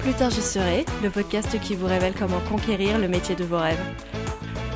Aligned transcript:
Plus 0.00 0.14
tard 0.14 0.30
je 0.30 0.40
serai, 0.40 0.84
le 1.02 1.10
podcast 1.10 1.60
qui 1.60 1.74
vous 1.74 1.86
révèle 1.86 2.14
comment 2.14 2.40
conquérir 2.48 2.98
le 2.98 3.08
métier 3.08 3.34
de 3.34 3.44
vos 3.44 3.58
rêves. 3.58 3.82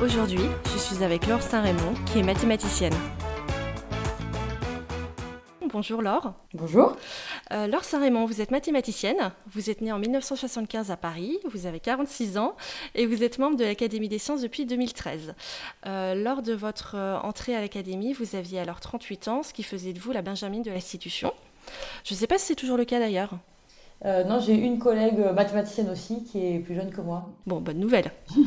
Aujourd'hui, 0.01 0.43
je 0.65 0.77
suis 0.77 1.03
avec 1.03 1.27
Laure 1.27 1.41
Saint-Raymond, 1.41 1.93
qui 2.05 2.19
est 2.19 2.23
mathématicienne. 2.23 2.93
Bonjour 5.69 6.01
Laure. 6.01 6.33
Bonjour. 6.53 6.97
Euh, 7.51 7.67
Laure 7.67 7.85
Saint-Raymond, 7.85 8.25
vous 8.25 8.41
êtes 8.41 8.51
mathématicienne. 8.51 9.31
Vous 9.51 9.69
êtes 9.69 9.81
née 9.81 9.91
en 9.93 9.97
1975 9.97 10.91
à 10.91 10.97
Paris. 10.97 11.39
Vous 11.51 11.65
avez 11.65 11.79
46 11.79 12.37
ans 12.37 12.55
et 12.93 13.05
vous 13.05 13.23
êtes 13.23 13.39
membre 13.39 13.57
de 13.57 13.63
l'Académie 13.63 14.09
des 14.09 14.19
sciences 14.19 14.41
depuis 14.41 14.65
2013. 14.65 15.35
Euh, 15.85 16.15
lors 16.15 16.41
de 16.41 16.53
votre 16.53 16.95
euh, 16.95 17.17
entrée 17.19 17.55
à 17.55 17.61
l'Académie, 17.61 18.13
vous 18.13 18.35
aviez 18.35 18.59
alors 18.59 18.81
38 18.81 19.29
ans, 19.29 19.41
ce 19.41 19.53
qui 19.53 19.63
faisait 19.63 19.93
de 19.93 19.99
vous 19.99 20.11
la 20.11 20.21
Benjamine 20.21 20.63
de 20.63 20.69
l'institution. 20.69 21.33
Je 22.03 22.13
ne 22.13 22.19
sais 22.19 22.27
pas 22.27 22.37
si 22.37 22.47
c'est 22.47 22.55
toujours 22.55 22.77
le 22.77 22.85
cas 22.85 22.99
d'ailleurs. 22.99 23.31
Euh, 24.05 24.23
non, 24.25 24.39
j'ai 24.39 24.53
une 24.53 24.79
collègue 24.79 25.19
mathématicienne 25.33 25.89
aussi 25.89 26.23
qui 26.25 26.45
est 26.45 26.59
plus 26.59 26.75
jeune 26.75 26.91
que 26.91 26.99
moi. 26.99 27.29
Bon, 27.45 27.61
bonne 27.61 27.79
nouvelle. 27.79 28.11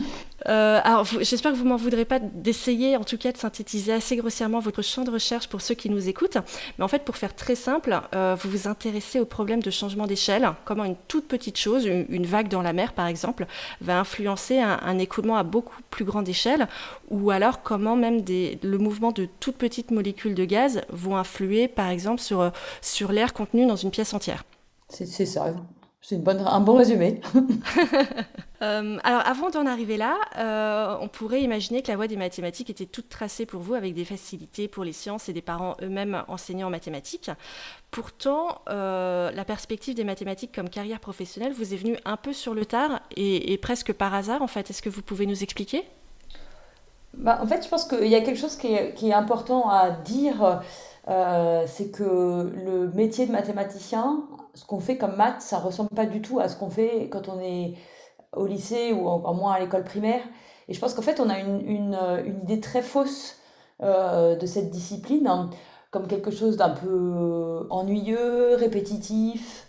Euh, 0.49 0.81
alors, 0.85 1.05
j'espère 1.05 1.53
que 1.53 1.57
vous 1.57 1.65
m'en 1.65 1.77
voudrez 1.77 2.05
pas 2.05 2.21
d'essayer, 2.21 2.97
en 2.97 3.03
tout 3.03 3.17
cas, 3.17 3.33
de 3.33 3.37
synthétiser 3.37 3.93
assez 3.93 4.15
grossièrement 4.15 4.61
votre 4.61 4.81
champ 4.81 5.03
de 5.03 5.11
recherche 5.11 5.49
pour 5.49 5.61
ceux 5.61 5.75
qui 5.75 5.91
nous 5.91 6.09
écoutent. 6.09 6.37
Mais 6.79 6.85
en 6.85 6.89
fait, 6.89 7.05
pour 7.05 7.17
faire 7.17 7.35
très 7.35 7.57
simple, 7.57 7.99
euh, 8.15 8.37
vous 8.39 8.51
vous 8.51 8.69
intéressez 8.69 9.19
au 9.19 9.25
problème 9.25 9.61
de 9.61 9.71
changement 9.71 10.07
d'échelle. 10.07 10.49
Comment 10.65 10.85
une 10.85 10.95
toute 11.09 11.27
petite 11.27 11.59
chose, 11.59 11.87
une, 11.87 12.27
vague 12.27 12.47
dans 12.47 12.63
la 12.63 12.73
mer, 12.73 12.93
par 12.93 13.09
exemple, 13.09 13.47
va 13.81 13.99
influencer 13.99 14.61
un, 14.61 14.99
écoulement 14.99 15.37
à 15.37 15.43
beaucoup 15.43 15.81
plus 15.91 16.05
grande 16.05 16.29
échelle, 16.29 16.69
ou 17.11 17.31
alors 17.31 17.63
comment 17.63 17.97
même 17.97 18.21
des, 18.21 18.61
le 18.63 18.79
mouvement 18.79 19.11
de 19.11 19.27
toutes 19.41 19.57
petites 19.57 19.91
molécules 19.91 20.35
de 20.35 20.45
gaz 20.45 20.83
vont 20.91 21.17
influer, 21.17 21.67
par 21.67 21.89
exemple, 21.89 22.21
sur, 22.21 22.53
sur 22.83 23.11
l'air 23.11 23.33
contenu 23.33 23.67
dans 23.67 23.77
une 23.77 23.91
pièce 23.91 24.15
entière. 24.15 24.45
C'est 24.89 25.27
ça. 25.27 25.55
C'est 26.09 26.23
un 26.29 26.61
bon 26.61 26.77
résumé. 26.77 27.21
Euh, 28.63 28.97
alors 29.05 29.21
avant 29.27 29.51
d'en 29.51 29.67
arriver 29.67 29.99
là, 29.99 30.17
euh, 30.39 30.97
on 31.03 31.09
pourrait 31.09 31.43
imaginer 31.43 31.83
que 31.83 31.89
la 31.89 31.97
voie 31.97 32.07
des 32.07 32.17
mathématiques 32.17 32.71
était 32.71 32.87
toute 32.87 33.11
tracée 33.11 33.45
pour 33.45 33.61
vous 33.61 33.75
avec 33.75 33.93
des 33.93 34.07
facilités 34.07 34.67
pour 34.67 34.83
les 34.83 34.95
sciences 34.95 35.29
et 35.29 35.35
des 35.35 35.43
parents 35.43 35.77
eux-mêmes 35.83 36.25
enseignants 36.27 36.69
en 36.69 36.71
mathématiques. 36.71 37.31
Pourtant, 37.91 38.63
euh, 38.71 39.31
la 39.31 39.45
perspective 39.45 39.95
des 39.95 40.05
mathématiques 40.05 40.53
comme 40.55 40.71
carrière 40.71 41.01
professionnelle 41.01 41.53
vous 41.53 41.75
est 41.75 41.77
venue 41.77 41.99
un 42.07 42.17
peu 42.17 42.33
sur 42.33 42.55
le 42.55 42.65
tard 42.65 43.03
et, 43.15 43.59
presque 43.59 43.93
par 43.93 44.15
hasard 44.15 44.41
en 44.41 44.47
fait. 44.47 44.71
Est-ce 44.71 44.81
que 44.81 44.89
vous 44.89 45.03
pouvez 45.03 45.27
nous 45.27 45.43
expliquer? 45.43 45.85
Bah, 47.13 47.39
En 47.43 47.47
fait, 47.47 47.63
je 47.63 47.69
pense 47.69 47.85
qu'il 47.85 48.09
y 48.09 48.15
a 48.15 48.23
quelque 48.23 48.41
chose 48.41 48.57
qui 48.57 48.69
est, 48.69 48.95
qui 48.95 49.11
est 49.11 49.15
important 49.15 49.69
à 49.69 49.91
dire. 49.91 50.63
C'est 51.07 51.91
que 51.93 52.53
le 52.55 52.91
métier 52.95 53.27
de 53.27 53.33
mathématicien, 53.33 54.25
ce 54.55 54.65
qu'on 54.65 54.81
fait 54.81 54.97
comme 54.97 55.17
maths, 55.17 55.41
ça 55.41 55.59
ressemble 55.59 55.91
pas 55.91 56.07
du 56.07 56.21
tout 56.21 56.41
à 56.41 56.49
ce 56.49 56.57
qu'on 56.57 56.71
fait 56.71 57.09
quand 57.11 57.29
on 57.29 57.41
est 57.41 57.75
au 58.33 58.47
lycée 58.47 58.93
ou 58.93 59.09
encore 59.09 59.35
moins 59.35 59.53
à 59.53 59.61
l'école 59.61 59.85
primaire. 59.85 60.23
Et 60.69 60.75
je 60.75 60.81
pense 60.81 60.95
qu'en 60.95 61.03
fait, 61.03 61.21
on 61.21 61.29
a 61.31 61.39
une, 61.39 61.61
une, 61.61 61.99
une 62.25 62.41
idée 62.43 62.61
très 62.61 62.83
fausse 62.83 63.37
euh, 63.83 64.37
de 64.37 64.47
cette 64.47 64.71
discipline 64.71 65.27
hein, 65.27 65.51
comme 65.91 66.07
quelque 66.07 66.31
chose 66.31 66.57
d'un 66.57 66.71
peu 66.71 67.67
ennuyeux, 67.69 68.55
répétitif, 68.57 69.67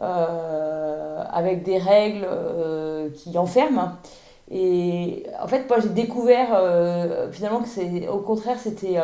euh, 0.00 1.24
avec 1.28 1.64
des 1.64 1.78
règles 1.78 2.24
euh, 2.24 3.10
qui 3.10 3.36
enferment. 3.36 3.92
Et 4.50 5.26
en 5.42 5.48
fait, 5.48 5.68
moi, 5.68 5.80
j'ai 5.80 5.90
découvert 5.90 6.48
finalement 7.32 7.60
que 7.60 7.68
c'est 7.68 8.08
au 8.08 8.20
contraire, 8.20 8.58
c'était 8.58 8.96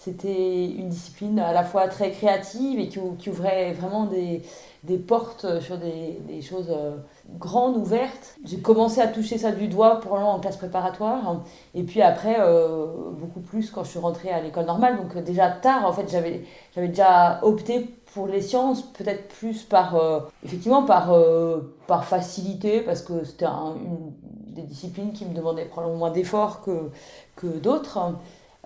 c'était 0.00 0.64
une 0.64 0.88
discipline 0.88 1.38
à 1.38 1.52
la 1.52 1.62
fois 1.62 1.86
très 1.86 2.10
créative 2.10 2.80
et 2.80 2.88
qui, 2.88 3.28
ouvrait 3.28 3.74
vraiment 3.74 4.06
des, 4.06 4.42
des, 4.82 4.96
portes 4.96 5.60
sur 5.60 5.76
des, 5.76 6.18
des 6.26 6.40
choses 6.40 6.70
euh, 6.70 6.96
grandes, 7.38 7.76
ouvertes. 7.76 8.34
J'ai 8.46 8.60
commencé 8.60 9.02
à 9.02 9.08
toucher 9.08 9.36
ça 9.36 9.52
du 9.52 9.68
doigt 9.68 10.00
pour 10.00 10.14
en 10.14 10.40
classe 10.40 10.56
préparatoire 10.56 11.42
et 11.74 11.82
puis 11.82 12.00
après 12.00 12.36
euh, 12.40 12.86
beaucoup 13.12 13.40
plus 13.40 13.70
quand 13.70 13.84
je 13.84 13.90
suis 13.90 13.98
rentrée 13.98 14.30
à 14.30 14.40
l'école 14.40 14.64
normale. 14.64 14.96
Donc 14.96 15.14
euh, 15.16 15.20
déjà 15.20 15.50
tard, 15.50 15.84
en 15.84 15.92
fait, 15.92 16.08
j'avais 16.10 16.88
déjà 16.88 17.38
opté 17.42 17.94
pour 18.14 18.26
les 18.26 18.40
sciences, 18.40 18.80
peut-être 18.80 19.28
plus 19.28 19.64
par, 19.64 20.00
effectivement, 20.42 20.82
par, 20.82 21.14
par 21.86 22.04
facilité, 22.04 22.80
parce 22.80 23.02
que 23.02 23.22
c'était 23.22 23.46
une 23.46 24.12
des 24.52 24.62
disciplines 24.62 25.12
qui 25.12 25.26
me 25.26 25.32
demandaient 25.32 25.66
probablement 25.66 25.98
moins 25.98 26.10
d'efforts 26.10 26.62
que, 26.62 26.90
que 27.36 27.46
d'autres. 27.46 28.14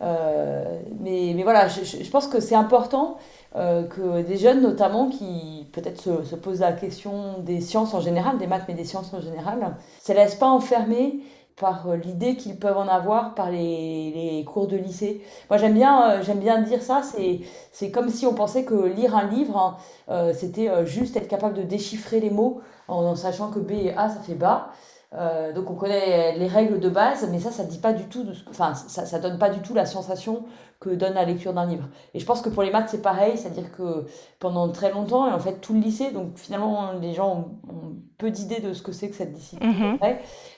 Euh, 0.02 0.80
mais, 1.00 1.32
mais, 1.36 1.42
voilà, 1.42 1.68
je, 1.68 2.10
pense 2.10 2.26
que 2.26 2.40
c'est 2.40 2.54
important 2.54 3.18
euh, 3.54 3.84
que 3.84 4.22
des 4.22 4.36
jeunes 4.36 4.60
notamment 4.60 5.08
qui 5.08 5.68
peut-être 5.72 6.00
se, 6.00 6.24
se, 6.24 6.34
posent 6.34 6.60
la 6.60 6.72
question 6.72 7.38
des 7.40 7.60
sciences 7.60 7.94
en 7.94 8.00
général, 8.00 8.38
des 8.38 8.46
maths 8.48 8.64
mais 8.66 8.74
des 8.74 8.84
sciences 8.84 9.12
en 9.14 9.20
général, 9.20 9.60
ne 9.60 9.66
se 10.04 10.12
laissent 10.12 10.34
pas 10.34 10.48
enfermer 10.48 11.20
par 11.56 11.88
euh, 11.88 11.96
l'idée 11.96 12.34
qu'ils 12.34 12.56
peuvent 12.56 12.76
en 12.76 12.88
avoir 12.88 13.36
par 13.36 13.52
les, 13.52 14.10
les 14.10 14.44
cours 14.44 14.66
de 14.66 14.76
lycée. 14.76 15.22
Moi 15.48 15.58
j'aime 15.58 15.74
bien, 15.74 16.20
bien 16.36 16.62
dire 16.62 16.82
ça, 16.82 17.02
c'est, 17.04 17.40
c'est 17.70 17.92
comme 17.92 18.08
si 18.08 18.26
on 18.26 18.34
pensait 18.34 18.64
que 18.64 18.74
lire 18.74 19.16
un 19.16 19.28
livre, 19.28 19.78
hein, 20.08 20.32
c'était 20.32 20.68
juste 20.86 21.16
être 21.16 21.28
capable 21.28 21.54
de 21.54 21.62
déchiffrer 21.62 22.18
les 22.18 22.30
mots 22.30 22.60
en, 22.88 23.04
en 23.04 23.14
sachant 23.14 23.50
que 23.50 23.60
B 23.60 23.70
et 23.72 23.94
A 23.96 24.08
ça 24.08 24.18
fait 24.20 24.34
bas. 24.34 24.72
Euh, 25.16 25.52
donc 25.52 25.70
on 25.70 25.74
connaît 25.74 26.36
les 26.36 26.48
règles 26.48 26.80
de 26.80 26.88
base, 26.88 27.28
mais 27.30 27.38
ça, 27.38 27.50
ça 27.50 27.64
dit 27.64 27.78
pas 27.78 27.92
du 27.92 28.04
tout, 28.04 28.24
de 28.24 28.32
ce, 28.32 28.42
enfin 28.50 28.74
ça, 28.74 29.06
ça 29.06 29.18
donne 29.18 29.38
pas 29.38 29.50
du 29.50 29.60
tout 29.60 29.74
la 29.74 29.86
sensation 29.86 30.44
que 30.80 30.90
donne 30.90 31.14
la 31.14 31.24
lecture 31.24 31.52
d'un 31.52 31.66
livre. 31.66 31.88
Et 32.14 32.18
je 32.18 32.26
pense 32.26 32.42
que 32.42 32.48
pour 32.48 32.62
les 32.62 32.70
maths 32.70 32.88
c'est 32.88 33.02
pareil, 33.02 33.38
c'est-à-dire 33.38 33.70
que 33.70 34.06
pendant 34.40 34.68
très 34.70 34.90
longtemps, 34.90 35.28
et 35.28 35.32
en 35.32 35.38
fait 35.38 35.60
tout 35.60 35.72
le 35.72 35.80
lycée, 35.80 36.10
donc 36.10 36.36
finalement 36.36 36.92
les 37.00 37.14
gens 37.14 37.48
ont, 37.68 37.94
peu 38.18 38.30
d'idées 38.30 38.60
de 38.60 38.72
ce 38.72 38.82
que 38.82 38.92
c'est 38.92 39.08
que 39.08 39.16
cette 39.16 39.32
discipline. 39.32 39.70
Mhm. 39.70 39.98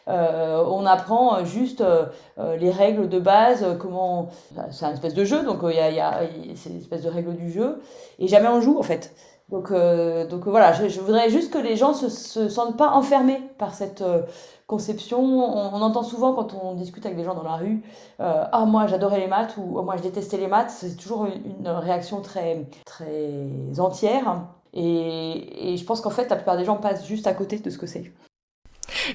Euh, 0.09 0.65
on 0.69 0.87
apprend 0.87 1.45
juste 1.45 1.81
euh, 1.81 2.07
les 2.57 2.71
règles 2.71 3.09
de 3.09 3.19
base, 3.19 3.65
comment, 3.79 4.29
c'est 4.71 4.85
un 4.85 4.93
espèce 4.93 5.15
de 5.15 5.25
jeu, 5.25 5.43
donc 5.43 5.59
il 5.65 5.77
y 5.77 5.81
a, 5.81 5.91
y 5.91 6.01
a 6.01 6.21
c'est 6.55 6.71
une 6.71 6.79
espèce 6.79 7.03
de 7.03 7.11
règles 7.11 7.35
du 7.35 7.51
jeu, 7.51 7.81
et 8.19 8.29
jamais 8.29 8.49
on 8.49 8.61
joue 8.61 8.79
en 8.79 8.83
fait. 8.83 9.15
Donc, 9.49 9.71
euh, 9.71 10.27
donc 10.27 10.47
voilà, 10.49 10.73
je, 10.73 11.01
voudrais 11.01 11.31
juste 11.31 11.53
que 11.53 11.59
les 11.59 11.77
gens 11.77 11.95
se, 11.95 12.09
se 12.09 12.49
sentent 12.49 12.77
pas 12.77 12.91
enfermés 12.91 13.41
par 13.59 13.75
cette 13.75 14.03
euh, 14.03 14.23
conception. 14.67 15.21
On, 15.23 15.81
entend 15.83 16.03
souvent 16.03 16.35
quand 16.35 16.53
on 16.55 16.75
discute 16.75 17.07
avec 17.07 17.17
des 17.17 17.25
gens 17.25 17.35
dans 17.35 17.45
la 17.45 17.55
rue, 17.55 17.83
euh, 18.21 18.45
ah 18.51 18.65
moi 18.65 18.89
j'adorais 18.89 19.21
les 19.21 19.29
maths 19.29 19.57
ou 19.57 19.79
oh, 19.79 19.83
moi 19.83 19.97
je 19.97 20.03
détestais 20.03 20.39
les 20.39 20.49
maths. 20.49 20.71
C'est 20.71 20.97
toujours 20.97 21.27
une, 21.27 21.69
réaction 21.69 22.21
très 22.23 22.67
très 22.85 23.49
entière. 23.79 24.43
Et, 24.73 25.73
et 25.73 25.77
je 25.77 25.85
pense 25.85 26.01
qu'en 26.01 26.11
fait 26.11 26.29
la 26.29 26.37
plupart 26.37 26.57
des 26.57 26.65
gens 26.65 26.77
passent 26.77 27.07
juste 27.07 27.29
à 27.29 27.35
côté 27.35 27.59
de 27.61 27.71
ce 27.71 27.79
que 27.79 27.87
c'est. 27.87 28.13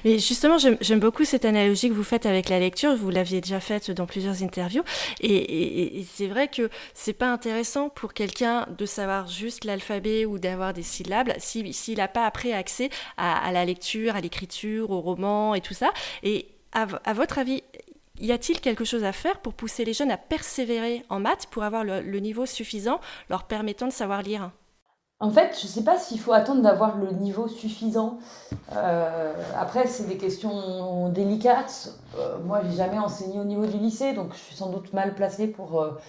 Mais 0.04 0.18
justement, 0.18 0.56
j'aime 0.58 1.00
beaucoup 1.00 1.24
cette 1.24 1.44
analogie 1.44 1.88
que 1.88 1.94
vous 1.94 2.04
faites 2.04 2.26
avec 2.26 2.48
la 2.48 2.58
lecture. 2.58 2.96
Vous 2.96 3.10
l'aviez 3.10 3.40
déjà 3.40 3.60
faite 3.60 3.90
dans 3.90 4.06
plusieurs 4.06 4.42
interviews. 4.42 4.82
Et, 5.20 6.04
c'est 6.12 6.26
vrai 6.26 6.48
que 6.48 6.70
c'est 6.94 7.12
pas 7.12 7.32
intéressant 7.32 7.88
pour 7.88 8.14
quelqu'un 8.14 8.66
de 8.76 8.86
savoir 8.86 9.28
juste 9.28 9.64
l'alphabet 9.64 10.24
ou 10.24 10.38
d'avoir 10.38 10.72
des 10.72 10.82
syllabes 10.82 11.32
s'il 11.38 11.96
n'a 11.96 12.08
pas 12.08 12.26
après 12.26 12.52
accès 12.52 12.90
à, 13.16 13.50
la 13.52 13.64
lecture, 13.64 14.16
à 14.16 14.20
l'écriture, 14.20 14.90
au 14.90 15.00
roman 15.00 15.54
et 15.54 15.60
tout 15.60 15.74
ça. 15.74 15.90
Et 16.22 16.46
à, 16.72 17.12
votre 17.12 17.38
avis, 17.38 17.62
y 18.20 18.32
a-t-il 18.32 18.60
quelque 18.60 18.84
chose 18.84 19.04
à 19.04 19.12
faire 19.12 19.40
pour 19.40 19.54
pousser 19.54 19.84
les 19.84 19.92
jeunes 19.92 20.10
à 20.10 20.16
persévérer 20.16 21.02
en 21.08 21.20
maths 21.20 21.46
pour 21.50 21.62
avoir 21.62 21.84
le 21.84 22.18
niveau 22.18 22.46
suffisant 22.46 23.00
leur 23.28 23.44
permettant 23.44 23.86
de 23.86 23.92
savoir 23.92 24.22
lire? 24.22 24.50
En 25.22 25.30
fait, 25.30 25.56
je 25.56 25.66
ne 25.66 25.70
sais 25.70 25.84
pas 25.84 25.98
s'il 25.98 26.18
faut 26.18 26.32
attendre 26.32 26.62
d'avoir 26.62 26.98
le 26.98 27.12
niveau 27.12 27.46
suffisant. 27.46 28.18
Euh, 28.74 29.32
après, 29.56 29.86
c'est 29.86 30.08
des 30.08 30.16
questions 30.16 31.10
délicates. 31.10 31.94
Euh, 32.18 32.38
moi, 32.44 32.60
j'ai 32.68 32.76
jamais 32.76 32.98
enseigné 32.98 33.38
au 33.38 33.44
niveau 33.44 33.64
du 33.64 33.78
lycée, 33.78 34.14
donc 34.14 34.32
je 34.32 34.38
suis 34.38 34.56
sans 34.56 34.70
doute 34.70 34.92
mal 34.92 35.14
placée 35.14 35.46
pour, 35.46 35.80
euh, 35.80 36.00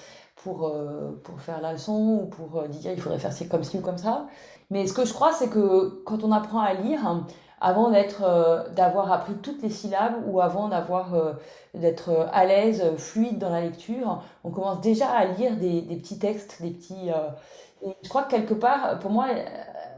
pour 1.24 1.42
faire 1.42 1.62
la 1.62 1.74
leçon 1.74 2.24
ou 2.24 2.26
pour 2.26 2.64
dire 2.68 2.92
il 2.92 3.00
faudrait 3.00 3.20
faire 3.20 3.32
comme 3.52 3.64
ci 3.64 3.78
ou 3.78 3.82
comme 3.82 4.00
ça. 4.00 4.26
Mais 4.72 4.88
ce 4.88 4.94
que 4.94 5.06
je 5.06 5.14
crois, 5.14 5.32
c'est 5.32 5.50
que 5.50 6.02
quand 6.06 6.24
on 6.24 6.32
apprend 6.32 6.62
à 6.62 6.74
lire, 6.74 7.02
avant 7.62 7.92
d'avoir 7.92 9.12
appris 9.12 9.36
toutes 9.36 9.62
les 9.62 9.70
syllabes 9.70 10.16
ou 10.26 10.42
avant 10.42 10.70
d'avoir, 10.70 11.14
d'être 11.76 12.28
à 12.34 12.46
l'aise, 12.46 12.84
fluide 12.98 13.38
dans 13.38 13.52
la 13.52 13.62
lecture, 13.62 14.24
on 14.44 14.50
commence 14.50 14.82
déjà 14.82 15.12
à 15.12 15.26
lire 15.26 15.56
des 15.56 15.84
petits 15.84 16.18
textes, 16.18 16.64
des 16.64 16.72
petits 16.72 17.12
je 18.02 18.10
crois 18.10 18.24
que 18.24 18.32
quelque 18.32 18.54
part, 18.54 19.00
pour 19.00 19.12
moi, 19.12 19.28
euh, 19.30 19.44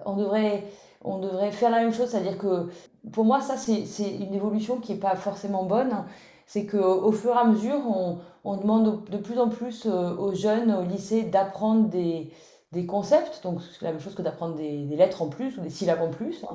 on 0.06 0.16
devrait, 0.16 0.64
on 1.04 1.20
devrait 1.20 1.52
faire 1.52 1.70
la 1.70 1.80
même 1.80 1.94
chose. 1.94 2.10
C'est-à-dire 2.10 2.38
que 2.38 2.70
pour 3.12 3.26
moi, 3.26 3.42
ça, 3.42 3.58
c'est 3.58 4.16
une 4.16 4.34
évolution 4.34 4.78
qui 4.78 4.94
n'est 4.94 5.00
pas 5.00 5.16
forcément 5.16 5.64
bonne. 5.64 6.06
C'est 6.48 6.66
qu'au 6.66 7.12
fur 7.12 7.34
et 7.36 7.40
à 7.40 7.44
mesure, 7.44 7.80
on, 7.88 8.20
on, 8.44 8.58
demande 8.58 9.04
de 9.06 9.18
plus 9.18 9.40
en 9.40 9.50
plus 9.50 9.88
euh, 9.88 10.16
aux 10.16 10.34
jeunes 10.36 10.72
au 10.72 10.84
lycée 10.84 11.24
d'apprendre 11.24 11.88
des, 11.88 12.32
des, 12.72 12.86
concepts. 12.86 13.42
Donc, 13.42 13.62
c'est 13.62 13.84
la 13.84 13.92
même 13.92 14.00
chose 14.00 14.14
que 14.14 14.22
d'apprendre 14.22 14.56
des, 14.56 14.84
des, 14.84 14.96
lettres 14.96 15.24
en 15.24 15.28
plus 15.28 15.58
ou 15.58 15.62
des 15.62 15.72
syllabes 15.72 16.04
en 16.04 16.10
plus. 16.10 16.46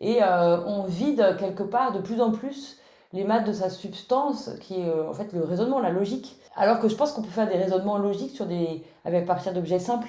Et 0.00 0.22
euh, 0.22 0.64
on 0.64 0.84
vide 0.84 1.36
quelque 1.38 1.62
part 1.62 1.92
de 1.92 2.00
plus 2.00 2.22
en 2.22 2.30
plus 2.30 2.78
les 3.12 3.24
maths 3.24 3.46
de 3.46 3.52
sa 3.52 3.70
substance, 3.70 4.50
qui 4.60 4.80
est 4.80 4.90
en 4.90 5.14
fait 5.14 5.32
le 5.32 5.42
raisonnement, 5.42 5.80
la 5.80 5.90
logique. 5.90 6.38
Alors 6.56 6.78
que 6.80 6.88
je 6.88 6.96
pense 6.96 7.12
qu'on 7.12 7.22
peut 7.22 7.30
faire 7.30 7.48
des 7.48 7.56
raisonnements 7.56 7.98
logiques 7.98 8.34
sur 8.34 8.44
des, 8.44 8.82
avec, 9.04 9.26
partir 9.26 9.54
d'objets 9.54 9.78
simples. 9.78 10.08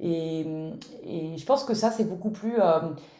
Et, 0.00 0.40
et 1.04 1.36
je 1.36 1.44
pense 1.44 1.64
que 1.64 1.74
ça, 1.74 1.90
c'est 1.90 2.04
beaucoup 2.04 2.30
plus, 2.30 2.56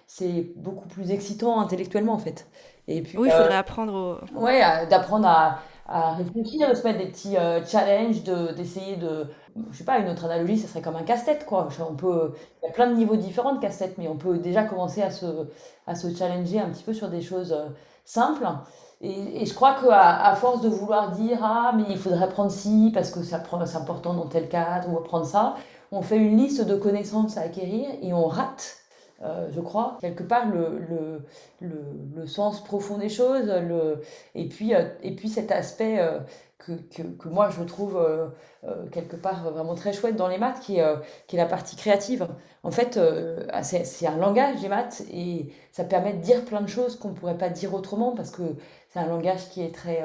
c'est 0.07 0.53
beaucoup 0.57 0.89
plus 0.89 1.11
excitant 1.11 1.61
intellectuellement, 1.61 2.15
en 2.15 2.19
fait. 2.19 2.47
Et 2.87 3.03
puis, 3.03 3.19
oui, 3.19 3.29
il 3.29 3.33
faudrait 3.33 3.57
apprendre 3.57 3.95
au... 3.95 4.41
Ouais, 4.41 4.87
d'apprendre 4.87 5.27
à, 5.27 5.59
à 5.87 6.13
réfléchir, 6.15 6.69
de 6.71 6.75
se 6.75 6.83
mettre 6.85 6.99
des 6.99 7.07
petits 7.07 7.37
challenges, 7.67 8.23
de, 8.23 8.53
d'essayer 8.53 8.97
de, 8.97 9.27
je 9.71 9.79
sais 9.79 9.85
pas, 9.85 9.99
une 9.99 10.09
autre 10.09 10.25
analogie, 10.25 10.57
ça 10.57 10.69
serait 10.69 10.83
comme 10.83 10.97
un 10.97 11.03
casse-tête, 11.03 11.45
quoi. 11.47 11.69
On 11.91 11.95
peut, 11.95 12.33
il 12.63 12.67
y 12.67 12.69
a 12.69 12.73
plein 12.73 12.87
de 12.87 12.95
niveaux 12.95 13.17
différents 13.17 13.55
de 13.55 13.61
casse-tête, 13.61 13.99
mais 13.99 14.09
on 14.09 14.17
peut 14.17 14.39
déjà 14.39 14.65
commencer 14.65 15.03
à 15.03 15.11
se, 15.11 15.27
à 15.87 15.95
se 15.95 16.15
challenger 16.15 16.61
un 16.61 16.71
petit 16.71 16.85
peu 16.85 16.95
sur 16.95 17.09
des 17.09 17.21
choses 17.21 17.53
euh, 17.53 17.67
simples. 18.05 18.47
Et, 19.01 19.43
et 19.43 19.47
je 19.47 19.55
crois 19.55 19.75
qu'à 19.75 20.25
à 20.25 20.35
force 20.35 20.61
de 20.61 20.69
vouloir 20.69 21.11
dire, 21.11 21.39
ah, 21.43 21.73
mais 21.77 21.85
il 21.91 21.99
faudrait 21.99 22.29
prendre 22.29 22.51
ci, 22.51 22.91
parce 22.95 23.11
que 23.11 23.23
c'est 23.23 23.35
important 23.35 24.15
dans 24.15 24.27
tel 24.27 24.49
cadre, 24.49 24.89
ou 24.91 24.97
prendre 25.03 25.27
ça, 25.27 25.57
on 25.93 26.03
fait 26.03 26.17
une 26.17 26.37
liste 26.37 26.65
de 26.65 26.77
connaissances 26.77 27.37
à 27.37 27.43
acquérir 27.43 27.89
et 28.03 28.13
on 28.13 28.27
rate 28.27 28.77
euh, 29.21 29.49
je 29.53 29.61
crois, 29.61 29.99
quelque 30.01 30.23
part 30.23 30.49
le, 30.49 30.79
le, 31.61 31.69
le, 32.15 32.27
sens 32.29 32.63
profond 32.63 32.99
des 32.99 33.09
choses, 33.09 33.53
et, 34.37 34.49
puis, 34.49 34.77
euh, 34.77 34.85
et 35.03 35.11
puis 35.17 35.29
cet 35.29 35.51
aspect 35.51 35.99
que, 36.59 36.73
que, 36.73 37.03
que, 37.03 37.29
moi 37.29 37.49
je 37.51 37.63
trouve 37.63 37.97
euh, 37.97 38.29
euh, 38.65 38.89
quelque 38.91 39.17
part 39.17 39.51
vraiment 39.51 39.75
très 39.75 39.93
chouette 39.93 40.17
dans 40.17 40.29
les 40.29 40.39
maths, 40.39 40.61
qui 40.61 40.77
est, 40.77 40.83
euh, 40.83 40.97
qui 41.27 41.37
est 41.37 41.39
la 41.39 41.47
partie 41.47 41.77
créative. 41.77 42.27
En 42.63 42.71
fait, 42.71 42.99
ah, 43.51 43.63
c'est 43.63 44.07
un 44.07 44.17
langage, 44.17 44.61
les 44.63 44.69
maths, 44.69 45.03
et 45.13 45.53
ça 45.73 45.85
permet 45.85 46.13
de 46.13 46.21
dire 46.21 46.45
plein 46.45 46.61
de 46.61 46.67
choses 46.67 46.99
qu'on 46.99 47.11
ne 47.11 47.15
pourrait 47.15 47.39
pas 47.39 47.49
dire 47.49 47.75
autrement, 47.75 48.13
parce 48.15 48.31
que 48.31 48.43
c'est 48.91 48.99
un 48.99 49.07
langage 49.07 49.49
qui 49.51 49.63
est 49.63 49.75
très 49.75 50.03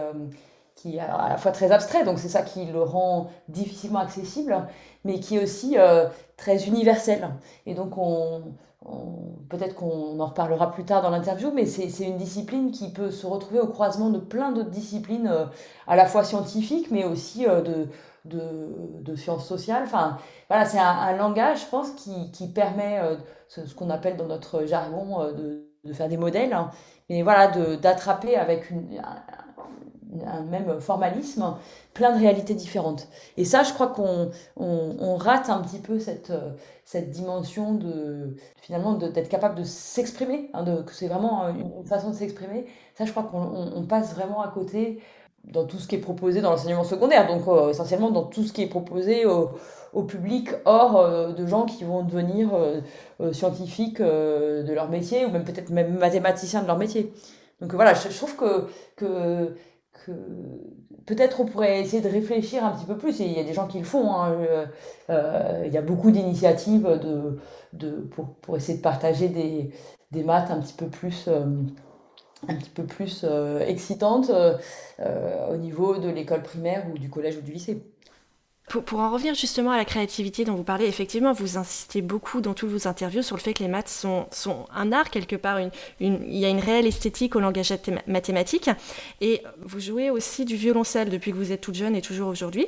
qui 0.83 0.97
est 0.97 0.99
à 0.99 1.29
la 1.29 1.37
fois 1.37 1.51
très 1.51 1.71
abstrait, 1.71 2.03
donc 2.03 2.19
c'est 2.19 2.29
ça 2.29 2.41
qui 2.41 2.65
le 2.65 2.81
rend 2.81 3.29
difficilement 3.47 3.99
accessible, 3.99 4.67
mais 5.05 5.19
qui 5.19 5.37
est 5.37 5.43
aussi 5.43 5.77
très 6.37 6.67
universel. 6.67 7.29
Et 7.65 7.73
donc 7.73 7.97
on, 7.97 8.43
peut-être 9.49 9.75
qu'on 9.75 10.19
en 10.19 10.25
reparlera 10.25 10.71
plus 10.71 10.83
tard 10.83 11.01
dans 11.01 11.09
l'interview, 11.09 11.51
mais 11.53 11.65
c'est 11.65 12.03
une 12.03 12.17
discipline 12.17 12.71
qui 12.71 12.91
peut 12.91 13.11
se 13.11 13.25
retrouver 13.25 13.59
au 13.59 13.67
croisement 13.67 14.09
de 14.09 14.19
plein 14.19 14.51
d'autres 14.51 14.69
disciplines, 14.69 15.27
euh, 15.27 15.45
à 15.87 15.95
la 15.95 16.05
fois 16.05 16.23
scientifiques, 16.23 16.91
mais 16.91 17.03
aussi 17.05 17.47
euh, 17.47 17.61
de, 17.61 17.87
de, 18.25 19.01
de, 19.01 19.15
sciences 19.15 19.47
sociales. 19.47 19.83
Enfin, 19.85 20.17
voilà, 20.49 20.65
c'est 20.65 20.79
un, 20.79 21.15
langage, 21.15 21.61
je 21.61 21.67
pense, 21.67 21.91
qui, 21.91 22.47
permet 22.53 22.99
euh, 22.99 23.15
ce, 23.47 23.73
qu'on 23.73 23.89
appelle 23.89 24.17
dans 24.17 24.27
notre 24.27 24.65
jargon 24.65 25.31
de, 25.31 25.65
de, 25.83 25.93
faire 25.93 26.09
des 26.09 26.17
modèles, 26.17 26.53
hein. 26.53 26.69
mais 27.09 27.21
voilà, 27.21 27.47
d'attraper 27.77 28.35
avec 28.35 28.69
une, 28.69 28.97
un 28.97 29.42
même 30.49 30.79
formalisme, 30.79 31.55
plein 31.93 32.11
de 32.15 32.19
réalités 32.19 32.53
différentes. 32.53 33.07
Et 33.37 33.45
ça, 33.45 33.63
je 33.63 33.73
crois 33.73 33.87
qu'on 33.87 34.31
on, 34.57 35.15
rate 35.15 35.49
un 35.49 35.61
petit 35.61 35.79
peu 35.79 35.99
cette, 35.99 36.33
cette 36.85 37.11
dimension 37.11 37.73
de 37.73 38.35
finalement 38.61 38.93
d'être 38.93 39.29
capable 39.29 39.55
de 39.55 39.63
s'exprimer, 39.63 40.49
hein, 40.53 40.63
que 40.85 40.93
c'est 40.93 41.07
vraiment 41.07 41.47
une 41.49 41.85
façon 41.85 42.09
de 42.09 42.15
s'exprimer. 42.15 42.65
Ça, 42.95 43.05
je 43.05 43.11
crois 43.11 43.23
qu'on 43.23 43.85
passe 43.87 44.13
vraiment 44.13 44.41
à 44.41 44.49
côté 44.49 44.99
dans 45.45 45.65
tout 45.65 45.77
ce 45.77 45.87
qui 45.87 45.95
est 45.95 45.99
proposé 45.99 46.41
dans 46.41 46.51
l'enseignement 46.51 46.83
secondaire, 46.83 47.27
donc 47.27 47.47
euh, 47.47 47.69
essentiellement 47.69 48.11
dans 48.11 48.23
tout 48.23 48.43
ce 48.43 48.53
qui 48.53 48.61
est 48.61 48.67
proposé 48.67 49.25
au, 49.25 49.49
public 50.07 50.49
hors 50.65 50.97
euh, 50.97 51.33
de 51.33 51.45
gens 51.45 51.65
qui 51.65 51.83
vont 51.83 52.03
devenir 52.03 52.49
euh, 52.53 53.33
scientifiques 53.33 54.01
de 54.01 54.73
leur 54.73 54.89
métier 54.89 55.25
ou 55.25 55.29
même 55.29 55.43
peut-être 55.43 55.69
même 55.69 55.97
mathématiciens 55.97 56.61
de 56.61 56.67
leur 56.67 56.77
métier. 56.77 57.13
Donc 57.61 57.73
voilà, 57.73 57.93
je, 57.93 58.09
je 58.09 58.17
trouve 58.17 58.35
que, 58.35 58.67
que 58.95 59.55
peut-être 61.05 61.41
on 61.41 61.45
pourrait 61.45 61.81
essayer 61.81 62.01
de 62.01 62.09
réfléchir 62.09 62.65
un 62.65 62.71
petit 62.71 62.85
peu 62.85 62.97
plus, 62.97 63.19
et 63.21 63.25
il 63.25 63.33
y 63.33 63.39
a 63.39 63.43
des 63.43 63.53
gens 63.53 63.67
qui 63.67 63.79
le 63.79 63.85
font, 63.85 64.11
hein, 64.13 64.31
euh, 64.31 64.65
euh, 65.09 65.63
il 65.65 65.73
y 65.73 65.77
a 65.77 65.81
beaucoup 65.81 66.11
d'initiatives 66.11 66.87
de, 67.73 68.09
pour, 68.41 68.57
essayer 68.57 68.77
de 68.77 68.83
partager 68.83 69.29
des, 69.29 70.23
maths 70.23 70.51
un 70.51 70.59
euh, 70.59 70.59
un 72.47 72.55
petit 72.55 72.69
peu 72.71 72.85
plus 72.85 73.25
excitantes 73.65 74.31
au 74.99 75.57
niveau 75.57 75.97
de 75.97 76.09
l'école 76.09 76.43
primaire 76.43 76.85
ou 76.93 76.97
du 76.97 77.09
collège 77.09 77.37
ou 77.37 77.41
du 77.41 77.53
lycée. 77.53 77.92
Pour, 78.69 78.99
en 79.01 79.11
revenir 79.11 79.35
justement 79.35 79.71
à 79.71 79.77
la 79.77 79.85
créativité 79.85 80.45
dont 80.45 80.55
vous 80.55 80.63
parlez, 80.63 80.85
effectivement, 80.85 81.33
vous 81.33 81.57
insistez 81.57 82.01
beaucoup 82.01 82.41
dans 82.41 82.53
toutes 82.53 82.69
vos 82.69 82.87
interviews 82.87 83.21
sur 83.21 83.35
le 83.35 83.41
fait 83.41 83.53
que 83.53 83.61
les 83.61 83.69
maths 83.69 83.89
sont, 83.89 84.25
un 84.73 84.91
art 84.91 85.09
quelque 85.11 85.35
part. 85.35 85.59
Il 85.99 86.39
y 86.39 86.45
a 86.45 86.49
une 86.49 86.59
réelle 86.59 86.87
esthétique 86.87 87.35
au 87.35 87.39
langage 87.39 87.73
mathématique. 88.07 88.69
Et 89.21 89.43
vous 89.61 89.79
jouez 89.79 90.09
aussi 90.09 90.45
du 90.45 90.55
violoncelle 90.55 91.09
depuis 91.09 91.31
que 91.31 91.37
vous 91.37 91.51
êtes 91.51 91.61
toute 91.61 91.75
jeune 91.75 91.95
et 91.95 92.01
toujours 92.01 92.29
aujourd'hui. 92.29 92.65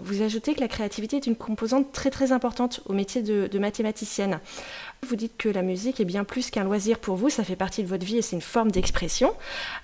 Vous 0.00 0.22
ajoutez 0.22 0.54
que 0.54 0.60
la 0.60 0.68
créativité 0.68 1.16
est 1.16 1.26
une 1.26 1.36
composante 1.36 1.92
très 1.92 2.10
très 2.10 2.32
importante 2.32 2.80
au 2.86 2.94
métier 2.94 3.22
de 3.22 3.58
mathématicienne. 3.58 4.40
Vous 5.04 5.16
dites 5.16 5.36
que 5.36 5.50
la 5.50 5.62
musique 5.62 6.00
est 6.00 6.04
bien 6.06 6.24
plus 6.24 6.50
qu'un 6.50 6.64
loisir 6.64 6.98
pour 6.98 7.16
vous, 7.16 7.28
ça 7.28 7.44
fait 7.44 7.56
partie 7.56 7.82
de 7.82 7.88
votre 7.88 8.06
vie 8.06 8.16
et 8.16 8.22
c'est 8.22 8.36
une 8.36 8.42
forme 8.42 8.70
d'expression. 8.70 9.32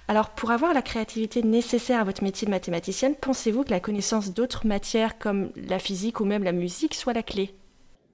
Alors 0.08 0.31
pour 0.31 0.50
avoir 0.50 0.72
la 0.72 0.81
créativité 0.81 1.43
nécessaire 1.43 2.00
à 2.00 2.05
votre 2.05 2.25
métier 2.25 2.46
de 2.46 2.50
mathématicienne, 2.50 3.14
pensez-vous 3.14 3.64
que 3.64 3.70
la 3.70 3.81
connaissance 3.81 4.32
d'autres 4.32 4.67
matières 4.67 5.19
comme 5.19 5.50
la 5.56 5.78
physique 5.78 6.20
ou 6.20 6.25
même 6.25 6.43
la 6.43 6.52
musique 6.52 6.94
soit 6.94 7.12
la 7.12 7.22
clé? 7.22 7.55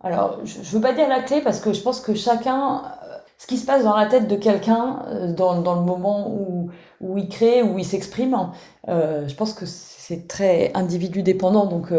Alors 0.00 0.40
je 0.44 0.58
ne 0.58 0.64
veux 0.64 0.80
pas 0.80 0.92
dire 0.92 1.08
la 1.08 1.22
clé 1.22 1.40
parce 1.42 1.60
que 1.60 1.72
je 1.72 1.80
pense 1.80 2.00
que 2.00 2.14
chacun, 2.14 2.82
euh, 3.04 3.16
ce 3.38 3.46
qui 3.46 3.56
se 3.56 3.66
passe 3.66 3.84
dans 3.84 3.96
la 3.96 4.06
tête 4.06 4.26
de 4.26 4.36
quelqu'un 4.36 5.04
euh, 5.06 5.32
dans, 5.32 5.54
le 5.54 5.82
moment 5.82 6.28
où, 6.30 6.70
où 7.00 7.18
il 7.18 7.28
crée, 7.28 7.62
où 7.62 7.78
il 7.78 7.84
s'exprime, 7.84 8.50
euh, 8.88 9.28
je 9.28 9.34
pense 9.34 9.52
que 9.52 9.64
c'est 9.64 10.26
très 10.26 10.72
individu 10.74 11.22
dépendant, 11.22 11.66
donc 11.66 11.92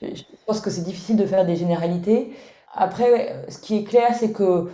je 0.00 0.22
pense 0.46 0.60
que 0.60 0.70
c'est 0.70 0.84
difficile 0.84 1.16
de 1.16 1.26
faire 1.26 1.44
des 1.44 1.56
généralités. 1.56 2.32
Après, 2.80 3.44
ce 3.48 3.58
qui 3.58 3.76
est 3.76 3.82
clair, 3.82 4.14
c'est 4.14 4.30
que, 4.30 4.70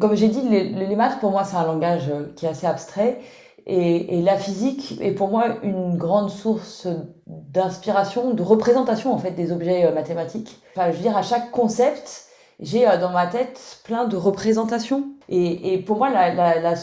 comme 0.00 0.16
j'ai 0.16 0.28
dit, 0.28 0.40
les, 0.48 0.96
maths, 0.96 1.20
pour 1.20 1.30
moi, 1.30 1.44
c'est 1.44 1.56
un 1.56 1.66
langage 1.66 2.08
euh, 2.08 2.32
qui 2.34 2.46
est 2.46 2.48
assez 2.48 2.66
abstrait. 2.66 3.20
Et, 3.66 4.22
la 4.22 4.38
physique 4.38 4.98
est 5.02 5.12
pour 5.12 5.28
moi 5.28 5.56
une 5.62 5.98
grande 5.98 6.30
source 6.30 6.88
d'inspiration, 7.26 8.32
de 8.32 8.42
représentation 8.42 9.12
en 9.12 9.18
fait 9.18 9.32
des 9.32 9.52
objets 9.52 9.84
euh, 9.84 9.94
mathématiques. 9.94 10.58
Enfin, 10.74 10.90
je 10.90 10.96
veux 10.96 11.02
dire, 11.02 11.16
à 11.16 11.22
chaque 11.22 11.50
concept, 11.50 12.28
j'ai 12.60 12.88
euh, 12.88 12.96
dans 12.96 13.10
ma 13.10 13.26
tête 13.26 13.80
plein 13.84 14.06
de 14.06 14.16
représentations. 14.16 15.04
Et, 15.28 15.78
pour 15.86 15.98
moi, 15.98 16.08
la, 16.10 16.74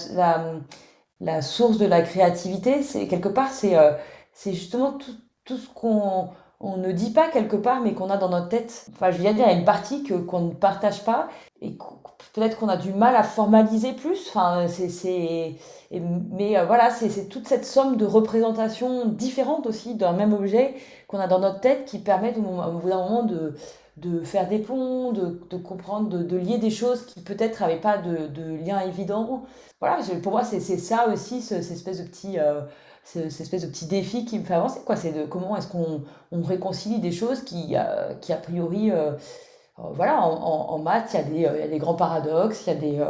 source 1.42 1.80
de 1.80 1.88
la 1.88 2.04
créativité, 2.04 2.84
c'est 2.84 3.08
quelque 3.08 3.30
part, 3.30 3.50
c'est 3.50 4.54
justement 4.54 4.98
tout 5.46 5.58
ce 5.58 5.68
qu'on 5.70 6.30
on 6.64 6.78
ne 6.78 6.92
dit 6.92 7.12
pas 7.12 7.28
quelque 7.30 7.56
part, 7.56 7.82
mais 7.82 7.94
qu'on 7.94 8.10
a 8.10 8.18
dans 8.18 8.30
notre 8.30 8.50
tête. 8.50 8.88
Enfin, 8.94 9.12
je 9.12 9.18
viens 9.18 9.32
de 9.32 9.38
dire, 9.38 9.46
il 9.48 9.52
y 9.52 9.56
a 9.56 9.58
une 9.58 9.66
partie 9.66 10.04
que, 10.04 10.14
qu'on 10.14 10.42
ne 10.42 10.54
partage 10.54 11.04
pas 11.04 11.28
et 11.62 11.76
peut-être 12.34 12.58
qu'on 12.60 12.70
a 12.70 12.78
du 12.78 12.94
mal 12.94 13.16
à 13.16 13.24
formaliser 13.24 13.94
plus. 13.94 14.28
Enfin, 14.30 14.68
c'est, 14.68 14.90
c'est, 14.90 15.56
mais 15.92 16.58
euh, 16.58 16.66
voilà, 16.66 16.92
c'est, 16.92 17.10
c'est 17.10 17.28
toute 17.28 17.48
cette 17.48 17.66
somme 17.66 17.98
de 17.98 18.06
représentations 18.06 19.06
différentes 19.08 19.66
aussi 19.66 19.96
d'un 19.96 20.14
même 20.14 20.34
objet 20.34 20.76
qu'on 21.08 21.20
a 21.20 21.28
dans 21.28 21.40
notre 21.40 21.60
tête 21.60 21.86
qui 21.86 22.00
permettent 22.00 22.38
au 22.38 22.42
bout 22.42 22.90
d'un 22.90 23.04
moment 23.04 23.24
de, 23.24 23.56
de 23.98 24.22
faire 24.22 24.48
des 24.48 24.60
ponts, 24.60 25.12
de, 25.12 25.42
de 25.50 25.58
comprendre, 25.58 26.10
de, 26.10 26.24
de, 26.24 26.38
lier 26.38 26.60
des 26.60 26.70
choses 26.70 27.06
qui 27.06 27.22
peut-être 27.22 27.62
n'avaient 27.62 27.82
pas 27.82 27.98
de, 27.98 28.28
de, 28.28 28.56
lien 28.64 28.80
évident. 28.82 29.44
Voilà, 29.80 29.98
pour 30.22 30.32
moi, 30.32 30.44
c'est, 30.44 30.60
c'est 30.60 30.78
ça 30.78 31.08
aussi, 31.12 31.42
cette 31.42 31.72
espèce 31.72 32.00
de 32.00 32.08
petit... 32.08 32.40
Euh, 32.40 32.62
cette 33.04 33.42
espèce 33.42 33.64
de 33.64 33.68
petit 33.68 33.86
défi 33.86 34.26
qui 34.26 34.40
me 34.40 34.44
fait 34.44 34.54
avancer. 34.54 34.82
Quoi. 34.86 34.96
C'est 34.96 35.12
de 35.12 35.26
comment 35.26 35.56
est-ce 35.58 35.68
qu'on 35.68 36.04
on 36.32 36.42
réconcilie 36.42 37.00
des 37.00 37.12
choses 37.12 37.44
qui, 37.44 37.76
euh, 37.76 38.14
qui 38.16 38.32
a 38.32 38.38
priori, 38.38 38.92
euh, 38.92 39.12
euh, 39.80 39.84
voilà, 39.94 40.22
en, 40.22 40.78
maths, 40.80 41.14
il 41.14 41.18
y, 41.18 41.46
a 41.46 41.52
des, 41.54 41.60
y 41.60 41.64
a 41.64 41.68
des 41.68 41.78
grands 41.78 41.96
paradoxes, 41.96 42.64
il 42.68 42.74
y 42.74 42.78
a 42.78 42.80
des, 42.80 43.04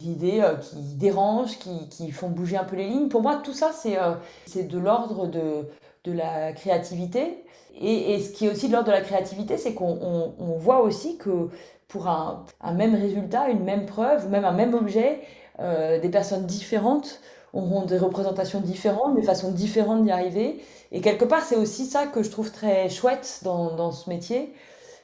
idées 0.00 0.44
qui 0.62 0.76
dérangent, 0.96 1.58
qui, 1.58 1.88
qui, 1.88 2.10
font 2.10 2.28
bouger 2.28 2.56
un 2.56 2.64
peu 2.64 2.76
les 2.76 2.88
lignes. 2.88 3.08
Pour 3.08 3.22
moi, 3.22 3.36
tout 3.36 3.52
ça, 3.52 3.70
c'est 3.72 4.64
de 4.64 4.78
l'ordre 4.78 5.26
de, 5.26 5.68
de 6.04 6.12
la 6.12 6.52
créativité. 6.52 7.44
Et, 7.80 8.14
et, 8.14 8.20
ce 8.20 8.32
qui 8.32 8.46
est 8.46 8.50
aussi 8.50 8.66
de 8.68 8.72
l'ordre 8.72 8.88
de 8.88 8.92
la 8.92 9.02
créativité, 9.02 9.56
c'est 9.56 9.74
qu'on 9.74 9.98
on, 10.02 10.34
on 10.38 10.56
voit 10.56 10.80
aussi 10.80 11.16
que 11.16 11.48
pour 11.86 12.08
un, 12.08 12.44
un, 12.60 12.72
même 12.72 12.94
résultat, 12.94 13.48
une 13.50 13.62
même 13.62 13.86
preuve, 13.86 14.28
même 14.28 14.44
un 14.44 14.52
même 14.52 14.74
objet, 14.74 15.20
des 15.58 16.08
personnes 16.08 16.46
différentes 16.46 17.20
auront 17.52 17.84
des 17.84 17.98
représentations 17.98 18.60
différentes, 18.60 19.14
des 19.14 19.22
façons 19.22 19.50
différentes 19.52 20.04
d'y 20.04 20.10
arriver. 20.10 20.62
Et 20.92 21.00
quelque 21.00 21.24
part, 21.24 21.42
c'est 21.42 21.56
aussi 21.56 21.86
ça 21.86 22.06
que 22.06 22.22
je 22.22 22.30
trouve 22.30 22.50
très 22.52 22.88
chouette 22.88 23.40
dans, 23.42 23.74
dans 23.74 23.92
ce 23.92 24.08
métier, 24.08 24.52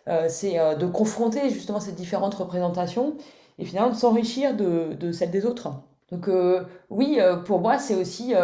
euh, 0.09 0.27
c'est 0.29 0.59
euh, 0.59 0.75
de 0.75 0.87
confronter 0.87 1.49
justement 1.51 1.81
ces 1.81 1.93
différentes 1.93 2.35
représentations 2.35 3.15
et 3.59 3.65
finalement 3.65 3.91
de 3.91 3.97
s'enrichir 3.97 4.55
de, 4.55 4.95
de 4.95 5.13
celles 5.13 5.31
des 5.31 5.47
autres. 5.47 5.71
Donc 6.11 6.29
euh, 6.29 6.65
oui, 6.91 7.19
pour 7.47 7.61
moi, 7.61 7.79
c'est 7.79 7.95
aussi, 7.95 8.35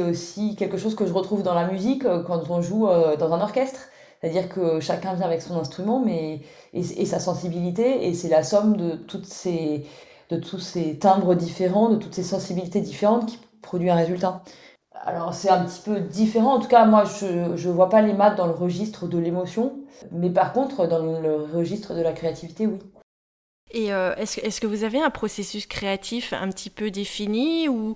aussi 0.00 0.56
quelque 0.56 0.76
chose 0.78 0.94
que 0.94 1.06
je 1.06 1.12
retrouve 1.12 1.42
dans 1.42 1.54
la 1.54 1.66
musique 1.66 2.04
quand 2.26 2.50
on 2.50 2.62
joue 2.62 2.88
dans 3.18 3.32
un 3.32 3.40
orchestre. 3.40 3.80
C'est-à-dire 4.20 4.48
que 4.48 4.80
chacun 4.80 5.12
vient 5.12 5.26
avec 5.26 5.42
son 5.42 5.58
instrument 5.58 6.00
mais, 6.04 6.40
et 6.72 7.04
sa 7.04 7.20
sensibilité, 7.20 8.08
et 8.08 8.14
c'est 8.14 8.28
la 8.28 8.42
somme 8.42 8.76
de 8.76 8.96
toutes 8.96 9.26
ces, 9.26 9.84
de 10.30 10.36
tous 10.36 10.58
ces 10.58 10.98
timbres 10.98 11.34
différents, 11.34 11.88
de 11.90 11.96
toutes 11.96 12.14
ces 12.14 12.22
sensibilités 12.22 12.80
différentes 12.80 13.26
qui 13.26 13.38
produit 13.62 13.90
un 13.90 13.96
résultat. 13.96 14.42
Alors 15.04 15.34
c'est 15.34 15.50
un 15.50 15.64
petit 15.64 15.82
peu 15.82 16.00
différent, 16.00 16.54
en 16.54 16.60
tout 16.60 16.68
cas 16.68 16.84
moi 16.86 17.04
je 17.04 17.26
ne 17.68 17.72
vois 17.72 17.88
pas 17.88 18.02
les 18.02 18.12
maths 18.14 18.36
dans 18.36 18.46
le 18.46 18.52
registre 18.52 19.06
de 19.06 19.18
l'émotion, 19.18 19.78
mais 20.10 20.30
par 20.30 20.52
contre 20.52 20.86
dans 20.86 20.98
le 20.98 21.36
registre 21.54 21.94
de 21.94 22.00
la 22.02 22.12
créativité 22.12 22.66
oui. 22.66 22.78
Et 23.72 23.88
est-ce, 23.88 24.40
est-ce 24.40 24.60
que 24.60 24.66
vous 24.66 24.84
avez 24.84 25.00
un 25.00 25.10
processus 25.10 25.66
créatif 25.66 26.32
un 26.32 26.48
petit 26.48 26.70
peu 26.70 26.90
défini 26.90 27.68
ou 27.68 27.94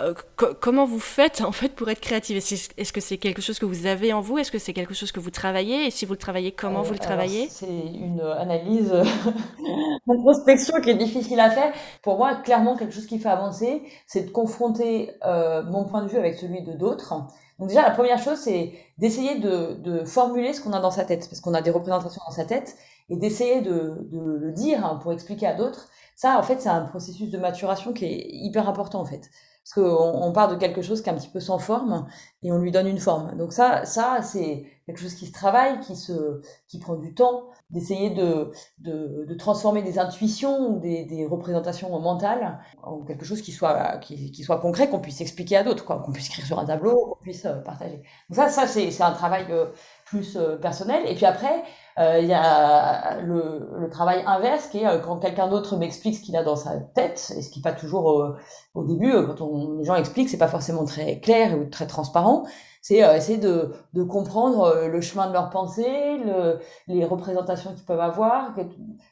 euh, 0.00 0.14
comment 0.60 0.86
vous 0.86 1.00
faites 1.00 1.42
en 1.42 1.52
fait 1.52 1.70
pour 1.70 1.88
être 1.90 2.00
créative? 2.00 2.36
Est-ce 2.36 2.92
que 2.92 3.00
c'est 3.00 3.18
quelque 3.18 3.42
chose 3.42 3.58
que 3.58 3.66
vous 3.66 3.86
avez 3.86 4.12
en 4.12 4.20
vous? 4.20 4.38
Est-ce 4.38 4.50
que 4.50 4.58
c'est 4.58 4.72
quelque 4.72 4.94
chose 4.94 5.12
que 5.12 5.20
vous 5.20 5.30
travaillez? 5.30 5.86
Et 5.86 5.90
si 5.90 6.06
vous 6.06 6.12
le 6.12 6.18
travaillez, 6.18 6.52
comment 6.52 6.82
vous 6.82 6.92
le 6.92 6.98
travaillez? 6.98 7.48
C'est 7.50 7.66
une 7.66 8.20
analyse, 8.20 8.92
une 10.06 10.22
prospection 10.22 10.80
qui 10.80 10.90
est 10.90 10.94
difficile 10.94 11.40
à 11.40 11.50
faire. 11.50 11.72
Pour 12.02 12.16
moi, 12.16 12.36
clairement, 12.36 12.76
quelque 12.76 12.94
chose 12.94 13.06
qui 13.06 13.18
fait 13.18 13.28
avancer, 13.28 13.82
c'est 14.06 14.26
de 14.26 14.30
confronter 14.30 15.10
euh, 15.26 15.62
mon 15.64 15.84
point 15.84 16.02
de 16.02 16.08
vue 16.08 16.18
avec 16.18 16.36
celui 16.36 16.62
de 16.62 16.72
d'autres. 16.72 17.14
Donc 17.60 17.68
déjà, 17.68 17.82
la 17.82 17.90
première 17.90 18.18
chose, 18.18 18.38
c'est 18.38 18.72
d'essayer 18.96 19.38
de, 19.38 20.02
formuler 20.06 20.54
ce 20.54 20.62
qu'on 20.62 20.72
a 20.72 20.80
dans 20.80 20.90
sa 20.90 21.04
tête, 21.04 21.28
parce 21.28 21.40
qu'on 21.40 21.52
a 21.52 21.60
des 21.60 21.70
représentations 21.70 22.22
dans 22.26 22.32
sa 22.34 22.46
tête, 22.46 22.74
et 23.10 23.16
d'essayer 23.16 23.60
de, 23.60 24.08
le 24.10 24.52
dire 24.52 24.84
hein, 24.84 24.98
pour 25.02 25.12
expliquer 25.12 25.46
à 25.46 25.54
d'autres. 25.54 25.88
Ça, 26.16 26.38
en 26.38 26.42
fait, 26.42 26.60
c'est 26.60 26.70
un 26.70 26.82
processus 26.86 27.30
de 27.30 27.38
maturation 27.38 27.92
qui 27.92 28.06
est 28.06 28.26
hyper 28.30 28.66
important, 28.68 29.00
en 29.00 29.04
fait. 29.04 29.30
Parce 29.62 29.74
qu'on 29.74 30.22
on 30.22 30.32
part 30.32 30.48
de 30.48 30.56
quelque 30.56 30.80
chose 30.80 31.02
qui 31.02 31.10
est 31.10 31.12
un 31.12 31.16
petit 31.16 31.28
peu 31.28 31.38
sans 31.38 31.58
forme 31.58 32.06
et 32.42 32.50
on 32.50 32.58
lui 32.58 32.72
donne 32.72 32.86
une 32.86 32.98
forme. 32.98 33.36
Donc 33.36 33.52
ça, 33.52 33.84
ça 33.84 34.20
c'est 34.22 34.64
quelque 34.90 35.02
chose 35.02 35.14
qui 35.14 35.26
se 35.26 35.32
travaille, 35.32 35.78
qui, 35.80 35.94
se, 35.94 36.40
qui 36.66 36.78
prend 36.78 36.96
du 36.96 37.14
temps, 37.14 37.44
d'essayer 37.70 38.10
de, 38.10 38.50
de, 38.78 39.24
de, 39.28 39.34
transformer 39.34 39.82
des 39.82 39.98
intuitions 40.00 40.76
des, 40.78 41.04
des, 41.04 41.24
représentations 41.24 41.96
mentales 42.00 42.58
en 42.82 42.98
quelque 43.04 43.24
chose 43.24 43.42
qui 43.42 43.52
soit, 43.52 43.98
qui, 43.98 44.32
qui 44.32 44.42
soit 44.42 44.58
concret, 44.58 44.88
qu'on 44.88 44.98
puisse 44.98 45.20
expliquer 45.20 45.56
à 45.56 45.62
d'autres, 45.62 45.84
qu'on 45.84 46.10
puisse 46.10 46.26
écrire 46.26 46.44
sur 46.44 46.58
un 46.58 46.64
tableau, 46.64 47.14
qu'on 47.14 47.22
puisse 47.22 47.44
euh, 47.44 47.60
partager. 47.60 48.02
Donc 48.28 48.36
ça, 48.36 48.48
ça 48.48 48.66
c'est 48.66 49.00
un 49.00 49.12
travail 49.12 49.46
euh, 49.50 49.66
plus 50.04 50.36
euh, 50.36 50.56
personnel. 50.56 51.04
Et 51.06 51.14
puis 51.14 51.26
après, 51.26 51.62
il 51.98 52.24
y 52.24 52.32
a 52.32 53.20
le, 53.20 53.68
le, 53.78 53.90
travail 53.90 54.22
inverse 54.26 54.68
qui 54.68 54.78
est 54.78 55.02
quand 55.02 55.18
quelqu'un 55.18 55.48
d'autre 55.48 55.76
m'explique 55.76 56.16
ce 56.16 56.22
qu'il 56.22 56.34
a 56.34 56.42
dans 56.42 56.56
sa 56.56 56.78
tête, 56.80 57.30
et 57.36 57.42
ce 57.42 57.50
qui 57.50 57.58
n'est 57.58 57.62
pas 57.62 57.74
toujours 57.74 58.34
au 58.72 58.84
début, 58.84 59.12
quand 59.26 59.42
on, 59.42 59.76
les 59.76 59.84
gens 59.84 59.96
expliquent, 59.96 60.30
c'est 60.30 60.38
pas 60.38 60.48
forcément 60.48 60.86
très 60.86 61.20
clair 61.20 61.58
ou 61.58 61.66
très 61.66 61.86
transparent. 61.86 62.46
C'est 62.82 62.98
essayer 62.98 63.38
de, 63.38 63.72
de, 63.92 64.02
comprendre 64.02 64.86
le 64.90 65.00
chemin 65.02 65.28
de 65.28 65.34
leur 65.34 65.50
pensée, 65.50 66.16
le, 66.24 66.58
les 66.88 67.04
représentations 67.04 67.74
qu'ils 67.74 67.84
peuvent 67.84 68.00
avoir. 68.00 68.54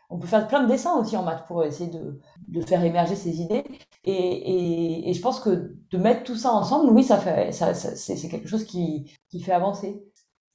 On 0.09 0.19
peut 0.19 0.27
faire 0.27 0.49
plein 0.49 0.63
de 0.63 0.69
dessins 0.69 0.99
aussi 0.99 1.17
en 1.17 1.23
maths 1.23 1.47
pour 1.47 1.63
essayer 1.65 1.91
de, 1.91 2.19
de 2.49 2.61
faire 2.63 2.83
émerger 2.83 3.15
ces 3.15 3.41
idées. 3.43 3.65
Et, 4.05 4.13
et, 4.13 5.11
et, 5.11 5.13
je 5.13 5.21
pense 5.21 5.41
que 5.41 5.77
de 5.91 5.99
mettre 5.99 6.23
tout 6.25 6.37
ça 6.37 6.53
ensemble, 6.53 6.91
oui, 6.93 7.05
ça 7.05 7.19
fait, 7.19 7.53
ça, 7.53 7.75
ça 7.75 7.95
c'est 7.95 8.29
quelque 8.29 8.49
chose 8.49 8.65
qui, 8.65 9.13
qui 9.29 9.41
fait 9.41 9.53
avancer. 9.53 10.03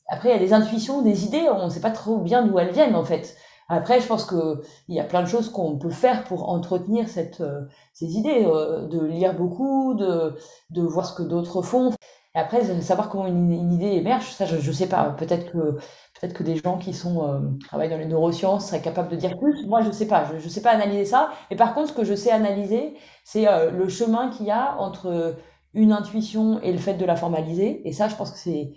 Après, 0.08 0.30
il 0.30 0.32
y 0.34 0.36
a 0.36 0.40
des 0.40 0.54
intuitions, 0.54 1.02
des 1.02 1.26
idées, 1.26 1.48
on 1.50 1.66
ne 1.66 1.70
sait 1.70 1.82
pas 1.82 1.92
trop 1.92 2.18
bien 2.20 2.46
d'où 2.46 2.58
elles 2.60 2.72
viennent 2.74 2.96
en 2.96 3.06
fait. 3.06 3.36
Après, 3.70 4.02
je 4.02 4.08
pense 4.08 4.26
que 4.26 4.62
il 4.88 4.96
y 4.96 5.00
a 5.00 5.04
plein 5.04 5.22
de 5.22 5.28
choses 5.28 5.50
qu'on 5.50 5.78
peut 5.78 5.90
faire 5.90 6.24
pour 6.26 6.50
entretenir 6.50 7.08
cette, 7.08 7.42
euh, 7.42 7.62
ces 7.94 8.18
idées, 8.18 8.46
euh, 8.46 8.88
de 8.88 9.00
lire 9.06 9.36
beaucoup, 9.36 9.94
de, 9.96 10.36
de 10.72 10.82
voir 10.82 11.06
ce 11.06 11.14
que 11.16 11.24
d'autres 11.24 11.62
font. 11.62 11.92
Et 12.36 12.40
après, 12.40 12.64
savoir 12.82 13.10
comment 13.10 13.28
une, 13.28 13.74
idée 13.74 13.92
émerge, 13.92 14.32
ça, 14.32 14.46
je, 14.46 14.56
ne 14.56 14.74
sais 14.74 14.88
pas. 14.88 15.12
Peut-être 15.12 15.52
que 15.52 15.78
peut-être 16.20 16.34
que 16.34 16.44
des 16.44 16.56
gens 16.56 16.78
qui 16.78 16.90
euh, 17.06 17.40
travaillent 17.68 17.90
dans 17.90 17.98
les 17.98 18.06
neurosciences 18.06 18.68
seraient 18.68 18.82
capables 18.82 19.10
de 19.10 19.16
dire 19.16 19.38
plus. 19.38 19.68
Moi, 19.68 19.82
je 19.82 19.92
sais 19.92 20.08
pas. 20.08 20.26
Je, 20.26 20.44
ne 20.44 20.50
sais 20.50 20.62
pas 20.62 20.72
analyser 20.72 21.06
ça. 21.06 21.32
Et 21.52 21.56
par 21.56 21.74
contre, 21.74 21.90
ce 21.90 21.94
que 21.94 22.04
je 22.04 22.16
sais 22.16 22.32
analyser, 22.32 22.96
c'est 23.24 23.46
le 23.72 23.88
chemin 23.88 24.30
qu'il 24.30 24.48
y 24.48 24.52
a 24.52 24.76
entre 24.80 25.36
une 25.74 25.92
intuition 25.92 26.60
et 26.62 26.72
le 26.72 26.78
fait 26.78 26.94
de 26.96 27.06
la 27.06 27.16
formaliser. 27.16 27.88
Et 27.88 27.94
ça, 27.94 28.08
je 28.08 28.16
pense 28.16 28.32
que 28.32 28.38
c'est 28.38 28.74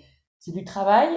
du 0.53 0.65
travail, 0.65 1.09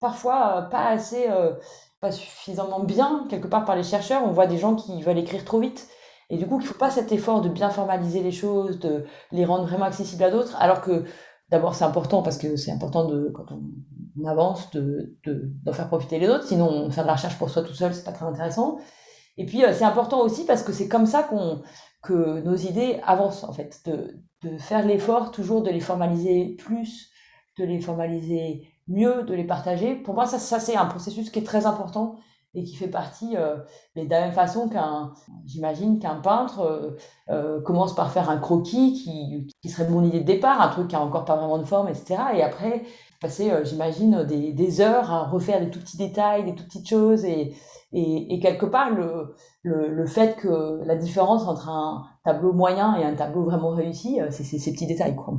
parfois 0.00 0.56
euh, 0.56 0.62
pas 0.62 0.86
assez, 0.86 1.26
euh, 1.28 1.52
pas 2.00 2.10
suffisamment 2.10 2.80
bien, 2.80 3.26
quelque 3.28 3.48
part 3.48 3.64
par 3.64 3.76
les 3.76 3.82
chercheurs. 3.82 4.22
On 4.24 4.32
voit 4.32 4.46
des 4.46 4.58
gens 4.58 4.74
qui 4.74 5.02
veulent 5.02 5.18
écrire 5.18 5.44
trop 5.44 5.60
vite. 5.60 5.88
Et 6.30 6.36
du 6.36 6.46
coup, 6.46 6.58
il 6.60 6.62
ne 6.62 6.68
faut 6.68 6.78
pas 6.78 6.90
cet 6.90 7.10
effort 7.12 7.40
de 7.40 7.48
bien 7.48 7.70
formaliser 7.70 8.22
les 8.22 8.32
choses, 8.32 8.78
de 8.80 9.06
les 9.32 9.44
rendre 9.44 9.64
vraiment 9.64 9.86
accessibles 9.86 10.24
à 10.24 10.30
d'autres, 10.30 10.56
alors 10.60 10.82
que 10.82 11.04
d'abord 11.50 11.74
c'est 11.74 11.84
important 11.84 12.22
parce 12.22 12.38
que 12.38 12.56
c'est 12.56 12.70
important 12.70 13.06
de 13.06 13.30
quand 13.34 13.46
on, 13.52 13.60
avance 14.26 14.70
de 14.72 15.16
d'en 15.64 15.72
faire 15.72 15.86
profiter 15.86 16.18
les 16.18 16.28
autres, 16.28 16.46
sinon 16.46 16.90
faire 16.90 17.04
de 17.04 17.06
la 17.06 17.14
recherche 17.14 17.38
pour 17.38 17.50
soi 17.50 17.62
tout 17.62 17.74
seul 17.74 17.94
c'est 17.94 18.04
pas 18.04 18.12
très 18.12 18.26
intéressant. 18.26 18.78
Et 19.36 19.46
puis 19.46 19.64
euh, 19.64 19.72
c'est 19.72 19.84
important 19.84 20.20
aussi 20.20 20.44
parce 20.44 20.64
que 20.64 20.72
c'est 20.72 20.88
comme 20.88 21.06
ça 21.06 21.22
qu'on 21.22 21.62
que 22.02 22.40
nos 22.40 22.56
idées 22.56 23.00
avancent 23.04 23.44
en 23.44 23.52
fait, 23.52 23.80
de, 23.86 24.20
de 24.42 24.58
faire 24.58 24.86
l'effort 24.86 25.30
toujours 25.30 25.62
de 25.62 25.70
les 25.70 25.80
formaliser 25.80 26.56
plus, 26.58 27.10
de 27.58 27.64
les 27.64 27.80
formaliser 27.80 28.68
mieux, 28.88 29.22
de 29.22 29.34
les 29.34 29.44
partager. 29.44 29.94
Pour 29.94 30.14
moi, 30.14 30.26
ça, 30.26 30.38
ça 30.38 30.60
c'est 30.60 30.76
un 30.76 30.86
processus 30.86 31.30
qui 31.30 31.38
est 31.38 31.44
très 31.44 31.66
important 31.66 32.16
et 32.58 32.64
qui 32.64 32.76
fait 32.76 32.88
partie, 32.88 33.36
euh, 33.36 33.56
mais 33.94 34.04
de 34.04 34.10
la 34.10 34.20
même 34.20 34.32
façon 34.32 34.68
qu'un, 34.68 35.12
j'imagine 35.46 35.98
qu'un 35.98 36.16
peintre 36.16 36.60
euh, 36.60 36.96
euh, 37.30 37.60
commence 37.62 37.94
par 37.94 38.10
faire 38.12 38.30
un 38.30 38.38
croquis 38.38 38.92
qui, 38.92 39.46
qui 39.62 39.68
serait 39.68 39.88
mon 39.88 40.04
idée 40.04 40.20
de 40.20 40.26
départ, 40.26 40.60
un 40.60 40.68
truc 40.68 40.88
qui 40.88 40.96
a 40.96 41.00
encore 41.00 41.24
pas 41.24 41.36
vraiment 41.36 41.58
de 41.58 41.64
forme, 41.64 41.88
etc. 41.88 42.16
Et 42.34 42.42
après, 42.42 42.82
passer, 43.20 43.52
j'imagine, 43.64 44.24
des, 44.24 44.52
des, 44.52 44.80
heures 44.80 45.10
à 45.10 45.24
refaire 45.24 45.60
des 45.60 45.70
tout 45.70 45.80
petits 45.80 45.96
détails, 45.96 46.44
des 46.44 46.54
tout 46.54 46.64
petites 46.64 46.88
choses, 46.88 47.24
et, 47.24 47.54
et, 47.92 48.38
quelque 48.40 48.66
part, 48.66 48.90
le, 48.90 49.34
le, 49.62 49.88
le, 49.88 50.06
fait 50.06 50.36
que 50.36 50.80
la 50.84 50.94
différence 50.94 51.46
entre 51.46 51.68
un 51.68 52.04
tableau 52.24 52.52
moyen 52.52 52.96
et 52.96 53.04
un 53.04 53.14
tableau 53.14 53.44
vraiment 53.44 53.70
réussi, 53.70 54.20
c'est 54.30 54.44
ces 54.44 54.72
petits 54.72 54.86
détails, 54.86 55.16
quoi. 55.16 55.34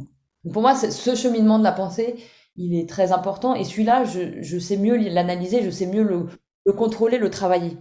Pour 0.54 0.62
moi, 0.62 0.74
ce 0.74 1.16
cheminement 1.16 1.60
de 1.60 1.64
la 1.64 1.74
pensée, 1.74 2.16
il 2.60 2.76
est 2.76 2.88
très 2.88 3.12
important. 3.12 3.56
Et 3.56 3.64
celui-là, 3.64 4.04
je, 4.04 4.42
je 4.42 4.60
sais 4.60 4.78
mieux 4.78 4.98
l'analyser, 4.98 5.64
je 5.64 5.70
sais 5.70 5.88
mieux 5.88 6.04
le, 6.04 6.28
le, 6.70 6.74
contrôler, 6.74 7.18
le 7.18 7.30
travailler. 7.30 7.78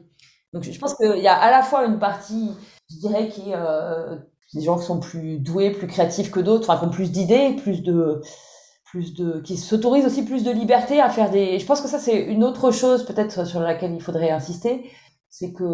Donc, 0.52 0.64
je 0.64 0.78
pense 0.78 0.94
qu'il 0.94 1.18
y 1.18 1.28
a 1.28 1.34
à 1.34 1.50
la 1.50 1.62
fois 1.62 1.84
une 1.84 1.98
partie, 1.98 2.50
je 2.90 2.96
dirais, 2.96 3.28
qui 3.28 3.50
est 3.50 3.54
euh, 3.54 4.16
des 4.54 4.62
gens 4.62 4.78
qui 4.78 4.84
sont 4.84 5.00
plus 5.00 5.38
doués, 5.38 5.70
plus 5.70 5.86
créatifs 5.86 6.30
que 6.30 6.40
d'autres, 6.40 6.68
enfin, 6.68 6.78
qui 6.78 6.86
ont 6.86 6.90
plus 6.90 7.12
d'idées, 7.12 7.54
plus 7.54 7.82
de, 7.82 8.22
plus 8.84 9.14
de, 9.14 9.40
qui 9.40 9.56
s'autorisent 9.56 10.06
aussi 10.06 10.24
plus 10.24 10.44
de 10.44 10.50
liberté 10.50 11.00
à 11.00 11.10
faire 11.10 11.30
des. 11.30 11.58
Je 11.58 11.66
pense 11.66 11.80
que 11.80 11.88
ça, 11.88 11.98
c'est 11.98 12.18
une 12.18 12.44
autre 12.44 12.70
chose 12.70 13.04
peut-être 13.04 13.46
sur 13.46 13.60
laquelle 13.60 13.94
il 13.94 14.02
faudrait 14.02 14.30
insister, 14.30 14.90
c'est 15.28 15.52
que 15.52 15.64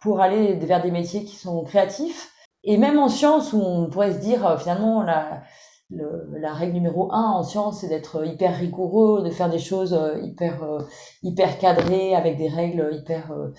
pour 0.00 0.20
aller 0.20 0.56
vers 0.56 0.82
des 0.82 0.90
métiers 0.90 1.24
qui 1.24 1.36
sont 1.36 1.62
créatifs, 1.64 2.32
et 2.64 2.76
même 2.76 2.98
en 2.98 3.08
sciences 3.08 3.52
où 3.52 3.60
on 3.60 3.88
pourrait 3.88 4.12
se 4.12 4.18
dire 4.18 4.46
euh, 4.46 4.58
finalement 4.58 5.02
la 5.02 5.42
la 5.94 6.52
règle 6.52 6.74
numéro 6.74 7.12
un 7.12 7.30
en 7.30 7.42
science, 7.42 7.80
c'est 7.80 7.88
d'être 7.88 8.26
hyper 8.26 8.56
rigoureux, 8.56 9.22
de 9.22 9.30
faire 9.30 9.50
des 9.50 9.58
choses 9.58 9.94
euh, 9.94 10.18
hyper, 10.22 10.62
euh, 10.62 10.80
hyper 11.22 11.58
cadrées, 11.58 12.14
avec 12.14 12.36
des 12.36 12.48
règles 12.48 12.90
hyper, 12.92 13.32
euh, 13.32 13.52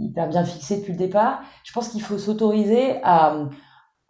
hyper 0.00 0.28
bien 0.28 0.44
fixées 0.44 0.78
depuis 0.78 0.92
le 0.92 0.98
départ. 0.98 1.40
Je 1.64 1.72
pense 1.72 1.88
qu'il 1.88 2.02
faut 2.02 2.18
s'autoriser 2.18 3.00
à, 3.02 3.48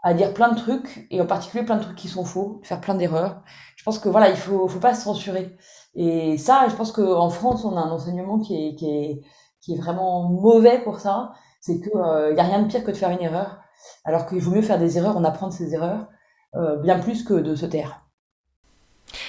à 0.03 0.15
dire 0.15 0.35
plein 0.35 0.51
de 0.51 0.57
trucs, 0.57 1.07
et 1.11 1.21
en 1.21 1.27
particulier 1.27 1.65
plein 1.65 1.77
de 1.77 1.83
trucs 1.83 1.97
qui 1.97 2.09
sont 2.09 2.25
faux, 2.25 2.61
faire 2.63 2.81
plein 2.81 2.95
d'erreurs. 2.95 3.43
Je 3.77 3.85
pense 3.85 3.99
que 3.99 4.09
voilà, 4.09 4.31
il 4.31 4.37
faut, 4.37 4.67
faut 4.69 4.81
pas 4.81 4.95
se 4.95 5.03
censurer. 5.03 5.57
Et 5.95 6.37
ça, 6.39 6.67
je 6.69 6.75
pense 6.75 6.93
qu'en 6.93 7.31
France, 7.31 7.65
on 7.65 7.77
a 7.77 7.81
un 7.81 7.91
enseignement 7.91 8.39
qui 8.39 8.55
est, 8.55 8.75
qui 8.75 8.89
est, 8.89 9.21
qui 9.61 9.75
est 9.75 9.79
vraiment 9.79 10.29
mauvais 10.29 10.81
pour 10.83 11.01
ça. 11.01 11.33
C'est 11.61 11.81
qu'il 11.81 11.91
il 11.95 12.35
n'y 12.35 12.41
a 12.41 12.45
rien 12.45 12.63
de 12.63 12.69
pire 12.69 12.85
que 12.85 12.91
de 12.91 12.97
faire 12.97 13.11
une 13.11 13.23
erreur. 13.23 13.59
Alors 14.05 14.27
qu'il 14.27 14.41
vaut 14.41 14.53
mieux 14.53 14.63
faire 14.63 14.79
des 14.79 14.99
erreurs, 14.99 15.17
en 15.17 15.25
apprendre 15.25 15.53
ses 15.53 15.75
erreurs. 15.75 16.07
Euh, 16.55 16.77
bien 16.77 16.99
plus 16.99 17.25
que 17.25 17.35
de 17.35 17.55
se 17.55 17.67
taire. 17.67 18.01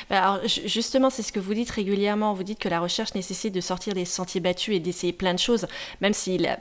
Bah, 0.09 0.21
alors 0.21 0.47
justement, 0.47 1.09
c'est 1.09 1.21
ce 1.21 1.31
que 1.31 1.39
vous 1.39 1.53
dites 1.53 1.69
régulièrement. 1.69 2.33
Vous 2.33 2.43
dites 2.43 2.59
que 2.59 2.69
la 2.69 2.79
recherche 2.79 3.13
nécessite 3.15 3.53
de 3.53 3.61
sortir 3.61 3.93
des 3.93 4.05
sentiers 4.05 4.41
battus 4.41 4.75
et 4.75 4.79
d'essayer 4.79 5.13
plein 5.13 5.33
de 5.33 5.39
choses, 5.39 5.67
même 6.01 6.13
si 6.13 6.37
la, 6.37 6.59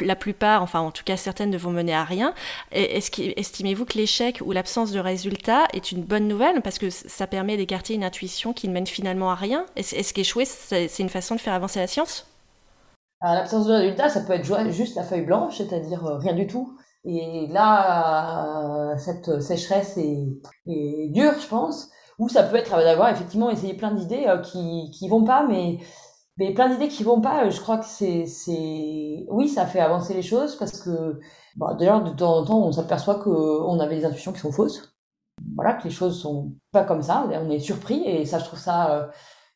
la, 0.00 0.16
plupart, 0.16 0.62
enfin 0.62 0.80
en 0.80 0.90
tout 0.90 1.04
cas 1.04 1.16
certaines, 1.16 1.50
ne 1.50 1.58
vont 1.58 1.70
mener 1.70 1.94
à 1.94 2.04
rien. 2.04 2.34
Estimez-vous 2.72 3.84
que 3.84 3.98
l'échec 3.98 4.40
ou 4.44 4.52
l'absence 4.52 4.92
de 4.92 5.00
résultat 5.00 5.66
est 5.72 5.92
une 5.92 6.02
bonne 6.02 6.28
nouvelle? 6.28 6.60
Parce 6.62 6.78
que 6.78 6.90
ça 6.90 7.26
permet 7.26 7.56
d'écarter 7.56 7.94
une 7.94 8.04
intuition 8.04 8.52
qui 8.52 8.68
ne 8.68 8.72
mène 8.72 8.86
finalement 8.86 9.30
à 9.30 9.34
rien 9.36 9.66
Est-ce 9.76 10.12
qu'échouer, 10.12 10.44
c'est 10.44 10.98
une 10.98 11.08
façon 11.08 11.34
de 11.36 11.40
faire 11.40 11.54
avancer 11.54 11.80
la 11.80 11.86
science? 11.86 12.26
L'absence 13.22 13.66
de 13.66 13.74
résultat, 13.74 14.08
ça 14.08 14.22
peut 14.22 14.32
être 14.32 14.70
juste 14.70 14.96
la 14.96 15.02
feuille 15.02 15.26
blanche, 15.26 15.58
c'est-à-dire 15.58 16.06
euh, 16.06 16.16
rien 16.16 16.32
du 16.32 16.46
tout. 16.46 16.78
Et 17.04 17.46
là, 17.48 18.94
cette 18.98 19.40
sécheresse 19.40 19.96
est, 19.96 20.28
est 20.66 21.08
dure, 21.12 21.32
je 21.40 21.48
pense. 21.48 21.90
Ou 22.18 22.28
ça 22.28 22.42
peut 22.42 22.56
être 22.56 22.70
d'avoir 22.76 23.08
effectivement 23.08 23.50
essayé 23.50 23.74
plein 23.74 23.92
d'idées 23.92 24.26
euh, 24.26 24.38
qui 24.38 24.90
qui 24.92 25.08
vont 25.08 25.24
pas, 25.24 25.46
mais 25.48 25.78
mais 26.38 26.52
plein 26.54 26.68
d'idées 26.68 26.88
qui 26.88 27.02
vont 27.04 27.20
pas. 27.20 27.48
Je 27.50 27.60
crois 27.60 27.78
que 27.78 27.86
c'est 27.86 28.26
c'est 28.26 29.26
oui, 29.30 29.48
ça 29.48 29.66
fait 29.66 29.80
avancer 29.80 30.14
les 30.14 30.22
choses 30.22 30.56
parce 30.56 30.80
que 30.80 31.18
bah, 31.56 31.74
d'ailleurs 31.78 32.02
de 32.04 32.10
temps 32.12 32.38
en 32.38 32.44
temps, 32.44 32.58
on 32.66 32.72
s'aperçoit 32.72 33.16
que 33.16 33.30
on 33.30 33.80
avait 33.80 33.96
des 33.96 34.04
intuitions 34.04 34.32
qui 34.32 34.40
sont 34.40 34.52
fausses. 34.52 34.94
Voilà, 35.56 35.74
que 35.74 35.84
les 35.84 35.90
choses 35.90 36.20
sont 36.20 36.52
pas 36.72 36.84
comme 36.84 37.02
ça. 37.02 37.26
On 37.32 37.50
est 37.50 37.58
surpris 37.58 38.02
et 38.04 38.26
ça, 38.26 38.38
je 38.38 38.44
trouve 38.44 38.58
ça 38.58 38.92
euh, 38.96 39.06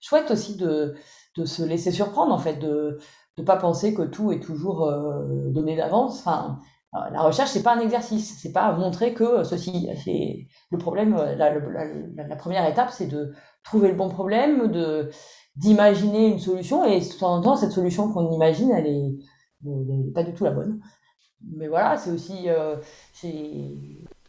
chouette 0.01 0.31
aussi 0.31 0.57
de 0.57 0.95
de 1.37 1.45
se 1.45 1.63
laisser 1.63 1.91
surprendre 1.93 2.33
en 2.33 2.39
fait, 2.39 2.57
de 2.57 2.99
de 3.37 3.43
pas 3.43 3.57
penser 3.57 3.95
que 3.95 4.03
tout 4.03 4.33
est 4.33 4.41
toujours 4.41 4.87
euh, 4.89 5.51
donné 5.51 5.77
d'avance. 5.77 6.21
Enfin, 6.21 6.61
euh, 6.61 6.65
la 7.13 7.23
recherche, 7.23 7.51
c'est 7.51 7.63
pas 7.63 7.75
un 7.75 7.81
exercice, 7.81 8.39
c'est 8.41 8.53
pas 8.53 8.73
montrer 8.73 9.15
que 9.15 9.43
ceci. 9.43 9.89
C'est 10.05 10.47
le 10.71 10.79
problème. 10.79 11.17
Euh, 11.17 11.35
la, 11.35 11.59
la, 11.59 12.29
la 12.29 12.37
première 12.37 12.67
étape, 12.69 12.91
c'est 12.91 13.07
de 13.07 13.33
trouver 13.65 13.89
le 13.89 13.95
bon 13.95 14.09
problème, 14.09 14.71
de 14.71 15.11
d'imaginer 15.57 16.29
une 16.29 16.39
solution, 16.39 16.85
et 16.85 17.01
de 17.01 17.19
temps 17.19 17.37
en 17.37 17.41
temps, 17.41 17.57
cette 17.57 17.73
solution 17.73 18.13
qu'on 18.13 18.31
imagine, 18.33 18.73
elle 18.73 18.87
est 18.87 19.13
n'est 19.65 20.13
pas 20.13 20.25
du 20.25 20.35
tout 20.35 20.45
la 20.45 20.51
bonne. 20.51 20.81
Mais 21.57 21.69
voilà, 21.69 21.97
c'est 21.97 22.11
aussi. 22.11 22.47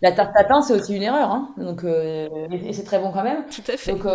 La 0.01 0.11
tarte 0.11 0.33
tatin, 0.33 0.61
c'est 0.61 0.73
aussi 0.73 0.95
une 0.95 1.03
erreur. 1.03 1.31
Hein. 1.31 1.53
Donc, 1.57 1.83
et, 1.83 2.73
c'est 2.73 2.83
très 2.83 2.99
bon 2.99 3.11
quand 3.11 3.23
même. 3.23 3.45
Tout 3.45 3.71
à 3.71 3.77
fait. 3.77 3.93
Donc, 3.93 4.05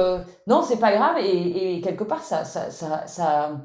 non, 0.47 0.63
c'est 0.63 0.79
pas 0.79 0.93
grave. 0.93 1.17
Et, 1.23 1.81
quelque 1.81 2.05
part, 2.05 2.23
ça, 2.23 2.45
ça, 2.45 2.71
ça, 2.71 3.07
ça 3.07 3.61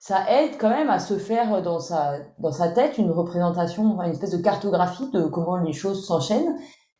ça 0.00 0.24
aide 0.30 0.52
quand 0.58 0.70
même 0.70 0.88
à 0.88 0.98
se 0.98 1.18
faire 1.18 1.62
dans 1.62 1.78
sa, 1.78 2.14
dans 2.38 2.52
sa 2.52 2.70
tête 2.70 2.96
une 2.96 3.10
représentation, 3.10 4.00
une 4.00 4.10
espèce 4.10 4.30
de 4.30 4.42
cartographie 4.42 5.10
de 5.10 5.24
comment 5.24 5.56
les 5.56 5.74
choses 5.74 6.06
s'enchaînent. 6.06 6.56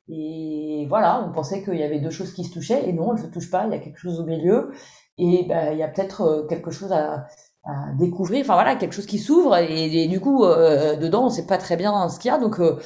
Et 0.08 0.86
voilà, 0.88 1.24
on 1.26 1.32
pensait 1.32 1.64
qu'il 1.64 1.76
y 1.76 1.82
avait 1.82 2.00
deux 2.00 2.10
choses 2.10 2.34
qui 2.34 2.44
se 2.44 2.52
touchaient, 2.52 2.88
et 2.88 2.92
non, 2.92 3.14
elles 3.14 3.22
ne 3.22 3.26
se 3.26 3.32
touchent 3.32 3.50
pas, 3.50 3.64
il 3.66 3.72
y 3.72 3.74
a 3.74 3.78
quelque 3.78 3.98
chose 3.98 4.20
au 4.20 4.24
milieu, 4.24 4.72
et 5.16 5.46
ben, 5.48 5.72
il 5.72 5.78
y 5.78 5.82
a 5.82 5.88
peut-être 5.88 6.22
euh, 6.22 6.46
quelque 6.46 6.70
chose 6.70 6.92
à, 6.92 7.26
à, 7.64 7.92
découvrir, 7.96 8.42
enfin 8.42 8.54
voilà, 8.54 8.74
quelque 8.76 8.92
chose 8.92 9.06
qui 9.06 9.18
s'ouvre, 9.18 9.56
et, 9.56 10.08
du 10.08 10.20
coup, 10.20 10.44
euh, 10.44 10.96
dedans, 10.96 11.22
on 11.22 11.26
ne 11.26 11.30
sait 11.30 11.46
pas 11.46 11.58
très 11.58 11.76
bien 11.76 12.08
ce 12.08 12.18
qu'il 12.18 12.30
y 12.30 12.34
a, 12.34 12.38
donc 12.38 12.58
euh, 12.58 12.78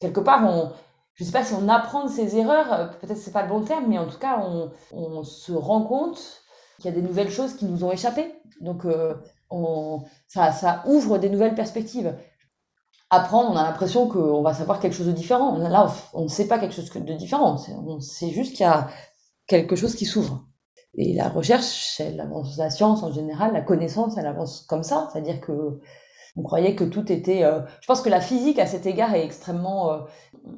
quelque 0.00 0.20
part, 0.20 0.44
on, 0.44 0.70
je 1.14 1.24
ne 1.24 1.26
sais 1.26 1.32
pas 1.32 1.44
si 1.44 1.54
on 1.54 1.68
apprend 1.68 2.04
de 2.04 2.10
ses 2.10 2.36
erreurs, 2.36 2.96
peut-être 3.00 3.18
c'est 3.18 3.32
pas 3.32 3.42
le 3.42 3.48
bon 3.48 3.62
terme, 3.62 3.86
mais 3.88 3.98
en 3.98 4.06
tout 4.06 4.18
cas, 4.18 4.40
on, 4.40 4.70
on 4.92 5.24
se 5.24 5.52
rend 5.52 5.82
compte 5.82 6.44
qu'il 6.76 6.86
y 6.86 6.88
a 6.88 6.96
des 6.96 7.02
nouvelles 7.02 7.30
choses 7.30 7.54
qui 7.56 7.64
nous 7.64 7.84
ont 7.84 7.90
échappé. 7.90 8.32
Donc, 8.60 8.86
ça, 10.28 10.52
ça 10.52 10.82
ouvre 10.86 11.18
des 11.18 11.30
nouvelles 11.30 11.54
perspectives. 11.54 12.14
Apprendre, 13.10 13.50
on 13.50 13.56
a 13.56 13.64
l'impression 13.64 14.08
qu'on 14.08 14.42
va 14.42 14.54
savoir 14.54 14.78
quelque 14.78 14.94
chose 14.94 15.08
de 15.08 15.12
différent. 15.12 15.56
Là, 15.58 15.92
on 16.14 16.24
ne 16.24 16.28
sait 16.28 16.46
pas 16.46 16.58
quelque 16.58 16.74
chose 16.74 16.90
de 16.90 17.14
différent. 17.14 17.56
On 17.84 18.00
sait 18.00 18.30
juste 18.30 18.52
qu'il 18.52 18.64
y 18.64 18.68
a 18.68 18.88
quelque 19.46 19.74
chose 19.74 19.96
qui 19.96 20.06
s'ouvre. 20.06 20.44
Et 20.94 21.14
la 21.14 21.28
recherche, 21.28 22.00
elle 22.00 22.20
avance, 22.20 22.56
la 22.56 22.70
science 22.70 23.02
en 23.02 23.12
général, 23.12 23.52
la 23.52 23.62
connaissance, 23.62 24.16
elle 24.16 24.26
avance 24.26 24.62
comme 24.62 24.82
ça. 24.82 25.08
C'est-à-dire 25.12 25.40
que 25.40 25.80
on 26.36 26.42
croyait 26.42 26.74
que 26.74 26.84
tout 26.84 27.10
était. 27.10 27.44
Euh, 27.44 27.60
je 27.80 27.86
pense 27.86 28.02
que 28.02 28.08
la 28.08 28.20
physique, 28.20 28.58
à 28.58 28.66
cet 28.66 28.86
égard, 28.86 29.14
est 29.14 29.24
extrêmement. 29.24 29.92
Euh, 29.92 29.98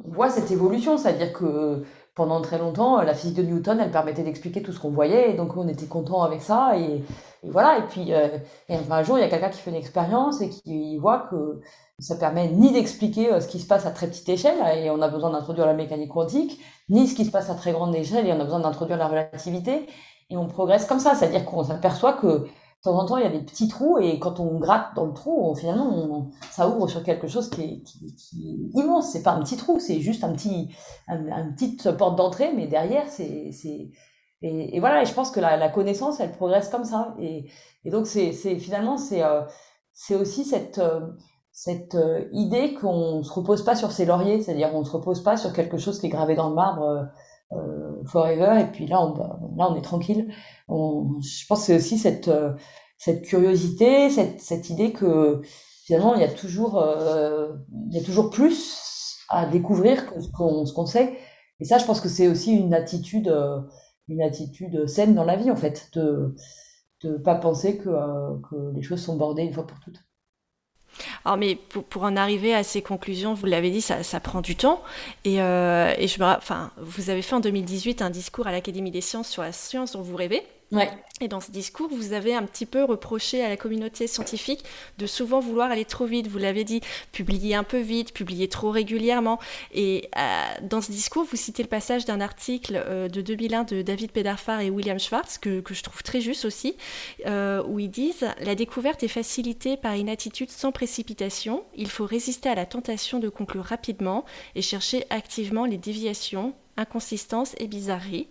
on 0.04 0.12
voit 0.12 0.30
cette 0.30 0.50
évolution, 0.50 0.98
c'est-à-dire 0.98 1.32
que 1.32 1.84
pendant 2.14 2.40
très 2.42 2.58
longtemps, 2.58 3.00
la 3.00 3.14
physique 3.14 3.36
de 3.36 3.42
Newton, 3.42 3.80
elle 3.80 3.90
permettait 3.90 4.22
d'expliquer 4.22 4.62
tout 4.62 4.72
ce 4.72 4.80
qu'on 4.80 4.90
voyait, 4.90 5.30
et 5.30 5.34
donc 5.34 5.56
on 5.56 5.66
était 5.66 5.86
content 5.86 6.22
avec 6.22 6.42
ça. 6.42 6.76
Et, 6.76 7.02
et 7.42 7.50
voilà, 7.50 7.78
et 7.78 7.82
puis 7.82 8.12
euh, 8.12 8.28
et 8.68 8.76
un 8.90 9.02
jour, 9.02 9.18
il 9.18 9.22
y 9.22 9.24
a 9.24 9.28
quelqu'un 9.28 9.48
qui 9.48 9.58
fait 9.58 9.70
une 9.70 9.76
expérience 9.76 10.40
et 10.40 10.50
qui 10.50 10.98
voit 10.98 11.26
que 11.30 11.60
ça 11.98 12.16
permet 12.16 12.48
ni 12.48 12.72
d'expliquer 12.72 13.32
euh, 13.32 13.40
ce 13.40 13.48
qui 13.48 13.60
se 13.60 13.66
passe 13.66 13.86
à 13.86 13.90
très 13.90 14.08
petite 14.08 14.28
échelle, 14.28 14.58
et 14.76 14.90
on 14.90 15.00
a 15.00 15.08
besoin 15.08 15.30
d'introduire 15.30 15.66
la 15.66 15.74
mécanique 15.74 16.10
quantique, 16.10 16.60
ni 16.88 17.06
ce 17.08 17.14
qui 17.14 17.24
se 17.24 17.30
passe 17.30 17.48
à 17.48 17.54
très 17.54 17.72
grande 17.72 17.94
échelle, 17.94 18.26
et 18.26 18.32
on 18.32 18.40
a 18.40 18.44
besoin 18.44 18.60
d'introduire 18.60 18.98
la 18.98 19.08
relativité, 19.08 19.86
et 20.28 20.36
on 20.36 20.46
progresse 20.46 20.84
comme 20.84 21.00
ça, 21.00 21.14
c'est-à-dire 21.14 21.44
qu'on 21.44 21.64
s'aperçoit 21.64 22.14
que 22.14 22.46
de 22.84 22.90
temps 22.90 22.98
en 22.98 23.06
temps, 23.06 23.16
il 23.16 23.22
y 23.22 23.26
a 23.26 23.30
des 23.30 23.44
petits 23.44 23.68
trous, 23.68 23.98
et 23.98 24.18
quand 24.18 24.40
on 24.40 24.58
gratte 24.58 24.94
dans 24.96 25.06
le 25.06 25.12
trou, 25.12 25.54
finalement, 25.54 26.30
ça 26.50 26.68
ouvre 26.68 26.88
sur 26.88 27.04
quelque 27.04 27.28
chose 27.28 27.48
qui 27.48 27.62
est, 27.62 27.82
qui, 27.82 28.14
qui 28.14 28.50
est 28.50 28.80
immense. 28.80 29.12
C'est 29.12 29.22
pas 29.22 29.32
un 29.32 29.42
petit 29.42 29.56
trou, 29.56 29.78
c'est 29.78 30.00
juste 30.00 30.24
un 30.24 30.32
petit, 30.32 30.68
un, 31.06 31.30
un 31.30 31.52
petite 31.52 31.92
porte 31.92 32.16
d'entrée, 32.16 32.52
mais 32.54 32.66
derrière, 32.66 33.08
c'est 33.08 33.50
et, 34.44 34.76
et, 34.76 34.80
voilà, 34.80 35.02
et 35.02 35.06
je 35.06 35.14
pense 35.14 35.30
que 35.30 35.38
la, 35.38 35.56
la, 35.56 35.68
connaissance, 35.68 36.18
elle 36.18 36.32
progresse 36.32 36.68
comme 36.68 36.84
ça. 36.84 37.14
Et, 37.20 37.48
et 37.84 37.90
donc, 37.90 38.08
c'est 38.08 38.32
finalement, 38.32 38.96
c'est 38.96 39.22
euh, 39.22 39.42
c'est 39.92 40.14
aussi 40.14 40.44
cette, 40.44 40.78
euh, 40.78 41.00
cette 41.52 41.94
euh, 41.94 42.24
idée 42.32 42.74
qu'on 42.74 43.22
se 43.22 43.32
repose 43.32 43.62
pas 43.62 43.76
sur 43.76 43.92
ses 43.92 44.06
lauriers, 44.06 44.40
c'est-à-dire 44.40 44.70
on 44.74 44.84
se 44.84 44.90
repose 44.90 45.22
pas 45.22 45.36
sur 45.36 45.52
quelque 45.52 45.78
chose 45.78 46.00
qui 46.00 46.06
est 46.06 46.10
gravé 46.10 46.34
dans 46.34 46.48
le 46.48 46.54
marbre 46.54 46.82
euh, 46.82 47.02
forever, 48.06 48.60
et 48.60 48.72
puis 48.72 48.86
là, 48.86 49.02
on, 49.02 49.14
là, 49.56 49.70
on 49.70 49.76
est 49.76 49.82
tranquille. 49.82 50.32
Je 50.68 51.46
pense 51.46 51.60
que 51.60 51.66
c'est 51.66 51.76
aussi 51.76 51.98
cette, 51.98 52.30
cette 52.98 53.22
curiosité, 53.22 54.10
cette, 54.10 54.40
cette 54.40 54.70
idée 54.70 54.92
que 54.92 55.40
finalement, 55.84 56.14
il 56.14 56.20
y 56.20 56.24
a 56.24 56.28
toujours, 56.32 56.84
il 57.90 57.96
y 57.96 58.00
a 58.00 58.04
toujours 58.04 58.30
plus 58.30 59.18
à 59.28 59.46
découvrir 59.46 60.06
que 60.06 60.20
ce 60.20 60.28
qu'on 60.28 60.64
qu'on 60.64 60.86
sait. 60.86 61.16
Et 61.60 61.64
ça, 61.64 61.78
je 61.78 61.84
pense 61.84 62.00
que 62.00 62.08
c'est 62.08 62.28
aussi 62.28 62.52
une 62.52 62.74
attitude 62.74 63.32
une 64.08 64.22
attitude 64.22 64.86
saine 64.86 65.14
dans 65.14 65.24
la 65.24 65.36
vie, 65.36 65.50
en 65.50 65.56
fait, 65.56 65.90
de 65.94 66.34
ne 67.04 67.16
pas 67.16 67.34
penser 67.34 67.78
que, 67.78 67.88
euh, 67.88 68.38
que 68.48 68.72
les 68.74 68.82
choses 68.82 69.02
sont 69.02 69.16
bordées 69.16 69.42
une 69.42 69.52
fois 69.52 69.66
pour 69.66 69.80
toutes. 69.80 70.04
Alors, 71.24 71.38
mais 71.38 71.56
pour, 71.56 72.02
en 72.02 72.16
arriver 72.16 72.54
à 72.54 72.62
ces 72.62 72.82
conclusions, 72.82 73.34
vous 73.34 73.46
l'avez 73.46 73.70
dit, 73.70 73.80
ça, 73.80 74.20
prend 74.20 74.40
du 74.40 74.56
temps. 74.56 74.82
Et, 75.24 75.40
euh, 75.40 75.92
et 75.98 76.08
je 76.08 76.20
me, 76.20 76.26
enfin, 76.26 76.70
vous 76.78 77.10
avez 77.10 77.22
fait 77.22 77.34
en 77.34 77.40
2018 77.40 78.02
un 78.02 78.10
discours 78.10 78.46
à 78.46 78.52
l'Académie 78.52 78.90
des 78.90 79.00
sciences 79.00 79.28
sur 79.28 79.42
la 79.42 79.52
science 79.52 79.92
dont 79.92 80.02
vous 80.02 80.16
rêvez. 80.16 80.42
Et 81.20 81.28
dans 81.28 81.40
ce 81.40 81.50
discours, 81.50 81.88
vous 81.88 82.14
avez 82.14 82.34
un 82.34 82.42
petit 82.42 82.66
peu 82.66 82.82
reproché 82.82 83.44
à 83.44 83.48
la 83.48 83.56
communauté 83.56 84.06
scientifique 84.06 84.64
de 84.98 85.06
souvent 85.06 85.38
vouloir 85.38 85.70
aller 85.70 85.84
trop 85.84 86.04
vite. 86.04 86.26
Vous 86.26 86.38
l'avez 86.38 86.64
dit, 86.64 86.80
publier 87.12 87.54
un 87.54 87.62
peu 87.62 87.78
vite, 87.78 88.12
publier 88.12 88.48
trop 88.48 88.70
régulièrement. 88.70 89.38
Et 89.72 90.08
euh, 90.16 90.44
dans 90.62 90.80
ce 90.80 90.90
discours, 90.90 91.24
vous 91.24 91.36
citez 91.36 91.62
le 91.62 91.68
passage 91.68 92.06
d'un 92.06 92.20
article 92.20 92.82
euh, 92.86 93.08
de 93.08 93.20
2001 93.20 93.64
de 93.64 93.82
David 93.82 94.10
Pedarfar 94.10 94.60
et 94.60 94.70
William 94.70 94.98
Schwartz, 94.98 95.38
que, 95.38 95.60
que 95.60 95.74
je 95.74 95.82
trouve 95.82 96.02
très 96.02 96.20
juste 96.20 96.44
aussi, 96.44 96.76
euh, 97.26 97.62
où 97.68 97.78
ils 97.78 97.90
disent 97.90 98.26
La 98.40 98.54
découverte 98.54 99.02
est 99.02 99.08
facilitée 99.08 99.76
par 99.76 99.94
une 99.94 100.08
attitude 100.08 100.50
sans 100.50 100.72
précipitation. 100.72 101.64
Il 101.76 101.88
faut 101.88 102.06
résister 102.06 102.48
à 102.48 102.54
la 102.56 102.66
tentation 102.66 103.20
de 103.20 103.28
conclure 103.28 103.64
rapidement 103.64 104.24
et 104.56 104.62
chercher 104.62 105.04
activement 105.10 105.66
les 105.66 105.78
déviations, 105.78 106.54
inconsistances 106.76 107.54
et 107.58 107.68
bizarreries. 107.68 108.28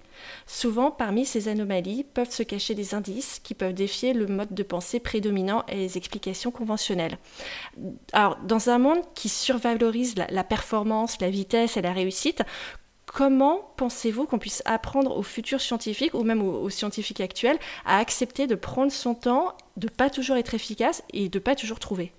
Souvent, 0.48 0.92
parmi 0.92 1.26
ces 1.26 1.48
anomalies 1.48 2.04
peuvent 2.04 2.32
se 2.32 2.44
cacher 2.44 2.76
des 2.76 2.94
indices 2.94 3.40
qui 3.44 3.54
peuvent 3.54 3.74
défier 3.74 4.14
le 4.14 4.28
mode 4.28 4.54
de 4.54 4.64
pensée 4.64 5.00
prédominant 5.00 5.64
et 5.68 5.76
les 5.76 5.98
explications 5.98 6.52
conventionnelles. 6.52 7.18
Alors, 8.14 8.38
dans 8.44 8.70
un 8.70 8.78
monde 8.78 9.02
qui 9.16 9.30
survalorise 9.30 10.16
la, 10.16 10.44
performance, 10.44 11.20
la 11.22 11.30
vitesse 11.30 11.78
et 11.78 11.82
la 11.82 11.94
réussite, 11.94 12.44
comment 13.06 13.74
pensez-vous 13.78 14.26
qu'on 14.26 14.40
puisse 14.40 14.64
apprendre 14.66 15.16
aux 15.18 15.24
futurs 15.24 15.62
scientifiques 15.62 16.14
ou 16.14 16.24
même 16.24 16.42
aux, 16.42 16.70
scientifiques 16.70 17.22
actuels 17.22 17.60
à 17.86 17.98
accepter 17.98 18.48
de 18.48 18.56
prendre 18.56 18.92
son 18.92 19.16
temps, 19.16 19.56
de 19.78 19.90
pas 19.90 20.10
toujours 20.10 20.38
être 20.38 20.54
efficace 20.54 21.04
et 21.14 21.30
de 21.30 21.40
pas 21.40 21.56
toujours 21.56 21.80
trouver? 21.80 22.14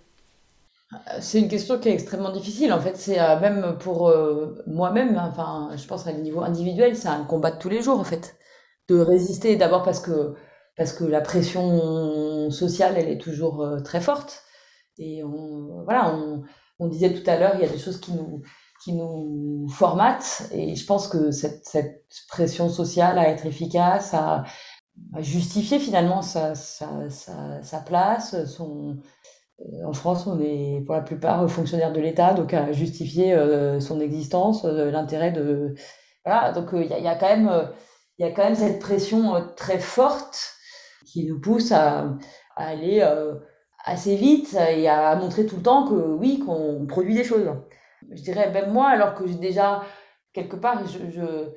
C'est 1.20 1.40
une 1.40 1.48
question 1.48 1.78
qui 1.78 1.88
est 1.88 1.92
extrêmement 1.92 2.30
difficile. 2.32 2.72
En 2.72 2.80
fait, 2.80 2.96
c'est 2.96 3.20
euh, 3.20 3.40
même 3.40 3.76
pour 3.78 4.08
euh, 4.08 4.62
moi-même, 4.66 5.16
enfin, 5.18 5.70
je 5.76 5.86
pense 5.86 6.06
à 6.06 6.12
niveau 6.12 6.42
individuel, 6.42 6.96
c'est 6.96 7.08
un 7.08 7.24
combat 7.24 7.50
de 7.50 7.58
tous 7.58 7.68
les 7.68 7.82
jours, 7.82 7.98
en 7.98 8.04
fait. 8.04 8.36
De 8.88 8.98
résister, 8.98 9.56
d'abord 9.56 9.82
parce 9.84 10.00
que, 10.00 10.34
parce 10.76 10.92
que 10.92 11.04
la 11.04 11.20
pression 11.20 12.50
sociale, 12.50 12.94
elle 12.96 13.08
est 13.08 13.20
toujours 13.20 13.62
euh, 13.62 13.80
très 13.80 14.00
forte. 14.00 14.42
Et 14.98 15.24
on, 15.24 15.82
voilà, 15.84 16.14
on, 16.78 16.88
disait 16.88 17.14
tout 17.14 17.28
à 17.30 17.38
l'heure, 17.38 17.52
il 17.54 17.60
y 17.62 17.64
a 17.64 17.68
des 17.68 17.78
choses 17.78 18.00
qui 18.00 18.12
nous, 18.12 18.42
qui 18.84 18.92
nous 18.92 19.68
formatent. 19.68 20.48
Et 20.52 20.74
je 20.74 20.84
pense 20.84 21.08
que 21.08 21.30
cette, 21.30 21.64
cette 21.64 22.04
pression 22.28 22.68
sociale 22.68 23.18
à 23.18 23.28
être 23.28 23.46
efficace, 23.46 24.14
à, 24.14 24.44
à 25.14 25.22
justifier 25.22 25.78
finalement 25.78 26.22
sa, 26.22 26.54
sa, 26.54 27.08
sa, 27.10 27.62
sa 27.62 27.80
place, 27.80 28.44
son 28.46 28.90
euh, 28.90 28.94
en 29.84 29.92
France, 29.92 30.26
on 30.26 30.40
est 30.40 30.82
pour 30.86 30.94
la 30.94 31.02
plupart 31.02 31.48
fonctionnaires 31.50 31.92
de 31.92 32.00
l'État, 32.00 32.34
donc 32.34 32.54
à 32.54 32.72
justifier 32.72 33.34
euh, 33.34 33.80
son 33.80 34.00
existence, 34.00 34.64
euh, 34.64 34.90
l'intérêt 34.90 35.32
de 35.32 35.74
voilà. 36.24 36.52
Donc 36.52 36.70
il 36.72 36.86
y 36.86 37.08
a, 37.08 37.14
quand 37.16 37.28
même 37.28 37.68
il 38.18 38.26
y 38.26 38.28
a 38.28 38.32
quand 38.32 38.44
même 38.44 38.54
cette 38.54 38.80
pression 38.80 39.34
très 39.56 39.78
forte 39.78 40.54
qui 41.06 41.26
nous 41.26 41.40
pousse 41.40 41.72
à, 41.72 42.16
aller 42.56 43.02
assez 43.84 44.14
vite 44.16 44.54
et 44.54 44.88
à 44.88 45.16
montrer 45.16 45.46
tout 45.46 45.56
le 45.56 45.62
temps 45.62 45.88
que 45.88 45.94
oui, 45.94 46.38
qu'on 46.44 46.86
produit 46.86 47.14
des 47.14 47.24
choses. 47.24 47.50
Je 48.10 48.22
dirais 48.22 48.50
même 48.52 48.72
moi, 48.72 48.88
alors 48.88 49.14
que 49.14 49.26
j'ai 49.26 49.34
déjà 49.34 49.82
quelque 50.32 50.56
part, 50.56 50.82
je, 50.86 51.48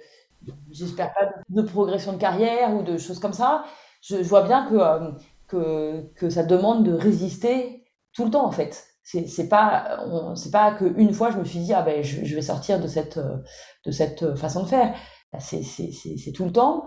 j'espère 0.72 1.13
pas 1.13 1.30
de 1.50 1.62
progression 1.62 2.13
de 2.13 2.18
carrière 2.18 2.74
ou 2.74 2.82
de 2.84 2.98
choses 2.98 3.20
comme 3.20 3.34
ça. 3.34 3.65
Je, 4.02 4.18
vois 4.18 4.44
bien 4.44 4.65
que, 4.68 5.12
que, 5.48 6.13
que 6.15 6.30
ça 6.30 6.44
demande 6.44 6.84
de 6.84 6.94
résister 6.94 7.85
tout 8.15 8.25
le 8.25 8.32
temps 8.32 8.45
en 8.45 8.51
fait. 8.51 8.88
C'est 9.04 9.49
pas 9.49 9.99
c'est 10.36 10.51
pas 10.51 10.71
que 10.73 10.86
une 10.97 11.13
fois 11.13 11.30
je 11.30 11.38
me 11.38 11.43
suis 11.43 11.60
dit 11.60 11.73
ah 11.73 11.84
ben 11.84 12.04
je, 12.04 12.36
vais 12.36 12.41
sortir 12.41 12.80
de 12.80 12.88
cette 12.88 13.19
de 13.19 13.91
cette 13.91 14.36
façon 14.36 14.63
de 14.63 14.67
faire. 14.67 14.95
C'est 15.39 16.32
tout 16.34 16.45
le 16.45 16.51
temps. 16.51 16.86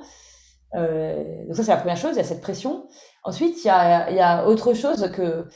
Euh, 0.75 1.47
donc 1.47 1.55
ça 1.57 1.63
c'est 1.63 1.71
la 1.71 1.77
première 1.77 1.97
chose, 1.97 2.13
il 2.15 2.17
y 2.19 2.21
a 2.21 2.25
cette 2.25 2.41
pression. 2.41 2.89
Ensuite 3.23 3.63
il 3.65 3.69
y 3.69 3.71
a 3.71 4.11
il 4.11 4.17
y 4.17 4.21
a 4.21 4.47
autre 4.49 4.75
chose 4.75 5.11
que 5.13 5.47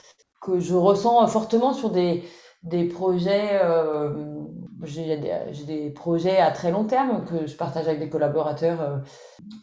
que 0.40 0.60
je 0.60 0.74
ressens 0.74 1.26
fortement 1.26 1.72
sur 1.72 1.90
des 1.90 2.22
des 2.62 2.84
projets 2.84 3.60
euh, 3.64 4.44
j'ai 4.84 5.16
des, 5.16 5.64
des, 5.66 5.90
projets 5.90 6.38
à 6.38 6.50
très 6.52 6.70
long 6.70 6.84
terme 6.84 7.24
que 7.24 7.46
je 7.46 7.56
partage 7.56 7.86
avec 7.86 7.98
des 7.98 8.08
collaborateurs 8.08 8.80
euh, 8.80 8.98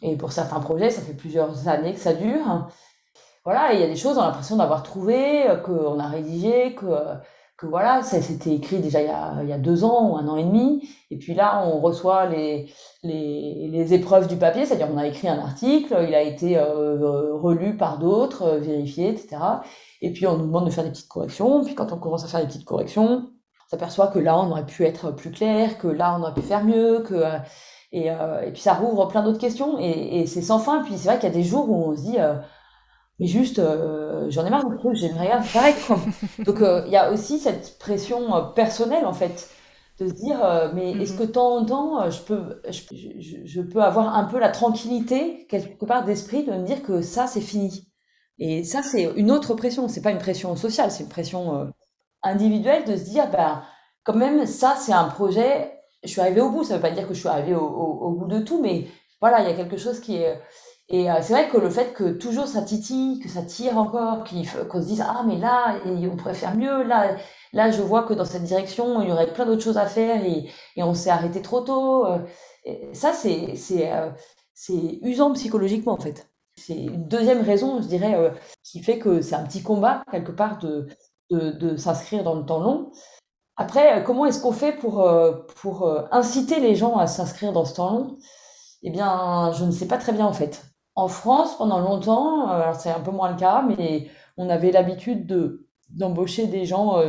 et 0.02 0.16
pour 0.16 0.32
certains 0.32 0.60
projets 0.60 0.90
ça 0.90 1.00
fait 1.00 1.14
plusieurs 1.14 1.68
années 1.68 1.94
que 1.94 2.00
ça 2.00 2.12
dure 2.12 2.68
voilà, 3.44 3.72
il 3.72 3.80
y 3.80 3.82
a 3.82 3.86
des 3.86 3.96
choses, 3.96 4.18
on 4.18 4.22
a 4.22 4.26
l'impression 4.26 4.56
d'avoir 4.56 4.82
trouvé, 4.82 5.48
euh, 5.48 5.56
qu'on 5.56 5.98
a 5.98 6.06
rédigé, 6.08 6.74
que, 6.74 6.86
que 7.56 7.66
voilà, 7.66 8.02
c'était 8.02 8.54
écrit 8.54 8.80
déjà 8.80 9.00
il 9.00 9.06
y, 9.06 9.10
a, 9.10 9.42
il 9.42 9.48
y, 9.48 9.52
a, 9.52 9.58
deux 9.58 9.84
ans 9.84 10.10
ou 10.10 10.16
un 10.16 10.28
an 10.28 10.36
et 10.36 10.44
demi. 10.44 10.88
Et 11.10 11.16
puis 11.18 11.34
là, 11.34 11.62
on 11.66 11.80
reçoit 11.80 12.26
les, 12.26 12.70
les, 13.02 13.68
les 13.70 13.94
épreuves 13.94 14.28
du 14.28 14.36
papier, 14.36 14.66
c'est-à-dire 14.66 14.88
on 14.92 14.98
a 14.98 15.06
écrit 15.06 15.28
un 15.28 15.38
article, 15.38 16.04
il 16.06 16.14
a 16.14 16.22
été 16.22 16.58
euh, 16.58 17.34
relu 17.34 17.76
par 17.76 17.98
d'autres, 17.98 18.42
euh, 18.42 18.58
vérifié, 18.58 19.08
etc. 19.08 19.38
Et 20.02 20.12
puis 20.12 20.26
on 20.26 20.36
nous 20.36 20.46
demande 20.46 20.66
de 20.66 20.70
faire 20.70 20.84
des 20.84 20.90
petites 20.90 21.08
corrections. 21.08 21.64
Puis 21.64 21.74
quand 21.74 21.92
on 21.92 21.98
commence 21.98 22.24
à 22.24 22.28
faire 22.28 22.40
des 22.40 22.46
petites 22.46 22.66
corrections, 22.66 23.24
on 23.24 23.68
s'aperçoit 23.70 24.08
que 24.08 24.18
là 24.18 24.38
on 24.38 24.50
aurait 24.50 24.66
pu 24.66 24.84
être 24.84 25.12
plus 25.12 25.30
clair, 25.30 25.78
que 25.78 25.88
là 25.88 26.16
on 26.18 26.22
aurait 26.22 26.34
pu 26.34 26.42
faire 26.42 26.64
mieux, 26.64 27.00
que 27.00 27.24
et, 27.92 28.10
puis 28.52 28.62
ça 28.62 28.74
rouvre 28.74 29.08
plein 29.08 29.22
d'autres 29.22 29.38
questions 29.38 29.78
et, 29.80 30.20
et 30.20 30.26
c'est 30.26 30.42
sans 30.42 30.58
fin. 30.58 30.82
Puis 30.82 30.96
c'est 30.96 31.08
vrai 31.08 31.18
qu'il 31.18 31.28
y 31.28 31.32
a 31.32 31.34
des 31.34 31.42
jours 31.42 31.70
où 31.70 31.90
on 31.90 31.96
se 31.96 32.02
dit 32.02 32.18
mais 33.20 33.26
juste 33.26 33.60
j'en 34.28 34.44
ai 34.46 34.50
marre 34.50 34.64
j'aimerais 34.94 35.28
rien 35.28 35.42
faire 35.42 35.74
quoi. 35.86 36.00
Donc 36.44 36.58
il 36.86 36.90
y 36.90 36.96
a 36.96 37.12
aussi 37.12 37.38
cette 37.38 37.78
pression 37.78 38.52
personnelle 38.54 39.06
en 39.06 39.12
fait 39.12 39.48
de 40.00 40.08
se 40.08 40.14
dire 40.14 40.42
euh, 40.44 40.70
mais 40.74 40.92
est-ce 40.92 41.12
que 41.12 41.24
de 41.24 41.30
temps 41.32 41.58
en 41.58 41.64
temps 41.64 42.02
euh, 42.02 42.10
je 42.10 42.22
peux 42.22 42.62
je, 42.68 43.36
je, 43.44 43.60
peux 43.60 43.82
avoir 43.82 44.16
un 44.16 44.24
peu 44.24 44.38
la 44.38 44.48
tranquillité 44.48 45.46
quelque 45.48 45.84
part 45.84 46.04
d'esprit 46.04 46.44
de 46.44 46.52
me 46.52 46.64
dire 46.64 46.82
que 46.82 47.02
ça 47.02 47.26
c'est 47.26 47.40
fini. 47.40 47.86
Et 48.38 48.64
ça 48.64 48.82
c'est 48.82 49.12
une 49.16 49.30
autre 49.30 49.54
pression. 49.54 49.88
C'est 49.88 50.00
pas 50.00 50.10
une 50.10 50.18
pression 50.18 50.56
sociale 50.56 50.90
c'est 50.90 51.04
une 51.04 51.10
pression 51.10 51.54
euh, 51.60 51.64
individuelle 52.22 52.84
de 52.84 52.96
se 52.96 53.04
dire 53.04 53.30
bah 53.30 53.64
quand 54.02 54.14
même 54.14 54.46
ça 54.46 54.74
c'est 54.78 54.92
un 54.92 55.04
projet. 55.04 55.72
Je 56.02 56.08
suis 56.08 56.20
arrivée 56.20 56.40
au 56.40 56.50
bout. 56.50 56.64
Ça 56.64 56.76
veut 56.76 56.82
pas 56.82 56.90
dire 56.90 57.06
que 57.06 57.14
je 57.14 57.20
suis 57.20 57.28
arrivée 57.28 57.54
au, 57.54 57.66
au, 57.66 58.10
bout 58.12 58.26
de 58.26 58.40
tout 58.40 58.60
mais 58.62 58.86
voilà 59.20 59.40
il 59.40 59.48
y 59.48 59.52
a 59.52 59.54
quelque 59.54 59.76
chose 59.76 60.00
qui 60.00 60.16
est 60.16 60.40
et 60.90 61.08
c'est 61.22 61.32
vrai 61.32 61.48
que 61.48 61.56
le 61.56 61.70
fait 61.70 61.92
que 61.92 62.10
toujours 62.12 62.48
ça 62.48 62.62
titille, 62.62 63.20
que 63.20 63.28
ça 63.28 63.42
tire 63.42 63.78
encore, 63.78 64.24
qu'on 64.68 64.82
se 64.82 64.86
dise 64.86 65.04
ah 65.06 65.22
mais 65.26 65.38
là 65.38 65.76
on 65.86 66.16
pourrait 66.16 66.34
faire 66.34 66.56
mieux, 66.56 66.82
là 66.82 67.16
Là, 67.52 67.70
je 67.70 67.82
vois 67.82 68.04
que 68.04 68.14
dans 68.14 68.24
cette 68.24 68.44
direction, 68.44 69.02
il 69.02 69.08
y 69.08 69.12
aurait 69.12 69.32
plein 69.32 69.44
d'autres 69.46 69.62
choses 69.62 69.78
à 69.78 69.86
faire 69.86 70.24
et, 70.24 70.48
on 70.76 70.94
s'est 70.94 71.10
arrêté 71.10 71.42
trop 71.42 71.60
tôt. 71.62 72.06
Euh, 72.06 72.18
ça, 72.92 73.12
c'est 73.12 73.54
euh, 73.72 74.10
c'est 74.54 74.98
usant 75.02 75.32
psychologiquement 75.32 75.94
en 75.94 76.00
fait. 76.00 76.30
C'est 76.56 76.76
une 76.76 77.08
deuxième 77.08 77.42
raison, 77.42 77.82
je 77.82 77.88
dirais, 77.88 78.14
euh, 78.14 78.30
qui 78.62 78.82
fait 78.82 78.98
que 78.98 79.22
c'est 79.22 79.34
un 79.34 79.44
petit 79.44 79.62
combat 79.62 80.04
quelque 80.10 80.32
part 80.32 80.58
de 80.58 80.88
de, 81.30 81.50
de 81.52 81.76
s'inscrire 81.76 82.24
dans 82.24 82.34
le 82.34 82.44
temps 82.44 82.60
long. 82.60 82.90
Après, 83.56 84.02
comment 84.04 84.26
est-ce 84.26 84.40
qu'on 84.42 84.52
fait 84.52 84.72
pour 84.72 85.06
pour 85.56 85.88
inciter 86.12 86.60
les 86.60 86.74
gens 86.76 86.96
à 86.96 87.06
s'inscrire 87.06 87.52
dans 87.52 87.64
ce 87.64 87.74
temps 87.74 87.90
long? 87.92 88.18
Eh 88.82 88.90
bien, 88.90 89.52
je 89.52 89.64
ne 89.64 89.70
sais 89.72 89.86
pas 89.88 89.98
très 89.98 90.12
bien 90.12 90.26
en 90.26 90.32
fait. 90.32 90.69
En 91.00 91.08
France, 91.08 91.56
pendant 91.56 91.80
longtemps, 91.80 92.48
alors 92.48 92.74
c'est 92.74 92.90
un 92.90 93.00
peu 93.00 93.10
moins 93.10 93.30
le 93.30 93.36
cas, 93.38 93.62
mais 93.62 94.10
on 94.36 94.50
avait 94.50 94.70
l'habitude 94.70 95.26
de 95.26 95.66
d'embaucher 95.88 96.46
des 96.46 96.66
gens 96.66 97.02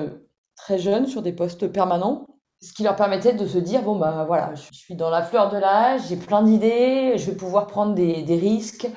très 0.55 0.79
jeunes 0.79 1.07
sur 1.07 1.21
des 1.21 1.33
postes 1.33 1.67
permanents, 1.67 2.25
ce 2.61 2.71
qui 2.73 2.83
leur 2.83 2.95
permettait 2.95 3.33
de 3.33 3.45
se 3.45 3.57
dire 3.57 3.81
bon 3.83 3.97
bah 3.97 4.23
voilà, 4.25 4.53
je 4.55 4.73
suis 4.73 4.95
dans 4.95 5.09
la 5.09 5.23
fleur 5.23 5.49
de 5.49 5.57
l'âge, 5.57 6.03
j'ai 6.07 6.15
plein 6.15 6.43
d'idées, 6.43 7.15
je 7.17 7.31
vais 7.31 7.35
pouvoir 7.35 7.67
prendre 7.67 7.93
des, 7.93 8.23
risques. 8.35 8.87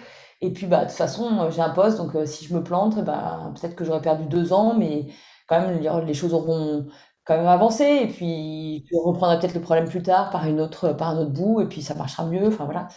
Et 0.40 0.52
puis 0.52 0.66
bah 0.66 0.84
de 0.84 0.90
toute 0.90 0.96
façon, 0.96 1.50
j'ai 1.50 1.60
un 1.62 1.70
poste, 1.70 1.96
donc 1.98 2.14
euh, 2.14 2.26
si 2.26 2.44
je 2.44 2.54
me 2.54 2.62
plante, 2.62 3.02
bah 3.04 3.52
peut-être 3.60 3.74
que 3.74 3.84
j'aurais 3.84 4.02
perdu 4.02 4.26
deux 4.26 4.52
ans, 4.52 4.74
mais 4.74 5.06
quand 5.48 5.60
même 5.60 5.80
les 6.06 6.14
choses 6.14 6.34
auront 6.34 6.86
quand 7.24 7.36
même 7.36 7.46
avancé. 7.48 7.84
Et 8.02 8.08
puis 8.08 8.86
je 8.90 8.96
reprendrai 8.96 9.38
peut-être 9.40 9.54
le 9.54 9.60
problème 9.62 9.88
plus 9.88 10.02
tard 10.02 10.30
par 10.30 10.46
une 10.46 10.60
autre 10.60 10.92
par 10.92 11.08
un 11.10 11.18
autre 11.18 11.32
bout, 11.32 11.60
et 11.62 11.66
puis 11.66 11.82
ça 11.82 11.94
marchera 11.94 12.26
mieux. 12.26 12.46
Enfin 12.48 12.64
voilà. 12.64 12.88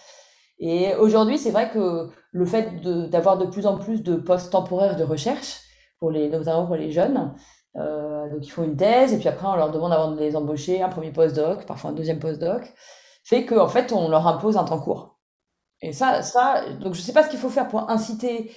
Et 0.59 0.95
aujourd'hui, 0.95 1.37
c'est 1.37 1.51
vrai 1.51 1.69
que 1.69 2.09
le 2.31 2.45
fait 2.45 2.81
d'avoir 3.09 3.37
de, 3.37 3.45
plus 3.45 3.67
en 3.67 3.77
plus 3.77 4.03
de 4.03 4.15
postes 4.15 4.51
temporaires 4.51 4.95
de 4.95 5.03
recherche 5.03 5.61
pour 5.99 6.11
les 6.11 6.29
notamment 6.29 6.65
pour 6.65 6.75
les 6.75 6.91
jeunes, 6.91 7.33
euh, 7.75 8.29
donc 8.29 8.45
ils 8.45 8.49
font 8.49 8.63
une 8.63 8.75
thèse 8.75 9.13
et 9.13 9.17
puis 9.17 9.27
après 9.27 9.47
on 9.47 9.55
leur 9.55 9.71
demande 9.71 9.93
avant 9.93 10.11
de 10.11 10.19
les 10.19 10.35
embaucher 10.35 10.81
un 10.81 10.89
premier 10.89 11.11
postdoc, 11.11 11.65
parfois 11.65 11.91
un 11.91 11.93
deuxième 11.93 12.19
postdoc, 12.19 12.73
fait 13.23 13.45
qu'en 13.45 13.65
en 13.65 13.67
fait 13.67 13.91
on 13.93 14.09
leur 14.09 14.25
impose 14.27 14.57
un 14.57 14.63
temps 14.63 14.79
court. 14.79 15.19
Et 15.81 15.93
ça, 15.93 16.23
ça, 16.23 16.63
donc 16.79 16.95
je 16.95 17.01
sais 17.01 17.13
pas 17.13 17.23
ce 17.23 17.29
qu'il 17.29 17.39
faut 17.39 17.49
faire 17.49 17.67
pour 17.67 17.89
inciter 17.89 18.51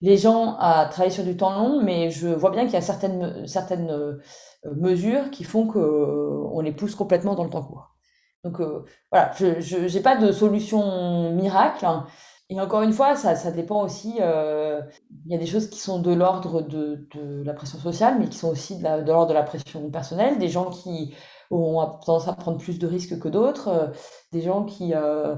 les 0.00 0.16
gens 0.16 0.56
à 0.58 0.86
travailler 0.86 1.14
sur 1.14 1.24
du 1.24 1.36
temps 1.36 1.56
long, 1.56 1.82
mais 1.82 2.10
je 2.10 2.28
vois 2.28 2.50
bien 2.50 2.64
qu'il 2.64 2.74
y 2.74 2.76
a 2.76 2.80
certaines, 2.80 3.46
certaines 3.46 3.90
euh, 3.90 4.20
mesures 4.76 5.30
qui 5.30 5.44
font 5.44 5.66
qu'on 5.66 6.58
euh, 6.58 6.62
les 6.62 6.72
pousse 6.72 6.94
complètement 6.94 7.34
dans 7.34 7.44
le 7.44 7.50
temps 7.50 7.62
court. 7.62 7.93
Donc 8.44 8.60
voilà, 9.10 9.32
je 9.38 9.92
n'ai 9.92 10.02
pas 10.02 10.16
de 10.16 10.30
solution 10.30 11.32
miracle. 11.32 11.86
Et 12.50 12.60
encore 12.60 12.82
une 12.82 12.92
fois, 12.92 13.16
ça, 13.16 13.36
ça 13.36 13.50
dépend 13.50 13.82
aussi. 13.82 14.18
Euh, 14.20 14.82
il 15.24 15.32
y 15.32 15.34
a 15.34 15.38
des 15.38 15.46
choses 15.46 15.70
qui 15.70 15.78
sont 15.78 15.98
de 15.98 16.12
l'ordre 16.12 16.60
de, 16.60 17.08
de, 17.14 17.42
la 17.42 17.54
pression 17.54 17.78
sociale, 17.78 18.16
mais 18.18 18.28
qui 18.28 18.36
sont 18.36 18.50
aussi 18.50 18.76
de, 18.78 19.02
de 19.02 19.12
l'ordre 19.12 19.28
de 19.28 19.34
la 19.34 19.42
pression 19.42 19.90
personnelle. 19.90 20.38
Des 20.38 20.48
gens 20.48 20.68
qui 20.70 21.14
ont 21.50 21.84
tendance 22.04 22.28
à 22.28 22.34
prendre 22.34 22.58
plus 22.58 22.78
de 22.78 22.86
risques 22.86 23.18
que 23.18 23.28
d'autres, 23.28 23.68
euh, 23.68 23.86
des 24.32 24.42
gens 24.42 24.64
qui, 24.64 24.92
euh, 24.94 25.36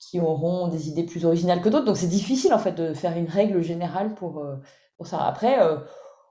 qui 0.00 0.20
auront 0.20 0.68
des 0.68 0.88
idées 0.88 1.04
plus 1.04 1.24
originales 1.24 1.60
que 1.60 1.68
d'autres. 1.68 1.84
Donc 1.84 1.96
c'est 1.96 2.08
difficile 2.08 2.52
en 2.52 2.58
fait 2.58 2.72
de 2.72 2.92
faire 2.94 3.16
une 3.16 3.28
règle 3.28 3.62
générale 3.62 4.14
pour, 4.14 4.38
euh, 4.38 4.56
pour 4.96 5.06
ça. 5.06 5.24
Après, 5.24 5.60
euh, 5.62 5.76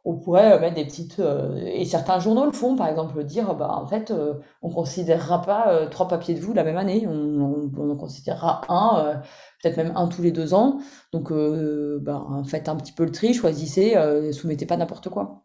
on 0.07 0.15
pourrait 0.15 0.53
euh, 0.53 0.59
mettre 0.59 0.75
des 0.75 0.85
petites 0.85 1.19
euh, 1.19 1.57
et 1.65 1.83
certains 1.83 2.17
journaux 2.19 2.45
le 2.45 2.53
font 2.53 2.77
par 2.77 2.87
exemple 2.87 3.21
dire 3.25 3.53
bah 3.55 3.69
en 3.69 3.85
fait 3.85 4.09
euh, 4.09 4.35
on 4.61 4.69
considérera 4.69 5.41
pas 5.41 5.87
trois 5.87 6.07
papiers 6.07 6.33
de 6.33 6.39
vous 6.39 6.53
la 6.53 6.63
même 6.63 6.77
année. 6.77 7.05
On, 7.07 7.69
on, 7.77 7.89
en 7.89 7.95
considérera 7.97 8.61
un 8.69 9.21
peut-être 9.61 9.75
même 9.75 9.91
un 9.95 10.07
tous 10.07 10.21
les 10.21 10.31
deux 10.31 10.53
ans. 10.53 10.79
Donc 11.11 11.31
bah, 12.01 12.25
faites 12.47 12.69
un 12.69 12.75
petit 12.77 12.93
peu 12.93 13.03
le 13.03 13.11
tri 13.11 13.33
choisissez 13.33 13.95
soumettez 14.31 14.65
pas 14.65 14.77
n'importe 14.77 15.09
quoi. 15.09 15.43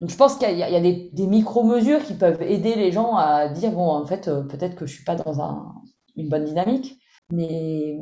Donc 0.00 0.10
je 0.10 0.16
pense 0.16 0.36
qu'il 0.36 0.50
y, 0.50 0.58
y 0.58 0.62
a, 0.62 0.80
des, 0.80 1.10
des 1.12 1.26
micro-mesures 1.26 2.02
qui 2.04 2.14
peuvent 2.14 2.42
aider 2.42 2.74
les 2.76 2.92
gens 2.92 3.16
à 3.16 3.48
dire 3.48 3.72
bon 3.72 3.88
en 3.88 4.06
fait 4.06 4.30
peut-être 4.48 4.76
que 4.76 4.86
je 4.86 4.94
suis 4.94 5.04
pas 5.04 5.16
dans 5.16 5.40
un, 5.40 5.74
une 6.16 6.28
bonne 6.28 6.44
dynamique. 6.44 7.00
Mais 7.32 7.96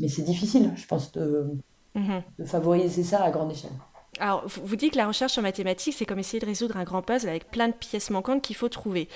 mais 0.00 0.08
c'est 0.08 0.22
difficile 0.22 0.72
je 0.76 0.86
pense 0.86 1.12
de, 1.12 1.50
mmh 1.94 2.20
de 2.38 2.44
favoriser 2.44 3.02
ça 3.02 3.22
à 3.22 3.30
grande 3.30 3.50
échelle 3.50 3.72
alors, 4.18 4.44
vous 4.46 4.76
dites 4.76 4.92
que 4.92 4.98
la 4.98 5.06
recherche 5.06 5.36
en 5.36 5.42
mathématiques, 5.42 5.94
c'est 5.94 6.06
comme 6.06 6.18
essayer 6.18 6.40
de 6.40 6.46
résoudre 6.46 6.76
un 6.76 6.84
grand 6.84 7.02
puzzle 7.02 7.28
avec 7.28 7.50
plein 7.50 7.68
de 7.68 7.74
pièces 7.74 8.10
manquantes 8.10 8.42
qu'il 8.42 8.56
faut 8.56 8.68
trouver. 8.68 9.08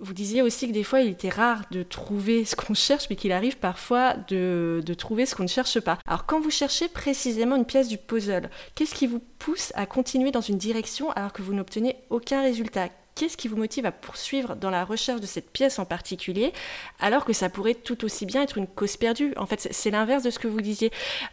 Vous 0.00 0.12
disiez 0.12 0.42
aussi 0.42 0.66
que 0.66 0.72
des 0.72 0.82
fois, 0.82 1.00
il 1.00 1.10
était 1.10 1.28
rare 1.28 1.62
de 1.70 1.84
trouver 1.84 2.44
ce 2.44 2.56
qu'on 2.56 2.74
cherche, 2.74 3.06
mais 3.10 3.16
qu'il 3.16 3.30
arrive 3.30 3.58
parfois 3.58 4.14
de, 4.28 4.82
trouver 4.98 5.24
ce 5.24 5.36
qu'on 5.36 5.44
ne 5.44 5.48
cherche 5.48 5.78
pas. 5.78 5.98
Alors, 6.06 6.26
quand 6.26 6.40
vous 6.40 6.50
cherchez 6.50 6.88
précisément 6.88 7.54
une 7.54 7.64
pièce 7.64 7.88
du 7.88 7.96
puzzle, 7.96 8.50
qu'est-ce 8.74 8.94
qui 8.94 9.06
vous 9.06 9.20
pousse 9.38 9.72
à 9.76 9.86
continuer 9.86 10.32
dans 10.32 10.40
une 10.40 10.58
direction 10.58 11.12
alors 11.12 11.32
que 11.32 11.42
vous 11.42 11.54
n'obtenez 11.54 11.96
aucun 12.10 12.42
résultat? 12.42 12.88
Qu'est-ce 13.14 13.36
qui 13.36 13.46
vous 13.46 13.56
motive 13.56 13.86
à 13.86 13.92
poursuivre 13.92 14.56
dans 14.56 14.70
la 14.70 14.84
recherche 14.84 15.20
de 15.20 15.26
cette 15.26 15.50
pièce 15.50 15.78
en 15.78 15.84
particulier, 15.84 16.52
alors 16.98 17.24
que 17.24 17.32
ça 17.32 17.48
pourrait 17.48 17.74
tout 17.74 18.04
aussi 18.04 18.26
bien 18.26 18.42
être 18.42 18.58
une 18.58 18.66
cause 18.66 18.96
perdue? 18.96 19.32
En 19.36 19.46
fait, 19.46 19.68
c'est 19.70 19.90
l'inverse 19.90 20.24
de 20.24 20.30
ce 20.30 20.38
que 20.40 20.48
vous 20.48 20.60
disiez. 20.60 20.90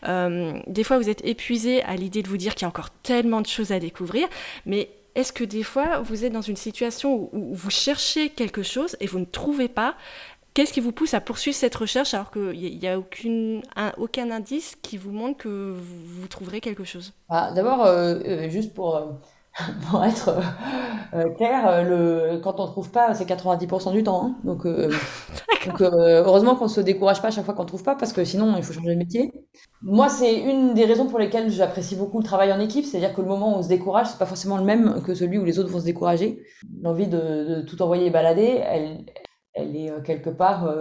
Euh, 0.07 0.59
des 0.67 0.83
fois, 0.83 0.97
vous 0.97 1.09
êtes 1.09 1.25
épuisé 1.25 1.81
à 1.83 1.95
l'idée 1.95 2.21
de 2.21 2.27
vous 2.27 2.37
dire 2.37 2.53
qu'il 2.53 2.63
y 2.63 2.65
a 2.65 2.69
encore 2.69 2.91
tellement 3.01 3.41
de 3.41 3.47
choses 3.47 3.71
à 3.71 3.79
découvrir, 3.79 4.27
mais 4.65 4.89
est-ce 5.15 5.33
que 5.33 5.43
des 5.43 5.63
fois, 5.63 5.99
vous 5.99 6.23
êtes 6.23 6.31
dans 6.31 6.41
une 6.41 6.55
situation 6.55 7.29
où, 7.33 7.53
vous 7.53 7.69
cherchez 7.69 8.29
quelque 8.29 8.63
chose 8.63 8.95
et 8.99 9.07
vous 9.07 9.19
ne 9.19 9.25
trouvez 9.25 9.67
pas? 9.67 9.95
Qu'est-ce 10.53 10.73
qui 10.73 10.81
vous 10.81 10.91
pousse 10.91 11.13
à 11.13 11.21
poursuivre 11.21 11.55
cette 11.55 11.75
recherche 11.75 12.13
alors 12.13 12.29
qu'il 12.29 12.51
n'y 12.51 12.87
a, 12.87 12.99
aucun 13.97 14.31
indice 14.31 14.75
qui 14.81 14.97
vous 14.97 15.11
montre 15.11 15.37
que 15.37 15.73
vous, 15.75 16.27
trouverez 16.27 16.61
quelque 16.61 16.83
chose? 16.83 17.13
Ah, 17.29 17.51
D'abord, 17.53 17.85
euh, 17.85 18.19
euh, 18.25 18.49
juste 18.49 18.73
pour 18.73 19.17
pour 19.89 20.03
être 20.03 20.29
euh, 20.29 20.41
euh, 21.13 21.29
clair, 21.31 21.67
euh, 21.67 21.83
le, 22.33 22.39
quand 22.39 22.59
on 22.59 22.67
trouve 22.67 22.89
pas, 22.89 23.13
c'est 23.13 23.25
90% 23.25 23.91
du 23.91 24.03
temps. 24.03 24.25
Hein. 24.25 24.35
Donc, 24.43 24.65
donc 25.65 25.81
heureusement 25.81 26.55
qu'on 26.55 26.67
se 26.67 26.81
décourage 26.81 27.21
pas 27.21 27.27
à 27.27 27.31
chaque 27.31 27.45
fois 27.45 27.53
qu'on 27.53 27.65
trouve 27.65 27.83
pas, 27.83 27.95
parce 27.95 28.13
que 28.13 28.23
sinon 28.23 28.55
il 28.57 28.63
faut 28.63 28.73
changer 28.73 28.93
de 28.93 28.97
métier. 28.97 29.31
Moi, 29.81 30.09
c'est 30.09 30.39
une 30.39 30.73
des 30.73 30.85
raisons 30.85 31.07
pour 31.07 31.19
lesquelles 31.19 31.49
j'apprécie 31.49 31.95
beaucoup 31.95 32.19
le 32.19 32.23
travail 32.23 32.53
en 32.53 32.59
équipe, 32.59 32.85
c'est-à-dire 32.85 33.13
que 33.13 33.21
le 33.21 33.27
moment 33.27 33.55
où 33.55 33.59
on 33.59 33.63
se 33.63 33.67
décourage, 33.67 34.07
c'est 34.07 34.19
pas 34.19 34.25
forcément 34.25 34.57
le 34.57 34.63
même 34.63 35.01
que 35.03 35.13
celui 35.13 35.37
où 35.37 35.43
les 35.43 35.59
autres 35.59 35.69
vont 35.69 35.79
se 35.79 35.85
décourager. 35.85 36.43
L'envie 36.81 37.07
de, 37.07 37.17
de, 37.17 37.61
tout 37.61 37.81
envoyer 37.81 38.07
et 38.07 38.09
balader, 38.09 38.61
elle, 38.65 39.05
elle 39.53 39.75
est 39.75 39.91
quelque 40.03 40.29
part 40.29 40.73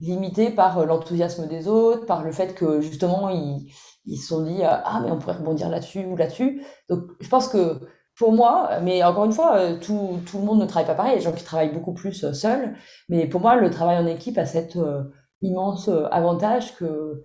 limitée 0.00 0.50
par 0.50 0.84
l'enthousiasme 0.84 1.46
des 1.46 1.66
autres, 1.66 2.04
par 2.04 2.24
le 2.24 2.32
fait 2.32 2.54
que 2.54 2.80
justement 2.80 3.30
ils 3.30 3.72
ils 4.04 4.16
se 4.16 4.26
sont 4.26 4.42
dit 4.42 4.62
ah 4.64 5.00
mais 5.02 5.12
on 5.12 5.18
pourrait 5.18 5.36
rebondir 5.36 5.68
là-dessus 5.68 6.04
ou 6.04 6.16
là-dessus. 6.16 6.62
Donc 6.88 7.04
je 7.20 7.28
pense 7.28 7.48
que 7.48 7.78
pour 8.22 8.30
moi, 8.30 8.78
mais 8.84 9.02
encore 9.02 9.24
une 9.24 9.32
fois, 9.32 9.56
euh, 9.56 9.76
tout, 9.80 10.20
tout, 10.24 10.38
le 10.38 10.44
monde 10.44 10.60
ne 10.60 10.64
travaille 10.64 10.86
pas 10.86 10.94
pareil. 10.94 11.14
Il 11.14 11.14
y 11.14 11.16
a 11.16 11.18
des 11.18 11.24
gens 11.24 11.36
qui 11.36 11.42
travaillent 11.42 11.72
beaucoup 11.72 11.92
plus 11.92 12.22
euh, 12.22 12.32
seuls. 12.32 12.76
Mais 13.08 13.26
pour 13.26 13.40
moi, 13.40 13.56
le 13.56 13.68
travail 13.68 13.98
en 13.98 14.06
équipe 14.06 14.38
a 14.38 14.46
cet 14.46 14.76
euh, 14.76 15.02
immense 15.40 15.90
avantage 16.12 16.76
que, 16.76 17.20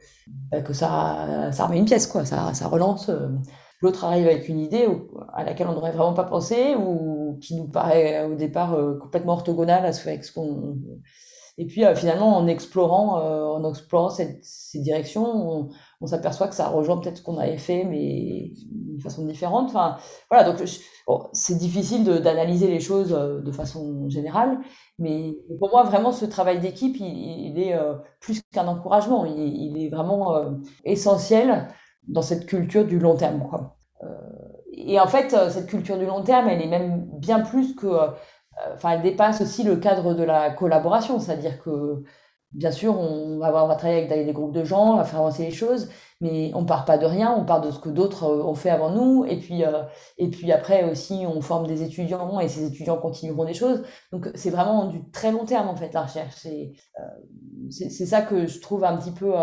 bah, 0.52 0.62
que 0.62 0.74
ça, 0.74 1.52
ça 1.52 1.66
remet 1.68 1.78
une 1.78 1.86
pièce, 1.86 2.08
quoi. 2.08 2.26
Ça, 2.26 2.52
ça 2.56 2.68
relance. 2.68 3.12
L'autre 3.84 4.06
arrive 4.06 4.26
avec 4.26 4.50
une 4.50 4.58
idée 4.58 4.88
à 5.36 5.44
laquelle 5.44 5.68
on 5.68 5.74
n'aurait 5.74 5.92
vraiment 5.92 6.16
pas 6.16 6.24
pensé 6.24 6.74
ou 6.76 7.38
qui 7.44 7.56
nous 7.56 7.68
paraît 7.68 8.26
au 8.26 8.34
départ 8.34 8.76
complètement 9.00 9.34
orthogonale 9.34 9.86
à 9.86 9.94
ce, 9.94 10.10
avec 10.10 10.26
ce 10.26 10.34
qu'on. 10.34 10.78
Et 11.60 11.66
puis 11.66 11.84
finalement, 11.96 12.38
en 12.38 12.46
explorant, 12.46 13.20
en 13.20 13.68
explorant 13.68 14.10
cette, 14.10 14.44
ces 14.44 14.80
directions, 14.80 15.70
on, 16.02 16.06
s'aperçoit 16.06 16.48
que 16.48 16.54
ça 16.54 16.70
rejoint 16.70 17.00
peut-être 17.00 17.18
ce 17.18 17.24
qu'on 17.24 17.38
avait 17.38 17.58
fait, 17.58 17.84
mais 17.84 18.52
d'une 18.72 19.00
façon 19.02 19.26
différente. 19.26 19.70
Enfin, 19.70 19.98
voilà, 20.30 20.44
donc 20.44 20.62
c'est 21.32 21.58
difficile 21.58 22.04
d'analyser 22.04 22.68
les 22.68 22.80
choses 22.80 23.14
euh, 23.14 23.42
de 23.42 23.52
façon 23.52 24.10
générale, 24.10 24.60
mais 25.00 25.38
pour 25.60 25.70
moi, 25.70 25.84
vraiment, 25.84 26.12
ce 26.12 26.26
travail 26.26 26.60
d'équipe, 26.60 26.98
il, 27.00 27.60
est 27.60 27.74
euh, 27.74 27.94
plus 28.20 28.42
qu'un 28.52 28.68
encouragement, 28.68 29.26
il, 29.26 29.82
est 29.82 29.90
vraiment 29.90 30.36
euh, 30.36 30.52
essentiel 30.84 31.68
dans 32.08 32.22
cette 32.22 32.46
culture 32.46 32.86
du 32.86 33.00
long 33.00 33.16
terme. 33.16 33.44
Quoi. 33.50 33.78
et 34.72 35.00
en 35.00 35.08
fait, 35.08 35.36
cette 35.50 35.68
culture 35.68 35.98
du 35.98 36.06
long 36.06 36.24
terme, 36.24 36.48
elle 36.48 36.62
est 36.62 36.68
même 36.68 37.06
bien 37.20 37.42
plus 37.42 37.76
que, 37.76 37.88
enfin, 38.74 38.92
elle 38.92 39.02
dépasse 39.02 39.42
aussi 39.42 39.64
le 39.64 39.78
cadre 39.78 40.14
de 40.14 40.24
la 40.24 40.52
collaboration, 40.52 41.20
c'est-à-dire 41.20 41.62
que 41.62 42.04
Bien 42.54 42.72
sûr, 42.72 42.98
on 42.98 43.40
va, 43.40 43.48
avoir, 43.48 43.66
on 43.66 43.68
va 43.68 43.76
travailler 43.76 44.10
avec 44.10 44.26
des 44.26 44.32
groupes 44.32 44.54
de 44.54 44.64
gens, 44.64 44.94
on 44.94 44.98
va 44.98 45.04
faire 45.04 45.20
avancer 45.20 45.44
les 45.44 45.52
choses, 45.52 45.90
mais 46.22 46.52
on 46.56 46.66
part 46.66 46.86
pas 46.86 46.98
de 46.98 47.06
rien, 47.06 47.36
on 47.38 47.44
part 47.46 47.60
de 47.60 47.72
ce 47.72 47.78
que 47.78 47.90
d'autres 47.90 48.24
euh, 48.24 48.42
ont 48.42 48.56
fait 48.56 48.70
avant 48.70 48.90
nous, 48.90 49.26
et 49.26 49.38
puis, 49.38 49.66
euh, 49.66 49.84
et 50.18 50.30
puis 50.30 50.54
après 50.54 50.90
aussi, 50.90 51.26
on 51.28 51.42
forme 51.42 51.68
des 51.68 51.84
étudiants, 51.84 52.40
et 52.40 52.48
ces 52.48 52.66
étudiants 52.66 52.98
continueront 52.98 53.44
des 53.44 53.54
choses. 53.54 53.84
Donc 54.14 54.32
c'est 54.34 54.50
vraiment 54.50 54.86
du 54.86 55.12
très 55.12 55.34
long 55.34 55.44
terme, 55.44 55.68
en 55.68 55.76
fait, 55.76 55.94
la 55.94 56.04
recherche. 56.04 56.36
C'est 56.36 56.72
euh, 57.02 58.06
ça 58.06 58.22
que 58.22 58.48
je 58.48 58.62
trouve 58.62 58.86
un 58.86 58.96
petit 58.96 59.12
peu 59.12 59.34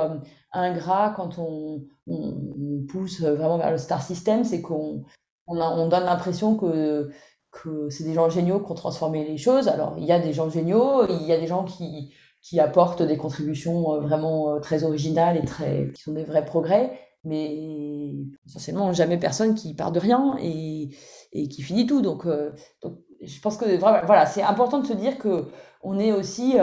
ingrat 0.53 1.13
quand 1.15 1.39
on, 1.39 1.85
on, 2.07 2.87
pousse 2.89 3.21
vraiment 3.21 3.59
vers 3.59 3.71
le 3.71 3.79
star 3.79 4.03
system, 4.03 4.45
c'est 4.45 4.63
qu'on 4.63 5.05
on, 5.47 5.61
on 5.61 5.89
donne 5.89 6.05
l'impression 6.05 6.57
que 6.57 7.11
que 7.55 7.89
c'est 7.89 8.05
des 8.05 8.15
gens 8.15 8.29
géniaux 8.29 8.61
qui 8.61 8.73
ont 8.73 8.75
transformé 8.75 9.25
les 9.25 9.39
choses. 9.39 9.69
Alors, 9.69 9.95
il 9.99 10.05
y 10.05 10.13
a 10.13 10.19
des 10.19 10.33
gens 10.33 10.51
géniaux, 10.51 11.07
il 11.09 11.27
y 11.27 11.33
a 11.33 11.39
des 11.39 11.47
gens 11.47 11.65
qui, 11.65 12.13
qui 12.43 12.61
apportent 12.61 13.03
des 13.03 13.17
contributions 13.17 13.95
euh, 13.95 14.01
vraiment 14.01 14.55
euh, 14.55 14.61
très 14.61 14.85
originales 14.85 15.37
et 15.37 15.45
très, 15.45 15.91
qui 15.95 16.03
sont 16.03 16.13
des 16.13 16.25
vrais 16.25 16.45
progrès, 16.45 16.99
mais 17.25 18.13
essentiellement 18.47 18.93
jamais 18.93 19.19
personne 19.19 19.55
qui 19.55 19.75
part 19.75 19.93
de 19.93 20.01
rien 20.01 20.37
et, 20.43 20.91
et 21.33 21.49
qui 21.49 21.63
finit 21.63 21.87
tout. 21.87 22.03
Donc, 22.03 22.27
euh, 22.27 22.51
donc 22.83 22.99
je 23.23 23.41
pense 23.41 23.57
que 23.57 23.77
voilà, 23.79 24.27
c'est 24.27 24.43
important 24.43 24.81
de 24.81 24.87
se 24.87 24.93
dire 24.93 25.17
que 25.19 25.47
on 25.83 25.99
est 25.99 26.13
aussi 26.13 26.57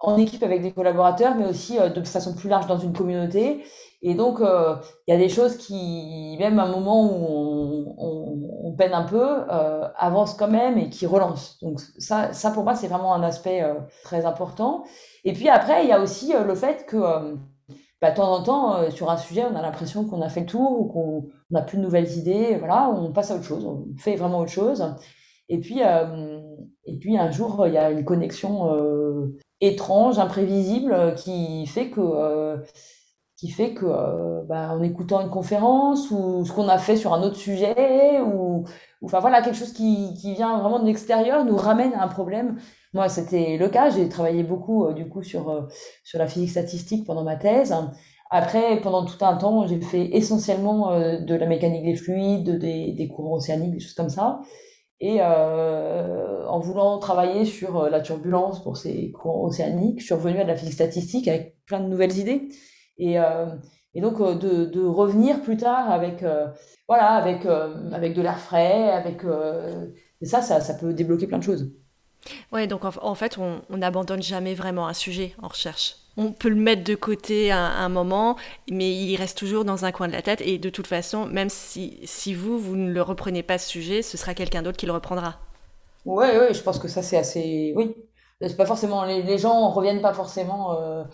en 0.00 0.16
équipe 0.16 0.42
avec 0.42 0.62
des 0.62 0.72
collaborateurs, 0.72 1.34
mais 1.36 1.46
aussi 1.46 1.78
de 1.78 2.02
façon 2.04 2.34
plus 2.34 2.48
large 2.48 2.66
dans 2.66 2.78
une 2.78 2.92
communauté. 2.92 3.64
Et 4.02 4.14
donc, 4.14 4.38
il 4.40 5.10
y 5.10 5.14
a 5.14 5.18
des 5.18 5.28
choses 5.28 5.56
qui, 5.56 6.36
même 6.38 6.58
à 6.58 6.64
un 6.64 6.70
moment 6.70 7.04
où 7.04 7.94
on, 7.98 8.68
on, 8.68 8.72
peine 8.76 8.92
un 8.92 9.04
peu, 9.04 9.24
euh, 9.50 9.88
avancent 9.96 10.34
quand 10.34 10.50
même 10.50 10.76
et 10.76 10.90
qui 10.90 11.06
relancent. 11.06 11.58
Donc 11.62 11.80
ça, 11.98 12.32
ça 12.32 12.50
pour 12.50 12.62
moi, 12.62 12.74
c'est 12.74 12.88
vraiment 12.88 13.14
un 13.14 13.22
aspect 13.22 13.64
très 14.04 14.26
important. 14.26 14.84
Et 15.24 15.32
puis 15.32 15.48
après, 15.48 15.84
il 15.84 15.88
y 15.88 15.92
a 15.92 16.00
aussi 16.00 16.32
le 16.32 16.54
fait 16.54 16.84
que 16.86 16.98
bah, 18.02 18.10
de 18.10 18.16
temps 18.16 18.32
en 18.32 18.42
temps, 18.42 18.90
sur 18.90 19.10
un 19.10 19.16
sujet, 19.16 19.44
on 19.50 19.56
a 19.56 19.62
l'impression 19.62 20.04
qu'on 20.04 20.20
a 20.20 20.28
fait 20.28 20.40
le 20.40 20.46
tour 20.46 20.78
ou 20.78 20.84
qu'on 20.84 21.28
n'a 21.50 21.62
plus 21.62 21.78
de 21.78 21.82
nouvelles 21.82 22.12
idées. 22.18 22.56
Voilà, 22.58 22.90
on 22.90 23.12
passe 23.12 23.30
à 23.30 23.36
autre 23.36 23.44
chose, 23.44 23.64
on 23.64 23.86
fait 23.98 24.16
vraiment 24.16 24.40
autre 24.40 24.52
chose. 24.52 24.94
Et 25.48 25.58
puis, 25.58 25.80
et 25.80 26.96
puis 26.98 27.16
un 27.16 27.30
jour, 27.30 27.66
il 27.66 27.72
y 27.72 27.78
a 27.78 27.90
une 27.90 28.04
connexion 28.04 29.32
étrange, 29.60 30.18
imprévisible, 30.18 31.14
qui 31.16 31.66
fait 31.66 31.90
que 31.90 32.62
qui 33.36 33.50
fait 33.50 33.74
que, 33.74 33.84
euh, 33.86 34.42
bah, 34.48 34.70
en 34.72 34.82
écoutant 34.82 35.20
une 35.20 35.28
conférence 35.30 36.10
ou 36.10 36.44
ce 36.44 36.52
qu'on 36.52 36.68
a 36.68 36.78
fait 36.78 36.96
sur 36.96 37.12
un 37.12 37.22
autre 37.22 37.36
sujet 37.36 38.20
ou, 38.22 38.64
enfin 39.04 39.20
voilà, 39.20 39.42
quelque 39.42 39.56
chose 39.56 39.72
qui, 39.74 40.14
qui 40.14 40.34
vient 40.34 40.58
vraiment 40.58 40.78
de 40.80 40.86
l'extérieur 40.86 41.44
nous 41.44 41.56
ramène 41.56 41.92
à 41.94 42.02
un 42.02 42.08
problème. 42.08 42.56
Moi, 42.94 43.08
c'était 43.10 43.58
le 43.58 43.68
cas. 43.68 43.90
J'ai 43.90 44.08
travaillé 44.08 44.42
beaucoup, 44.42 44.86
euh, 44.86 44.94
du 44.94 45.06
coup, 45.08 45.22
sur, 45.22 45.50
euh, 45.50 45.62
sur 46.02 46.18
la 46.18 46.26
physique 46.26 46.50
statistique 46.50 47.06
pendant 47.06 47.24
ma 47.24 47.36
thèse. 47.36 47.74
Après, 48.30 48.80
pendant 48.80 49.04
tout 49.04 49.22
un 49.24 49.36
temps, 49.36 49.66
j'ai 49.66 49.80
fait 49.80 50.16
essentiellement 50.16 50.98
de 50.98 51.34
la 51.36 51.46
mécanique 51.46 51.84
des 51.84 51.94
fluides, 51.94 52.58
des, 52.58 52.92
des 52.92 53.08
courants 53.08 53.36
océaniques, 53.36 53.70
des 53.72 53.78
choses 53.78 53.94
comme 53.94 54.08
ça. 54.08 54.40
Et 55.00 55.20
en 55.22 56.58
voulant 56.58 56.98
travailler 56.98 57.44
sur 57.44 57.90
la 57.90 58.00
turbulence 58.00 58.62
pour 58.62 58.76
ces 58.76 59.12
courants 59.12 59.44
océaniques, 59.44 60.00
je 60.00 60.06
suis 60.06 60.14
revenue 60.14 60.40
à 60.40 60.44
de 60.44 60.48
la 60.48 60.56
physique 60.56 60.74
statistique 60.74 61.28
avec 61.28 61.56
plein 61.66 61.80
de 61.80 61.88
nouvelles 61.88 62.16
idées. 62.18 62.48
Et, 62.98 63.18
euh, 63.18 63.46
donc 63.94 64.20
euh, 64.20 64.34
de, 64.34 64.84
revenir 64.84 65.42
plus 65.42 65.56
tard 65.56 65.90
avec, 65.90 66.22
euh, 66.22 66.46
voilà, 66.88 67.12
avec, 67.12 67.46
avec 67.92 68.14
de 68.14 68.22
l'air 68.22 68.38
frais, 68.38 68.90
avec, 68.90 69.22
ça, 70.22 70.42
ça, 70.42 70.74
peut 70.74 70.92
débloquer 70.92 71.26
plein 71.26 71.38
de 71.38 71.44
choses. 71.44 71.72
Ouais, 72.52 72.66
donc 72.66 72.82
en, 72.84 73.14
fait, 73.14 73.38
on 73.38 73.76
n'abandonne 73.76 74.22
jamais 74.22 74.54
vraiment 74.54 74.88
un 74.88 74.94
sujet 74.94 75.34
en 75.42 75.48
recherche. 75.48 75.96
On 76.16 76.32
peut 76.32 76.48
le 76.48 76.56
mettre 76.56 76.84
de 76.84 76.94
côté 76.94 77.50
à, 77.50 77.60
un 77.60 77.88
moment, 77.88 78.36
mais 78.70 78.90
il 78.90 79.16
reste 79.16 79.36
toujours 79.36 79.64
dans 79.64 79.84
un 79.84 79.92
coin 79.92 80.08
de 80.08 80.12
la 80.12 80.22
tête. 80.22 80.40
Et 80.40 80.58
de 80.58 80.70
toute 80.70 80.86
façon, 80.86 81.26
même 81.26 81.50
si, 81.50 81.98
si 82.04 82.34
vous, 82.34 82.58
vous 82.58 82.76
ne 82.76 82.90
le 82.90 83.02
reprenez 83.02 83.42
pas 83.42 83.58
ce 83.58 83.68
sujet, 83.68 84.02
ce 84.02 84.16
sera 84.16 84.34
quelqu'un 84.34 84.62
d'autre 84.62 84.78
qui 84.78 84.86
le 84.86 84.92
reprendra. 84.92 85.36
Oui, 86.04 86.26
ouais, 86.26 86.54
je 86.54 86.62
pense 86.62 86.78
que 86.78 86.88
ça, 86.88 87.02
c'est 87.02 87.16
assez. 87.16 87.72
Oui. 87.76 87.94
C'est 88.40 88.56
pas 88.56 88.66
forcément. 88.66 89.04
Les, 89.04 89.22
les 89.22 89.38
gens 89.38 89.70
reviennent 89.70 90.02
pas 90.02 90.14
forcément. 90.14 90.78
Euh, 90.80 91.04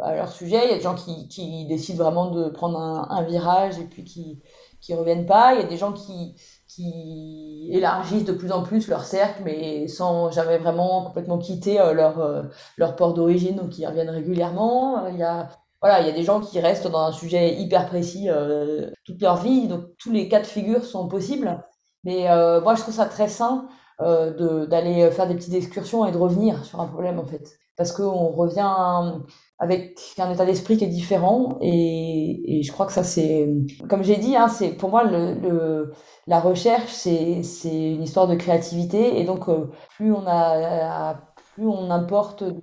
à 0.00 0.14
leur 0.14 0.30
sujet. 0.30 0.60
Il 0.64 0.70
y 0.70 0.74
a 0.74 0.76
des 0.76 0.82
gens 0.82 0.94
qui, 0.94 1.26
qui 1.26 1.66
décident 1.66 2.04
vraiment 2.04 2.30
de 2.30 2.48
prendre 2.48 2.78
un, 2.78 3.08
un, 3.10 3.22
virage 3.24 3.76
et 3.80 3.84
puis 3.84 4.04
qui 4.04 4.40
qui 4.80 4.94
reviennent 4.94 5.26
pas. 5.26 5.54
Il 5.54 5.60
y 5.60 5.64
a 5.64 5.66
des 5.66 5.76
gens 5.76 5.92
qui 5.92 6.34
qui 6.74 7.68
élargissent 7.72 8.24
de 8.24 8.32
plus 8.32 8.52
en 8.52 8.62
plus 8.62 8.88
leur 8.88 9.04
cercle, 9.04 9.42
mais 9.44 9.88
sans 9.88 10.30
jamais 10.30 10.58
vraiment 10.58 11.04
complètement 11.04 11.38
quitter 11.38 11.80
euh, 11.80 11.92
leur 11.92 12.20
euh, 12.20 12.42
leur 12.76 12.96
port 12.96 13.14
d'origine, 13.14 13.56
donc 13.56 13.78
ils 13.78 13.86
reviennent 13.86 14.10
régulièrement. 14.10 15.06
Il 15.08 15.16
y 15.16 15.22
a 15.22 15.48
voilà, 15.82 16.00
il 16.00 16.06
y 16.06 16.10
a 16.10 16.12
des 16.12 16.22
gens 16.24 16.40
qui 16.40 16.60
restent 16.60 16.86
dans 16.88 17.06
un 17.06 17.12
sujet 17.12 17.54
hyper 17.54 17.86
précis 17.88 18.28
euh, 18.28 18.90
toute 19.04 19.20
leur 19.22 19.36
vie, 19.36 19.66
donc 19.68 19.84
tous 19.98 20.12
les 20.12 20.28
cas 20.28 20.40
de 20.40 20.46
figure 20.46 20.84
sont 20.84 21.08
possibles. 21.08 21.64
Mais 22.04 22.28
moi, 22.62 22.74
je 22.76 22.82
trouve 22.82 22.94
ça 22.94 23.06
très 23.06 23.28
sain 23.28 23.68
euh, 24.00 24.66
d'aller 24.66 25.10
faire 25.10 25.26
des 25.28 25.34
petites 25.34 25.54
excursions 25.54 26.06
et 26.06 26.12
de 26.12 26.16
revenir 26.16 26.64
sur 26.64 26.80
un 26.80 26.86
problème 26.86 27.18
en 27.18 27.26
fait 27.26 27.58
parce 27.76 27.92
qu'on 27.92 28.28
revient 28.28 29.20
avec 29.60 29.98
un 30.18 30.32
état 30.32 30.44
d'esprit 30.44 30.76
qui 30.76 30.84
est 30.84 30.88
différent 30.88 31.58
et, 31.60 32.62
je 32.64 32.72
crois 32.72 32.86
que 32.86 32.92
ça 32.92 33.04
c'est 33.04 33.48
comme 33.88 34.02
j'ai 34.02 34.16
dit 34.16 34.36
hein, 34.36 34.48
c'est 34.48 34.70
pour 34.70 34.90
moi 34.90 35.04
le, 35.04 35.92
la 36.26 36.40
recherche 36.40 36.90
c'est 36.90 37.42
c'est 37.42 37.92
une 37.94 38.02
histoire 38.02 38.26
de 38.26 38.34
créativité 38.34 39.20
et 39.20 39.24
donc 39.24 39.48
euh, 39.48 39.70
plus 39.96 40.12
on 40.12 40.26
a 40.26 41.20
plus 41.54 41.66
on 41.66 41.90
importe 41.90 42.42
de, 42.42 42.60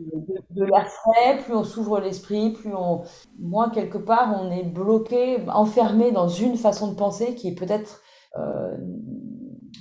de, 0.51 0.63
l'air 0.65 0.87
frais 0.87 1.37
plus 1.43 1.53
on 1.53 1.63
s'ouvre 1.63 1.99
l'esprit 1.99 2.51
plus 2.51 2.73
on 2.73 3.03
moins 3.39 3.69
quelque 3.69 3.97
part 3.97 4.35
on 4.41 4.51
est 4.51 4.63
bloqué 4.63 5.37
enfermé 5.47 6.11
dans 6.11 6.27
une 6.27 6.57
façon 6.57 6.87
de 6.91 6.95
penser 6.95 7.35
qui 7.35 7.55
peut-être 7.55 8.01
euh, 8.37 8.77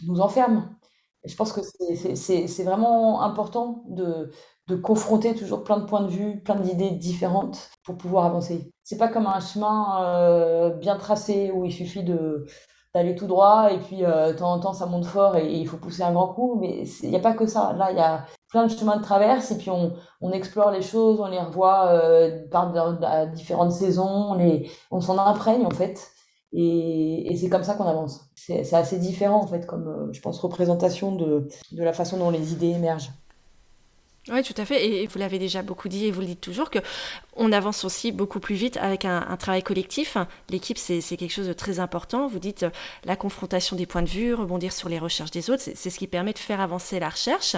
nous 0.07 0.21
enferme. 0.21 0.75
Et 1.25 1.29
je 1.29 1.37
pense 1.37 1.53
que 1.53 1.61
c'est 1.63 2.65
vraiment 2.65 3.23
important 3.23 3.85
de, 3.89 4.31
de 4.69 4.77
confronter 4.77 5.35
toujours 5.35 5.63
plein 5.63 5.79
de 5.79 5.85
points 5.85 6.03
de 6.03 6.09
vue, 6.11 6.41
plein 6.43 6.57
d'idées 6.57 6.91
différentes 6.91 7.71
pour 7.85 7.97
pouvoir 7.97 8.25
avancer. 8.27 8.73
C'est 8.83 8.99
pas 8.99 9.09
comme 9.09 9.27
un 9.27 9.41
chemin 9.41 10.03
euh, 10.03 10.71
bien 10.71 10.97
tracé 10.97 11.53
où 11.53 11.65
il 11.65 11.73
suffit 11.73 12.03
de 12.03 12.47
d'aller 12.95 13.15
tout 13.15 13.27
droit 13.27 13.69
et 13.71 13.79
puis 13.79 14.05
euh, 14.05 14.33
de 14.33 14.39
temps 14.39 14.55
en 14.55 14.59
temps 14.59 14.73
ça 14.73 14.87
monte 14.87 15.05
fort 15.05 15.37
et, 15.37 15.53
il 15.53 15.69
faut 15.69 15.77
pousser 15.77 16.03
un 16.03 16.13
grand 16.13 16.29
coup. 16.29 16.59
Mais 16.61 16.85
il 17.03 17.11
n'y 17.11 17.17
a 17.17 17.21
pas 17.21 17.35
que 17.35 17.47
ça. 17.47 17.75
Là 17.75 17.93
il 17.93 17.97
y 17.99 18.01
a 18.01 18.25
plein 18.49 18.67
de 18.67 18.71
chemins 18.71 18.97
de 18.97 19.03
traverse 19.03 19.51
et 19.53 19.59
puis 19.59 19.71
on, 19.71 19.93
on 20.21 20.31
explore 20.33 20.71
les 20.71 20.83
choses 20.83 21.21
on 21.21 21.27
les 21.27 21.39
revoit 21.39 21.89
euh, 21.89 22.41
par 22.51 22.73
à 23.05 23.27
différentes 23.27 23.73
saisons 23.73 24.33
on 24.33 24.35
les 24.35 24.71
on 24.91 25.01
s'en 25.01 25.19
imprègne 25.19 25.67
en 25.67 25.71
fait. 25.71 26.11
Et, 26.53 27.31
et 27.31 27.37
c'est 27.37 27.51
comme 27.51 27.65
ça 27.65 27.75
qu'on 27.75 27.85
avance. 27.85 28.31
C'est 28.35 28.73
assez 28.75 28.99
différent 28.99 29.43
en 29.43 29.47
fait 29.47 29.67
comme 29.67 29.89
euh, 29.89 30.13
je 30.13 30.21
pense 30.21 30.39
représentation 30.41 31.15
de 31.15 31.49
de 31.73 31.83
la 31.85 31.93
façon 31.93 32.17
dont 32.17 32.31
les 32.31 32.53
idées 32.53 32.71
émergent 32.71 33.13
oui, 34.29 34.43
tout 34.43 34.55
à 34.57 34.65
fait. 34.65 34.87
Et 34.87 35.07
vous 35.07 35.19
l'avez 35.19 35.39
déjà 35.39 35.63
beaucoup 35.63 35.89
dit 35.89 36.07
et 36.07 36.11
vous 36.11 36.21
le 36.21 36.27
dites 36.27 36.41
toujours 36.41 36.71
que 36.71 36.79
on 37.37 37.53
avance 37.53 37.85
aussi 37.85 38.13
beaucoup 38.13 38.41
plus 38.41 38.55
vite 38.55 38.77
avec 38.79 39.05
un, 39.05 39.37
travail 39.37 39.63
collectif. 39.63 40.17
L'équipe, 40.49 40.79
c'est 40.79 41.01
quelque 41.17 41.31
chose 41.31 41.47
de 41.47 41.53
très 41.53 41.81
important. 41.81 42.27
Vous 42.27 42.39
dites 42.39 42.63
euh, 42.65 42.71
la 43.05 43.17
confrontation 43.17 43.77
des 43.77 43.87
points 43.87 44.03
de 44.03 44.09
vue, 44.09 44.35
rebondir 44.35 44.73
sur 44.73 44.89
les 44.89 44.99
recherches 44.99 45.31
des 45.31 45.51
autres, 45.51 45.63
c'est 45.63 45.91
ce 45.91 45.99
qui 45.99 46.07
permet 46.07 46.33
de 46.33 46.39
faire 46.39 46.61
avancer 46.61 46.99
la 46.99 47.11
recherche. 47.11 47.57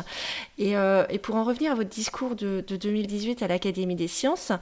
Et, 0.58 0.76
euh, 0.76 1.04
pour 1.22 1.36
en 1.36 1.44
revenir 1.44 1.72
à 1.72 1.74
votre 1.74 1.88
discours 1.88 2.34
de, 2.34 2.64
de 2.66 2.76
2018 2.76 3.42
à 3.42 3.48
l'Académie 3.48 3.94
des 3.94 4.08
sciences, 4.08 4.52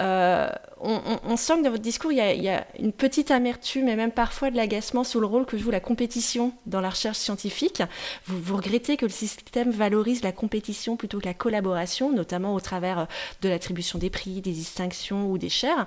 euh, 0.00 0.48
on, 0.80 1.36
sent 1.36 1.58
que 1.58 1.64
dans 1.64 1.70
votre 1.70 1.82
discours, 1.82 2.12
il 2.12 2.18
y, 2.18 2.48
a, 2.48 2.66
une 2.78 2.92
petite 2.92 3.30
amertume 3.30 3.88
et 3.88 3.96
même 3.96 4.12
parfois 4.12 4.50
de 4.50 4.56
l'agacement 4.56 5.04
sur 5.04 5.20
le 5.20 5.26
rôle 5.26 5.46
que 5.46 5.56
joue 5.56 5.70
la 5.70 5.80
compétition 5.80 6.52
dans 6.66 6.80
la 6.80 6.90
recherche 6.90 7.18
scientifique. 7.18 7.82
Vous, 8.26 8.40
vous 8.40 8.56
regrettez 8.56 8.96
que 8.96 9.06
le 9.06 9.10
système 9.10 9.70
valorise 9.70 10.22
la 10.22 10.32
compétition 10.32 10.96
plutôt 10.96 11.20
que 11.20 11.26
la 11.26 11.34
collaboration, 11.34 12.12
notamment 12.12 12.54
au 12.54 12.60
travers 12.60 13.06
de 13.42 13.48
l'attribution 13.48 13.98
des 13.98 14.10
prix, 14.10 14.40
des 14.40 14.60
distinctions 14.64 15.30
ou 15.30 15.38
des 15.38 15.48
chaires. 15.48 15.86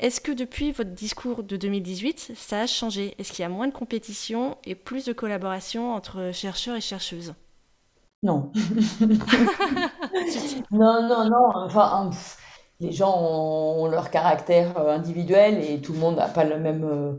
Est-ce 0.00 0.20
que 0.20 0.32
depuis 0.32 0.72
votre 0.72 0.90
discours 0.90 1.42
de 1.42 1.56
2018, 1.56 2.32
ça 2.36 2.60
a 2.60 2.66
changé? 2.66 3.14
Est-ce 3.18 3.32
qu'il 3.32 3.42
y 3.42 3.46
a 3.46 3.48
moins 3.48 3.68
de 3.68 3.72
compétition 3.72 4.56
et 4.64 4.74
plus 4.74 5.04
de 5.04 5.12
collaboration 5.12 5.94
entre 5.94 6.30
chercheurs 6.32 6.76
et 6.76 6.80
chercheuses? 6.80 7.34
Non. 8.22 8.52
non, 10.70 11.08
non, 11.08 11.24
non. 11.24 11.50
Enfin, 11.54 12.10
les 12.80 12.92
gens 12.92 13.16
ont 13.16 13.86
leur 13.86 14.10
caractère 14.10 14.76
euh, 14.78 14.90
individuel 14.90 15.62
et 15.62 15.80
tout 15.80 15.92
le 15.92 16.00
monde 16.00 16.16
n'a 16.16 16.28
pas 16.28 16.44
le 16.44 16.58
même. 16.58 16.84
Euh, 16.84 17.16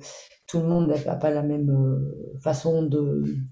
tout 0.47 0.59
le 0.59 0.67
monde 0.67 0.93
n'a 1.05 1.15
pas 1.15 1.31
la 1.31 1.41
même 1.41 1.69
euh, 1.71 2.37
façon 2.43 2.87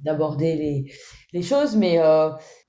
d'aborder 0.03 0.55
les, 0.55 0.91
les, 1.33 1.41
choses, 1.41 1.75
mais 1.75 1.97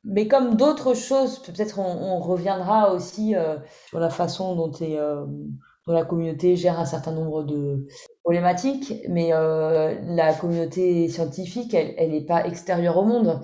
mais 0.05 0.27
comme 0.27 0.57
d'autres 0.57 0.95
choses, 0.95 1.38
peut-être 1.41 1.79
on, 1.79 2.19
reviendra 2.19 2.93
aussi 2.93 3.37
euh, 3.37 3.57
sur 3.88 4.01
la 4.01 4.11
façon 4.11 4.57
dont 4.57 4.73
euh, 4.83 5.25
dont 5.87 5.93
la 5.93 6.05
communauté 6.05 6.57
gère 6.57 6.79
un 6.79 6.85
certain 6.85 7.12
nombre 7.12 7.43
de 7.45 7.87
problématiques, 8.23 8.95
mais 9.09 9.31
la 9.31 10.33
communauté 10.33 11.09
scientifique, 11.09 11.75
elle 11.75 12.12
n'est 12.12 12.25
pas 12.25 12.47
extérieure 12.47 12.97
au 12.99 13.05
monde. 13.05 13.41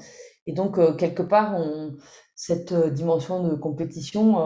Et 0.47 0.53
donc, 0.53 0.79
quelque 0.99 1.23
part, 1.23 1.57
on, 1.57 1.97
cette 2.37 2.73
dimension 2.94 3.42
de 3.42 3.57
compétition, 3.57 4.37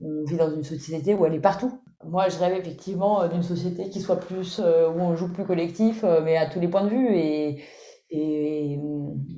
on 0.00 0.24
vit 0.26 0.36
dans 0.36 0.54
une 0.54 0.62
société 0.62 1.12
où 1.12 1.26
elle 1.26 1.34
est 1.34 1.40
partout. 1.40 1.80
Moi, 2.04 2.28
je 2.28 2.38
rêve 2.38 2.56
effectivement 2.56 3.26
d'une 3.26 3.42
société 3.42 3.88
qui 3.88 4.00
soit 4.00 4.20
plus, 4.20 4.60
où 4.60 5.00
on 5.00 5.16
joue 5.16 5.32
plus 5.32 5.44
collectif, 5.44 6.04
mais 6.22 6.36
à 6.36 6.48
tous 6.48 6.60
les 6.60 6.68
points 6.68 6.84
de 6.84 6.90
vue. 6.90 7.16
Et, 7.16 7.64
et, 8.10 8.78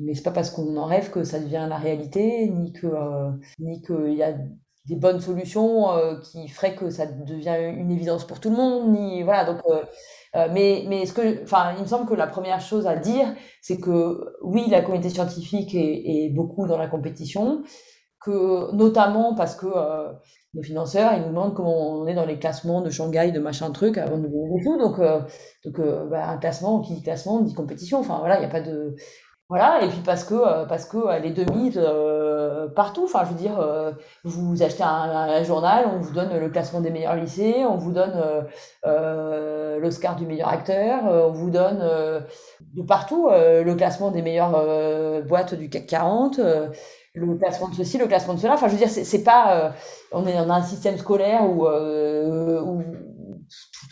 mais 0.00 0.14
c'est 0.14 0.22
pas 0.22 0.30
parce 0.30 0.50
qu'on 0.50 0.76
en 0.76 0.86
rêve 0.86 1.10
que 1.10 1.24
ça 1.24 1.40
devient 1.40 1.66
la 1.68 1.76
réalité, 1.76 2.48
ni 2.48 2.72
que 2.72 2.86
euh, 2.86 3.30
ni 3.58 3.82
qu'il 3.82 4.14
y 4.14 4.22
a 4.22 4.34
des 4.86 4.96
bonnes 4.96 5.20
solutions 5.20 5.92
euh, 5.92 6.18
qui 6.20 6.48
feraient 6.48 6.74
que 6.74 6.90
ça 6.90 7.06
devient 7.06 7.56
une 7.76 7.90
évidence 7.90 8.26
pour 8.26 8.40
tout 8.40 8.50
le 8.50 8.56
monde, 8.56 8.92
ni 8.92 9.22
voilà. 9.22 9.44
Donc, 9.44 9.60
euh, 10.36 10.48
mais 10.52 10.84
mais 10.88 11.06
ce 11.06 11.12
que, 11.12 11.42
enfin, 11.42 11.74
il 11.76 11.82
me 11.82 11.86
semble 11.88 12.08
que 12.08 12.14
la 12.14 12.26
première 12.28 12.60
chose 12.60 12.86
à 12.86 12.96
dire, 12.96 13.34
c'est 13.60 13.78
que 13.80 14.36
oui, 14.42 14.66
la 14.70 14.82
communauté 14.82 15.10
scientifique 15.10 15.74
est, 15.74 16.26
est, 16.26 16.28
beaucoup 16.30 16.66
dans 16.66 16.78
la 16.78 16.86
compétition, 16.88 17.62
que 18.20 18.72
notamment 18.74 19.34
parce 19.34 19.56
que 19.56 19.66
nos 20.54 20.62
financeurs, 20.62 21.12
ils 21.14 21.22
nous 21.22 21.28
demandent 21.28 21.54
comment 21.54 22.00
on 22.00 22.06
est 22.06 22.14
dans 22.14 22.26
les 22.26 22.38
classements 22.38 22.80
de 22.80 22.90
Shanghai, 22.90 23.30
de 23.30 23.38
machin 23.38 23.70
truc, 23.70 23.98
avant 23.98 24.16
de 24.18 24.26
nous 24.26 24.60
tout. 24.64 24.78
Donc, 24.78 24.98
euh, 24.98 25.20
donc 25.64 25.78
euh, 25.78 26.06
bah, 26.06 26.28
un 26.28 26.38
classement, 26.38 26.80
qui 26.80 26.94
dit 26.94 27.02
classement, 27.02 27.40
dit 27.40 27.54
compétition. 27.54 28.00
Enfin, 28.00 28.18
voilà, 28.18 28.36
il 28.36 28.40
n'y 28.40 28.46
a 28.46 28.50
pas 28.50 28.60
de. 28.60 28.94
Voilà, 29.48 29.82
et 29.82 29.88
puis 29.88 30.00
parce 30.04 30.22
que, 30.22 30.34
euh, 30.34 30.64
parce 30.64 30.84
que 30.84 31.20
les 31.20 31.30
demi 31.32 31.72
partout, 32.76 33.04
enfin, 33.04 33.24
je 33.24 33.30
veux 33.30 33.36
dire, 33.36 33.58
vous 34.22 34.62
achetez 34.62 34.84
un, 34.84 35.42
journal, 35.42 35.86
on 35.92 35.98
vous 35.98 36.14
donne 36.14 36.36
le 36.38 36.48
classement 36.50 36.80
des 36.80 36.90
meilleurs 36.90 37.16
lycées, 37.16 37.64
on 37.68 37.76
vous 37.76 37.90
donne 37.90 38.12
l'Oscar 38.84 40.14
du 40.14 40.24
meilleur 40.24 40.48
acteur, 40.48 41.02
on 41.04 41.32
vous 41.32 41.50
donne 41.50 41.80
de 41.80 42.82
partout 42.82 43.28
le 43.28 43.74
classement 43.74 44.12
des 44.12 44.22
meilleures 44.22 45.24
boîtes 45.26 45.54
du 45.54 45.68
CAC 45.68 45.86
40 45.86 46.40
le 47.14 47.36
classement 47.36 47.68
de 47.68 47.74
ceci, 47.74 47.98
le 47.98 48.06
classement 48.06 48.34
de 48.34 48.40
cela. 48.40 48.54
Enfin, 48.54 48.68
je 48.68 48.72
veux 48.72 48.78
dire, 48.78 48.88
c'est 48.88 49.24
pas. 49.24 49.66
Euh, 49.66 49.70
on 50.12 50.26
est 50.26 50.34
dans 50.34 50.50
un 50.50 50.62
système 50.62 50.96
scolaire 50.96 51.42
où, 51.44 51.66
euh, 51.66 52.62
où 52.62 52.82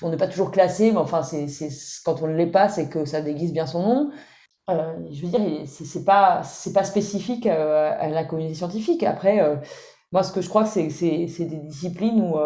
on 0.02 0.11
n'est 0.11 0.16
pas 0.16 0.28
toujours 0.28 0.50
classé, 0.50 0.92
mais 0.92 0.98
enfin, 0.98 1.22
c'est 1.22 1.48
quand 2.04 2.22
on 2.22 2.28
ne 2.28 2.35
l'est 2.35 2.46
pas, 2.46 2.68
c'est 2.68 2.88
que 2.88 3.04
ça 3.04 3.20
déguise 3.20 3.52
bien 3.52 3.66
son 3.66 3.83
nom. 3.83 4.11
Euh, 4.70 4.92
je 5.11 5.22
veux 5.26 5.28
dire, 5.28 5.66
c'est 5.66 6.04
pas 6.04 6.42
c'est 6.44 6.72
pas 6.72 6.85
spécifique 6.85 7.46
à 7.46 8.09
la 8.09 8.24
communauté 8.24 8.54
scientifique. 8.54 9.02
Après, 9.02 9.59
moi, 10.12 10.22
ce 10.22 10.33
que 10.33 10.40
je 10.40 10.48
crois, 10.48 10.64
que 10.64 10.68
c'est 10.68 11.44
des 11.44 11.61
disciplines 11.61 12.22
où, 12.22 12.37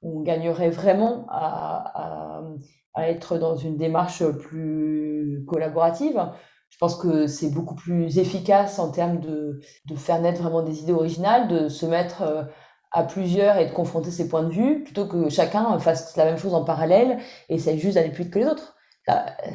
on 0.00 0.20
gagnerait 0.20 0.70
vraiment 0.70 1.26
à, 1.28 2.40
à 2.94 3.08
être 3.08 3.36
dans 3.36 3.56
une 3.56 3.76
démarche 3.76 4.24
plus 4.24 5.44
collaborative 5.48 6.30
je 6.70 6.78
pense 6.78 6.96
que 6.96 7.26
c'est 7.26 7.50
beaucoup 7.50 7.74
plus 7.74 8.18
efficace 8.18 8.78
en 8.78 8.90
termes 8.90 9.20
de, 9.20 9.60
de, 9.86 9.96
faire 9.96 10.20
naître 10.20 10.42
vraiment 10.42 10.62
des 10.62 10.80
idées 10.80 10.92
originales, 10.92 11.48
de 11.48 11.68
se 11.68 11.86
mettre 11.86 12.22
euh, 12.22 12.44
à 12.92 13.02
plusieurs 13.04 13.56
et 13.56 13.66
de 13.66 13.72
confronter 13.72 14.10
ses 14.10 14.28
points 14.28 14.44
de 14.44 14.52
vue, 14.52 14.84
plutôt 14.84 15.06
que 15.06 15.28
chacun 15.28 15.78
fasse 15.78 16.16
la 16.16 16.24
même 16.24 16.38
chose 16.38 16.54
en 16.54 16.64
parallèle 16.64 17.18
et 17.48 17.56
essaye 17.56 17.78
juste 17.78 17.96
d'aller 17.96 18.10
plus 18.10 18.24
vite 18.24 18.32
que 18.32 18.38
les 18.38 18.46
autres. 18.46 18.76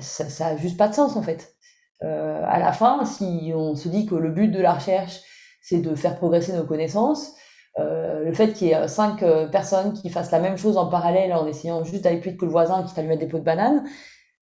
Ça, 0.02 0.30
ça, 0.30 0.47
a 0.47 0.56
juste 0.58 0.78
pas 0.78 0.88
de 0.88 0.95
sens 0.95 1.15
en 1.15 1.21
fait. 1.21 1.56
Euh, 2.04 2.41
à 2.45 2.60
la 2.60 2.71
fin, 2.73 3.06
si 3.06 3.54
on 3.56 3.76
se 3.76 3.88
dit 3.88 4.06
que 4.06 4.15
le 4.15 4.32
but 4.32 4.49
de 4.49 4.60
la 4.62 4.73
recherche, 4.73 5.21
c'est 5.62 5.80
de 5.80 5.95
faire 5.95 6.17
progresser 6.17 6.54
nos 6.54 6.65
connaissances, 6.65 7.34
euh, 7.80 8.23
le 8.23 8.34
fait 8.34 8.54
qu'il 8.54 8.67
y 8.67 8.71
ait 8.71 8.88
cinq 8.88 9.23
euh, 9.23 9.47
personnes 9.47 9.93
qui 9.93 10.10
fassent 10.10 10.32
la 10.32 10.39
même 10.39 10.58
chose 10.58 10.78
en 10.78 10.88
parallèle 10.88 11.34
en 11.34 11.47
essayant 11.47 11.84
juste 11.84 12.04
d'aller 12.04 12.19
plus 12.19 12.32
vite 12.32 12.39
que 12.39 12.45
le 12.45 12.52
voisin 12.52 12.84
qui 12.84 12.93
t'a 12.93 13.02
lui 13.02 13.08
mettre 13.08 13.21
des 13.21 13.28
pots 13.28 13.39
de 13.39 13.43
banane, 13.43 13.84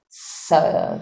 ça, 0.10 0.99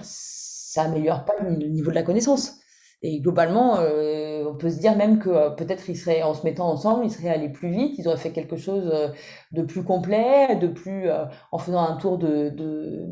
ça 0.80 0.86
améliore 0.86 1.26
pas 1.26 1.34
le 1.42 1.56
niveau 1.68 1.90
de 1.90 1.96
la 1.96 2.04
connaissance. 2.04 2.56
Et 3.02 3.22
globalement, 3.22 3.78
euh, 3.80 4.44
on 4.46 4.56
peut 4.56 4.70
se 4.70 4.78
dire 4.78 4.98
même 4.98 5.20
que 5.20 5.30
euh, 5.30 5.50
peut-être 5.52 5.90
ils 5.90 5.96
seraient, 5.96 6.22
en 6.22 6.34
se 6.34 6.44
mettant 6.44 6.68
ensemble, 6.68 7.06
ils 7.06 7.12
seraient 7.12 7.30
allés 7.30 7.48
plus 7.48 7.70
vite, 7.70 7.96
ils 7.98 8.08
auraient 8.10 8.18
fait 8.18 8.34
quelque 8.34 8.58
chose 8.58 8.90
euh, 8.94 9.08
de 9.54 9.62
plus 9.62 9.84
complet, 9.84 10.58
de 10.58 10.68
plus, 10.68 11.10
en 11.54 11.58
faisant 11.58 11.82
un 11.82 11.96
tour 11.96 12.18
de, 12.18 12.50
de, 12.50 13.06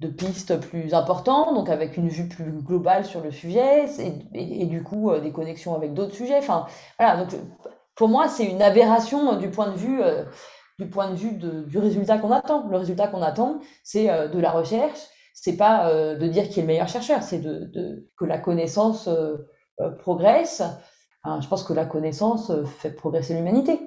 de 0.00 0.08
pistes 0.08 0.60
plus 0.60 0.92
important, 0.92 1.54
donc 1.54 1.70
avec 1.70 1.96
une 1.96 2.08
vue 2.08 2.28
plus 2.28 2.52
globale 2.62 3.06
sur 3.06 3.22
le 3.22 3.30
sujet, 3.30 3.86
et, 4.34 4.66
du 4.66 4.82
coup 4.82 5.10
des 5.18 5.32
connexions 5.32 5.74
avec 5.74 5.94
d'autres 5.94 6.14
sujets. 6.14 6.38
Enfin, 6.38 6.66
voilà. 6.98 7.24
Donc 7.24 7.30
pour 7.94 8.08
moi, 8.08 8.28
c'est 8.28 8.44
une 8.44 8.60
aberration 8.60 9.36
du 9.36 9.48
point 9.48 9.70
de 9.70 9.76
vue 9.76 10.02
du 10.78 10.88
point 10.88 11.10
de 11.10 11.16
vue 11.16 11.32
du 11.32 11.78
résultat 11.78 12.18
qu'on 12.18 12.32
attend. 12.32 12.68
Le 12.68 12.76
résultat 12.76 13.06
qu'on 13.06 13.22
attend, 13.22 13.60
c'est 13.82 14.08
de 14.28 14.38
la 14.38 14.50
recherche 14.50 15.00
c'est 15.34 15.56
pas 15.56 15.88
euh, 15.88 16.16
de 16.16 16.26
dire 16.26 16.48
qui 16.48 16.60
est 16.60 16.62
le 16.62 16.68
meilleur 16.68 16.88
chercheur, 16.88 17.22
c'est 17.22 17.38
de, 17.38 18.08
que 18.16 18.24
la 18.24 18.38
connaissance 18.38 19.08
euh, 19.08 19.36
euh, 19.80 19.90
progresse. 19.90 20.62
je 21.24 21.48
pense 21.48 21.64
que 21.64 21.72
la 21.72 21.86
connaissance 21.86 22.52
fait 22.78 22.90
progresser 22.90 23.34
l'humanité. 23.34 23.80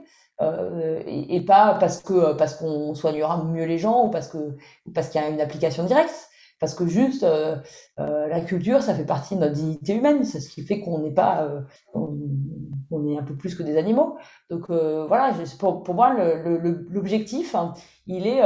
Et, 1.07 1.45
pas 1.45 1.75
parce 1.79 2.01
que 2.01 2.33
parce 2.33 2.55
qu'on 2.55 2.93
soignera 2.93 3.41
mieux 3.45 3.63
les 3.63 3.77
gens 3.77 4.07
ou 4.07 4.09
parce 4.09 4.27
que 4.27 4.57
parce 4.93 5.07
qu'il 5.07 5.21
y 5.21 5.23
a 5.23 5.29
une 5.29 5.39
application 5.39 5.85
directe 5.85 6.29
parce 6.59 6.75
que 6.75 6.85
juste 6.87 7.25
la 7.97 8.41
culture 8.41 8.81
ça 8.81 8.93
fait 8.93 9.05
partie 9.05 9.35
de 9.35 9.39
notre 9.39 9.53
dignité 9.53 9.95
humaine 9.95 10.25
c'est 10.25 10.41
ce 10.41 10.49
qui 10.49 10.63
fait 10.63 10.81
qu'on 10.81 10.99
n'est 10.99 11.13
pas 11.13 11.49
on, 11.93 13.07
est 13.07 13.17
un 13.17 13.23
peu 13.23 13.37
plus 13.37 13.55
que 13.55 13.63
des 13.63 13.77
animaux 13.77 14.17
donc 14.49 14.69
voilà 14.69 15.33
pour, 15.57 15.83
pour 15.83 15.95
moi 15.95 16.13
l'objectif 16.89 17.55
hein, 17.55 17.73
il 18.05 18.27
est 18.27 18.41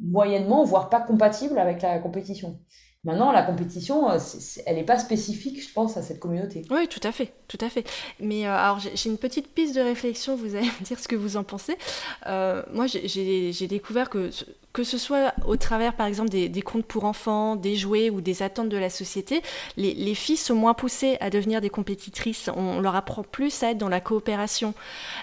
moyennement, 0.00 0.64
voire 0.64 0.88
pas 0.88 1.00
compatible 1.00 1.58
avec 1.58 1.82
la 1.82 1.98
compétition. 1.98 2.58
Maintenant, 3.02 3.32
la 3.32 3.42
compétition, 3.42 4.10
euh, 4.10 4.18
elle 4.66 4.76
n'est 4.76 4.84
pas 4.84 4.98
spécifique, 4.98 5.66
je 5.66 5.72
pense, 5.72 5.96
à 5.96 6.02
cette 6.02 6.20
communauté. 6.20 6.66
Oui, 6.70 6.86
tout 6.86 7.00
à 7.02 7.12
fait, 7.12 7.32
tout 7.48 7.56
à 7.62 7.70
fait. 7.70 7.88
Mais 8.20 8.46
euh, 8.46 8.54
alors, 8.54 8.78
j'ai 8.78 9.08
une 9.08 9.16
petite 9.16 9.54
piste 9.54 9.74
de 9.74 9.80
réflexion, 9.80 10.36
vous 10.36 10.54
allez 10.54 10.66
me 10.80 10.84
dire 10.84 10.98
ce 10.98 11.08
que 11.08 11.16
vous 11.16 11.38
en 11.38 11.42
pensez. 11.42 11.78
Euh, 12.26 12.62
moi, 12.74 12.84
j'ai 12.86 13.66
découvert 13.68 14.10
que, 14.10 14.28
que 14.74 14.84
ce 14.84 14.98
soit 14.98 15.32
au 15.46 15.56
travers, 15.56 15.96
par 15.96 16.08
exemple, 16.08 16.28
des, 16.28 16.50
des, 16.50 16.60
contes 16.60 16.84
pour 16.84 17.04
enfants, 17.04 17.56
des 17.56 17.74
jouets 17.74 18.10
ou 18.10 18.20
des 18.20 18.42
attentes 18.42 18.68
de 18.68 18.76
la 18.76 18.90
société, 18.90 19.40
les, 19.78 19.94
les, 19.94 20.14
filles 20.14 20.36
sont 20.36 20.54
moins 20.54 20.74
poussées 20.74 21.16
à 21.20 21.30
devenir 21.30 21.62
des 21.62 21.70
compétitrices. 21.70 22.50
On 22.54 22.80
leur 22.80 22.96
apprend 22.96 23.22
plus 23.22 23.62
à 23.62 23.70
être 23.70 23.78
dans 23.78 23.88
la 23.88 24.00
coopération. 24.00 24.74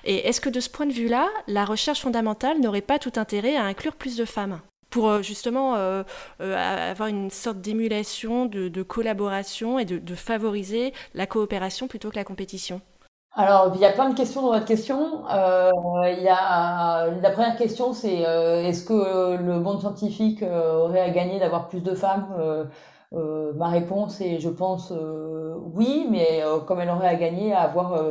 Et 0.03 0.27
est-ce 0.27 0.41
que 0.41 0.49
de 0.49 0.59
ce 0.59 0.71
point 0.71 0.87
de 0.87 0.93
vue-là, 0.93 1.27
la 1.45 1.63
recherche 1.63 2.01
fondamentale 2.01 2.59
n'aurait 2.59 2.81
pas 2.81 2.97
tout 2.97 3.13
intérêt 3.17 3.55
à 3.55 3.65
inclure 3.65 3.95
plus 3.95 4.17
de 4.17 4.25
femmes? 4.25 4.61
Pour 4.97 5.09
euh, 5.09 5.21
justement 5.21 5.75
euh, 5.75 6.01
euh, 6.41 6.89
avoir 6.91 7.07
une 7.07 7.29
sorte 7.29 7.59
d'émulation, 7.59 8.47
de, 8.47 8.81
collaboration 8.81 9.77
et 9.77 9.85
de, 9.85 10.15
favoriser 10.15 10.91
la 11.13 11.27
coopération 11.27 11.87
plutôt 11.87 12.09
que 12.09 12.15
la 12.15 12.23
compétition 12.23 12.81
alors, 13.39 13.71
il 13.75 13.81
y 13.81 13.85
a 13.85 13.91
plein 13.91 14.09
de 14.09 14.15
questions 14.15 14.41
dans 14.41 14.51
votre 14.51 14.65
question. 14.65 15.21
la 15.27 17.05
première 17.31 17.55
question, 17.55 17.93
c'est 17.93 18.21
est-ce 18.21 18.83
que 18.83 19.35
le 19.35 19.59
monde 19.59 19.79
scientifique 19.79 20.41
aurait 20.41 21.01
à 21.01 21.11
gagner 21.11 21.37
d'avoir 21.37 21.67
plus 21.67 21.81
de 21.81 21.93
femmes 21.93 22.25
Ma 23.11 23.67
réponse 23.67 24.21
est, 24.21 24.39
je 24.39 24.49
pense, 24.49 24.91
oui, 25.75 26.07
mais 26.09 26.41
comme 26.65 26.79
elle 26.79 26.89
aurait 26.89 27.09
à 27.09 27.15
gagner 27.15 27.53
à 27.53 27.61
avoir 27.61 28.01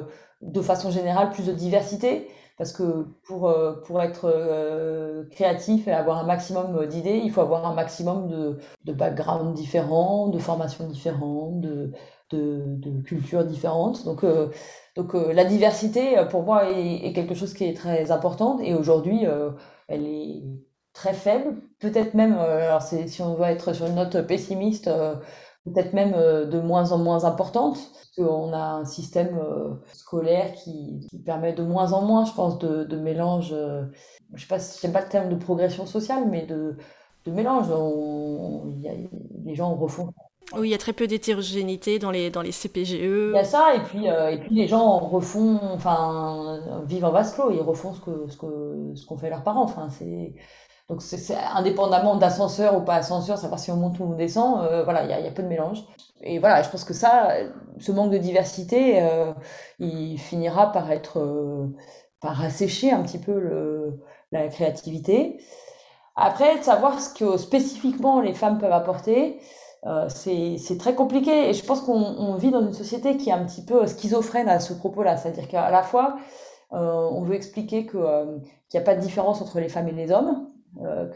de 0.43 0.61
façon 0.61 0.93
générale 0.93 1.31
plus 1.31 1.47
de 1.47 1.53
diversité 1.53 2.29
parce 2.57 2.73
que 2.73 3.07
pour, 3.27 3.49
euh, 3.49 3.75
pour 3.85 4.01
être 4.03 4.25
euh, 4.33 5.25
créatif 5.31 5.89
et 5.89 5.93
avoir 5.93 6.19
un 6.19 6.25
maximum 6.27 6.87
d'idées, 6.87 7.21
il 7.23 7.31
faut 7.31 7.43
avoir 7.43 7.67
un 7.67 7.75
maximum 7.75 8.29
de, 8.29 8.59
de 8.85 8.93
backgrounds 8.93 9.55
différents, 9.55 10.29
de 10.29 10.39
formations 10.39 10.89
différentes, 10.89 11.61
de, 11.61 11.93
de, 12.31 12.63
de 12.67 13.03
cultures 13.03 13.45
différentes. 13.45 14.05
Donc, 14.05 14.25
euh, 14.25 14.51
donc 14.97 15.13
la 15.15 15.45
diversité, 15.45 16.17
pour 16.31 16.43
moi, 16.45 16.71
est, 16.71 17.13
quelque 17.13 17.35
chose 17.35 17.53
qui 17.53 17.65
est 17.65 17.75
très 17.75 18.11
important 18.11 18.59
et 18.61 18.75
aujourd'hui, 18.75 19.25
elle 19.89 20.07
est 20.07 20.43
très 20.95 21.13
faible. 21.13 21.57
Peut-être 21.79 22.15
même, 22.15 22.33
alors 22.33 22.81
si 22.81 23.21
on 23.21 23.35
doit 23.35 23.51
être 23.51 23.75
sur 23.75 23.87
une 23.87 23.97
note 23.97 24.27
pessimiste, 24.27 24.89
peut-être 25.67 25.93
même 25.93 26.13
de 26.13 26.61
moins 26.61 26.93
en 26.93 26.99
moins 26.99 27.25
importante 27.25 27.79
qu'on 28.17 28.53
a 28.53 28.59
un 28.59 28.85
système 28.85 29.39
euh, 29.39 29.75
scolaire 29.93 30.55
qui, 30.55 31.07
qui, 31.11 31.19
permet 31.19 31.53
de 31.53 31.63
moins 31.63 31.93
en 31.93 32.03
moins, 32.03 32.25
je 32.25 32.33
pense, 32.33 32.59
de, 32.59 32.85
de 32.85 32.97
mélange. 32.97 33.51
Euh, 33.53 33.85
je 34.35 34.43
sais 34.43 34.49
pas, 34.49 34.59
j'aime 34.81 34.93
pas 34.93 35.03
le 35.03 35.09
terme 35.09 35.29
de 35.29 35.37
progression 35.37 35.87
sociale, 35.87 36.25
mais 36.29 36.47
de, 36.47 36.77
de 37.27 37.31
mélange. 37.31 37.67
y 38.81 38.89
a, 38.89 38.93
les 39.45 39.55
gens 39.55 39.75
refont. 39.75 40.13
Oui, 40.55 40.69
il 40.69 40.71
y 40.71 40.75
a 40.75 40.79
très 40.79 40.93
peu 40.93 41.09
d'hétérogénéité 41.09 41.99
dans 41.99 42.13
les, 42.13 42.31
dans 42.31 42.43
les 42.43 42.53
CPGE. 42.53 42.93
Il 42.93 43.33
y 43.35 43.39
a 43.39 43.45
ça, 43.45 43.75
et 43.75 43.81
puis, 43.81 44.09
euh, 44.09 44.31
et 44.31 44.39
puis 44.39 44.55
les 44.55 44.69
gens 44.69 44.99
refont, 44.99 45.59
enfin, 45.75 46.61
vivent 46.87 47.05
en 47.05 47.11
vase 47.11 47.35
clos, 47.35 47.51
ils 47.51 47.61
refont 47.61 47.95
ce 47.95 48.01
que 48.01 48.29
ce 48.29 48.37
que 48.37 48.93
ce 48.95 49.05
qu'ont 49.07 49.19
fait 49.19 49.29
leurs 49.29 49.43
parents. 49.43 49.65
Enfin, 49.65 49.89
c'est 49.91 50.35
donc 50.89 51.03
c'est 51.03 51.35
indépendamment 51.35 52.17
d'ascenseur 52.17 52.77
ou 52.77 52.81
pas 52.83 52.95
ascenseur, 52.95 53.39
savoir 53.39 53.59
si 53.59 53.71
on 53.71 53.77
monte 53.77 53.99
ou 53.99 54.05
on 54.05 54.15
descend, 54.15 54.69
voilà, 54.85 55.05
il 55.05 55.11
y 55.11 55.13
a, 55.13 55.21
y 55.21 55.27
a 55.27 55.33
peu 55.33 55.43
de 55.43 55.49
mélange 55.49 55.85
et 56.21 56.39
voilà, 56.39 56.63
je 56.63 56.71
pense 56.71 56.85
que 56.85 56.95
ça, 56.95 57.35
ce 57.79 57.93
manque 57.93 58.11
de 58.11 58.19
diversité, 58.19 59.03
euh, 59.03 59.33
il 59.79 60.19
finira 60.19 60.73
par 60.73 60.91
être, 60.91 61.19
euh, 61.19 61.67
par 62.21 62.43
assécher 62.43 62.91
un 62.91 63.03
petit 63.03 63.19
peu 63.19 63.39
le, 63.39 64.01
la 64.33 64.49
créativité. 64.49 65.39
Après, 66.17 66.59
de 66.59 66.65
savoir 66.65 67.01
ce 67.01 67.13
que 67.15 67.37
spécifiquement 67.37 68.21
les 68.21 68.35
femmes 68.35 68.59
peuvent 68.59 68.73
apporter, 68.73 69.41
euh, 69.87 70.09
c'est 70.09 70.79
très 70.79 70.95
compliqué. 70.95 71.51
Et 71.51 71.53
je 71.53 71.65
pense 71.65 71.83
qu'on 71.83 72.35
vit 72.37 72.51
dans 72.51 72.63
une 72.63 72.73
société 72.73 73.17
qui 73.19 73.29
est 73.31 73.33
un 73.33 73.45
petit 73.45 73.65
peu 73.65 73.87
schizophrène 73.87 74.49
à 74.49 74.61
ce 74.61 74.73
propos-là. 74.75 75.17
C'est-à-dire 75.19 75.49
qu'à 75.49 75.71
la 75.71 75.83
fois, 75.83 76.17
euh, 76.73 77.09
on 77.13 77.23
veut 77.23 77.35
expliquer 77.35 77.87
euh, 77.95 78.39
qu'il 78.69 78.81
n'y 78.81 78.83
a 78.83 78.87
pas 78.87 78.95
de 78.97 79.01
différence 79.01 79.43
entre 79.43 79.61
les 79.61 79.69
femmes 79.69 79.89
et 79.89 79.93
les 79.93 80.11
hommes, 80.11 80.49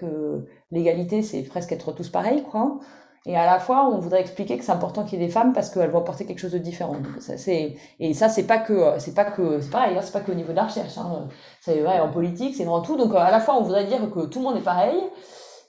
que 0.00 0.46
l'égalité, 0.70 1.22
c'est 1.22 1.42
presque 1.42 1.72
être 1.72 1.92
tous 1.92 2.08
pareils, 2.08 2.42
quoi. 2.42 2.80
Et 3.26 3.36
à 3.36 3.44
la 3.44 3.58
fois, 3.58 3.86
on 3.86 3.98
voudrait 3.98 4.22
expliquer 4.22 4.56
que 4.56 4.64
c'est 4.64 4.72
important 4.72 5.04
qu'il 5.04 5.18
y 5.18 5.22
ait 5.22 5.26
des 5.26 5.32
femmes 5.32 5.52
parce 5.52 5.68
qu'elles 5.68 5.90
vont 5.90 5.98
apporter 5.98 6.24
quelque 6.24 6.38
chose 6.38 6.52
de 6.52 6.58
différent. 6.58 6.96
ça, 7.18 7.34
et 7.52 8.14
ça, 8.14 8.30
c'est 8.30 8.46
pas 8.46 8.58
que, 8.58 8.98
c'est 8.98 9.14
pas 9.14 9.24
que, 9.24 9.60
c'est 9.60 9.70
pareil, 9.70 9.96
hein, 9.96 10.00
c'est 10.02 10.12
pas 10.12 10.20
que 10.20 10.32
au 10.32 10.34
niveau 10.34 10.52
de 10.52 10.56
la 10.56 10.64
recherche. 10.64 10.96
Hein. 10.96 11.28
C'est 11.60 11.80
vrai, 11.80 12.00
en 12.00 12.10
politique, 12.10 12.56
c'est 12.56 12.64
dans 12.64 12.80
tout. 12.80 12.96
Donc, 12.96 13.14
à 13.14 13.30
la 13.30 13.40
fois, 13.40 13.58
on 13.58 13.62
voudrait 13.62 13.84
dire 13.84 14.10
que 14.10 14.26
tout 14.26 14.38
le 14.38 14.46
monde 14.46 14.56
est 14.56 14.62
pareil 14.62 14.98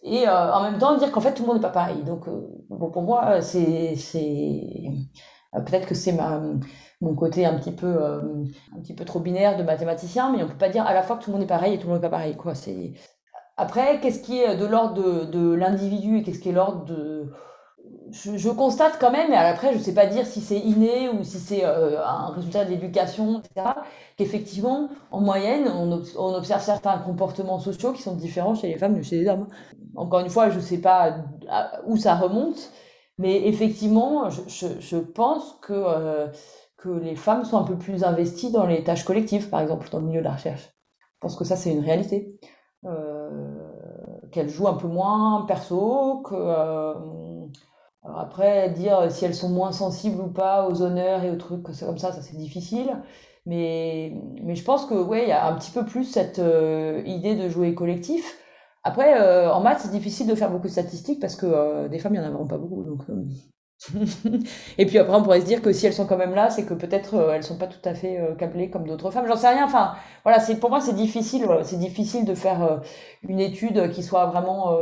et 0.04 0.28
euh, 0.28 0.54
en 0.54 0.64
même 0.64 0.78
temps 0.78 0.98
dire 0.98 1.12
qu'en 1.12 1.22
fait, 1.22 1.34
tout 1.34 1.44
le 1.44 1.48
monde 1.48 1.58
n'est 1.58 1.62
pas 1.62 1.70
pareil. 1.70 2.04
Donc, 2.04 2.28
euh, 2.28 2.48
bon, 2.70 2.90
pour 2.90 3.04
moi, 3.04 3.42
c'est, 3.42 3.96
c'est, 3.98 4.62
euh, 5.56 5.60
peut-être 5.62 5.88
que 5.88 5.96
c'est 5.96 6.14
ma, 6.14 6.42
mon 7.02 7.16
côté 7.16 7.46
un 7.46 7.58
petit 7.58 7.72
peu, 7.74 8.02
un 8.02 8.80
petit 8.82 8.96
peu 8.96 9.04
trop 9.04 9.20
binaire 9.20 9.58
de 9.58 9.64
mathématicien, 9.64 10.32
mais 10.32 10.42
on 10.44 10.48
peut 10.48 10.58
pas 10.58 10.70
dire 10.70 10.86
à 10.86 10.94
la 10.94 11.04
fois 11.04 11.18
que 11.18 11.24
tout 11.26 11.32
le 11.32 11.38
monde 11.38 11.44
est 11.44 11.48
pareil 11.48 11.74
et 11.74 11.78
tout 11.78 11.88
le 11.88 11.94
monde 11.94 12.02
n'est 12.02 12.10
pas 12.10 12.18
pareil, 12.18 12.36
quoi. 12.38 12.56
C'est, 12.56 12.94
après, 13.62 14.00
qu'est-ce 14.00 14.24
qui 14.24 14.40
est 14.40 14.58
de 14.58 14.66
l'ordre 14.66 15.30
de, 15.30 15.54
l'individu 15.54 16.18
et 16.18 16.24
qu'est-ce 16.24 16.40
qui 16.40 16.50
est 16.50 16.52
l'ordre 16.52 16.84
de... 16.86 17.32
Je, 18.10 18.50
constate 18.50 18.98
quand 19.00 19.12
même, 19.12 19.32
et 19.32 19.36
après, 19.36 19.72
je 19.72 19.78
ne 19.78 19.84
sais 19.84 19.94
pas 19.94 20.08
dire 20.08 20.26
si 20.26 20.42
c'est 20.42 20.58
inné 20.58 21.10
ou 21.10 21.24
si 21.24 21.38
c'est 21.38 21.64
euh, 21.64 22.04
un 22.04 22.32
résultat 22.32 22.66
de 22.66 22.72
l'éducation, 22.72 23.40
etc., 23.40 23.70
qu'effectivement, 24.18 24.90
en 25.12 25.22
moyenne, 25.22 25.68
on, 25.68 25.92
observe 26.34 26.64
certains 26.64 26.98
comportements 26.98 27.60
sociaux 27.60 27.94
qui 27.94 28.02
sont 28.02 28.16
différents 28.16 28.56
chez 28.56 28.68
les 28.68 28.80
femmes 28.80 28.98
que 28.98 29.04
chez 29.04 29.20
les 29.20 29.30
hommes. 29.30 29.48
Encore 29.96 30.22
une 30.22 30.30
fois, 30.32 30.50
je 30.50 30.56
ne 30.56 30.62
sais 30.62 30.80
pas 30.80 31.18
où 31.86 31.98
ça 31.98 32.16
remonte, 32.16 32.72
mais 33.20 33.48
effectivement, 33.48 34.28
je, 34.32 34.98
pense 34.98 35.60
euh, 35.70 36.28
que 36.78 36.90
les 36.90 37.16
femmes 37.16 37.46
sont 37.46 37.58
un 37.58 37.64
peu 37.64 37.78
plus 37.78 38.04
investies 38.04 38.52
dans 38.52 38.66
les 38.66 38.84
tâches 38.84 39.06
collectives, 39.06 39.50
par 39.50 39.62
exemple, 39.62 39.88
dans 39.92 40.00
le 40.00 40.08
milieu 40.08 40.22
de 40.22 40.26
la 40.26 40.34
recherche. 40.34 40.64
Je 40.64 41.18
pense 41.20 41.36
que 41.36 41.46
ça, 41.46 41.56
c'est 41.56 41.72
une 41.72 41.86
réalité. 41.86 42.40
Euh, 42.86 43.30
qu'elles 44.32 44.50
jouent 44.50 44.68
un 44.68 44.74
peu 44.74 44.88
moins 44.88 45.46
perso, 45.48 46.22
que 46.26 46.34
euh, 46.36 46.94
après 48.04 48.70
dire 48.72 49.12
si 49.12 49.26
elles 49.26 49.36
sont 49.36 49.50
moins 49.50 49.72
sensibles 49.72 50.22
ou 50.22 50.30
pas 50.30 50.68
aux 50.68 50.82
honneurs 50.82 51.24
et 51.24 51.30
aux 51.32 51.36
trucs 51.36 51.64
comme 51.64 51.76
ça, 51.76 52.12
ça 52.12 52.22
c'est 52.22 52.38
difficile. 52.38 53.02
Mais, 53.46 54.14
mais 54.44 54.56
je 54.56 54.64
pense 54.64 54.86
que 54.86 54.96
ouais, 54.96 55.24
il 55.24 55.30
y 55.30 55.32
a 55.32 55.48
un 55.48 55.56
petit 55.56 55.72
peu 55.72 55.86
plus 55.86 56.06
cette 56.06 56.40
euh, 56.40 57.02
idée 57.06 57.36
de 57.36 57.50
jouer 57.50 57.76
collectif. 57.76 58.38
Après, 58.84 59.48
en 59.50 59.62
maths, 59.62 59.82
c'est 59.82 59.92
difficile 59.92 60.28
de 60.28 60.34
faire 60.34 60.50
beaucoup 60.50 60.66
de 60.68 60.72
statistiques 60.72 61.20
parce 61.20 61.36
que 61.36 61.88
des 61.88 62.00
femmes, 62.00 62.16
il 62.16 62.22
n'y 62.22 62.28
en 62.28 62.44
a 62.44 62.48
pas 62.48 62.58
beaucoup. 62.58 62.84
Donc, 62.84 63.04
et 64.78 64.86
puis 64.86 65.00
après, 65.00 65.16
on 65.16 65.24
pourrait 65.24 65.42
se 65.42 65.46
dire 65.46 65.62
que 65.62 65.72
si 65.72 65.88
elles 65.88 65.94
sont 65.94 66.06
quand 66.06 66.18
même 66.18 66.36
là, 66.36 66.50
c'est 66.50 66.66
que 66.66 66.74
peut-être 66.74 67.16
euh, 67.16 67.34
elles 67.34 67.44
sont 67.44 67.58
pas 67.58 67.68
tout 67.68 67.82
à 67.84 67.94
fait 67.96 68.20
euh, 68.20 68.36
câblées 68.36 68.70
comme 68.70 68.88
d'autres 68.88 69.10
femmes. 69.10 69.26
J'en 69.28 69.36
sais 69.36 69.50
rien. 69.50 69.66
Enfin, 69.66 69.94
voilà, 70.24 70.40
pour 70.60 70.70
moi 70.70 70.82
c'est 70.82 70.94
difficile. 70.94 71.48
C'est 71.64 71.80
difficile 71.80 72.26
de 72.26 72.36
faire 72.36 72.64
euh, 72.64 72.78
une 73.24 73.40
étude 73.40 73.92
qui 73.92 74.04
soit 74.04 74.28
vraiment 74.28 74.78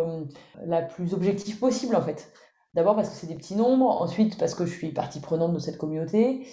la 0.66 0.82
plus 0.82 1.14
objective 1.14 1.60
possible 1.60 1.96
en 1.96 2.02
fait. 2.02 2.32
D'abord 2.74 2.96
parce 2.96 3.10
que 3.10 3.16
c'est 3.16 3.28
des 3.28 3.36
petits 3.36 3.56
nombres, 3.56 4.02
ensuite 4.02 4.38
parce 4.38 4.54
que 4.54 4.66
je 4.66 4.74
suis 4.74 4.92
partie 4.92 5.22
prenante 5.22 5.54
de 5.54 5.60
cette 5.60 5.78
communauté. 5.78 6.46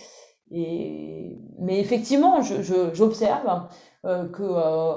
Et 0.53 1.39
mais 1.59 1.81
effectivement, 1.81 2.41
j'observe 2.43 3.63
je, 4.05 4.27
que 4.29 4.45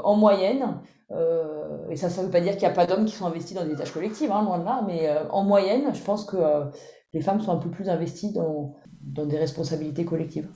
en 0.03 0.15
moyenne, 0.15 0.81
et 1.89 1.95
ça, 1.95 2.09
ça 2.09 2.21
veut 2.21 2.29
pas 2.29 2.41
dire 2.41 2.53
qu'il 2.53 2.61
n'y 2.61 2.67
a 2.67 2.75
pas 2.75 2.85
d'hommes 2.85 3.05
qui 3.05 3.15
sont 3.15 3.25
investis 3.25 3.57
dans 3.57 3.65
des 3.65 3.75
tâches 3.75 3.91
collectives, 3.91 4.31
hein, 4.31 4.43
loin 4.43 4.59
de 4.59 4.65
là, 4.65 4.83
mais 4.85 5.09
en 5.31 5.43
moyenne, 5.43 5.91
je 5.93 6.01
pense 6.03 6.23
que 6.23 6.37
les 7.13 7.21
femmes 7.21 7.41
sont 7.41 7.51
un 7.51 7.57
peu 7.57 7.69
plus 7.69 7.89
investies 7.89 8.31
dans, 8.33 8.75
des 9.01 9.37
responsabilités 9.37 10.05
collectives. 10.05 10.47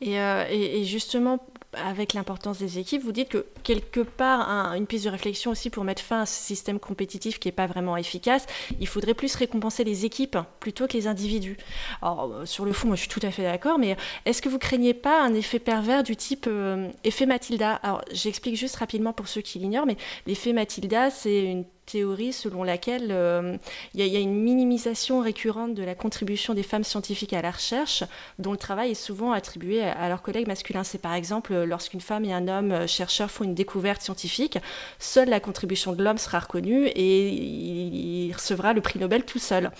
Et, 0.00 0.20
euh, 0.20 0.44
et, 0.50 0.84
justement, 0.84 1.38
avec 1.72 2.12
l'importance 2.12 2.58
des 2.58 2.78
équipes, 2.78 3.02
vous 3.02 3.12
dites 3.12 3.30
que 3.30 3.46
quelque 3.62 4.00
part, 4.00 4.74
une 4.74 4.86
piste 4.86 5.06
de 5.06 5.10
réflexion 5.10 5.50
aussi 5.50 5.70
pour 5.70 5.84
mettre 5.84 6.02
fin 6.02 6.22
à 6.22 6.26
ce 6.26 6.34
système 6.34 6.78
compétitif 6.78 7.38
qui 7.38 7.48
n'est 7.48 7.52
pas 7.52 7.66
vraiment 7.66 7.96
efficace, 7.96 8.46
il 8.78 8.86
faudrait 8.88 9.14
plus 9.14 9.34
récompenser 9.34 9.84
les 9.84 10.04
équipes 10.04 10.36
plutôt 10.60 10.86
que 10.86 10.92
les 10.92 11.06
individus. 11.06 11.56
Alors, 12.02 12.30
euh, 12.30 12.46
sur 12.46 12.66
le 12.66 12.72
fond, 12.72 12.88
moi 12.88 12.96
je 12.96 13.02
suis 13.02 13.08
tout 13.08 13.20
à 13.22 13.30
fait 13.30 13.44
d'accord, 13.44 13.78
mais 13.78 13.96
est-ce 14.26 14.42
que 14.42 14.50
vous 14.50 14.58
craignez 14.58 14.92
pas 14.92 15.22
un 15.22 15.32
effet 15.32 15.58
pervers 15.58 16.02
du 16.02 16.14
type 16.14 16.46
euh, 16.46 16.90
effet 17.04 17.24
Mathilda? 17.24 17.74
Alors, 17.76 18.02
j'explique 18.12 18.56
juste 18.56 18.76
rapidement 18.76 19.14
pour 19.14 19.28
ceux 19.28 19.40
qui 19.40 19.58
l'ignorent, 19.58 19.86
mais 19.86 19.96
l'effet 20.26 20.52
Mathilda, 20.52 21.10
c'est 21.10 21.44
une 21.44 21.64
théorie 21.86 22.32
selon 22.32 22.64
laquelle 22.64 23.08
euh, 23.10 23.56
il 23.94 24.04
y, 24.04 24.16
a 24.16 24.20
une 24.20 24.34
minimisation 24.34 25.20
récurrente 25.20 25.74
de 25.74 25.82
la 25.82 25.94
contribution 25.94 26.52
des 26.52 26.62
femmes 26.62 26.84
scientifiques 26.84 27.32
à 27.32 27.42
la 27.42 27.50
recherche, 27.50 28.04
dont 28.38 28.52
le 28.52 28.58
travail 28.58 28.90
est 28.90 28.94
souvent 28.94 29.32
attribué 29.32 29.82
à, 29.82 30.08
leurs 30.08 30.22
collègues 30.22 30.48
masculins. 30.48 30.84
C'est 30.84 31.00
par 31.00 31.14
exemple 31.14 31.54
lorsqu'une 31.54 32.00
femme 32.00 32.24
et 32.24 32.32
un 32.32 32.48
homme 32.48 32.72
euh, 32.72 32.86
chercheur 32.86 33.30
font 33.30 33.44
une 33.44 33.54
découverte 33.54 34.02
scientifique, 34.02 34.58
seule 34.98 35.28
la 35.28 35.40
contribution 35.40 35.92
de 35.92 36.02
l'homme 36.02 36.18
sera 36.18 36.40
reconnue 36.40 36.86
et 36.88 37.28
il, 37.28 38.26
il 38.26 38.32
recevra 38.32 38.72
le 38.72 38.80
prix 38.80 38.98
Nobel 38.98 39.24
tout 39.24 39.38
seul. 39.38 39.70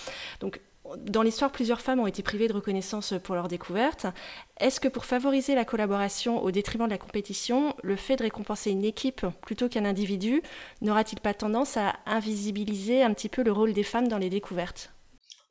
Donc 0.41 0.61
dans 0.99 1.23
l'histoire, 1.23 1.51
plusieurs 1.51 1.81
femmes 1.81 2.01
ont 2.01 2.07
été 2.07 2.23
privées 2.23 2.49
de 2.49 2.53
reconnaissance 2.53 3.15
pour 3.23 3.35
leur 3.35 3.49
découverte. 3.49 4.07
Est-ce 4.59 4.81
que 4.81 4.89
pour 4.89 5.05
favoriser 5.05 5.55
la 5.55 5.65
collaboration 5.65 6.43
au 6.43 6.51
détriment 6.51 6.87
de 6.87 6.93
la 6.93 6.99
compétition, 6.99 7.75
le 7.83 7.97
fait 7.97 8.17
de 8.17 8.23
récompenser 8.23 8.71
une 8.71 8.85
équipe 8.85 9.27
plutôt 9.43 9.69
qu'un 9.69 9.85
individu 9.85 10.43
n'aura-t-il 10.83 11.21
pas 11.21 11.35
tendance 11.35 11.77
à 11.77 11.95
invisibiliser 12.07 13.03
un 13.03 13.13
petit 13.13 13.29
peu 13.29 13.43
le 13.43 13.53
rôle 13.53 13.73
des 13.73 13.83
femmes 13.83 14.09
dans 14.09 14.19
les 14.19 14.31
découvertes? 14.31 14.93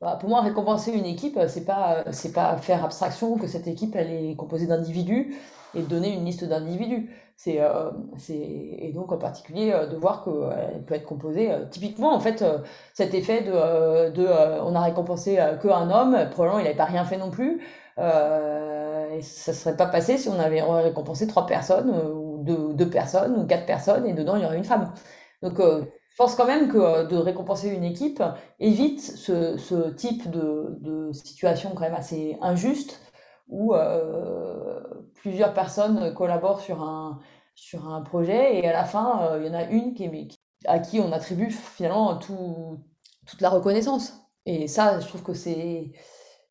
Bah, 0.00 0.16
pour 0.20 0.28
moi, 0.28 0.42
récompenser 0.42 0.92
une 0.92 1.06
équipe, 1.06 1.38
c'est 1.48 1.64
pas 1.64 2.04
c'est 2.12 2.32
pas 2.32 2.56
faire 2.58 2.84
abstraction 2.84 3.38
que 3.38 3.46
cette 3.46 3.66
équipe 3.66 3.96
elle 3.96 4.10
est 4.10 4.36
composée 4.36 4.66
d'individus 4.66 5.34
et 5.74 5.82
donner 5.82 6.12
une 6.12 6.24
liste 6.24 6.44
d'individus. 6.44 7.10
C'est 7.36 7.60
euh, 7.60 7.90
et 8.30 8.92
donc 8.94 9.12
en 9.12 9.18
particulier 9.18 9.70
euh, 9.72 9.86
de 9.86 9.96
voir 9.96 10.24
qu'elle 10.24 10.84
peut 10.86 10.94
être 10.94 11.04
composée. 11.04 11.52
Euh, 11.52 11.66
typiquement, 11.66 12.14
en 12.14 12.20
fait, 12.20 12.40
euh, 12.42 12.58
cet 12.94 13.12
effet 13.14 13.42
de, 13.42 14.10
de 14.10 14.26
on 14.62 14.74
a 14.74 14.80
récompensé 14.80 15.36
qu'un 15.62 15.90
homme, 15.90 16.30
probablement 16.30 16.58
il 16.60 16.64
n'avait 16.64 16.76
pas 16.76 16.84
rien 16.86 17.04
fait 17.04 17.18
non 17.18 17.30
plus. 17.30 17.60
et 17.98 19.22
ça 19.22 19.52
serait 19.52 19.76
pas 19.76 19.86
passé 19.86 20.18
si 20.18 20.28
on 20.28 20.38
avait 20.38 20.62
récompensé 20.62 21.26
trois 21.26 21.46
personnes 21.46 21.90
ou 21.90 22.42
deux, 22.42 22.74
deux 22.74 22.90
personnes 22.90 23.36
ou 23.38 23.46
quatre 23.46 23.66
personnes 23.66 24.06
et 24.06 24.12
dedans 24.14 24.36
il 24.36 24.42
y 24.42 24.46
aurait 24.46 24.56
une 24.58 24.64
femme. 24.64 24.92
Donc 25.42 25.60
je 26.16 26.22
pense 26.22 26.34
quand 26.34 26.46
même 26.46 26.68
que 26.72 26.78
euh, 26.78 27.04
de 27.04 27.14
récompenser 27.18 27.68
une 27.68 27.84
équipe 27.84 28.22
évite 28.58 29.02
ce, 29.02 29.58
ce 29.58 29.90
type 29.90 30.30
de, 30.30 30.78
de, 30.80 31.12
situation 31.12 31.72
quand 31.74 31.82
même 31.82 31.94
assez 31.94 32.38
injuste 32.40 33.02
où 33.48 33.74
euh, 33.74 34.80
plusieurs 35.14 35.54
personnes 35.54 36.12
collaborent 36.14 36.60
sur 36.60 36.82
un, 36.82 37.20
sur 37.54 37.88
un 37.88 38.02
projet 38.02 38.58
et 38.58 38.68
à 38.68 38.72
la 38.72 38.84
fin, 38.84 39.22
euh, 39.22 39.40
il 39.40 39.46
y 39.46 39.50
en 39.50 39.54
a 39.54 39.64
une 39.64 39.94
à 40.66 40.78
qui 40.78 41.00
on 41.00 41.12
attribue 41.12 41.50
finalement 41.50 42.16
tout, 42.18 42.78
toute 43.26 43.40
la 43.40 43.50
reconnaissance. 43.50 44.14
Et 44.46 44.68
ça, 44.68 45.00
je 45.00 45.06
trouve 45.08 45.22
que 45.22 45.34
c'est 45.34 45.92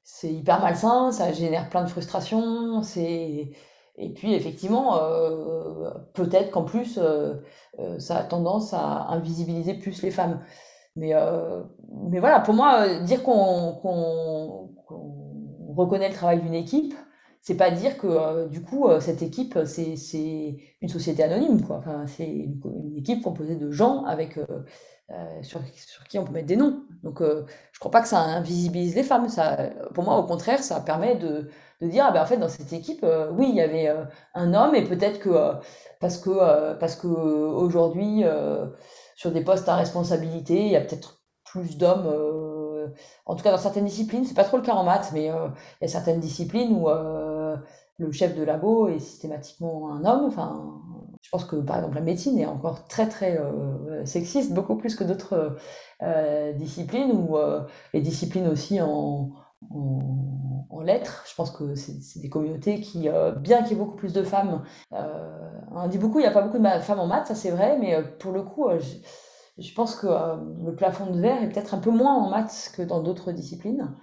c'est 0.03 0.31
hyper 0.31 0.61
malsain, 0.61 1.11
ça 1.11 1.33
génère 1.33 1.69
plein 1.69 1.83
de 1.83 1.89
frustration, 1.89 2.83
c'est 2.83 3.51
et 3.97 4.13
puis 4.13 4.33
effectivement, 4.33 4.97
euh, 4.97 5.89
peut-être 6.13 6.51
qu'en 6.51 6.63
plus, 6.63 6.99
ça 7.99 8.17
a 8.17 8.23
tendance 8.23 8.73
à 8.73 9.07
invisibiliser 9.09 9.73
plus 9.75 10.01
les 10.03 10.11
femmes. 10.11 10.41
Mais, 10.95 11.13
mais 12.11 12.19
voilà, 12.19 12.39
pour 12.41 12.53
moi, 12.53 12.99
dire 12.99 13.23
qu'on 13.23 14.74
reconnaît 15.75 16.09
le 16.09 16.15
travail 16.15 16.41
d'une 16.41 16.53
équipe, 16.53 16.93
c'est 17.41 17.57
pas 17.57 17.69
dire 17.69 17.97
que 17.97 18.47
du 18.47 18.63
coup, 18.63 18.87
cette 18.99 19.21
équipe, 19.21 19.59
c'est 19.65 20.57
une 20.81 20.89
société 20.89 21.21
anonyme. 21.21 21.61
Quoi. 21.61 21.83
C'est 22.07 22.27
une, 22.27 22.97
équipe 22.97 23.21
composée 23.21 23.55
de 23.55 23.69
gens 23.69 24.03
avec 24.05 24.39
euh, 25.11 25.43
sur, 25.43 25.61
qui 26.09 26.17
on 26.17 26.25
peut 26.25 26.31
mettre 26.31 26.47
des 26.47 26.55
noms. 26.55 26.83
Donc, 27.03 27.21
euh, 27.21 27.45
je 27.71 27.77
crois 27.79 27.91
pas 27.91 28.01
que 28.01 28.07
ça 28.07 28.21
invisibilise 28.21 28.95
les 28.95 29.03
femmes. 29.03 29.29
Ça, 29.29 29.69
pour 29.93 30.03
moi, 30.03 30.17
au 30.17 30.23
contraire, 30.23 30.63
ça 30.63 30.79
permet 30.81 31.15
de, 31.15 31.47
dire, 31.81 32.05
ah 32.07 32.11
ben, 32.11 32.23
en 32.23 32.25
fait, 32.25 32.37
dans 32.37 32.49
cette 32.49 32.73
équipe, 32.73 33.03
euh, 33.03 33.29
oui, 33.31 33.45
il 33.49 33.55
y 33.55 33.61
avait 33.61 33.93
un 34.33 34.53
homme, 34.55 34.73
et 34.73 34.83
peut-être 34.83 35.19
que 35.19 35.29
parce 35.99 36.17
que 36.17 36.73
parce 36.79 36.95
que 36.95 37.07
aujourd'hui, 37.07 38.23
sur 39.15 39.31
des 39.31 39.41
postes 39.41 39.69
à 39.69 39.75
responsabilité, 39.75 40.65
il 40.65 40.71
y 40.71 40.75
a 40.75 40.81
peut-être 40.81 41.21
plus 41.43 41.77
d'hommes. 41.77 42.07
En 43.25 43.35
tout 43.35 43.43
cas, 43.43 43.51
dans 43.51 43.57
certaines 43.57 43.85
disciplines, 43.85 44.25
c'est 44.25 44.35
pas 44.35 44.43
trop 44.43 44.57
le 44.57 44.63
cas 44.63 44.73
en 44.73 44.83
maths, 44.83 45.11
mais 45.13 45.25
il 45.25 45.81
y 45.81 45.85
a 45.85 45.87
certaines 45.87 46.19
disciplines 46.19 46.73
où 46.73 46.87
le 47.97 48.11
chef 48.11 48.35
de 48.35 48.43
labo 48.43 48.87
est 48.87 48.99
systématiquement 48.99 49.93
un 49.93 50.05
homme. 50.05 50.25
Enfin, 50.25 50.81
je 51.21 51.29
pense 51.29 51.45
que 51.45 51.55
par 51.55 51.77
exemple 51.77 51.95
la 51.95 52.01
médecine 52.01 52.37
est 52.37 52.45
encore 52.45 52.87
très 52.87 53.07
très 53.07 53.39
euh, 53.39 54.05
sexiste, 54.05 54.53
beaucoup 54.53 54.75
plus 54.75 54.95
que 54.95 55.03
d'autres 55.03 55.57
euh, 56.03 56.53
disciplines 56.53 57.11
ou 57.11 57.37
euh, 57.37 57.61
les 57.93 58.01
disciplines 58.01 58.47
aussi 58.47 58.81
en, 58.81 59.31
lettres. 60.83 61.23
Je 61.27 61.33
pense 61.33 61.49
que 61.49 61.73
c'est 61.73 62.21
des 62.21 62.29
communautés 62.29 62.79
qui, 62.79 63.09
euh, 63.09 63.31
bien 63.31 63.63
qu'il 63.63 63.71
y 63.71 63.73
ait 63.73 63.83
beaucoup 63.83 63.95
plus 63.95 64.13
de 64.13 64.21
femmes, 64.21 64.61
euh, 64.93 65.49
on 65.71 65.87
dit 65.87 65.97
beaucoup, 65.97 66.19
il 66.19 66.23
n'y 66.23 66.27
a 66.27 66.31
pas 66.31 66.43
beaucoup 66.43 66.59
de 66.59 66.67
femmes 66.81 66.99
en 66.99 67.07
maths, 67.07 67.27
ça 67.27 67.33
c'est 67.33 67.49
vrai, 67.49 67.77
mais 67.79 67.95
euh, 67.95 68.03
pour 68.19 68.31
le 68.31 68.43
coup, 68.43 68.69
je, 69.57 69.73
pense 69.73 69.95
que 69.95 70.07
le 70.07 70.75
plafond 70.75 71.11
de 71.11 71.19
verre 71.19 71.41
est 71.43 71.49
peut-être 71.49 71.73
un 71.73 71.79
peu 71.79 71.91
moins 71.91 72.15
en 72.15 72.29
maths 72.29 72.71
que 72.75 72.81
dans 72.81 73.01
d'autres 73.01 73.31
disciplines. 73.31 73.95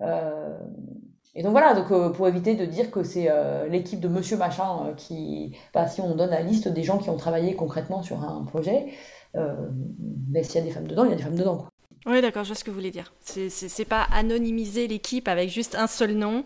et 0.00 1.42
donc 1.42 1.52
voilà, 1.52 1.74
donc 1.74 2.12
pour 2.14 2.28
éviter 2.28 2.54
de 2.54 2.64
dire 2.66 2.90
que 2.90 3.02
c'est 3.02 3.28
l'équipe 3.68 4.00
de 4.00 4.08
Monsieur 4.08 4.36
Machin 4.36 4.94
qui, 4.96 5.56
bah, 5.74 5.86
si 5.86 6.00
on 6.00 6.14
donne 6.14 6.30
la 6.30 6.42
liste 6.42 6.68
des 6.68 6.82
gens 6.82 6.98
qui 6.98 7.10
ont 7.10 7.16
travaillé 7.16 7.54
concrètement 7.56 8.02
sur 8.02 8.22
un 8.22 8.44
projet, 8.44 8.92
ben, 9.34 10.44
s'il 10.44 10.56
y 10.56 10.58
a 10.58 10.62
des 10.62 10.70
femmes 10.70 10.88
dedans, 10.88 11.04
il 11.04 11.10
y 11.10 11.14
a 11.14 11.16
des 11.16 11.22
femmes 11.22 11.36
dedans. 11.36 11.66
Oui, 12.06 12.22
d'accord, 12.22 12.44
je 12.44 12.48
vois 12.48 12.56
ce 12.56 12.64
que 12.64 12.70
vous 12.70 12.76
voulez 12.76 12.90
dire. 12.90 13.12
C'est 13.20 13.84
pas 13.84 14.06
anonymiser 14.12 14.88
l'équipe 14.88 15.28
avec 15.28 15.50
juste 15.50 15.74
un 15.74 15.86
seul 15.86 16.14
nom. 16.14 16.44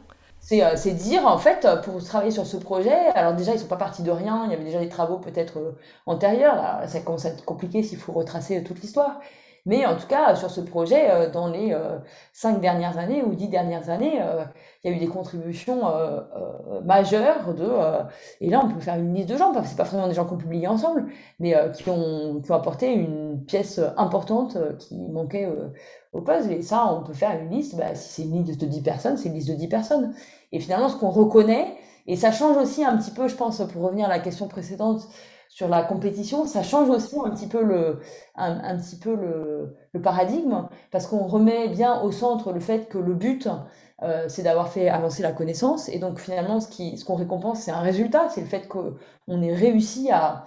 Euh, 0.53 0.77
c'est 0.77 0.93
dire, 0.93 1.27
en 1.27 1.39
fait, 1.39 1.67
pour 1.85 2.03
travailler 2.05 2.31
sur 2.31 2.47
ce 2.47 2.57
projet, 2.59 2.93
alors 3.15 3.35
déjà, 3.35 3.55
ils 3.55 3.59
sont 3.59 3.67
pas 3.67 3.77
partis 3.77 4.03
de 4.03 4.11
rien, 4.11 4.45
il 4.45 4.51
y 4.51 4.55
avait 4.55 4.65
déjà 4.65 4.79
des 4.81 4.91
travaux 4.91 5.19
peut-être 5.19 5.59
euh, 5.59 5.79
antérieurs, 6.07 6.57
là, 6.57 6.87
ça 6.87 7.01
commence 7.01 7.25
à 7.25 7.31
être 7.31 7.45
compliqué 7.47 7.83
s'il 7.83 7.99
faut 7.99 8.13
retracer 8.13 8.63
toute 8.63 8.81
l'histoire. 8.83 9.21
Mais 9.67 9.87
en 9.87 9.97
tout 9.97 10.07
cas, 10.07 10.35
sur 10.35 10.51
ce 10.51 10.61
projet, 10.61 11.11
euh, 11.11 11.31
dans 11.31 11.49
les 11.49 11.73
euh, 11.73 11.99
cinq 12.35 12.61
dernières 12.61 12.99
années 12.99 13.23
ou 13.23 13.35
dix 13.35 13.49
dernières 13.49 13.89
années, 13.89 14.21
euh, 14.21 14.45
il 14.83 14.91
y 14.91 14.95
a 14.95 14.97
eu 14.97 15.01
des 15.01 15.07
contributions 15.07 15.83
majeures 16.85 17.55
de. 17.55 17.67
et 18.43 18.51
là, 18.51 18.61
on 18.62 18.69
peut 18.69 18.81
faire 18.81 18.97
une 18.97 19.15
liste 19.15 19.31
de 19.31 19.37
gens, 19.39 19.53
parce 19.53 19.65
que 19.65 19.71
c'est 19.71 19.77
pas 19.77 19.85
forcément 19.85 20.09
des 20.09 20.15
gens 20.15 20.27
qui 20.27 20.35
ont 20.35 20.39
publié 20.39 20.67
ensemble, 20.67 21.07
mais 21.41 21.55
qui, 21.75 21.89
ont, 21.89 22.43
qui 22.45 22.53
ont 22.53 22.55
apporté 22.55 22.93
une 22.93 23.43
pièce 23.47 23.81
importante 23.97 24.59
qui 24.79 24.99
manquait 24.99 25.51
au 26.12 26.21
puzzle. 26.21 26.53
Et 26.53 26.61
ça, 26.61 26.93
on 26.93 27.03
peut 27.03 27.15
faire 27.15 27.31
une 27.41 27.49
liste. 27.49 27.77
Bah, 27.77 27.95
si 27.95 28.23
c'est 28.23 28.29
une 28.29 28.45
liste 28.45 28.61
de 28.61 28.67
dix 28.67 28.83
personnes, 28.83 29.17
c'est 29.17 29.31
une 29.31 29.37
liste 29.37 29.49
de 29.49 29.55
dix 29.55 29.69
personnes. 29.69 30.12
Et 30.53 30.61
finalement, 30.61 30.91
ce 30.91 30.97
qu'on 30.97 31.11
reconnaît, 31.11 31.75
et 32.07 32.17
ça 32.17 32.31
change 32.31 32.59
aussi 32.59 32.85
un 32.85 32.99
petit 32.99 33.11
peu, 33.11 33.29
je 33.29 33.37
pense, 33.37 33.62
pour 33.73 33.83
revenir 33.83 34.05
à 34.05 34.11
la 34.11 34.19
question 34.19 34.49
précédente, 34.49 35.09
sur 35.49 35.69
la 35.69 35.83
compétition, 35.83 36.47
ça 36.47 36.63
change 36.63 36.89
aussi 36.91 37.17
un 37.25 37.31
petit 37.31 37.47
peu 37.47 37.63
le, 37.63 38.01
paradigme, 40.03 40.67
parce 40.91 41.07
qu'on 41.07 41.27
remet 41.27 41.69
bien 41.69 42.01
au 42.03 42.11
centre 42.11 42.53
le 42.53 42.61
fait 42.61 42.89
que 42.89 42.99
le 42.99 43.15
but, 43.15 43.49
euh, 44.03 44.25
c'est 44.29 44.43
d'avoir 44.43 44.69
fait 44.69 44.89
avancer 44.89 45.23
la 45.23 45.33
connaissance, 45.33 45.89
et 45.89 45.99
donc 45.99 46.19
finalement, 46.19 46.61
ce 46.61 47.05
qu'on 47.05 47.15
récompense, 47.15 47.61
c'est 47.61 47.71
un 47.71 47.81
résultat, 47.81 48.29
c'est 48.31 48.41
le 48.41 48.49
fait 48.49 48.67
qu'on 48.69 49.43
ait 49.43 49.55
réussi 49.55 50.11
à, 50.11 50.47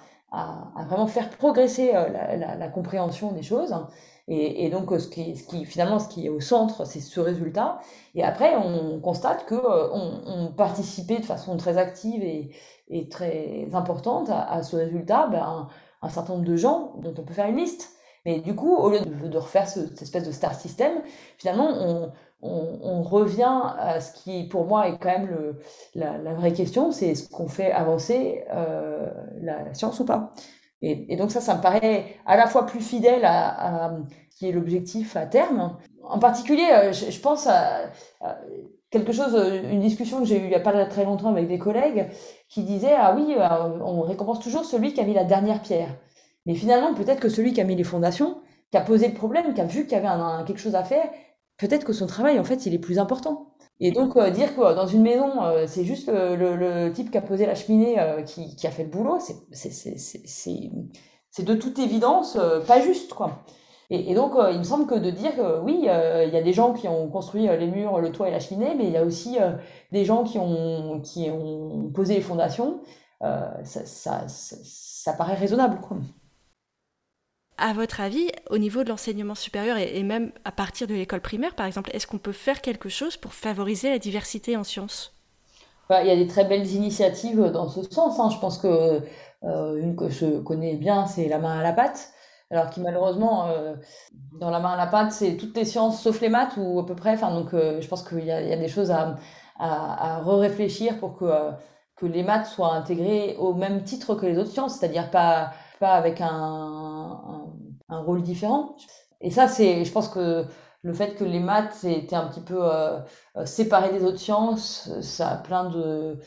vraiment 0.88 1.08
faire 1.08 1.30
progresser 1.30 1.92
euh, 1.94 2.56
la 2.58 2.68
compréhension 2.68 3.32
des 3.32 3.44
choses. 3.44 3.74
Et, 4.30 4.70
donc, 4.70 4.92
ce 5.00 5.08
qui, 5.08 5.36
finalement, 5.66 6.00
ce 6.00 6.10
qui 6.10 6.26
est 6.26 6.30
au 6.30 6.42
centre, 6.42 6.86
c'est 6.86 7.00
ce 7.00 7.22
résultat. 7.22 7.80
Et 8.14 8.24
après, 8.24 8.58
on 8.58 9.00
constate 9.00 9.46
que 9.46 9.56
euh, 9.56 9.88
on, 9.94 10.52
participait 10.52 11.20
de 11.20 11.26
façon 11.26 11.56
très 11.56 11.78
active 11.78 12.24
et, 12.24 13.10
très 13.10 13.68
importante 13.74 14.30
à, 14.30 14.64
ce 14.64 14.76
résultat 14.76 15.28
ben, 15.28 15.70
un, 16.02 16.10
certain 16.10 16.34
nombre 16.34 16.46
de 16.46 16.58
gens 16.58 16.96
dont 16.98 17.14
on 17.18 17.24
peut 17.24 17.34
faire 17.34 17.48
une 17.48 17.56
liste. 17.56 17.92
Mais 18.26 18.40
du 18.40 18.54
coup, 18.54 18.76
au 18.76 18.90
lieu 18.90 19.00
de, 19.00 19.38
refaire 19.38 19.68
cette 19.68 20.02
espèce 20.02 20.28
de 20.28 20.34
star 20.34 20.56
system, 20.56 20.92
finalement, 21.38 22.12
on, 22.42 23.02
revient 23.04 23.62
à 23.80 24.02
ce 24.02 24.12
qui, 24.12 24.44
pour 24.44 24.66
moi, 24.66 24.90
est 24.90 24.98
quand 24.98 25.20
même 25.20 25.56
la, 25.96 26.34
vraie 26.34 26.52
question, 26.52 26.92
c'est 26.92 27.16
ce 27.16 27.30
qu'on 27.30 27.48
fait 27.48 27.72
avancer 27.72 28.44
euh, 28.54 29.10
la 29.42 29.74
science 29.74 30.02
ou 30.02 30.06
pas. 30.06 30.34
Et, 30.82 31.16
donc 31.16 31.32
ça, 31.32 31.42
ça 31.42 31.56
me 31.56 31.62
paraît 31.62 32.18
à 32.26 32.38
la 32.38 32.48
fois 32.48 32.66
plus 32.66 32.82
fidèle 32.82 33.26
à, 33.26 33.98
qui 34.38 34.48
est 34.48 34.52
l'objectif 34.52 35.16
à 35.16 35.26
terme. 35.26 35.76
En 36.04 36.20
particulier, 36.20 36.68
euh, 36.72 36.94
je, 36.94 37.20
pense 37.20 37.48
à, 37.48 37.90
quelque 38.92 39.12
chose, 39.12 39.36
euh, 39.36 39.72
une 39.72 39.82
discussion 39.82 40.20
que 40.20 40.26
j'ai 40.26 40.38
eue 40.38 40.44
il 40.44 40.50
n'y 40.50 40.56
a 40.56 40.60
pas 40.60 40.86
très 40.86 41.04
longtemps 41.04 41.32
avec 41.32 41.48
des 41.48 41.58
collègues 41.58 42.08
qui 42.48 42.64
disaient 42.64 42.96
Ah 42.96 43.16
oui, 43.16 43.36
euh, 43.38 43.80
on 43.84 44.02
récompense 44.02 44.40
toujours 44.40 44.66
celui 44.66 44.94
qui 44.94 45.02
a 45.02 45.04
mis 45.04 45.14
la 45.14 45.24
dernière 45.24 45.62
pierre. 45.62 45.96
Mais 46.46 46.54
finalement, 46.54 46.94
peut-être 46.94 47.20
que 47.20 47.30
celui 47.30 47.54
qui 47.54 47.62
a 47.62 47.64
mis 47.64 47.76
les 47.76 47.84
fondations, 47.84 48.42
qui 48.72 48.78
a 48.78 48.82
posé 48.82 49.08
le 49.08 49.14
problème, 49.14 49.54
qui 49.54 49.62
a 49.62 49.66
vu 49.66 49.86
qu'il 49.86 49.98
y 49.98 50.02
avait 50.02 50.46
quelque 50.46 50.60
chose 50.60 50.76
à 50.76 50.84
faire, 50.84 51.10
peut-être 51.58 51.84
que 51.84 51.94
son 51.94 52.08
travail, 52.08 52.40
en 52.40 52.44
fait, 52.44 52.66
il 52.66 52.74
est 52.74 52.80
plus 52.80 53.00
important. 53.00 53.54
Et 53.80 53.92
donc, 53.92 54.16
euh, 54.16 54.32
dire 54.32 54.56
que 54.56 54.76
dans 54.76 54.88
une 54.88 55.04
maison, 55.04 55.34
c'est 55.68 55.86
juste 55.86 56.10
le, 56.10 56.56
le, 56.56 56.92
type 56.92 57.12
qui 57.12 57.18
a 57.18 57.22
posé 57.22 57.46
la 57.46 57.56
cheminée 57.56 57.98
qui, 58.26 58.56
qui, 58.56 58.66
a 58.68 58.72
fait 58.72 58.84
le 58.84 58.90
boulot, 58.90 59.20
c'est 59.52 61.44
de 61.44 61.54
toute 61.54 61.78
évidence 61.78 62.38
pas 62.66 62.82
juste, 62.82 63.14
quoi. 63.14 63.44
Et, 63.90 64.14
donc, 64.16 64.36
euh, 64.36 64.52
il 64.52 64.60
me 64.60 64.64
semble 64.64 64.86
que 64.86 64.96
de 64.96 65.10
dire 65.10 65.34
que 65.36 65.62
oui, 65.62 65.86
euh, 65.88 66.26
il 66.26 66.34
y 66.34 66.38
a 66.38 66.42
des 66.42 66.52
gens 66.52 66.74
qui 66.74 66.90
ont 66.90 67.08
construit 67.08 67.48
euh, 67.48 67.56
les 67.56 67.68
murs, 67.68 68.00
le 68.02 68.12
toit 68.12 68.28
et 68.28 68.32
la 68.32 68.40
cheminée, 68.42 68.76
mais 68.76 68.86
il 68.86 68.92
y 68.92 68.98
a 68.98 69.04
aussi 69.04 69.38
des 69.94 70.04
gens 70.04 70.24
qui 70.24 70.38
ont, 70.40 71.00
qui 71.02 71.30
ont 71.32 71.90
posé 71.94 72.16
les 72.16 72.22
fondations, 72.22 72.82
ça, 73.22 73.64
ça, 73.64 74.26
ça, 74.28 75.14
paraît 75.14 75.36
raisonnable. 75.36 75.80
Quoi. 75.80 75.98
À 77.58 77.74
votre 77.74 78.02
avis, 78.02 78.30
au 78.50 78.58
niveau 78.58 78.84
de 78.84 78.90
l'enseignement 78.90 79.36
supérieur 79.36 79.78
et, 79.78 80.04
même 80.04 80.32
à 80.46 80.52
partir 80.52 80.88
de 80.88 80.94
l'école 80.94 81.22
primaire, 81.22 81.56
par 81.56 81.66
exemple, 81.66 81.90
est-ce 81.94 82.06
qu'on 82.06 82.20
peut 82.20 82.32
faire 82.32 82.62
quelque 82.62 82.90
chose 82.90 83.18
pour 83.18 83.34
favoriser 83.34 83.90
la 83.90 84.00
diversité 84.00 84.56
en 84.56 84.64
sciences? 84.64 85.14
Bah, 85.90 86.04
Il 86.04 86.08
y 86.08 86.12
a 86.12 86.16
des 86.16 86.28
très 86.28 86.46
belles 86.46 86.68
initiatives 86.68 87.42
dans 87.52 87.68
ce 87.68 87.82
sens. 87.84 88.20
Hein. 88.20 88.30
Je 88.30 88.38
pense 88.40 88.58
que 88.58 89.02
une 89.44 89.96
que 89.96 90.10
je 90.10 90.40
connais 90.40 90.76
bien, 90.76 91.06
c'est 91.06 91.28
la 91.28 91.40
main 91.40 91.60
à 91.60 91.64
la 91.64 91.74
pâte 91.74 92.12
alors 92.50 92.70
qui 92.70 92.80
malheureusement, 92.82 93.48
euh, 93.48 93.76
dans 94.34 94.50
la 94.50 94.60
main 94.60 94.72
à 94.72 94.78
la 94.78 94.88
pâte, 94.88 95.12
c'est 95.12 95.36
toutes 95.38 95.56
les 95.58 95.66
sciences 95.66 96.02
sauf 96.02 96.22
les 96.22 96.30
maths 96.30 96.54
ou 96.58 96.80
à 96.80 96.86
peu 96.86 96.96
près. 96.96 97.14
Enfin, 97.14 97.32
donc, 97.34 97.54
euh, 97.54 97.82
je 97.82 97.88
pense 97.88 98.08
qu'il 98.08 98.24
y, 98.24 98.32
a 98.32 98.58
des 98.58 98.68
choses 98.70 98.92
à, 98.92 99.16
à, 99.60 100.22
re-réfléchir 100.22 100.98
pour 101.00 101.18
que, 101.18 101.26
euh, 101.26 101.52
que 101.96 102.06
les 102.06 102.24
maths 102.24 102.46
soient 102.48 102.74
intégrées 102.74 103.36
au 103.38 103.54
même 103.54 103.84
titre 103.84 104.16
que 104.16 104.26
les 104.26 104.38
autres 104.38 104.52
sciences, 104.52 104.78
c'est-à-dire 104.78 105.12
pas, 105.12 105.52
pas 105.80 105.94
avec 105.94 106.22
un, 106.22 107.47
un, 107.90 108.00
rôle 108.00 108.22
différent. 108.22 108.76
Et 109.22 109.32
ça, 109.32 109.48
c'est, 109.48 109.84
je 109.86 109.92
pense 109.92 110.10
que 110.10 110.46
le 110.84 110.94
fait 110.94 111.16
que 111.16 111.24
les 111.24 111.40
maths 111.40 111.84
étaient 111.84 112.16
un 112.16 112.28
petit 112.28 112.42
peu 112.42 112.62
séparées 113.46 113.92
des 113.92 114.04
autres 114.04 114.20
sciences, 114.20 114.90
ça 115.02 115.30
a 115.30 115.38
plein 115.38 115.70
de, 115.70 116.20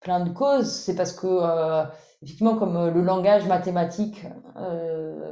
plein 0.00 0.20
de 0.20 0.30
causes. 0.30 0.70
C'est 0.70 0.94
parce 0.94 1.12
que 1.12 1.26
effectivement, 2.24 2.56
comme 2.56 2.76
euh, 2.76 2.90
le 2.90 3.02
langage 3.02 3.46
mathématique 3.46 4.26
euh, 4.56 5.30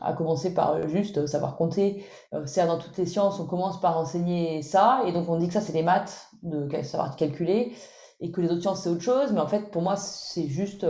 a 0.00 0.12
commencé 0.12 0.54
par 0.54 0.74
euh, 0.74 0.86
juste 0.86 1.26
savoir 1.26 1.56
compter, 1.56 2.04
c'est 2.46 2.64
dans 2.66 2.78
toutes 2.78 2.96
les 2.96 3.06
sciences, 3.06 3.40
on 3.40 3.46
commence 3.46 3.80
par 3.80 3.98
enseigner 3.98 4.62
ça, 4.62 5.02
et 5.06 5.12
donc 5.12 5.28
on 5.28 5.36
dit 5.36 5.48
que 5.48 5.52
ça 5.52 5.60
c'est 5.60 5.72
les 5.72 5.82
maths, 5.82 6.28
de 6.42 6.68
savoir 6.82 7.16
calculer, 7.16 7.72
et 8.20 8.30
que 8.30 8.40
les 8.40 8.48
autres 8.50 8.62
sciences 8.62 8.82
c'est 8.82 8.88
autre 8.88 9.02
chose, 9.02 9.32
mais 9.32 9.40
en 9.40 9.48
fait 9.48 9.70
pour 9.70 9.82
moi 9.82 9.96
c'est 9.96 10.46
juste... 10.46 10.86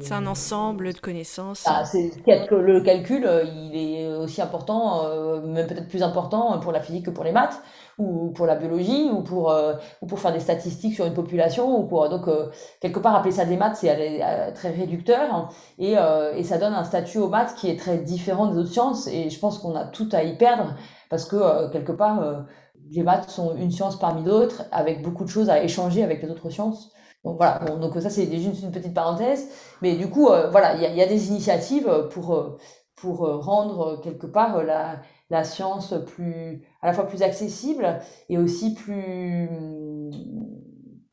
c'est 0.00 0.14
un 0.14 0.26
ensemble 0.26 0.92
de 0.92 0.98
connaissances. 0.98 1.64
Ah, 1.66 1.82
le 1.94 2.80
calcul, 2.80 3.28
il 3.44 3.76
est 3.76 4.16
aussi 4.16 4.40
important, 4.40 5.04
même 5.44 5.66
peut-être 5.66 5.88
plus 5.88 6.02
important 6.02 6.58
pour 6.60 6.72
la 6.72 6.80
physique 6.80 7.06
que 7.06 7.10
pour 7.10 7.24
les 7.24 7.32
maths 7.32 7.60
ou 7.98 8.30
pour 8.30 8.46
la 8.46 8.56
biologie 8.56 9.08
ou 9.10 9.22
pour 9.22 9.50
euh, 9.50 9.74
ou 10.02 10.06
pour 10.06 10.18
faire 10.18 10.32
des 10.32 10.40
statistiques 10.40 10.94
sur 10.94 11.06
une 11.06 11.14
population 11.14 11.82
donc 11.86 12.28
euh, 12.28 12.50
quelque 12.80 12.98
part 12.98 13.16
appeler 13.16 13.32
ça 13.32 13.44
des 13.44 13.56
maths 13.56 13.76
c'est 13.76 13.90
euh, 13.90 14.52
très 14.52 14.70
réducteur 14.70 15.50
et 15.78 15.94
et 16.36 16.44
ça 16.44 16.58
donne 16.58 16.74
un 16.74 16.84
statut 16.84 17.18
aux 17.18 17.28
maths 17.28 17.54
qui 17.54 17.70
est 17.70 17.78
très 17.78 17.98
différent 17.98 18.46
des 18.46 18.58
autres 18.58 18.70
sciences 18.70 19.06
et 19.06 19.30
je 19.30 19.38
pense 19.38 19.58
qu'on 19.58 19.74
a 19.74 19.84
tout 19.84 20.08
à 20.12 20.22
y 20.22 20.36
perdre 20.36 20.74
parce 21.08 21.24
que 21.24 21.70
quelque 21.70 21.92
part 21.92 22.44
les 22.90 23.02
maths 23.02 23.30
sont 23.30 23.56
une 23.56 23.70
science 23.70 23.98
parmi 23.98 24.22
d'autres 24.22 24.64
avec 24.72 25.02
beaucoup 25.02 25.24
de 25.24 25.30
choses 25.30 25.48
à 25.48 25.62
échanger 25.62 26.02
avec 26.02 26.22
les 26.22 26.30
autres 26.30 26.50
sciences 26.50 26.92
donc 27.26 27.36
voilà, 27.36 27.58
donc 27.58 27.94
ça 28.00 28.08
c'est 28.08 28.30
juste 28.38 28.62
une 28.62 28.70
petite 28.70 28.94
parenthèse, 28.94 29.48
mais 29.82 29.96
du 29.96 30.08
coup 30.08 30.28
voilà, 30.50 30.76
il 30.76 30.96
y 30.96 31.02
a, 31.02 31.06
des 31.06 31.28
initiatives 31.28 32.08
pour 32.10 32.58
pour 32.94 33.18
rendre 33.44 34.00
quelque 34.00 34.26
part 34.26 34.62
la, 34.62 35.00
la 35.28 35.44
science 35.44 35.92
plus 36.06 36.62
à 36.80 36.86
la 36.86 36.92
fois 36.94 37.06
plus 37.06 37.22
accessible 37.22 38.00
et 38.28 38.38
aussi 38.38 38.74
plus 38.74 39.50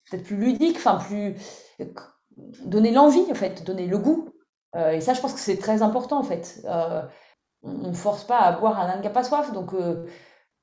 peut-être 0.09 0.23
plus 0.23 0.37
ludique, 0.37 0.77
enfin 0.77 0.97
plus 0.97 1.35
donner 2.65 2.91
l'envie 2.91 3.25
en 3.31 3.35
fait, 3.35 3.63
donner 3.63 3.87
le 3.87 3.97
goût. 3.97 4.29
Euh, 4.75 4.91
et 4.91 5.01
ça, 5.01 5.13
je 5.13 5.21
pense 5.21 5.33
que 5.33 5.39
c'est 5.39 5.57
très 5.57 5.81
important 5.81 6.19
en 6.19 6.23
fait. 6.23 6.61
Euh, 6.65 7.01
on 7.61 7.89
ne 7.89 7.93
force 7.93 8.23
pas 8.23 8.39
à 8.39 8.51
boire 8.59 8.79
un 8.79 8.89
âne 8.89 9.01
qui 9.01 9.07
n'a 9.07 9.13
pas 9.13 9.23
soif, 9.23 9.53
donc 9.53 9.73
euh, 9.73 10.05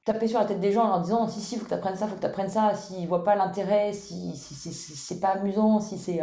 taper 0.04 0.28
sur 0.28 0.40
la 0.40 0.46
tête 0.46 0.60
des 0.60 0.72
gens 0.72 0.84
en 0.84 0.88
leur 0.88 1.00
disant 1.02 1.28
si 1.28 1.40
si 1.40 1.56
faut 1.56 1.64
que 1.64 1.68
tu 1.68 1.74
apprennes 1.74 1.96
ça, 1.96 2.06
faut 2.08 2.16
que 2.16 2.20
tu 2.20 2.26
apprennes 2.26 2.48
ça, 2.48 2.74
s'ils 2.74 3.06
voient 3.08 3.24
pas 3.24 3.36
l'intérêt, 3.36 3.92
si, 3.92 4.36
si, 4.36 4.54
c'est 4.54 5.20
pas 5.20 5.30
amusant, 5.30 5.80
si 5.80 5.98
c'est 5.98 6.20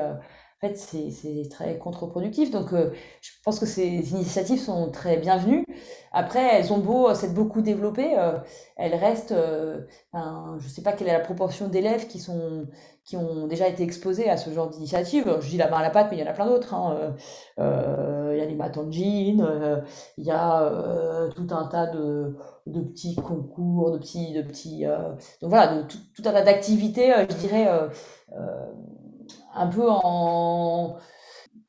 en 0.60 0.68
fait, 0.68 0.76
c'est 0.76 1.50
très 1.52 1.78
contre-productif. 1.78 2.50
Donc, 2.50 2.74
euh, 2.74 2.92
je 3.22 3.30
pense 3.44 3.60
que 3.60 3.68
ces 3.68 4.12
initiatives 4.12 4.60
sont 4.60 4.90
très 4.90 5.18
bienvenues. 5.18 5.64
Après, 6.12 6.42
elles 6.56 6.74
ont 6.74 6.80
beau 6.80 7.14
s'être 7.14 7.36
beaucoup 7.36 7.62
développées, 7.62 8.18
euh, 8.18 8.40
elles 8.76 8.96
restent. 8.96 9.34
Euh, 9.34 9.82
je 10.16 10.64
ne 10.64 10.70
sais 10.70 10.82
pas 10.82 10.94
quelle 10.94 11.10
est 11.10 11.14
la 11.14 11.20
proportion 11.20 11.68
d'élèves 11.68 12.08
qui, 12.08 12.26
qui 13.06 13.18
ont 13.18 13.46
déjà 13.46 13.68
été 13.68 13.84
exposés 13.84 14.32
à 14.32 14.38
ce 14.38 14.50
genre 14.50 14.68
d'initiative. 14.70 15.38
Je 15.42 15.48
dis 15.48 15.58
la 15.58 15.70
main 15.70 15.78
à 15.78 15.84
la 15.84 15.92
pâte, 15.92 16.08
mais 16.10 16.18
il 16.18 16.22
y 16.22 16.24
en 16.24 16.32
a 16.32 16.34
plein 16.34 16.48
d'autres. 16.48 16.74
Hein. 16.74 17.14
il 17.60 18.38
y 18.38 18.42
a 18.42 18.46
les 18.46 18.56
maths 18.56 18.78
en 18.80 18.92
jean, 18.92 19.84
il 20.18 20.26
y 20.26 20.32
a 20.32 21.30
tout 21.36 21.48
un 21.52 21.68
tas 21.68 21.86
de, 21.86 22.36
petits 22.66 23.16
concours, 23.16 23.92
de 23.92 24.00
petits. 24.00 24.34
De 24.34 24.42
petits 24.42 24.86
donc 24.86 25.52
voilà, 25.52 25.84
tout, 25.84 26.00
un 26.26 26.32
tas 26.32 26.42
d'activités, 26.42 27.14
je 27.30 27.36
dirais 27.36 27.68
un 29.58 29.68
peu 29.68 29.90
en 29.90 30.98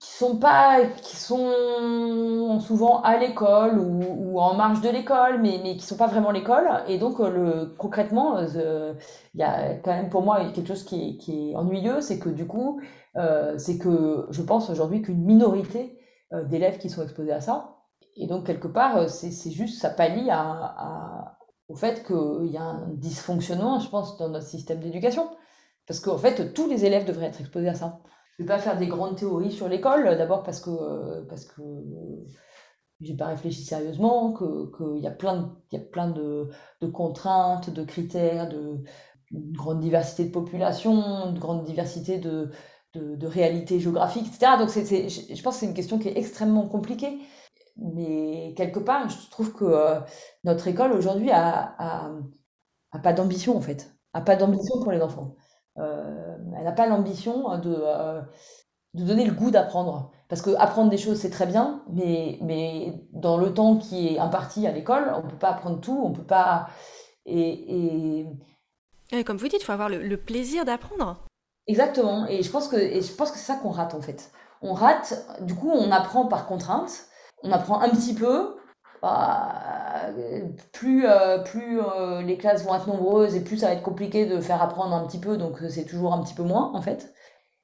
qui 0.00 0.12
sont 0.12 0.36
pas 0.38 0.86
qui 1.02 1.16
sont 1.16 2.60
souvent 2.60 3.02
à 3.02 3.18
l'école 3.18 3.78
ou, 3.80 4.38
en 4.38 4.54
marge 4.54 4.80
de 4.80 4.88
l'école 4.88 5.40
mais 5.42 5.60
mais 5.62 5.76
qui 5.76 5.84
sont 5.84 5.96
pas 5.96 6.06
vraiment 6.06 6.30
l'école. 6.30 6.68
Et 6.88 6.98
donc 6.98 7.20
euh, 7.20 7.30
le 7.30 7.66
concrètement 7.76 8.38
euh, 8.38 8.94
il 9.34 9.40
y 9.40 9.42
a 9.42 9.74
quand 9.74 9.92
même 9.92 10.08
pour 10.10 10.22
moi 10.22 10.50
quelque 10.52 10.68
chose 10.68 10.84
qui 10.84 11.18
est, 11.28 11.56
ennuyeux 11.56 12.00
c'est 12.00 12.18
que 12.18 12.28
du 12.28 12.46
coup 12.46 12.80
euh, 13.16 13.58
c'est 13.58 13.78
que 13.78 14.26
je 14.30 14.42
pense 14.42 14.70
aujourd'hui 14.70 15.02
qu'une 15.02 15.24
minorité 15.24 15.98
d'élèves 16.44 16.78
qui 16.78 16.90
sont 16.90 17.02
exposés 17.02 17.32
à 17.32 17.40
ça 17.40 17.78
et 18.16 18.26
donc 18.26 18.46
quelque 18.46 18.68
part 18.68 19.08
c'est 19.08 19.50
juste 19.50 19.80
ça 19.80 19.88
pallie 19.88 20.28
au 21.68 21.74
fait 21.74 22.04
qu'il 22.06 22.50
y 22.50 22.58
a 22.58 22.62
un 22.62 22.88
dysfonctionnement 22.92 23.80
je 23.80 23.88
pense 23.88 24.18
dans 24.18 24.28
notre 24.28 24.46
système 24.46 24.80
d'éducation 24.80 25.28
parce 25.88 26.00
qu'en 26.00 26.18
fait, 26.18 26.52
tous 26.52 26.68
les 26.68 26.84
élèves 26.84 27.06
devraient 27.06 27.26
être 27.26 27.40
exposés 27.40 27.68
à 27.68 27.74
ça. 27.74 28.00
Je 28.38 28.44
ne 28.44 28.48
vais 28.48 28.54
pas 28.54 28.60
faire 28.60 28.78
des 28.78 28.86
grandes 28.86 29.16
théories 29.16 29.50
sur 29.50 29.68
l'école, 29.68 30.16
d'abord 30.16 30.42
parce 30.44 30.60
que, 30.60 31.24
parce 31.24 31.44
que 31.46 31.62
j'ai 33.00 33.16
pas 33.16 33.26
réfléchi 33.26 33.64
sérieusement, 33.64 34.34
qu'il 34.34 35.02
y 35.02 35.06
a 35.06 35.10
plein, 35.10 35.36
de, 35.42 35.48
y 35.72 35.76
a 35.76 35.80
plein 35.80 36.08
de, 36.10 36.50
de, 36.80 36.86
contraintes, 36.86 37.70
de 37.70 37.84
critères, 37.84 38.48
de, 38.48 38.82
grande 39.32 39.80
diversité 39.80 40.24
de 40.24 40.30
population, 40.30 41.30
une 41.30 41.38
grande 41.38 41.64
diversité 41.64 42.18
de, 42.18 42.50
de, 42.94 43.16
de 43.16 43.26
réalités 43.26 43.80
géographiques, 43.80 44.26
etc. 44.26 44.52
Donc 44.58 44.70
c'est, 44.70 45.08
je 45.08 45.42
pense 45.42 45.54
que 45.54 45.60
c'est 45.60 45.66
une 45.66 45.74
question 45.74 45.98
qui 45.98 46.08
est 46.08 46.18
extrêmement 46.18 46.68
compliquée. 46.68 47.18
Mais 47.76 48.54
quelque 48.56 48.80
part, 48.80 49.08
je 49.08 49.30
trouve 49.30 49.52
que 49.52 49.64
euh, 49.64 50.00
notre 50.44 50.66
école 50.66 50.92
aujourd'hui 50.92 51.30
a, 51.30 51.74
a, 51.78 52.12
a, 52.92 52.98
pas 52.98 53.12
d'ambition 53.12 53.56
en 53.56 53.60
fait, 53.60 53.94
a 54.12 54.20
pas 54.20 54.36
d'ambition 54.36 54.80
pour 54.82 54.92
les 54.92 55.00
enfants. 55.00 55.36
Euh, 55.78 56.36
elle 56.56 56.64
n'a 56.64 56.72
pas 56.72 56.86
l'ambition 56.86 57.56
de, 57.58 57.74
euh, 57.78 58.20
de 58.94 59.04
donner 59.04 59.24
le 59.24 59.32
goût 59.32 59.50
d'apprendre. 59.50 60.10
Parce 60.28 60.42
que 60.42 60.50
apprendre 60.58 60.90
des 60.90 60.98
choses, 60.98 61.18
c'est 61.18 61.30
très 61.30 61.46
bien, 61.46 61.82
mais, 61.90 62.38
mais 62.42 62.92
dans 63.12 63.38
le 63.38 63.52
temps 63.54 63.76
qui 63.76 64.08
est 64.08 64.18
imparti 64.18 64.66
à 64.66 64.72
l'école, 64.72 65.12
on 65.14 65.24
ne 65.24 65.30
peut 65.30 65.38
pas 65.38 65.50
apprendre 65.50 65.80
tout, 65.80 66.00
on 66.04 66.12
peut 66.12 66.24
pas... 66.24 66.68
Et, 67.24 68.26
et... 69.12 69.24
comme 69.24 69.36
vous 69.36 69.48
dites, 69.48 69.62
il 69.62 69.64
faut 69.64 69.72
avoir 69.72 69.88
le, 69.88 70.16
plaisir 70.16 70.64
d'apprendre. 70.64 71.24
Exactement, 71.66 72.26
et 72.26 72.42
je 72.42 72.50
pense 72.50 72.68
que, 72.68 72.76
et 72.76 73.02
je 73.02 73.12
pense 73.12 73.30
que 73.30 73.38
c'est 73.38 73.52
ça 73.52 73.56
qu'on 73.56 73.70
rate 73.70 73.94
en 73.94 74.00
fait. 74.00 74.32
On 74.62 74.72
rate, 74.72 75.26
du 75.42 75.54
coup 75.54 75.70
on 75.70 75.90
apprend 75.90 76.26
par 76.26 76.46
contrainte, 76.46 76.90
on 77.42 77.52
apprend 77.52 77.80
un 77.80 77.90
petit 77.90 78.14
peu, 78.14 78.56
bah, 79.02 80.10
plus, 80.72 81.06
euh, 81.06 81.38
plus 81.38 81.80
euh, 81.80 82.22
les 82.22 82.36
classes 82.36 82.64
vont 82.64 82.74
être 82.74 82.88
nombreuses 82.88 83.36
et 83.36 83.40
plus 83.40 83.58
ça 83.58 83.68
va 83.68 83.72
être 83.74 83.82
compliqué 83.82 84.26
de 84.26 84.40
faire 84.40 84.62
apprendre 84.62 84.94
un 84.94 85.06
petit 85.06 85.20
peu, 85.20 85.36
donc 85.36 85.58
c'est 85.68 85.84
toujours 85.84 86.12
un 86.12 86.22
petit 86.22 86.34
peu 86.34 86.42
moins 86.42 86.72
en 86.74 86.82
fait. 86.82 87.12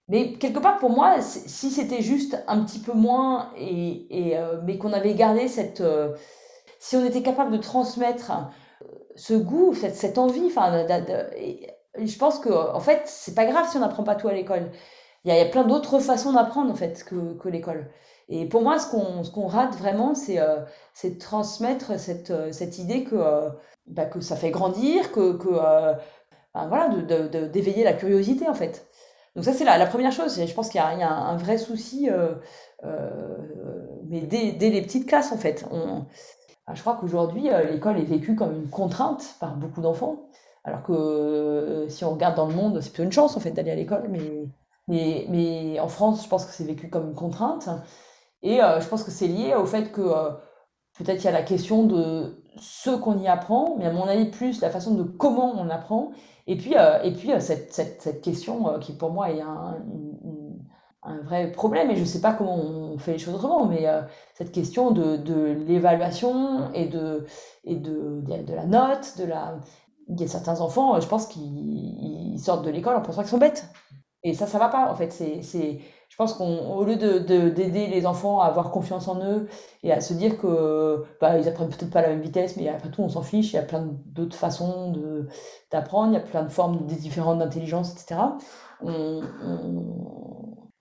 Mais 0.08 0.34
quelque 0.34 0.60
part 0.60 0.78
pour 0.78 0.90
moi, 0.90 1.20
si 1.20 1.70
c'était 1.70 2.02
juste 2.02 2.42
un 2.46 2.62
petit 2.64 2.78
peu 2.78 2.92
moins, 2.92 3.50
et, 3.56 4.28
et 4.28 4.38
euh, 4.38 4.60
mais 4.64 4.78
qu'on 4.78 4.92
avait 4.92 5.14
gardé 5.14 5.48
cette... 5.48 5.82
si 6.78 6.96
on 6.96 7.04
était 7.04 7.22
capable 7.22 7.52
de 7.52 7.56
transmettre 7.56 8.32
ce 9.16 9.34
goût, 9.34 9.74
cette, 9.74 9.94
cette 9.94 10.18
envie, 10.18 10.46
enfin, 10.46 10.86
je 11.98 12.18
pense 12.18 12.38
que 12.38 12.50
en 12.50 12.80
fait, 12.80 13.02
c'est 13.06 13.34
pas 13.34 13.46
grave 13.46 13.68
si 13.70 13.76
on 13.76 13.80
n'apprend 13.80 14.04
pas 14.04 14.14
tout 14.14 14.28
à 14.28 14.34
l'école. 14.34 14.70
Il 15.24 15.34
y, 15.34 15.40
a, 15.40 15.44
plein 15.46 15.64
d'autres 15.64 16.00
façons 16.00 16.32
d'apprendre 16.34 16.70
en 16.70 16.74
fait 16.74 17.02
que, 17.04 17.32
que 17.38 17.48
l'école. 17.48 17.90
Et 18.28 18.46
pour 18.46 18.62
moi, 18.62 18.78
ce 18.78 18.90
qu'on 18.90 19.22
qu'on 19.22 19.46
rate 19.46 19.74
vraiment, 19.76 20.14
c'est 20.14 20.38
euh, 20.38 20.60
de 21.02 21.18
transmettre 21.18 21.98
cette, 21.98 22.30
euh, 22.30 22.52
cette 22.52 22.78
idée 22.78 23.04
que, 23.04 23.16
euh, 23.16 23.50
bah, 23.86 24.06
que 24.06 24.20
ça 24.20 24.36
fait 24.36 24.50
grandir, 24.50 25.12
que, 25.12 25.34
que 25.34 25.48
ben 26.54 26.68
voilà, 26.68 26.88
d'éveiller 27.48 27.84
la 27.84 27.92
curiosité 27.92 28.48
en 28.48 28.54
fait. 28.54 28.86
Donc 29.36 29.44
ça, 29.44 29.52
c'est 29.52 29.64
la, 29.64 29.78
la, 29.78 29.86
première 29.86 30.12
chose. 30.12 30.40
Je 30.44 30.54
pense 30.54 30.68
qu'il 30.68 30.80
y, 30.80 30.98
y, 31.00 31.02
a 31.02 31.12
un 31.12 31.36
vrai 31.36 31.58
souci, 31.58 32.08
mais 34.04 34.20
dès, 34.20 34.52
dès, 34.52 34.70
les 34.70 34.82
petites 34.82 35.06
classes 35.08 35.32
en 35.32 35.36
fait. 35.36 35.66
On, 35.72 36.04
je 36.72 36.80
crois 36.80 36.96
qu'aujourd'hui, 37.00 37.48
l'école 37.70 37.98
est 37.98 38.04
vécue 38.04 38.36
comme 38.36 38.54
une 38.54 38.70
contrainte 38.70 39.34
par 39.40 39.56
beaucoup 39.56 39.80
d'enfants. 39.80 40.28
Alors 40.62 40.82
que 40.82 41.86
si 41.90 42.04
on 42.04 42.12
regarde 42.12 42.36
dans 42.36 42.46
le 42.46 42.54
monde, 42.54 42.80
c'est 42.80 42.90
plutôt 42.90 43.02
une 43.02 43.12
chance 43.12 43.36
en 43.36 43.40
fait 43.40 43.50
d'aller 43.50 43.72
à 43.72 43.74
l'école, 43.74 44.04
mais, 44.08 44.46
mais, 44.88 45.26
mais 45.28 45.80
en 45.80 45.88
France, 45.88 46.24
je 46.24 46.28
pense 46.28 46.46
que 46.46 46.52
c'est 46.52 46.64
vécu 46.64 46.88
comme 46.88 47.08
une 47.08 47.14
contrainte. 47.14 47.68
Et 48.44 48.62
euh, 48.62 48.78
je 48.80 48.86
pense 48.86 49.02
que 49.02 49.10
c'est 49.10 49.26
lié 49.26 49.54
au 49.54 49.64
fait 49.64 49.90
que 49.90 50.02
euh, 50.02 50.30
peut-être 50.98 51.22
il 51.22 51.24
y 51.24 51.28
a 51.28 51.32
la 51.32 51.42
question 51.42 51.84
de 51.84 52.44
ce 52.56 52.90
qu'on 52.90 53.18
y 53.18 53.26
apprend, 53.26 53.74
mais 53.78 53.86
à 53.86 53.92
mon 53.92 54.04
avis 54.04 54.26
plus 54.26 54.60
la 54.60 54.70
façon 54.70 54.94
de 54.94 55.02
comment 55.02 55.54
on 55.56 55.70
apprend. 55.70 56.12
Et 56.46 56.56
puis, 56.56 56.76
euh, 56.76 57.02
et 57.02 57.12
puis 57.12 57.30
cette, 57.40 57.72
cette, 57.72 58.02
cette, 58.02 58.20
question 58.20 58.78
qui 58.78 58.92
pour 58.92 59.10
moi 59.10 59.30
est 59.30 59.40
un, 59.40 59.78
un 61.02 61.20
vrai 61.22 61.50
problème, 61.52 61.90
et 61.90 61.96
je 61.96 62.02
ne 62.02 62.06
sais 62.06 62.20
pas 62.20 62.34
comment 62.34 62.56
on 62.56 62.98
fait 62.98 63.12
les 63.12 63.18
choses 63.18 63.34
autrement, 63.34 63.64
mais 63.64 63.86
cette 64.34 64.52
question 64.52 64.90
de, 64.90 65.16
de 65.16 65.56
l'évaluation 65.66 66.70
et, 66.74 66.86
de, 66.86 67.26
et 67.64 67.76
de, 67.76 68.20
de, 68.20 68.54
la 68.54 68.66
note, 68.66 69.18
de 69.18 69.24
la... 69.24 69.58
Il 70.08 70.20
y 70.20 70.24
a 70.24 70.28
certains 70.28 70.60
enfants, 70.60 71.00
je 71.00 71.08
pense 71.08 71.26
qu'ils 71.26 72.38
sortent 72.38 72.64
de 72.64 72.70
l'école 72.70 72.96
en 72.96 73.00
pensant 73.00 73.22
qu'ils 73.22 73.30
sont 73.30 73.38
bêtes. 73.38 73.66
Et 74.22 74.34
ça, 74.34 74.46
ça 74.46 74.58
va 74.58 74.68
pas, 74.68 74.90
en 74.90 74.94
fait. 74.94 75.12
C'est 75.12 75.80
je 76.08 76.16
pense 76.16 76.34
qu'au 76.34 76.84
lieu 76.84 76.96
d'aider 76.96 77.50
de, 77.50 77.90
les 77.90 78.06
enfants 78.06 78.40
à 78.40 78.46
avoir 78.46 78.70
confiance 78.70 79.08
en 79.08 79.20
eux 79.24 79.48
et 79.82 79.92
à 79.92 80.00
se 80.00 80.14
dire 80.14 80.38
que 80.38 81.02
bah, 81.20 81.38
ils 81.38 81.48
apprennent 81.48 81.68
peut-être 81.68 81.90
pas 81.90 82.00
à 82.00 82.02
la 82.02 82.08
même 82.10 82.20
vitesse, 82.20 82.56
mais 82.56 82.68
après 82.68 82.90
tout, 82.90 83.02
on 83.02 83.08
s'en 83.08 83.22
fiche, 83.22 83.52
il 83.52 83.56
y 83.56 83.58
a 83.58 83.62
plein 83.62 83.88
d'autres 84.06 84.36
façons 84.36 84.92
d'apprendre, 85.72 86.12
il 86.12 86.14
y 86.14 86.18
a 86.18 86.20
plein 86.20 86.44
de 86.44 86.50
formes 86.50 86.86
différentes 86.86 87.38
d'intelligence, 87.38 87.92
etc. 87.92 88.20
On, 88.82 89.22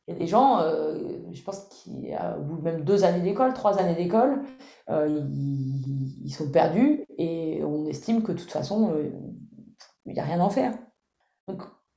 Il 0.08 0.14
y 0.14 0.16
a 0.16 0.20
des 0.20 0.28
gens, 0.28 0.60
euh, 0.60 1.00
je 1.32 1.42
pense 1.44 1.62
qu'au 1.62 2.42
bout 2.44 2.58
de 2.58 2.64
même 2.64 2.84
deux 2.84 3.04
années 3.04 3.22
d'école, 3.22 3.54
trois 3.54 3.80
années 3.80 3.96
d'école, 3.96 4.44
euh, 4.90 5.22
ils, 5.34 6.32
sont 6.32 6.52
perdus 6.52 7.06
et 7.18 7.64
on 7.64 7.86
estime 7.86 8.22
que 8.22 8.34
de 8.34 8.38
toute 8.38 8.52
façon, 8.52 8.92
euh, 8.94 9.10
il 10.06 10.14
n'y 10.14 10.20
a 10.20 10.24
rien 10.24 10.40
à 10.40 10.44
en 10.44 10.50
faire. 10.50 10.74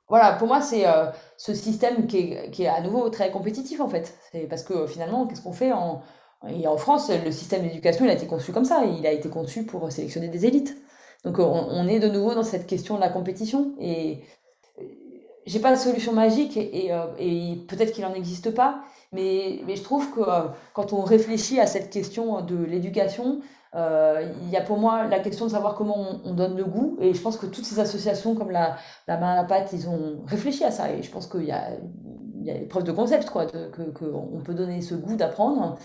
Voilà, 0.08 0.32
pour 0.34 0.46
moi, 0.46 0.60
c'est 0.60 0.86
euh, 0.86 1.06
ce 1.36 1.52
système 1.52 2.06
qui 2.06 2.18
est, 2.18 2.50
qui 2.50 2.62
est, 2.62 2.68
à 2.68 2.80
nouveau 2.80 3.08
très 3.10 3.30
compétitif, 3.30 3.80
en 3.80 3.88
fait. 3.88 4.16
C'est 4.30 4.46
parce 4.48 4.62
que 4.62 4.86
finalement, 4.86 5.26
qu'est-ce 5.26 5.42
qu'on 5.42 5.52
fait 5.52 5.72
en, 5.72 6.02
et 6.48 6.66
en 6.68 6.76
France, 6.76 7.10
le 7.10 7.32
système 7.32 7.62
d'éducation, 7.62 8.04
il 8.04 8.10
a 8.10 8.14
été 8.14 8.26
conçu 8.26 8.52
comme 8.52 8.64
ça. 8.64 8.84
Il 8.84 9.06
a 9.06 9.12
été 9.12 9.28
conçu 9.28 9.64
pour 9.64 9.90
sélectionner 9.90 10.28
des 10.28 10.46
élites. 10.46 10.76
Donc, 11.24 11.38
on, 11.40 11.88
est 11.88 11.98
de 11.98 12.08
nouveau 12.08 12.34
dans 12.34 12.44
cette 12.44 12.66
question 12.66 12.94
de 12.96 13.00
la 13.00 13.08
compétition. 13.08 13.74
Et 13.80 14.20
euh, 14.78 14.84
j'ai 15.44 15.58
pas 15.58 15.72
de 15.72 15.78
solution 15.78 16.12
magique 16.12 16.56
et, 16.56 16.86
et, 16.86 16.92
euh, 16.92 17.54
peut-être 17.66 17.92
qu'il 17.92 18.04
n'en 18.04 18.14
existe 18.14 18.52
pas. 18.52 18.82
Mais, 19.12 19.60
mais 19.66 19.74
je 19.76 19.82
trouve 19.82 20.10
que 20.12 20.20
quand 20.72 20.92
on 20.92 21.02
réfléchit 21.02 21.58
à 21.58 21.66
cette 21.66 21.90
question 21.90 22.42
de 22.42 22.56
l'éducation, 22.56 23.40
euh, 23.74 24.28
il 24.42 24.50
y 24.50 24.56
a 24.56 24.62
pour 24.62 24.78
moi 24.78 25.06
la 25.06 25.18
question 25.18 25.46
de 25.46 25.50
savoir 25.50 25.74
comment 25.74 25.96
on, 26.24 26.34
donne 26.34 26.56
le 26.56 26.64
goût. 26.64 26.96
Et 27.00 27.14
je 27.14 27.20
pense 27.20 27.36
que 27.36 27.46
toutes 27.46 27.64
ces 27.64 27.80
associations 27.80 28.34
comme 28.34 28.50
la, 28.50 28.76
main 29.08 29.32
à 29.32 29.36
la 29.36 29.44
pâte, 29.44 29.72
ils 29.72 29.88
ont 29.88 30.22
réfléchi 30.26 30.64
à 30.64 30.70
ça. 30.70 30.90
Et 30.92 31.02
je 31.02 31.10
pense 31.10 31.26
qu'il 31.26 31.44
y 31.44 31.52
a, 31.52 31.70
il 32.38 32.46
y 32.46 32.50
a 32.50 32.54
des 32.54 32.66
preuves 32.66 32.84
de 32.84 32.92
concept, 32.92 33.28
quoi, 33.30 33.46
qu'on 33.46 34.28
on 34.34 34.40
peut 34.40 34.54
donner 34.54 34.80
ce 34.80 34.94
goût 34.94 35.16
d'apprendre. 35.16 35.76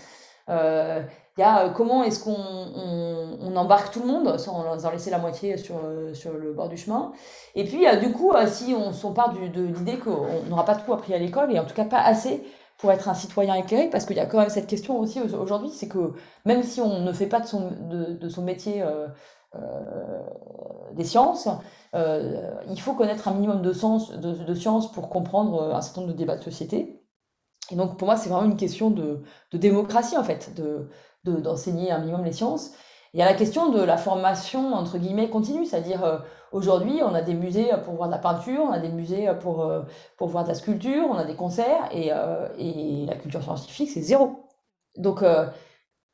Euh, 0.48 1.02
il 1.36 1.40
y 1.40 1.44
a 1.44 1.66
euh, 1.66 1.70
comment 1.70 2.02
est-ce 2.02 2.22
qu'on 2.24 2.36
on, 2.36 3.38
on, 3.40 3.56
embarque 3.56 3.92
tout 3.92 4.00
le 4.00 4.06
monde 4.06 4.38
sans 4.38 4.64
en 4.66 4.90
laisser 4.90 5.10
la 5.10 5.18
moitié 5.18 5.56
sur, 5.56 5.76
sur 6.14 6.32
le 6.32 6.52
bord 6.52 6.68
du 6.68 6.76
chemin. 6.76 7.12
Et 7.54 7.64
puis, 7.64 7.86
du 8.00 8.12
coup, 8.12 8.32
si 8.46 8.74
on 8.74 8.92
s'empare 8.92 9.32
de 9.34 9.62
l'idée 9.62 9.98
qu'on 9.98 10.48
n'aura 10.48 10.64
pas 10.64 10.74
tout 10.74 10.92
appris 10.92 11.14
à 11.14 11.18
l'école, 11.18 11.52
et 11.52 11.58
en 11.58 11.64
tout 11.64 11.74
cas 11.74 11.84
pas 11.84 12.00
assez 12.00 12.42
pour 12.82 12.90
être 12.90 13.08
un 13.08 13.14
citoyen 13.14 13.54
éclairé, 13.54 13.88
parce 13.88 14.06
qu'il 14.06 14.16
y 14.16 14.20
a 14.20 14.26
quand 14.26 14.40
même 14.40 14.48
cette 14.48 14.66
question 14.66 14.98
aussi 14.98 15.20
aujourd'hui, 15.20 15.70
c'est 15.70 15.86
que 15.86 16.14
même 16.44 16.64
si 16.64 16.80
on 16.80 16.98
ne 17.02 17.12
fait 17.12 17.28
pas 17.28 17.38
de 17.38 17.46
son, 17.46 17.70
de, 17.70 18.28
son 18.28 18.42
métier 18.42 18.82
euh, 18.82 19.06
euh, 19.54 20.20
des 20.92 21.04
sciences, 21.04 21.48
euh, 21.94 22.50
il 22.68 22.80
faut 22.80 22.94
connaître 22.94 23.28
un 23.28 23.34
minimum 23.34 23.62
de, 23.62 23.72
sens, 23.72 24.10
de, 24.10 24.54
sciences 24.54 24.90
pour 24.90 25.10
comprendre 25.10 25.72
un 25.72 25.80
certain 25.80 26.00
nombre 26.00 26.12
de 26.12 26.18
débats 26.18 26.36
de 26.36 26.42
société. 26.42 27.00
Et 27.70 27.76
donc 27.76 27.98
pour 27.98 28.06
moi, 28.06 28.16
c'est 28.16 28.28
vraiment 28.28 28.50
une 28.50 28.56
question 28.56 28.90
de, 28.90 29.22
démocratie, 29.52 30.16
en 30.16 30.24
fait, 30.24 30.50
d'enseigner 31.22 31.92
un 31.92 32.00
minimum 32.00 32.24
les 32.24 32.32
sciences. 32.32 32.72
Il 33.14 33.20
y 33.20 33.22
a 33.22 33.26
la 33.26 33.34
question 33.34 33.68
de 33.70 33.82
la 33.82 33.98
formation, 33.98 34.72
entre 34.72 34.96
guillemets, 34.96 35.28
continue, 35.28 35.66
c'est-à-dire 35.66 36.02
euh, 36.02 36.18
aujourd'hui, 36.50 37.02
on 37.02 37.14
a 37.14 37.20
des 37.20 37.34
musées 37.34 37.70
pour 37.84 37.94
voir 37.94 38.08
de 38.08 38.14
la 38.14 38.18
peinture, 38.18 38.62
on 38.62 38.72
a 38.72 38.78
des 38.78 38.88
musées 38.88 39.28
pour, 39.40 39.62
euh, 39.62 39.82
pour 40.16 40.28
voir 40.28 40.44
de 40.44 40.48
la 40.48 40.54
sculpture, 40.54 41.06
on 41.10 41.16
a 41.16 41.24
des 41.24 41.34
concerts, 41.36 41.88
et, 41.92 42.10
euh, 42.10 42.48
et 42.56 43.04
la 43.06 43.16
culture 43.16 43.42
scientifique, 43.42 43.90
c'est 43.90 44.00
zéro. 44.00 44.48
Donc, 44.96 45.24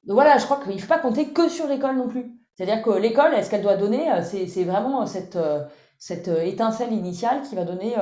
voilà, 0.07 0.39
je 0.39 0.45
crois 0.45 0.61
qu'il 0.63 0.75
ne 0.75 0.81
faut 0.81 0.89
pas 0.89 0.99
compter 0.99 1.29
que 1.33 1.49
sur 1.49 1.67
l'école 1.69 1.97
non 1.97 2.09
plus. 2.09 2.33
C'est-à-dire 2.55 2.83
que 2.83 2.91
l'école, 2.91 3.35
est-ce 3.35 3.51
qu'elle 3.51 3.63
doit 3.63 3.77
donner, 3.77 4.07
c'est 4.23 4.65
vraiment 4.65 5.05
cette, 5.07 5.39
cette 5.99 6.29
étincelle 6.29 6.93
initiale 6.93 7.43
qui 7.43 7.55
va 7.57 7.65
donner 7.65 7.95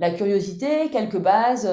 la 0.00 0.10
curiosité, 0.10 0.90
quelques 0.90 1.18
bases, 1.18 1.66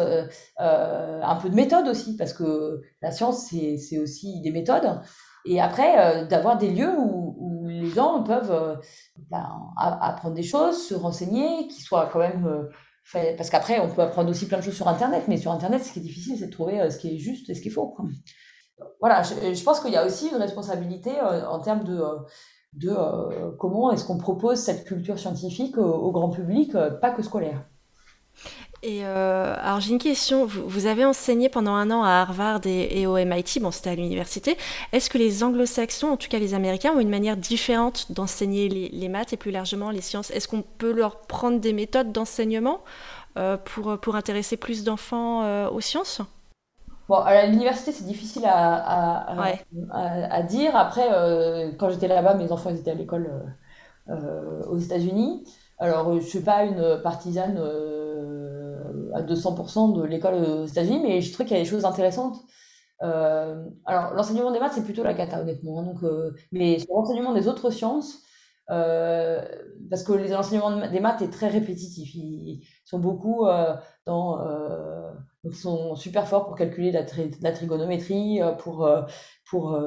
un 0.57 1.35
peu 1.35 1.49
de 1.49 1.55
méthode 1.55 1.87
aussi, 1.87 2.15
parce 2.15 2.33
que 2.33 2.81
la 3.01 3.11
science, 3.11 3.47
c'est 3.49 3.99
aussi 3.99 4.41
des 4.41 4.51
méthodes. 4.51 4.99
Et 5.45 5.61
après, 5.61 5.99
euh, 5.99 6.25
d'avoir 6.25 6.57
des 6.57 6.71
lieux 6.71 6.93
où, 6.97 7.23
les 7.67 7.89
gens 7.89 8.23
peuvent 8.23 8.51
euh, 8.51 8.75
ben, 9.29 9.47
apprendre 9.77 10.33
des 10.33 10.43
choses, 10.43 10.87
se 10.87 10.95
renseigner, 10.95 11.67
qui 11.67 11.81
soient 11.81 12.09
quand 12.11 12.19
même 12.19 12.47
euh, 12.47 13.35
parce 13.37 13.49
qu'après, 13.51 13.79
on 13.79 13.89
peut 13.89 14.01
apprendre 14.01 14.29
aussi 14.29 14.47
plein 14.47 14.57
de 14.57 14.63
choses 14.63 14.75
sur 14.75 14.87
Internet, 14.87 15.25
mais 15.27 15.37
sur 15.37 15.51
Internet, 15.51 15.83
ce 15.83 15.91
qui 15.91 15.99
est 15.99 16.01
difficile, 16.01 16.37
c'est 16.39 16.47
de 16.47 16.51
trouver 16.51 16.89
ce 16.89 16.97
qui 16.97 17.15
est 17.15 17.17
juste 17.17 17.49
et 17.49 17.53
ce 17.53 17.61
qu'il 17.61 17.71
faut. 17.71 17.95
Voilà, 18.99 19.21
je, 19.21 19.63
pense 19.63 19.79
qu'il 19.79 19.91
y 19.91 19.97
a 19.97 20.05
aussi 20.05 20.29
une 20.29 20.37
responsabilité 20.37 21.11
en 21.21 21.59
termes 21.59 21.83
de 21.83 22.97
comment 23.59 23.91
est-ce 23.91 24.05
qu'on 24.05 24.17
propose 24.17 24.57
cette 24.57 24.85
culture 24.85 25.19
scientifique 25.19 25.77
au 25.77 26.11
grand 26.11 26.29
public, 26.29 26.75
pas 26.99 27.11
que 27.11 27.21
scolaire. 27.21 27.67
Et 28.87 29.03
euh, 29.03 29.55
alors 29.63 29.79
j'ai 29.79 29.93
une 29.93 29.97
question. 29.97 30.45
Vous, 30.45 30.85
avez 30.85 31.05
enseigné 31.05 31.49
pendant 31.49 31.73
un 31.73 31.89
an 31.89 32.03
à 32.03 32.21
Harvard 32.21 32.61
et, 32.65 33.07
au 33.07 33.17
MIT, 33.17 33.59
bon 33.59 33.71
c'était 33.71 33.89
à 33.89 33.95
l'université. 33.95 34.57
Est-ce 34.91 35.09
que 35.09 35.17
les 35.17 35.43
anglo-saxons, 35.43 36.09
en 36.09 36.17
tout 36.17 36.27
cas 36.29 36.37
les 36.37 36.53
Américains, 36.53 36.93
ont 36.93 36.99
une 36.99 37.09
manière 37.09 37.35
différente 37.35 38.11
d'enseigner 38.11 38.69
les, 38.69 39.09
maths 39.09 39.33
et 39.33 39.37
plus 39.37 39.49
largement 39.49 39.89
les 39.89 40.01
sciences? 40.01 40.29
Est-ce 40.29 40.47
qu'on 40.47 40.61
peut 40.61 40.91
leur 40.91 41.21
prendre 41.21 41.59
des 41.59 41.73
méthodes 41.73 42.11
d'enseignement 42.11 42.81
euh, 43.39 43.57
pour, 43.57 43.97
pour 43.97 44.15
intéresser 44.15 44.55
plus 44.55 44.83
d'enfants 44.83 45.41
euh, 45.41 45.67
aux 45.67 45.81
sciences? 45.81 46.21
Bon, 47.09 47.15
à 47.15 47.43
l'université, 47.47 47.91
c'est 47.91 48.05
difficile 48.05 48.43
à, 48.45 49.55
à, 49.91 50.43
dire. 50.43 50.75
Après, 50.75 51.07
quand 51.79 51.89
j'étais 51.89 52.07
là-bas, 52.07 52.35
mes 52.35 52.51
enfants 52.51 52.69
ils 52.69 52.77
étaient 52.77 52.91
à 52.91 52.95
l'école 52.95 53.31
aux 54.07 54.77
États-Unis. 54.77 55.43
Alors, 55.77 56.11
je 56.13 56.15
ne 56.15 56.21
suis 56.21 56.39
pas 56.41 56.63
une 56.63 57.01
partisane 57.03 57.57
à 59.13 59.21
200% 59.21 59.93
de 59.93 60.03
l'école 60.03 60.35
aux 60.35 60.65
États-Unis, 60.65 60.99
mais 61.03 61.21
je 61.21 61.33
trouve 61.33 61.45
qu'il 61.45 61.55
y 61.55 61.59
a 61.59 61.63
des 61.63 61.69
choses 61.69 61.85
intéressantes. 61.85 62.37
Euh, 63.03 63.65
alors, 63.85 64.13
l'enseignement 64.13 64.51
des 64.51 64.59
maths, 64.59 64.73
c'est 64.75 64.83
plutôt 64.83 65.03
la 65.03 65.13
cata, 65.13 65.41
honnêtement. 65.41 65.83
Donc, 65.83 66.03
euh, 66.03 66.33
mais 66.51 66.79
sur 66.79 66.95
l'enseignement 66.95 67.33
des 67.33 67.47
autres 67.47 67.69
sciences, 67.69 68.21
euh, 68.71 69.41
parce 69.89 70.03
que 70.03 70.13
l'enseignement 70.13 70.87
des 70.87 70.99
maths 70.99 71.21
est 71.21 71.29
très 71.29 71.47
répétitif. 71.47 72.15
Ils, 72.15 72.65
sont 72.85 72.99
beaucoup 72.99 73.45
dans. 74.05 74.39
ils 75.43 75.55
sont 75.55 75.95
super 75.95 76.27
forts 76.27 76.45
pour 76.45 76.55
calculer 76.55 76.91
la, 76.91 77.05
la 77.41 77.51
trigonométrie, 77.51 78.39
pour, 78.59 78.87
pour 79.49 79.79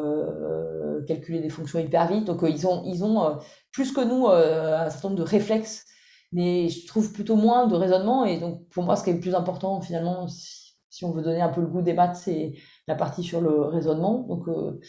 calculer 1.06 1.40
des 1.40 1.48
fonctions 1.48 1.78
hyper 1.78 2.06
vite. 2.09 2.24
Donc, 2.24 2.40
ils 2.42 2.66
ont, 2.66 2.82
ils 2.84 3.04
ont 3.04 3.38
plus 3.72 3.92
que 3.92 4.00
nous 4.00 4.28
un 4.28 4.88
certain 4.90 5.09
nombre 5.09 5.20
de 5.20 5.28
réflexes 5.28 5.84
mais 6.32 6.68
je 6.68 6.86
trouve 6.86 7.12
plutôt 7.12 7.36
moins 7.36 7.66
de 7.66 7.74
raisonnement. 7.74 8.24
Et 8.24 8.38
donc, 8.38 8.68
pour 8.68 8.84
moi, 8.84 8.96
ce 8.96 9.04
qui 9.04 9.11
est 9.11 9.14
le 9.14 9.20
plus 9.20 9.34
important, 9.34 9.80
finalement, 9.80 10.26
si, 10.28 11.04
on 11.04 11.12
veut 11.12 11.22
donner 11.22 11.40
un 11.40 11.48
peu 11.48 11.61
le 11.61 11.68
goût 11.68 11.80
des 11.80 11.92
maths, 11.92 12.16
c'est 12.16 12.54
la 12.88 12.96
partie 12.96 13.22
sur 13.22 13.40
le 13.40 13.62
raisonnement. 13.62 14.26
Donc, 14.28 14.48
euh, 14.48 14.80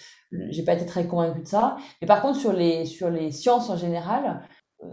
j'ai 0.50 0.64
pas 0.64 0.74
été 0.74 0.86
très 0.86 1.06
convaincue 1.08 1.42
de 1.44 1.48
ça. 1.48 1.78
Mais 2.02 2.08
par 2.08 2.22
contre, 2.22 2.40
sur 2.40 2.52
les, 2.52 2.86
sur 2.86 3.10
les 3.12 3.32
sciences 3.32 3.70
en 3.70 3.78
général, 3.78 4.26
euh, 4.26 4.46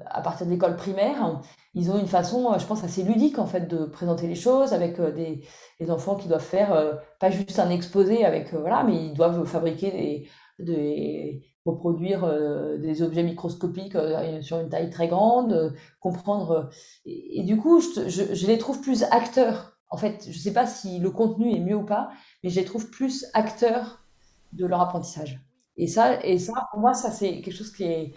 à 0.07 0.21
partir 0.21 0.47
de 0.47 0.51
l'école 0.51 0.77
primaire, 0.77 1.41
ils 1.75 1.91
ont 1.91 1.99
une 1.99 2.07
façon, 2.07 2.53
euh, 2.53 2.59
je 2.59 2.67
pense, 2.67 2.83
assez 2.85 3.03
ludique 3.03 3.39
en 3.39 3.47
fait 3.47 3.69
de 3.69 3.85
présenter 3.85 4.27
les 4.27 4.35
choses 4.35 4.73
avec 4.73 4.99
euh, 4.99 5.13
des, 5.13 5.91
enfants 5.91 6.17
qui 6.17 6.29
doivent 6.29 6.41
faire 6.41 7.01
pas 7.21 7.31
juste 7.31 7.59
un 7.59 7.71
exposé 7.71 8.25
avec 8.25 8.53
voilà, 8.53 8.83
mais 8.83 8.97
ils 8.97 9.15
doivent 9.15 9.45
fabriquer 9.45 10.27
des, 10.59 11.43
reproduire 11.67 12.25
euh, 12.25 12.79
des 12.79 13.03
objets 13.03 13.23
microscopiques 13.23 13.97
euh, 13.97 14.41
sur 14.41 14.59
une 14.61 14.69
taille 14.69 14.91
très 14.91 15.09
grande, 15.09 15.53
euh, 15.53 15.71
comprendre. 16.01 16.71
Et, 17.05 17.43
du 17.43 17.57
coup, 17.57 17.81
je, 17.81 18.09
je, 18.09 18.47
les 18.47 18.59
trouve 18.59 18.81
plus 18.81 19.03
acteurs. 19.11 19.77
En 19.91 19.97
fait, 19.97 20.25
je 20.25 20.37
ne 20.37 20.43
sais 20.43 20.53
pas 20.53 20.67
si 20.67 20.99
le 20.99 21.11
contenu 21.11 21.53
est 21.53 21.61
mieux 21.61 21.77
ou 21.77 21.85
pas, 21.85 22.11
mais 22.43 22.51
je 22.51 22.59
les 22.59 22.65
trouve 22.65 22.91
plus 22.91 23.27
acteurs 23.35 24.05
de 24.53 24.65
leur 24.65 24.81
apprentissage. 24.81 25.41
Et 25.77 25.87
ça, 25.89 26.25
et 26.25 26.39
ça 26.39 26.53
pour 26.71 26.81
moi, 26.81 26.95
ça 26.95 27.11
c'est 27.11 27.41
quelque 27.43 27.55
chose 27.55 27.73
qui 27.73 27.85
est, 27.85 28.15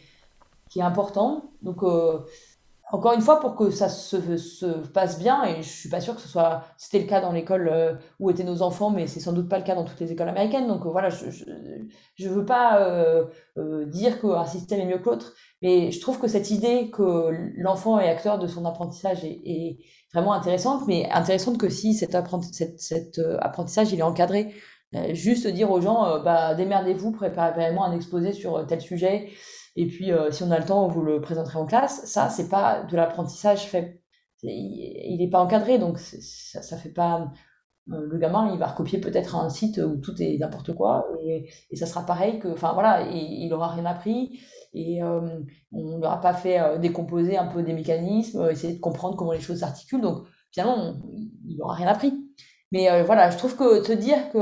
qui 0.70 0.80
est 0.80 0.84
important. 0.84 1.52
Donc, 1.62 1.84
encore 2.92 3.14
une 3.14 3.22
fois, 3.22 3.40
pour 3.40 3.56
que 3.56 3.70
ça 3.70 3.88
se, 3.88 4.38
se, 4.38 4.66
passe 4.66 5.20
bien, 5.20 5.44
et 5.44 5.62
je 5.62 5.70
suis 5.70 5.90
pas 5.90 6.02
sûre 6.02 6.16
que 6.16 6.22
ce 6.22 6.28
soit, 6.28 6.64
c'était 6.76 7.00
le 7.00 7.06
cas 7.06 7.22
dans 7.22 7.32
l'école 7.32 7.70
euh, 7.72 7.94
où 8.20 8.32
étaient 8.32 8.44
nos 8.44 8.64
enfants, 8.64 8.90
mais 8.90 9.06
c'est 9.06 9.20
sans 9.20 9.32
doute 9.32 9.48
pas 9.48 9.60
le 9.60 9.64
cas 9.64 9.76
dans 9.76 9.86
toutes 9.86 10.00
les 10.00 10.12
écoles 10.12 10.30
américaines. 10.30 10.68
Donc 10.68 10.86
euh, 10.86 10.90
voilà, 10.90 11.10
je, 11.10 11.26
je, 12.16 12.30
veux 12.30 12.46
pas 12.46 12.82
euh, 12.82 13.26
dire 13.86 14.20
qu'un 14.20 14.46
système 14.46 14.80
est 14.80 14.86
mieux 14.88 14.98
que 14.98 15.10
l'autre, 15.10 15.34
mais 15.62 15.92
je 15.92 16.02
trouve 16.02 16.20
que 16.20 16.28
cette 16.28 16.50
idée 16.50 16.90
que 16.90 17.30
l'enfant 17.58 18.00
est 18.00 18.10
acteur 18.10 18.40
de 18.40 18.48
son 18.48 18.66
apprentissage 18.66 19.24
est, 19.24 19.78
vraiment 20.12 20.34
intéressante, 20.34 20.88
mais 20.88 21.08
intéressante 21.12 21.60
que 21.60 21.70
si 21.70 21.94
cet, 21.94 22.18
cet, 22.80 23.22
apprentissage 23.42 23.94
il 23.94 24.00
est 24.00 24.04
encadré. 24.04 24.56
juste 25.12 25.46
dire 25.46 25.70
aux 25.70 25.82
gens, 25.82 26.20
bah 26.24 26.56
démerdez-vous, 26.56 27.12
préparez-moi 27.12 27.86
un 27.86 27.96
exposé 27.96 28.34
sur 28.34 28.66
tel 28.66 28.82
sujet. 28.82 29.30
Et 29.80 29.88
puis, 29.88 30.12
euh, 30.12 30.30
si 30.30 30.44
on 30.44 30.52
a 30.52 30.60
le 30.60 30.66
temps, 30.66 30.90
vous 30.90 31.02
le 31.02 31.22
présenterez 31.22 31.58
en 31.58 31.66
classe. 31.66 32.04
Ça, 32.04 32.28
c'est 32.28 32.50
pas 32.50 32.84
de 32.84 32.98
l'apprentissage 32.98 33.66
fait. 33.70 34.02
Il 34.44 35.18
n'est 35.18 35.30
pas 35.30 35.40
encadré, 35.40 35.80
donc 35.80 36.00
ça, 36.00 36.62
ça 36.62 36.76
fait 36.76 36.92
pas. 36.92 37.32
Euh, 37.90 38.06
le 38.06 38.18
gamin, 38.18 38.52
il 38.52 38.60
va 38.60 38.68
recopier 38.68 39.00
peut-être 39.00 39.38
un 39.38 39.48
site 39.48 39.78
où 39.78 39.96
tout 39.96 40.22
est 40.22 40.38
n'importe 40.38 40.74
quoi, 40.76 41.08
et, 41.24 41.50
ça 41.78 41.86
sera 41.86 42.06
pareil 42.06 42.40
que. 42.40 42.50
Enfin 42.50 42.74
voilà, 42.74 43.04
il 43.10 43.48
n'aura 43.48 43.70
rien 43.70 43.86
appris, 43.86 44.42
et 44.74 45.02
euh, 45.02 45.40
on 45.72 45.98
n'aura 45.98 46.20
pas 46.20 46.34
fait 46.34 46.78
décomposer 46.80 47.38
un 47.38 47.48
peu 47.48 47.64
des 47.64 47.74
mécanismes, 47.74 48.50
essayer 48.52 48.74
de 48.74 48.82
comprendre 48.82 49.16
comment 49.16 49.32
les 49.32 49.40
choses 49.40 49.60
s'articulent. 49.60 50.02
Donc 50.02 50.28
finalement, 50.52 50.96
il 51.48 51.56
n'aura 51.58 51.76
rien 51.76 51.88
appris. 51.88 52.14
Mais 52.74 53.02
voilà, 53.04 53.30
je 53.30 53.38
trouve 53.38 53.56
que 53.56 53.82
se 53.82 53.94
dire 53.94 54.30
que 54.34 54.40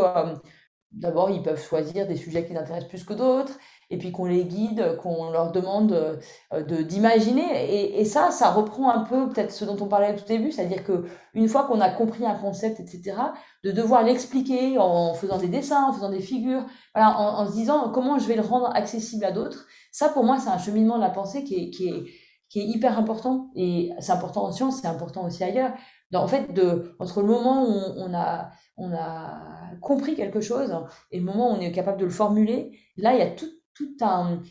d'abord, 0.91 1.29
ils 1.29 1.43
peuvent 1.43 1.61
choisir 1.61 2.07
des 2.07 2.15
sujets 2.15 2.45
qui 2.45 2.53
les 2.53 2.59
intéressent 2.59 2.89
plus 2.89 3.03
que 3.03 3.13
d'autres, 3.13 3.57
et 3.89 3.97
puis 3.97 4.11
qu'on 4.11 4.25
les 4.25 4.43
guide, 4.43 4.97
qu'on 5.01 5.31
leur 5.31 5.51
demande 5.51 5.93
euh, 5.93 6.63
de 6.63 6.81
d'imaginer. 6.81 7.99
Et, 7.99 8.05
ça, 8.05 8.31
ça 8.31 8.51
reprend 8.51 8.89
un 8.89 9.03
peu 9.03 9.29
peut-être 9.29 9.51
ce 9.51 9.65
dont 9.65 9.77
on 9.79 9.87
parlait 9.87 10.13
au 10.13 10.17
tout 10.17 10.25
début, 10.25 10.51
c'est-à-dire 10.51 10.83
que 10.83 11.05
une 11.33 11.47
fois 11.47 11.65
qu'on 11.65 11.79
a 11.79 11.89
compris 11.89 12.25
un 12.25 12.35
concept, 12.35 12.79
etc., 12.79 13.15
de 13.63 13.71
devoir 13.71 14.03
l'expliquer 14.03 14.77
en 14.77 15.13
faisant 15.13 15.37
des 15.37 15.47
dessins, 15.47 15.85
en 15.89 15.93
faisant 15.93 16.09
des 16.09 16.19
figures, 16.19 16.65
voilà, 16.93 17.17
en, 17.17 17.47
se 17.47 17.53
disant 17.53 17.89
comment 17.91 18.19
je 18.19 18.27
vais 18.27 18.35
le 18.35 18.41
rendre 18.41 18.69
accessible 18.75 19.23
à 19.25 19.31
d'autres. 19.31 19.67
Ça, 19.91 20.09
pour 20.09 20.23
moi, 20.23 20.37
c'est 20.39 20.49
un 20.49 20.57
cheminement 20.57 20.97
de 20.97 21.03
la 21.03 21.09
pensée 21.09 21.43
qui 21.43 21.55
est, 21.55 21.69
qui 21.69 21.87
est, 21.89 22.03
qui 22.49 22.59
est 22.59 22.65
hyper 22.65 22.97
important. 22.97 23.49
Et 23.55 23.91
c'est 23.99 24.11
important 24.11 24.45
en 24.45 24.51
sciences, 24.51 24.81
c'est 24.81 24.87
important 24.87 25.25
aussi 25.25 25.43
ailleurs. 25.43 25.73
en 26.13 26.27
fait, 26.27 26.53
de, 26.53 26.95
entre 26.99 27.21
le 27.21 27.27
moment 27.27 27.63
où 27.63 27.73
on 27.97 28.13
a, 28.13 28.51
on 28.77 28.93
a 28.93 29.41
compris 29.81 30.15
quelque 30.15 30.41
chose 30.41 30.75
et 31.11 31.19
le 31.19 31.25
moment 31.25 31.51
où 31.51 31.55
on 31.55 31.59
est 31.59 31.71
capable 31.71 31.99
de 31.99 32.05
le 32.05 32.11
formuler, 32.11 32.77
là, 32.97 33.13
il 33.13 33.19
y 33.19 33.21
a 33.21 33.29
tout 33.31 33.47
tout 33.77 33.95
un, 34.01 34.41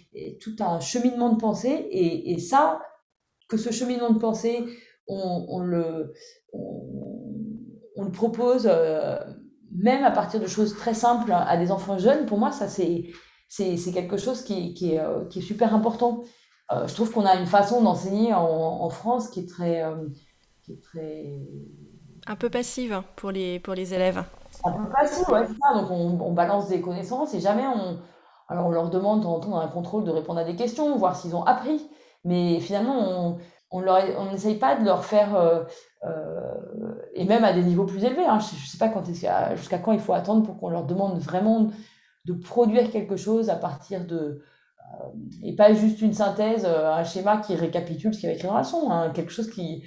tout 0.41 0.57
un 0.61 0.81
cheminement 0.81 1.31
de 1.31 1.37
pensée. 1.39 1.89
Et, 1.91 2.33
et 2.33 2.39
ça, 2.39 2.81
que 3.49 3.57
ce 3.57 3.71
cheminement 3.71 4.11
de 4.11 4.19
pensée, 4.19 4.65
on, 5.09 5.47
on 5.49 5.61
le, 5.61 6.13
on, 6.53 8.05
le 8.05 8.11
propose 8.11 8.69
euh, 8.71 9.19
même 9.73 10.05
à 10.05 10.11
partir 10.11 10.41
de 10.41 10.47
choses 10.47 10.77
très 10.77 10.95
simples 10.95 11.33
à 11.33 11.57
des 11.57 11.71
enfants 11.71 11.99
jeunes, 11.99 12.27
pour 12.27 12.39
moi, 12.39 12.53
ça, 12.53 12.69
c'est, 12.69 13.05
c'est, 13.49 13.77
c'est 13.77 13.93
quelque 13.93 14.17
chose 14.17 14.43
qui, 14.43 14.75
qui, 14.75 14.95
est, 14.95 15.01
euh, 15.01 15.25
qui 15.27 15.41
est 15.41 15.43
super 15.43 15.75
important. 15.75 16.23
Euh, 16.73 16.87
je 16.87 16.95
trouve 16.95 17.11
qu'on 17.13 17.27
a 17.27 17.37
une 17.37 17.47
façon 17.47 17.83
d'enseigner 17.83 18.35
en, 18.35 18.43
en, 18.43 18.91
France 18.91 19.29
qui 19.29 19.41
est 19.41 19.49
très, 19.49 19.83
qui 20.65 20.73
est 20.73 20.83
très... 20.83 21.41
Un 22.27 22.35
peu 22.35 22.51
passive 22.51 23.03
pour 23.15 23.31
les, 23.31 23.61
pour 23.61 23.75
les 23.75 23.95
élèves. 23.95 24.25
Un 24.65 24.73
peu 24.73 24.91
passive, 24.91 25.29
ouais, 25.29 25.47
c'est 25.47 25.55
ça. 25.55 25.81
Donc 25.81 25.91
on, 25.91 26.21
on 26.21 26.33
balance 26.33 26.69
des 26.69 26.81
connaissances 26.81 27.35
et 27.35 27.41
jamais 27.41 27.67
on, 27.67 27.99
alors 28.49 28.67
on 28.67 28.71
leur 28.71 28.91
demande 28.91 29.21
de 29.21 29.25
temps 29.25 29.39
dans 29.39 29.59
un 29.59 29.69
contrôle 29.69 30.05
de 30.05 30.11
répondre 30.11 30.41
à 30.41 30.45
des 30.45 30.57
questions, 30.57 30.97
voir 30.97 31.17
s'ils 31.17 31.35
ont 31.35 31.45
appris, 31.45 31.89
mais 32.25 32.61
finalement 32.61 33.39
on 33.71 34.31
n'essaye 34.31 34.57
pas 34.57 34.77
de 34.77 34.85
leur 34.85 35.05
faire 35.05 35.35
euh, 35.35 35.65
euh, 36.05 36.95
et 37.15 37.25
même 37.25 37.45
à 37.45 37.53
des 37.53 37.63
niveaux 37.63 37.87
plus 37.87 38.05
élevés. 38.05 38.25
Hein, 38.25 38.39
je, 38.39 38.55
ne 38.55 38.67
sais 38.67 38.79
pas 38.79 38.93
jusqu'à 39.55 39.79
quand 39.79 39.93
il 39.93 40.01
faut 40.01 40.13
attendre 40.13 40.45
pour 40.45 40.59
qu'on 40.59 40.71
leur 40.71 40.87
demande 40.87 41.19
vraiment 41.19 41.71
de 42.25 42.33
produire 42.33 42.91
quelque 42.91 43.17
chose 43.17 43.51
à 43.51 43.57
partir 43.57 44.07
de 44.07 44.17
euh, 44.17 45.07
et 45.43 45.55
pas 45.57 45.73
juste 45.73 46.01
une 46.01 46.13
synthèse, 46.13 46.65
un 46.65 47.05
schéma 47.05 47.39
qui 47.39 47.55
récapitule 47.55 48.15
ce 48.15 48.21
qui 48.21 48.27
va 48.27 48.33
écrit 48.33 48.47
dans 48.47 48.55
la 48.55 48.61
leçon, 48.61 48.91
hein, 48.91 49.11
quelque 49.11 49.33
chose 49.33 49.51
qui 49.51 49.85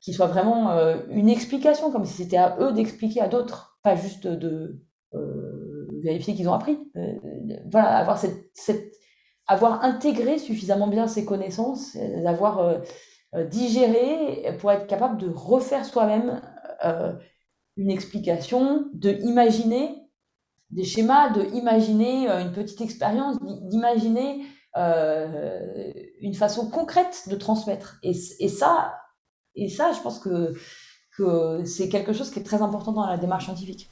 qui 0.00 0.12
soit 0.12 0.28
vraiment 0.28 0.70
une 1.10 1.28
explication, 1.28 1.90
comme 1.90 2.04
si 2.04 2.22
c'était 2.22 2.36
à 2.36 2.56
eux 2.60 2.72
d'expliquer 2.72 3.20
à 3.20 3.26
d'autres, 3.26 3.80
pas 3.82 3.96
juste 3.96 4.28
de 4.28 4.80
vérifier 6.02 6.34
qu'ils 6.34 6.48
ont 6.48 6.54
appris. 6.54 6.78
Euh, 6.96 7.14
voilà, 7.70 7.96
avoir 7.98 8.18
cette, 8.18 8.50
cette 8.54 8.94
avoir 9.46 9.82
intégré 9.82 10.38
suffisamment 10.38 10.88
bien 10.88 11.08
ses 11.08 11.24
connaissances, 11.24 11.96
d'avoir 11.96 12.58
euh, 12.58 12.78
euh, 13.34 13.44
digéré 13.44 14.54
pour 14.58 14.70
être 14.70 14.86
capable 14.86 15.18
de 15.18 15.28
refaire 15.28 15.84
soi-même 15.84 16.40
une 17.76 17.90
explication, 17.90 18.86
de 18.92 19.10
imaginer 19.22 19.94
des 20.70 20.84
schémas, 20.84 21.30
de 21.30 21.42
imaginer 21.54 22.28
une 22.28 22.52
petite 22.52 22.80
expérience, 22.80 23.36
d'imaginer 23.40 24.44
une 26.20 26.34
façon 26.34 26.70
concrète 26.70 27.24
de 27.28 27.34
transmettre. 27.34 27.98
Et, 28.04 28.14
ça, 28.14 28.94
et 29.56 29.68
ça, 29.68 29.92
je 29.92 30.00
pense 30.02 30.20
que 30.20 30.54
c'est 31.64 31.88
quelque 31.88 32.12
chose 32.12 32.30
qui 32.30 32.38
est 32.38 32.44
très 32.44 32.62
important 32.62 32.92
dans 32.92 33.06
la 33.06 33.16
démarche 33.16 33.46
scientifique. 33.46 33.90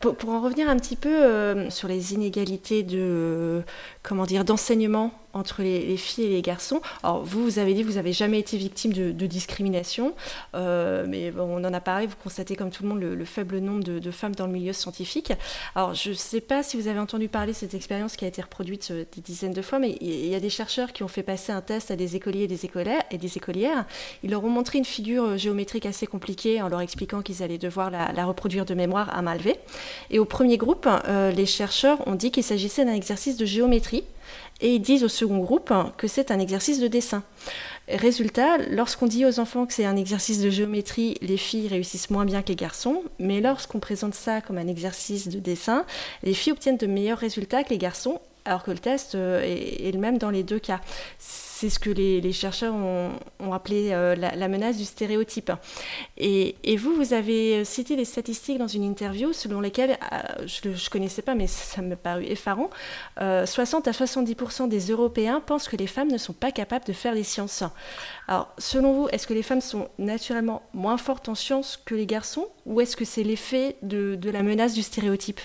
Pour, 0.00 0.28
en 0.28 0.40
revenir 0.40 0.68
un 0.68 0.76
petit 0.76 0.94
peu 0.94 1.08
euh, 1.08 1.70
sur 1.70 1.88
les 1.88 2.14
inégalités 2.14 2.84
de 2.84 3.62
comment 4.04 4.26
dire 4.26 4.44
d'enseignement 4.44 5.12
entre 5.32 5.62
les, 5.62 5.96
filles 5.96 6.24
et 6.24 6.30
les 6.30 6.42
garçons. 6.42 6.80
Alors 7.02 7.24
vous, 7.24 7.44
vous 7.44 7.58
avez 7.58 7.74
dit 7.74 7.82
que 7.82 7.86
vous 7.86 7.94
n'avez 7.94 8.12
jamais 8.12 8.38
été 8.38 8.56
victime 8.56 8.92
de, 8.92 9.26
discrimination, 9.26 10.14
euh, 10.54 11.04
mais 11.06 11.32
on 11.38 11.64
en 11.64 11.74
a 11.74 11.80
parlé, 11.80 12.06
vous 12.06 12.16
constatez 12.22 12.56
comme 12.56 12.70
tout 12.70 12.82
le 12.82 12.88
monde 12.88 13.00
le, 13.00 13.24
faible 13.24 13.58
nombre 13.58 13.84
de, 13.84 14.10
femmes 14.10 14.34
dans 14.34 14.46
le 14.46 14.52
milieu 14.52 14.72
scientifique. 14.72 15.32
Alors 15.74 15.94
je 15.94 16.10
ne 16.10 16.14
sais 16.14 16.40
pas 16.40 16.62
si 16.62 16.80
vous 16.80 16.88
avez 16.88 16.98
entendu 16.98 17.28
parler 17.28 17.52
de 17.52 17.56
cette 17.56 17.74
expérience 17.74 18.16
qui 18.16 18.24
a 18.24 18.28
été 18.28 18.40
reproduite 18.40 18.88
euh, 18.90 19.04
des 19.14 19.20
dizaines 19.20 19.52
de 19.52 19.62
fois, 19.62 19.78
mais 19.78 19.96
il 20.00 20.26
y 20.26 20.34
a 20.34 20.40
des 20.40 20.50
chercheurs 20.50 20.92
qui 20.92 21.02
ont 21.02 21.08
fait 21.08 21.22
passer 21.22 21.52
un 21.52 21.60
test 21.60 21.90
à 21.90 21.96
des 21.96 22.16
écoliers 22.16 22.44
et 22.44 22.48
des, 22.48 22.64
écolières, 22.64 23.02
et 23.10 23.18
des 23.18 23.36
écolières. 23.36 23.84
Ils 24.22 24.30
leur 24.30 24.44
ont 24.44 24.50
montré 24.50 24.78
une 24.78 24.84
figure 24.84 25.24
euh, 25.24 25.36
géométrique 25.36 25.86
assez 25.86 26.06
compliquée 26.06 26.62
en 26.62 26.68
leur 26.68 26.80
expliquant 26.80 27.22
qu'ils 27.22 27.42
allaient 27.42 27.58
devoir 27.58 27.90
la, 27.90 28.24
reproduire 28.24 28.64
de 28.64 28.74
mémoire 28.74 29.14
à 29.16 29.22
main 29.22 29.34
levée. 29.34 29.56
Et 30.10 30.18
au 30.18 30.24
premier 30.24 30.56
groupe, 30.56 30.88
les 31.08 31.46
chercheurs 31.46 32.06
ont 32.06 32.14
dit 32.14 32.30
qu'il 32.30 32.42
s'agissait 32.42 32.84
d'un 32.84 32.94
exercice 32.94 33.36
de 33.36 33.46
géométrie 33.46 34.04
et 34.60 34.74
ils 34.74 34.80
disent 34.80 35.04
au 35.04 35.08
second 35.08 35.38
groupe 35.38 35.72
que 35.96 36.08
c'est 36.08 36.30
un 36.30 36.38
exercice 36.38 36.80
de 36.80 36.88
dessin. 36.88 37.22
Résultat, 37.88 38.58
lorsqu'on 38.70 39.06
dit 39.06 39.24
aux 39.24 39.40
enfants 39.40 39.64
que 39.64 39.72
c'est 39.72 39.86
un 39.86 39.96
exercice 39.96 40.42
de 40.42 40.50
géométrie, 40.50 41.16
les 41.22 41.38
filles 41.38 41.68
réussissent 41.68 42.10
moins 42.10 42.26
bien 42.26 42.42
que 42.42 42.48
les 42.48 42.56
garçons, 42.56 43.02
mais 43.18 43.40
lorsqu'on 43.40 43.78
présente 43.78 44.14
ça 44.14 44.40
comme 44.40 44.58
un 44.58 44.66
exercice 44.66 45.28
de 45.28 45.38
dessin, 45.38 45.86
les 46.22 46.34
filles 46.34 46.52
obtiennent 46.52 46.76
de 46.76 46.86
meilleurs 46.86 47.18
résultats 47.18 47.64
que 47.64 47.70
les 47.70 47.78
garçons, 47.78 48.20
alors 48.44 48.62
que 48.62 48.70
le 48.70 48.78
test 48.78 49.14
euh, 49.14 49.42
est, 49.42 49.90
le 49.92 49.98
même 49.98 50.18
dans 50.18 50.30
les 50.30 50.42
deux 50.42 50.58
cas 50.58 50.80
c'est 51.58 51.70
ce 51.70 51.80
que 51.80 51.90
les, 51.90 52.32
chercheurs 52.32 52.72
ont, 52.72 53.52
appelé 53.52 53.88
euh, 53.90 54.14
la, 54.14 54.48
menace 54.48 54.76
du 54.76 54.84
stéréotype. 54.84 55.50
Et, 56.16 56.54
vous, 56.76 56.94
vous 56.94 57.14
avez 57.14 57.64
cité 57.64 57.96
des 57.96 58.04
statistiques 58.04 58.58
dans 58.58 58.68
une 58.68 58.84
interview 58.84 59.32
selon 59.32 59.60
lesquelles, 59.60 59.98
euh, 60.12 60.46
je 60.46 60.68
ne 60.68 60.88
connaissais 60.88 61.22
pas, 61.22 61.34
mais 61.34 61.48
ça 61.48 61.82
me 61.82 61.96
paru 61.96 62.24
effarant, 62.26 62.70
60 63.16 63.88
euh, 63.88 63.90
à 63.90 63.92
70% 63.92 64.68
des 64.68 64.92
Européens 64.92 65.42
pensent 65.44 65.68
que 65.68 65.76
les 65.76 65.88
femmes 65.88 66.12
ne 66.12 66.18
sont 66.18 66.32
pas 66.32 66.52
capables 66.52 66.84
de 66.84 66.92
faire 66.92 67.14
des 67.14 67.24
sciences. 67.24 67.64
Alors, 68.28 68.54
selon 68.58 68.92
vous, 68.92 69.08
est-ce 69.10 69.26
que 69.26 69.34
les 69.34 69.42
femmes 69.42 69.60
sont 69.60 69.88
naturellement 69.98 70.62
moins 70.74 70.96
fortes 70.96 71.28
en 71.28 71.34
sciences 71.34 71.76
que 71.84 71.96
les 71.96 72.06
garçons, 72.06 72.46
ou 72.66 72.80
est-ce 72.80 72.96
que 72.96 73.04
c'est 73.04 73.24
l'effet 73.24 73.74
de 73.82 74.30
la 74.30 74.44
menace 74.44 74.74
du 74.74 74.82
stéréotype? 74.82 75.40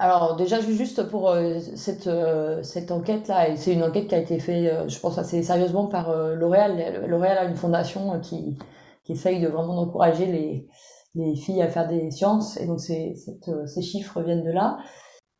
Alors 0.00 0.36
déjà, 0.36 0.60
juste 0.60 1.02
pour 1.08 1.28
euh, 1.30 1.58
cette, 1.74 2.06
euh, 2.06 2.62
cette 2.62 2.92
enquête-là, 2.92 3.48
et 3.48 3.56
c'est 3.56 3.72
une 3.72 3.82
enquête 3.82 4.06
qui 4.06 4.14
a 4.14 4.18
été 4.18 4.38
faite, 4.38 4.72
euh, 4.72 4.88
je 4.88 4.98
pense, 5.00 5.18
assez 5.18 5.42
sérieusement 5.42 5.88
par 5.88 6.14
L'Oréal. 6.36 7.04
L'Oréal 7.08 7.38
a 7.38 7.44
une 7.44 7.56
fondation 7.56 8.20
qui, 8.20 8.56
qui 9.02 9.12
essaye 9.12 9.40
de 9.40 9.48
vraiment 9.48 9.76
encourager 9.78 10.26
les, 10.26 10.68
les 11.16 11.34
filles 11.34 11.62
à 11.62 11.68
faire 11.68 11.88
des 11.88 12.12
sciences, 12.12 12.56
et 12.60 12.66
donc 12.66 12.78
ces 12.80 13.82
chiffres 13.82 14.22
viennent 14.22 14.44
de 14.44 14.52
là. 14.52 14.78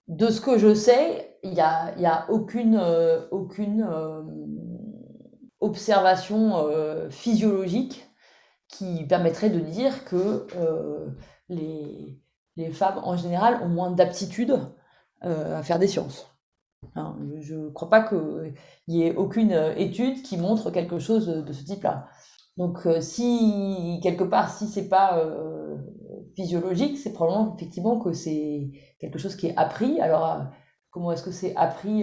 De 0.08 0.28
ce 0.28 0.40
que 0.40 0.58
je 0.58 0.74
sais, 0.74 1.36
il 1.44 1.52
n'y 1.52 1.60
a, 1.60 1.96
y 1.98 2.06
a 2.06 2.26
aucune, 2.30 2.80
aucune 3.30 3.86
observation 5.60 6.66
physiologique 7.10 8.08
qui 8.68 9.04
permettrait 9.04 9.50
de 9.50 9.60
dire 9.60 10.04
que 10.04 10.46
les 11.48 12.18
les 12.58 12.70
femmes 12.72 13.00
en 13.04 13.16
général 13.16 13.62
ont 13.62 13.68
moins 13.68 13.92
d'aptitude 13.92 14.58
euh, 15.24 15.58
à 15.58 15.62
faire 15.62 15.78
des 15.78 15.86
sciences. 15.86 16.26
Hein, 16.96 17.16
je 17.40 17.54
ne 17.54 17.70
crois 17.70 17.88
pas 17.88 18.02
qu'il 18.02 18.52
y 18.88 19.02
ait 19.02 19.14
aucune 19.14 19.52
étude 19.76 20.22
qui 20.22 20.36
montre 20.36 20.70
quelque 20.70 20.98
chose 20.98 21.28
de, 21.28 21.52
ce 21.52 21.64
type-là. 21.64 22.08
Donc 22.56 22.84
euh, 22.86 23.00
si 23.00 24.00
quelque 24.02 24.24
part, 24.24 24.50
si 24.52 24.66
c'est 24.66 24.88
pas 24.88 25.18
euh, 25.18 25.76
physiologique, 26.34 26.98
c'est 26.98 27.12
probablement 27.12 27.54
effectivement 27.54 28.00
que 28.00 28.12
c'est 28.12 28.72
quelque 28.98 29.18
chose 29.18 29.36
qui 29.36 29.46
est 29.46 29.56
appris. 29.56 30.00
Alors 30.00 30.46
comment 30.90 31.12
est-ce 31.12 31.22
que 31.22 31.30
c'est 31.30 31.54
appris 31.54 32.02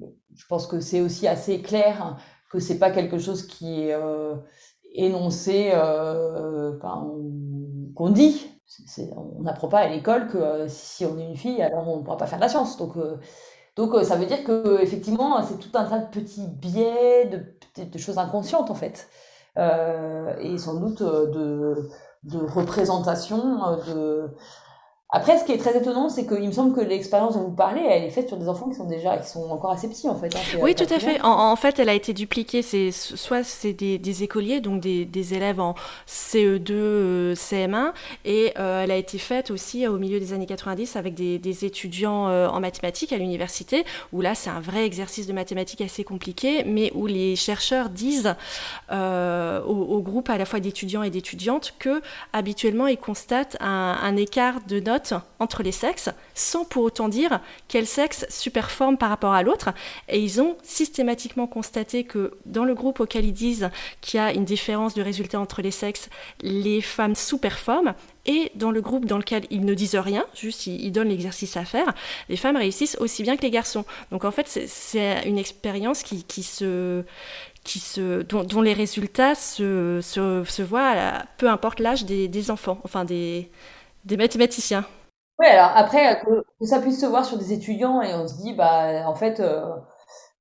Je 0.00 0.44
pense 0.48 0.68
que 0.68 0.78
c'est 0.78 1.00
aussi 1.00 1.26
assez 1.26 1.62
clair 1.62 2.16
que 2.52 2.60
c'est 2.60 2.78
pas 2.78 2.92
quelque 2.92 3.18
chose 3.18 3.44
qui 3.44 3.80
est 3.80 3.96
énoncé, 4.94 5.72
qu'on 6.80 8.10
dit 8.10 8.57
on 9.16 9.42
n'apprend 9.42 9.68
pas 9.68 9.78
à 9.80 9.88
l'école 9.88 10.28
que 10.28 10.38
euh, 10.38 10.68
si 10.68 11.04
on 11.06 11.18
est 11.18 11.24
une 11.24 11.36
fille, 11.36 11.62
alors 11.62 11.88
on 11.88 11.98
ne 11.98 12.02
pourra 12.02 12.16
pas 12.16 12.26
faire 12.26 12.38
de 12.38 12.42
la 12.44 12.48
science. 12.48 12.76
Donc, 12.76 12.96
euh, 12.96 13.18
euh, 13.78 14.04
ça 14.04 14.16
veut 14.16 14.26
dire 14.26 14.44
que 14.44 14.80
effectivement, 14.82 15.42
c'est 15.42 15.58
tout 15.58 15.76
un 15.76 15.84
tas 15.84 15.98
de 16.00 16.06
petits 16.10 16.46
biais, 16.46 17.26
de, 17.26 17.84
de 17.84 17.98
choses 17.98 18.18
inconscientes 18.18 18.70
en 18.70 18.74
fait, 18.74 19.08
et 19.56 20.58
sans 20.58 20.74
doute 20.74 21.02
de, 21.02 21.88
de 22.24 22.38
représentation 22.38 23.76
de 23.86 24.30
après, 25.10 25.38
ce 25.38 25.44
qui 25.44 25.52
est 25.52 25.58
très 25.58 25.74
étonnant, 25.74 26.10
c'est 26.10 26.26
qu'il 26.26 26.46
me 26.46 26.52
semble 26.52 26.76
que 26.76 26.82
l'expérience 26.82 27.32
dont 27.32 27.44
vous 27.44 27.54
parlez, 27.54 27.80
elle 27.80 28.04
est 28.04 28.10
faite 28.10 28.28
sur 28.28 28.36
des 28.36 28.46
enfants 28.46 28.68
qui 28.68 28.74
sont 28.74 28.84
déjà, 28.84 29.16
qui 29.16 29.26
sont 29.26 29.48
encore 29.48 29.70
assez 29.70 29.88
petits 29.88 30.06
en 30.06 30.14
fait. 30.14 30.36
Hein, 30.36 30.58
oui, 30.60 30.74
tout 30.74 30.84
à 30.84 30.98
fait. 30.98 31.18
En, 31.22 31.56
fait, 31.56 31.78
elle 31.78 31.88
a 31.88 31.94
été 31.94 32.12
dupliquée. 32.12 32.60
C'est 32.60 32.90
soit 32.90 33.42
c'est 33.42 33.72
des, 33.72 34.22
écoliers, 34.22 34.60
donc 34.60 34.82
des, 34.82 35.34
élèves 35.34 35.60
en 35.60 35.74
CE2, 36.06 36.72
euh, 36.72 37.34
CM1, 37.34 37.92
et 38.26 38.52
euh, 38.58 38.84
elle 38.84 38.90
a 38.90 38.96
été 38.96 39.16
faite 39.16 39.50
aussi 39.50 39.86
au 39.86 39.96
milieu 39.96 40.20
des 40.20 40.34
années 40.34 40.44
90 40.44 40.96
avec 40.96 41.14
des, 41.14 41.64
étudiants 41.64 42.28
euh, 42.28 42.46
en 42.46 42.60
mathématiques 42.60 43.14
à 43.14 43.16
l'université, 43.16 43.86
où 44.12 44.20
là 44.20 44.34
c'est 44.34 44.50
un 44.50 44.60
vrai 44.60 44.84
exercice 44.84 45.26
de 45.26 45.32
mathématiques 45.32 45.80
assez 45.80 46.04
compliqué, 46.04 46.64
mais 46.64 46.92
où 46.94 47.06
les 47.06 47.34
chercheurs 47.34 47.88
disent 47.88 48.34
au, 48.90 48.94
au, 48.94 50.02
groupe 50.02 50.28
à 50.28 50.36
la 50.36 50.44
fois 50.44 50.60
d'étudiants 50.60 51.02
et 51.02 51.08
d'étudiantes 51.08 51.72
que 51.78 52.02
habituellement 52.34 52.88
ils 52.88 52.98
constatent 52.98 53.56
un, 53.60 53.96
un 54.02 54.16
écart 54.16 54.56
de 54.68 54.80
notes 54.80 54.97
entre 55.38 55.62
les 55.62 55.72
sexes 55.72 56.10
sans 56.34 56.64
pour 56.64 56.84
autant 56.84 57.08
dire 57.08 57.40
quel 57.68 57.86
sexe 57.86 58.26
superforme 58.28 58.96
par 58.96 59.08
rapport 59.08 59.32
à 59.32 59.42
l'autre. 59.42 59.70
Et 60.08 60.20
ils 60.20 60.40
ont 60.40 60.56
systématiquement 60.62 61.46
constaté 61.46 62.04
que 62.04 62.34
dans 62.46 62.64
le 62.64 62.74
groupe 62.74 63.00
auquel 63.00 63.24
ils 63.24 63.32
disent 63.32 63.70
qu'il 64.00 64.18
y 64.18 64.22
a 64.22 64.32
une 64.32 64.44
différence 64.44 64.94
de 64.94 65.02
résultat 65.02 65.40
entre 65.40 65.62
les 65.62 65.70
sexes, 65.70 66.08
les 66.42 66.80
femmes 66.80 67.14
sous-performent. 67.14 67.94
Et 68.26 68.52
dans 68.56 68.70
le 68.70 68.82
groupe 68.82 69.06
dans 69.06 69.16
lequel 69.16 69.44
ils 69.50 69.64
ne 69.64 69.72
disent 69.72 69.96
rien, 69.96 70.26
juste 70.34 70.66
ils, 70.66 70.92
donnent 70.92 71.08
l'exercice 71.08 71.56
à 71.56 71.64
faire, 71.64 71.94
les 72.28 72.36
femmes 72.36 72.56
réussissent 72.56 72.96
aussi 73.00 73.22
bien 73.22 73.36
que 73.36 73.42
les 73.42 73.50
garçons. 73.50 73.86
Donc 74.10 74.24
en 74.24 74.30
fait, 74.30 74.46
c'est 74.48 75.22
une 75.26 75.38
expérience 75.38 76.02
qui, 76.02 76.42
se, 76.42 77.04
qui 77.64 77.78
se, 77.78 78.22
dont, 78.22 78.60
les 78.60 78.74
résultats 78.74 79.34
se, 79.34 80.00
se, 80.02 80.44
se 80.44 80.62
voient, 80.62 81.22
peu 81.38 81.48
importe 81.48 81.80
l'âge 81.80 82.04
des, 82.04 82.28
des 82.28 82.50
enfants, 82.50 82.80
enfin 82.84 83.06
des, 83.06 83.48
des 84.04 84.16
mathématiciens. 84.16 84.84
Oui, 85.38 85.46
alors 85.46 85.70
après, 85.76 86.20
que, 86.20 86.66
ça 86.66 86.80
puisse 86.80 87.00
se 87.00 87.06
voir 87.06 87.24
sur 87.24 87.38
des 87.38 87.52
étudiants 87.52 88.02
et 88.02 88.12
on 88.14 88.26
se 88.26 88.34
dit, 88.36 88.54
bah, 88.54 89.08
en 89.08 89.14
fait, 89.14 89.38
euh, 89.38 89.70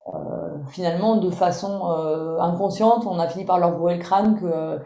euh, 0.08 0.58
finalement, 0.72 1.18
de 1.18 1.30
façon 1.30 1.92
euh, 1.92 2.40
inconsciente, 2.40 3.06
on 3.06 3.20
a 3.20 3.28
fini 3.28 3.46
par 3.46 3.60
leur 3.60 3.78
bourrer 3.78 3.96
le 3.98 4.02
crâne 4.02 4.40
que. 4.40 4.80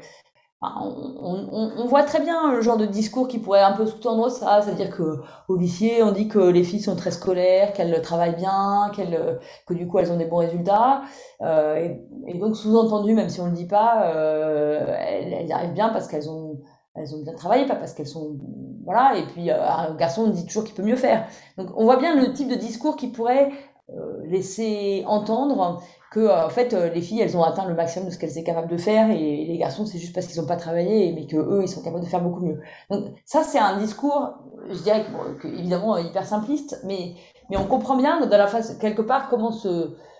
on, 0.62 1.86
voit 1.88 2.04
très 2.04 2.20
bien 2.22 2.52
le 2.52 2.62
genre 2.62 2.78
de 2.78 2.86
discours 2.86 3.28
qui 3.28 3.40
pourrait 3.40 3.62
un 3.62 3.72
peu 3.74 3.86
sous-tendre 3.86 4.30
ça, 4.30 4.62
c'est-à-dire 4.62 4.96
que 4.96 5.22
au 5.48 5.56
lycée, 5.58 6.04
on 6.04 6.12
dit 6.12 6.28
que 6.28 6.40
les 6.40 6.64
filles 6.64 6.82
sont 6.82 6.96
très 6.96 7.12
scolaires, 7.12 7.74
qu'elles 7.74 8.02
travaillent 8.02 8.36
bien, 8.36 8.92
qu'elles, 8.96 9.40
que 9.68 9.74
du 9.74 9.88
coup 9.88 10.00
elles 10.00 10.12
ont 10.12 10.18
des 10.18 10.26
bons 10.26 10.38
résultats, 10.38 11.04
et, 11.42 12.38
donc 12.40 12.56
sous-entendu, 12.58 13.14
même 13.14 13.30
si 13.30 13.42
on 13.42 13.48
le 13.48 13.54
dit 13.54 13.68
pas, 13.68 14.06
elles, 14.14 15.34
elles, 15.34 15.52
arrivent 15.52 15.74
bien 15.74 15.90
parce 15.90 16.08
qu'elles 16.08 16.30
ont 16.30 16.60
elles 16.96 17.16
ont 17.16 17.22
bien 17.22 17.34
travaillé, 17.34 17.66
pas 17.66 17.76
parce 17.76 17.94
qu'elles 17.94 18.08
sont 18.08 18.38
voilà. 18.84 19.18
Et 19.18 19.24
puis 19.24 19.50
euh, 19.50 19.70
un 19.70 19.96
garçon 19.96 20.28
dit 20.28 20.46
toujours 20.46 20.64
qu'il 20.64 20.76
peut 20.76 20.84
mieux 20.84 20.96
faire. 20.96 21.28
Donc 21.58 21.70
on 21.76 21.86
voit 21.86 21.98
bien 21.98 22.16
le 22.16 22.34
type 22.34 22.50
de 22.50 22.56
discours 22.56 22.96
qui 22.96 23.08
pourrait 23.08 23.52
euh, 23.90 24.22
laisser 24.26 25.04
entendre 25.08 25.82
que 26.12 26.20
euh, 26.20 26.46
en 26.46 26.50
fait 26.50 26.74
les 26.74 27.02
filles 27.02 27.22
elles 27.22 27.38
ont 27.38 27.44
atteint 27.44 27.66
le 27.66 27.76
maximum 27.76 28.10
de 28.10 28.14
ce 28.14 28.20
qu'elles 28.20 28.32
étaient 28.32 28.44
capables 28.44 28.70
de 28.70 28.78
faire 28.78 29.10
et 29.10 29.46
les 29.46 29.58
garçons 29.58 29.86
c'est 29.86 29.98
juste 29.98 30.14
parce 30.14 30.28
qu'ils 30.28 30.42
n'ont 30.42 30.48
pas 30.48 30.58
travaillé 30.58 31.14
mais 31.14 31.26
que 31.26 31.38
eux 31.38 31.62
ils 31.64 31.70
sont 31.70 31.82
capables 31.82 32.04
de 32.04 32.10
faire 32.10 32.22
beaucoup 32.22 32.46
mieux. 32.46 32.62
Donc 32.90 33.06
ça 33.26 33.44
c'est 33.44 33.60
un 33.60 33.78
discours, 33.78 34.34
je 34.70 34.82
dirais 34.82 35.06
évidemment 35.44 35.98
hyper 35.98 36.26
simpliste, 36.26 36.82
mais 36.86 37.16
mais 37.50 37.58
on 37.58 37.66
comprend 37.66 37.96
bien 37.96 38.26
dans 38.26 38.38
la 38.38 38.48
face 38.48 38.78
quelque 38.78 39.02
part 39.02 39.30
comment 39.30 39.54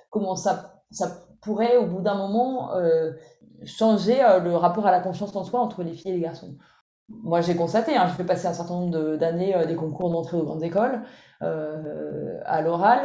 comment 0.10 0.36
ça 0.36 0.82
ça 0.92 1.26
pourrait 1.42 1.78
au 1.78 1.86
bout 1.86 2.02
d'un 2.02 2.16
moment 2.16 2.72
changer 3.66 4.18
le 4.44 4.56
rapport 4.56 4.88
à 4.88 4.92
la 4.92 5.00
confiance 5.00 5.36
en 5.36 5.44
soi 5.44 5.60
entre 5.60 5.84
les 5.84 5.94
filles 5.94 6.12
et 6.12 6.16
les 6.16 6.22
garçons. 6.22 6.58
moi 7.10 7.42
j'ai 7.42 7.56
constaté, 7.56 7.96
hein, 7.96 8.08
fait 8.08 8.24
passer 8.24 8.48
un 8.48 8.54
certain 8.54 8.74
nombre 8.76 9.18
d'années 9.18 9.56
des 9.68 9.76
concours 9.76 10.12
d'entrée 10.12 10.38
aux 10.38 10.44
grandes 10.44 10.64
écoles 10.64 11.02
à 11.42 12.62
l'oral. 12.62 13.00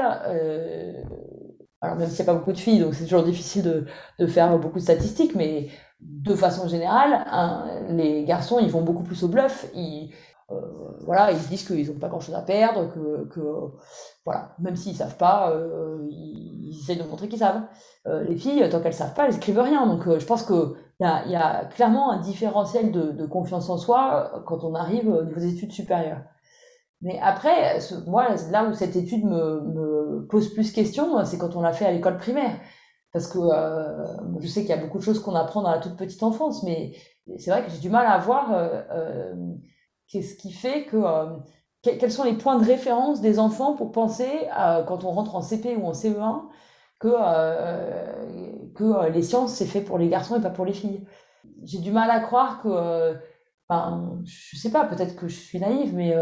alors 1.80 1.96
même 1.96 2.09
s'il 2.09 2.24
n'y 2.24 2.30
a 2.30 2.32
pas 2.32 2.38
beaucoup 2.38 2.52
de 2.52 2.59
filles, 2.59 2.80
donc 2.80 2.94
c'est 2.94 3.04
toujours 3.04 3.24
difficile 3.24 3.86
de, 4.18 4.26
faire 4.26 4.59
beaucoup 4.59 4.78
de 4.78 4.84
statistiques, 4.84 5.34
mais 5.34 5.68
de 6.00 6.34
façon 6.34 6.68
générale, 6.68 7.24
les 7.88 8.24
garçons, 8.24 8.59
ils 8.61 8.70
vont 8.70 8.82
beaucoup 8.82 9.02
plus 9.02 9.22
au 9.24 9.28
bluff. 9.28 9.66
Euh, 9.74 10.07
voilà, 10.49 11.32
ils 11.32 11.38
se 11.38 11.49
disent 11.49 11.66
qu'ils 11.66 11.90
n'ont 11.92 11.99
pas 11.99 12.09
grand-chose 12.09 12.34
à 12.34 12.42
perdre, 12.42 12.92
que, 12.92 13.24
que 13.34 13.40
voilà, 14.24 14.55
même 14.61 14.76
s'ils 14.76 14.94
savent 14.94 15.16
pas, 15.16 15.51
euh, 15.51 16.07
ils, 16.09 16.68
ils, 16.70 16.80
essayent 16.80 16.99
de 16.99 17.03
montrer 17.03 17.28
qu'ils 17.28 17.40
savent. 17.40 17.62
Euh, 18.07 18.22
les 18.24 18.36
filles, 18.36 18.68
tant 18.70 18.80
qu'elles 18.80 18.94
savent 18.94 19.14
pas, 19.14 19.26
elles 19.26 19.36
écrivent 19.36 19.59
rien. 19.59 19.86
Donc, 19.86 20.05
je 20.18 20.24
pense 20.24 20.44
qu'il 20.44 20.74
y 21.01 21.05
a, 21.05 21.26
y 21.26 21.36
a 21.36 21.64
clairement 21.64 22.12
un 22.12 22.20
différentiel 22.20 22.92
de, 22.92 23.26
confiance 23.26 23.68
en 23.70 23.76
soi 23.76 24.42
quand 24.47 24.62
on 24.62 24.74
arrive 24.74 25.09
au 25.09 25.24
niveau 25.24 25.40
des 25.40 25.55
études 25.55 25.72
supérieures. 25.72 26.22
Mais 27.03 27.18
après, 27.20 27.78
moi, 28.07 28.28
là 28.51 28.64
où 28.68 28.74
cette 28.74 28.97
étude 28.97 29.24
me, 29.24 30.26
pose 30.30 30.53
plus 30.55 30.72
question, 30.72 31.24
c'est 31.24 31.38
quand 31.38 31.57
on 31.57 31.61
l'a 31.61 31.72
fait 31.72 31.86
à 31.86 31.92
l'école 31.92 32.18
primaire. 32.18 32.59
Parce 33.16 33.28
que 33.28 33.38
euh, 33.38 34.05
je 34.40 34.47
sais 34.47 34.61
qu'il 34.61 34.68
y 34.68 34.74
a 34.74 34.76
beaucoup 34.76 34.99
de 34.99 35.03
choses 35.03 35.20
qu'on 35.20 35.34
apprend 35.34 35.62
dans 35.62 35.70
la 35.70 35.78
toute 35.78 35.97
petite 35.97 36.22
enfance, 36.22 36.62
mais 36.64 36.92
c'est 37.38 37.51
vrai 37.51 37.64
que 37.64 37.70
j'ai 37.70 37.78
du 37.78 37.88
mal 37.88 38.07
à 38.07 38.18
voir 38.18 38.53
euh, 38.53 38.82
euh, 38.90 39.34
qu'est-ce 40.09 40.36
qui 40.36 40.52
fait 40.52 40.84
que. 40.86 40.96
quels 41.82 42.12
sont 42.12 42.24
les 42.24 42.34
points 42.34 42.59
de 42.59 42.64
référence 42.64 43.20
des 43.20 43.38
enfants 43.38 43.74
pour 43.74 43.92
penser, 43.92 44.28
quand 44.86 45.04
on 45.04 45.11
rentre 45.12 45.36
en 45.36 45.42
CP 45.42 45.76
ou 45.76 45.86
en 45.86 45.92
CE1, 45.92 46.42
que, 46.98 47.09
que 48.74 49.11
les 49.11 49.22
sciences, 49.22 49.54
c'est 49.54 49.66
fait 49.66 49.82
pour 49.82 49.98
les 49.98 50.09
garçons 50.09 50.38
et 50.38 50.42
pas 50.42 50.50
pour 50.50 50.64
les 50.64 50.72
filles? 50.72 51.07
J'ai 51.64 51.78
du 51.78 51.92
mal 51.92 52.11
à 52.11 52.20
croire 52.20 52.62
que. 52.62 53.16
Enfin, 53.68 54.20
je 54.24 54.57
sais 54.57 54.70
pas, 54.70 54.84
peut-être 54.84 55.16
que 55.16 55.28
je 55.28 55.34
suis 55.36 55.59
naïve, 55.59 55.94
mais 55.94 56.14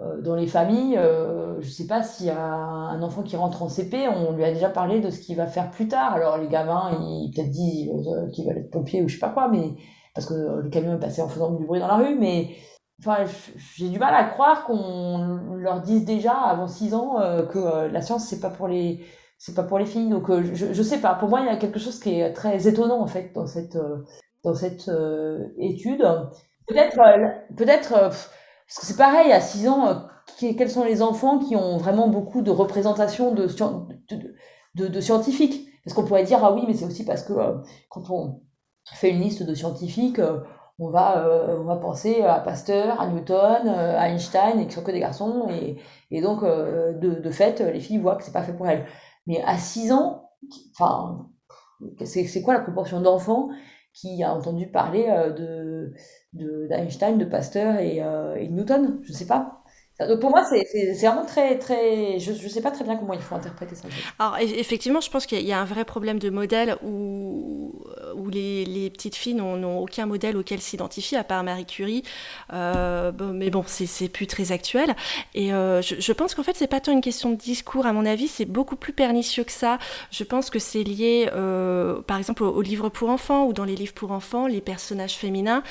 euh, 0.00 0.20
dans 0.22 0.34
les 0.34 0.48
familles, 0.48 0.96
euh, 0.98 1.60
je 1.60 1.70
sais 1.70 1.86
pas 1.86 2.02
s'il 2.02 2.26
y 2.26 2.30
a 2.30 2.42
un 2.42 3.00
enfant 3.02 3.22
qui 3.22 3.36
rentre 3.36 3.62
en 3.62 3.68
CP, 3.68 4.08
on 4.08 4.32
lui 4.32 4.44
a 4.44 4.52
déjà 4.52 4.68
parlé 4.68 5.00
de 5.00 5.08
ce 5.10 5.20
qu'il 5.20 5.36
va 5.36 5.46
faire 5.46 5.70
plus 5.70 5.86
tard. 5.86 6.14
Alors 6.14 6.36
les 6.36 6.48
gamins, 6.48 6.90
ils 7.00 7.30
peut-être 7.32 7.50
dit 7.50 7.90
euh, 7.92 8.28
qu'il 8.30 8.46
va 8.46 8.52
être 8.52 8.70
pompier 8.70 9.02
ou 9.02 9.08
je 9.08 9.14
sais 9.14 9.20
pas 9.20 9.28
quoi, 9.28 9.48
mais 9.48 9.74
parce 10.14 10.26
que 10.26 10.34
le 10.34 10.68
camion 10.68 10.94
est 10.94 11.00
passé 11.00 11.22
en 11.22 11.28
faisant 11.28 11.52
du 11.52 11.64
bruit 11.64 11.78
dans 11.80 11.86
la 11.86 11.96
rue, 11.96 12.16
mais 12.18 12.56
enfin, 13.00 13.24
j'ai 13.76 13.88
du 13.88 13.98
mal 13.98 14.14
à 14.14 14.24
croire 14.24 14.64
qu'on 14.64 15.56
leur 15.56 15.80
dise 15.80 16.04
déjà 16.04 16.32
avant 16.32 16.68
6 16.68 16.94
ans 16.94 17.16
que 17.50 17.88
la 17.88 18.00
science 18.02 18.26
c'est 18.26 18.40
pas 18.40 18.50
pour 18.50 18.68
les 18.68 19.04
c'est 19.38 19.54
pas 19.54 19.64
pour 19.64 19.78
les 19.78 19.86
filles. 19.86 20.10
Donc 20.10 20.30
je, 20.30 20.72
je 20.72 20.82
sais 20.82 21.00
pas. 21.00 21.14
Pour 21.14 21.28
moi, 21.28 21.40
il 21.40 21.46
y 21.46 21.50
a 21.50 21.56
quelque 21.56 21.78
chose 21.78 21.98
qui 22.00 22.20
est 22.20 22.32
très 22.32 22.68
étonnant 22.68 23.00
en 23.00 23.06
fait 23.06 23.32
dans 23.34 23.46
cette 23.46 23.76
dans 24.42 24.54
cette 24.54 24.90
étude. 25.58 26.06
Peut-être 26.66 26.98
peut-être 27.56 28.10
parce 28.66 28.80
que 28.80 28.86
c'est 28.86 28.96
pareil, 28.96 29.32
à 29.32 29.40
6 29.40 29.68
ans, 29.68 29.88
euh, 29.88 29.94
quels 30.38 30.70
sont 30.70 30.84
les 30.84 31.02
enfants 31.02 31.38
qui 31.38 31.56
ont 31.56 31.76
vraiment 31.76 32.08
beaucoup 32.08 32.42
de 32.42 32.50
représentation 32.50 33.34
de, 33.34 33.46
de, 34.74 34.88
de, 34.88 35.00
scientifiques? 35.00 35.68
Parce 35.84 35.94
qu'on 35.94 36.04
pourrait 36.04 36.24
dire, 36.24 36.42
ah 36.42 36.52
oui, 36.52 36.64
mais 36.66 36.74
c'est 36.74 36.86
aussi 36.86 37.04
parce 37.04 37.22
que 37.22 37.34
euh, 37.34 37.58
quand 37.90 38.10
on 38.10 38.42
fait 38.86 39.10
une 39.10 39.20
liste 39.20 39.42
de 39.42 39.54
scientifiques, 39.54 40.18
euh, 40.18 40.40
on, 40.78 40.90
va, 40.90 41.28
on 41.58 41.64
va 41.64 41.76
penser 41.76 42.22
à 42.22 42.40
Pasteur, 42.40 43.00
à 43.00 43.06
Newton, 43.08 43.68
à 43.68 44.08
Einstein, 44.08 44.60
et 44.60 44.66
qui 44.66 44.72
sont 44.72 44.82
que 44.82 44.90
des 44.90 45.00
garçons. 45.00 45.48
Et, 45.50 45.76
et 46.10 46.20
donc, 46.20 46.42
de, 46.42 47.20
de 47.20 47.30
fait, 47.30 47.60
les 47.60 47.80
filles 47.80 47.98
voient 47.98 48.16
que 48.16 48.24
c'est 48.24 48.32
pas 48.32 48.42
fait 48.42 48.52
pour 48.52 48.68
elles. 48.68 48.86
Mais 49.26 49.42
à 49.42 49.56
6 49.56 49.92
ans, 49.92 50.30
enfin, 50.72 51.28
c'est 52.04 52.42
quoi 52.42 52.54
la 52.54 52.60
proportion 52.60 53.00
d'enfants 53.00 53.48
qui 53.92 54.22
a 54.24 54.34
entendu 54.34 54.66
parler 54.66 55.06
de 55.36 55.94
d'Einstein, 56.32 57.18
de, 57.18 57.24
Pasteur 57.24 57.78
et, 57.78 58.02
euh, 58.02 58.34
et, 58.36 58.48
de 58.48 58.52
Newton, 58.52 59.00
je 59.02 59.12
sais 59.12 59.26
pas. 59.26 59.62
Donc 60.00 60.18
pour 60.18 60.30
moi, 60.30 60.44
c'est 60.44 60.92
vraiment 60.94 61.24
très, 61.24 61.56
très. 61.58 62.18
Je 62.18 62.32
ne 62.32 62.48
sais 62.48 62.60
pas 62.60 62.72
très 62.72 62.82
bien 62.82 62.96
comment 62.96 63.12
il 63.12 63.20
faut 63.20 63.36
interpréter 63.36 63.76
ça. 63.76 63.86
Alors, 64.18 64.38
effectivement, 64.40 65.00
je 65.00 65.08
pense 65.08 65.24
qu'il 65.24 65.46
y 65.46 65.52
a 65.52 65.60
un 65.60 65.64
vrai 65.64 65.84
problème 65.84 66.18
de 66.18 66.30
modèle 66.30 66.76
où, 66.84 67.83
où 68.16 68.30
les, 68.30 68.90
petites 68.90 69.16
filles 69.16 69.34
n'ont 69.34 69.78
aucun 69.78 70.06
modèle 70.06 70.36
auquel 70.36 70.60
s'identifier, 70.60 71.18
à 71.18 71.24
part 71.24 71.42
Marie 71.44 71.66
Curie. 71.66 72.02
Euh, 72.52 73.12
bon, 73.12 73.32
mais 73.32 73.50
bon, 73.50 73.64
c'est 73.66 74.08
plus 74.08 74.26
très 74.26 74.52
actuel. 74.52 74.94
Et 75.34 75.52
euh, 75.52 75.82
je, 75.82 76.12
pense 76.12 76.34
qu'en 76.34 76.42
fait, 76.42 76.56
c'est 76.56 76.66
pas 76.66 76.80
tant 76.80 76.92
une 76.92 77.00
question 77.00 77.30
de 77.30 77.36
discours, 77.36 77.86
à 77.86 77.92
mon 77.92 78.06
avis, 78.06 78.28
c'est 78.28 78.44
beaucoup 78.44 78.76
plus 78.76 78.92
pernicieux 78.92 79.44
que 79.44 79.52
ça. 79.52 79.78
Je 80.10 80.24
pense 80.24 80.50
que 80.50 80.58
c'est 80.58 80.82
lié, 80.82 81.28
euh, 81.32 82.00
par 82.02 82.18
exemple, 82.18 82.42
aux, 82.42 82.62
livres 82.62 82.88
pour 82.88 83.10
enfants, 83.10 83.46
ou 83.46 83.52
dans 83.52 83.64
les 83.64 83.74
livres 83.74 83.94
pour 83.94 84.12
enfants, 84.12 84.46
les 84.46 84.60
personnages 84.60 85.14
féminins 85.14 85.62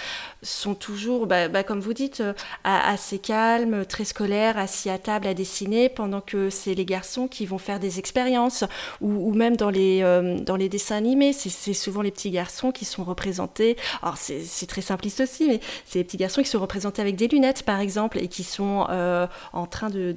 sont 0.41 0.75
toujours, 0.75 1.27
bah, 1.27 1.47
bah, 1.47 1.63
comme 1.63 1.79
vous 1.79 1.93
dites, 1.93 2.23
assez 2.63 3.19
calmes, 3.19 3.85
très 3.85 4.05
scolaire, 4.05 4.57
assis 4.57 4.89
à 4.89 4.97
table 4.97 5.27
à 5.27 5.33
dessiner, 5.33 5.89
pendant 5.89 6.21
que 6.21 6.49
c'est 6.49 6.73
les 6.73 6.85
garçons 6.85 7.27
qui 7.27 7.45
vont 7.45 7.57
faire 7.57 7.79
des 7.79 7.99
expériences, 7.99 8.63
ou, 9.01 9.33
même 9.33 9.55
dans 9.55 9.69
les, 9.69 10.01
dans 10.41 10.55
les 10.55 10.69
dessins 10.69 10.97
animés, 10.97 11.33
c'est 11.33 11.73
souvent 11.73 12.01
les 12.01 12.11
petits 12.11 12.31
garçons 12.33 12.71
qui 12.71 12.85
sont 12.85 13.03
représentés. 13.03 13.77
Alors 14.01 14.17
c'est 14.17 14.67
très 14.67 14.81
simpliste 14.81 15.21
aussi, 15.21 15.47
mais 15.47 15.59
c'est 15.85 15.99
les 15.99 16.03
petits 16.03 16.17
garçons 16.17 16.41
qui 16.41 16.49
sont 16.49 16.59
représentés 16.59 17.01
avec 17.01 17.15
des 17.15 17.27
lunettes, 17.27 17.63
par 17.63 17.79
exemple, 17.79 18.19
et 18.19 18.27
qui 18.27 18.43
sont 18.43 18.85
euh, 18.89 19.27
en 19.53 19.65
train 19.65 19.89
de, 19.89 20.11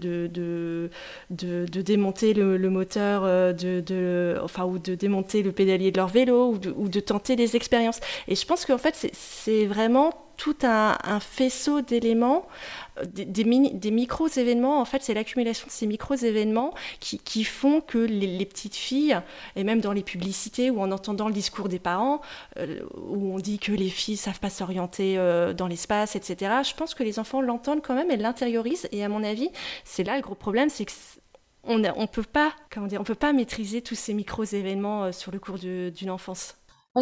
démonter 1.30 2.34
le, 2.34 2.70
moteur, 2.70 3.22
euh, 3.24 4.38
enfin, 4.42 4.64
ou 4.64 4.78
de 4.78 4.94
démonter 4.94 5.42
le 5.42 5.52
pédalier 5.52 5.92
de 5.92 5.96
leur 5.96 6.08
vélo, 6.08 6.58
ou 6.76 6.88
de 6.88 7.00
tenter 7.00 7.36
des 7.36 7.56
expériences. 7.56 8.00
Et 8.28 8.34
je 8.34 8.46
pense 8.46 8.64
qu'en 8.64 8.78
fait, 8.78 9.10
c'est 9.12 9.66
vraiment 9.66 10.12
tout 10.36 10.56
un, 10.62 10.96
faisceau 11.20 11.80
d'éléments, 11.80 12.46
euh, 12.98 13.04
des, 13.06 13.24
des, 13.24 13.90
micros-événements. 13.90 14.80
En 14.80 14.84
fait, 14.84 15.02
c'est 15.02 15.14
l'accumulation 15.14 15.66
de 15.66 15.72
ces 15.72 15.86
micros-événements 15.86 16.72
qui, 17.00 17.44
font 17.44 17.80
que 17.80 17.98
les, 17.98 18.46
petites 18.46 18.74
filles, 18.74 19.18
et 19.56 19.64
même 19.64 19.80
dans 19.80 19.92
les 19.92 20.02
publicités 20.02 20.70
ou 20.70 20.80
en 20.80 20.90
entendant 20.90 21.28
le 21.28 21.34
discours 21.34 21.68
des 21.68 21.78
parents, 21.78 22.20
euh, 22.58 22.80
où 22.96 23.34
on 23.34 23.38
dit 23.38 23.58
que 23.58 23.72
les 23.72 23.88
filles 23.88 24.16
savent 24.16 24.40
pas 24.40 24.50
s'orienter 24.50 25.18
euh, 25.18 25.52
dans 25.52 25.66
l'espace, 25.66 26.16
etc., 26.16 26.52
je 26.64 26.74
pense 26.74 26.94
que 26.94 27.02
les 27.02 27.18
enfants 27.18 27.40
l'entendent 27.40 27.82
quand 27.82 27.94
même 27.94 28.10
et 28.10 28.16
l'intériorisent. 28.16 28.88
Et 28.92 29.04
à 29.04 29.08
mon 29.08 29.22
avis, 29.22 29.50
c'est 29.84 30.04
là 30.04 30.16
le 30.16 30.22
gros 30.22 30.34
problème, 30.34 30.68
c'est 30.68 30.84
que 30.84 30.92
on 31.68 31.78
ne 31.78 32.06
peut 32.06 32.22
pas, 32.22 32.52
peut 32.70 33.14
pas 33.16 33.32
maîtriser 33.32 33.82
tous 33.82 33.96
ces 33.96 34.14
micros-événements 34.14 35.10
sur 35.10 35.32
le 35.32 35.40
cours 35.40 35.58
d'une 35.58 36.10
enfance 36.10 36.54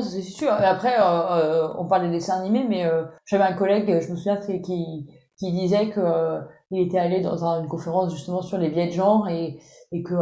c'est 0.02 0.22
sûr. 0.22 0.50
Après, 0.52 0.98
euh, 0.98 1.02
euh, 1.04 1.68
on 1.78 1.86
parle 1.86 2.02
des 2.02 2.10
dessins 2.10 2.40
animés, 2.40 2.64
mais 2.68 2.84
euh, 2.84 3.04
j'avais 3.24 3.44
un 3.44 3.52
collègue, 3.52 4.00
je 4.00 4.10
me 4.10 4.16
souviens, 4.16 4.36
qui, 4.36 5.06
qui 5.38 5.52
disait 5.52 5.90
que 5.90 6.40
il 6.70 6.86
était 6.86 6.98
allé 6.98 7.20
dans 7.20 7.44
une 7.60 7.68
conférence 7.68 8.12
justement 8.12 8.42
sur 8.42 8.58
les 8.58 8.70
biais 8.70 8.86
de 8.86 8.92
genre 8.92 9.28
et, 9.28 9.58
et 9.92 10.02
que 10.02 10.14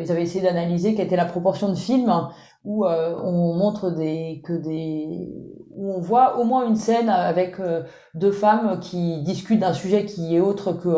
ils 0.00 0.10
avaient 0.10 0.22
essayé 0.22 0.44
d'analyser 0.44 0.94
quelle 0.94 1.06
était 1.06 1.16
la 1.16 1.24
proportion 1.24 1.68
de 1.68 1.74
films 1.74 2.12
où 2.64 2.84
on 2.86 3.54
montre 3.54 3.90
des 3.90 4.42
que 4.44 4.52
des 4.52 5.32
où 5.70 5.92
on 5.94 6.00
voit 6.00 6.38
au 6.38 6.44
moins 6.44 6.66
une 6.66 6.76
scène 6.76 7.08
avec 7.08 7.56
deux 8.14 8.32
femmes 8.32 8.80
qui 8.80 9.22
discutent 9.22 9.60
d'un 9.60 9.72
sujet 9.72 10.04
qui 10.04 10.34
est 10.36 10.40
autre 10.40 10.72
que 10.72 10.88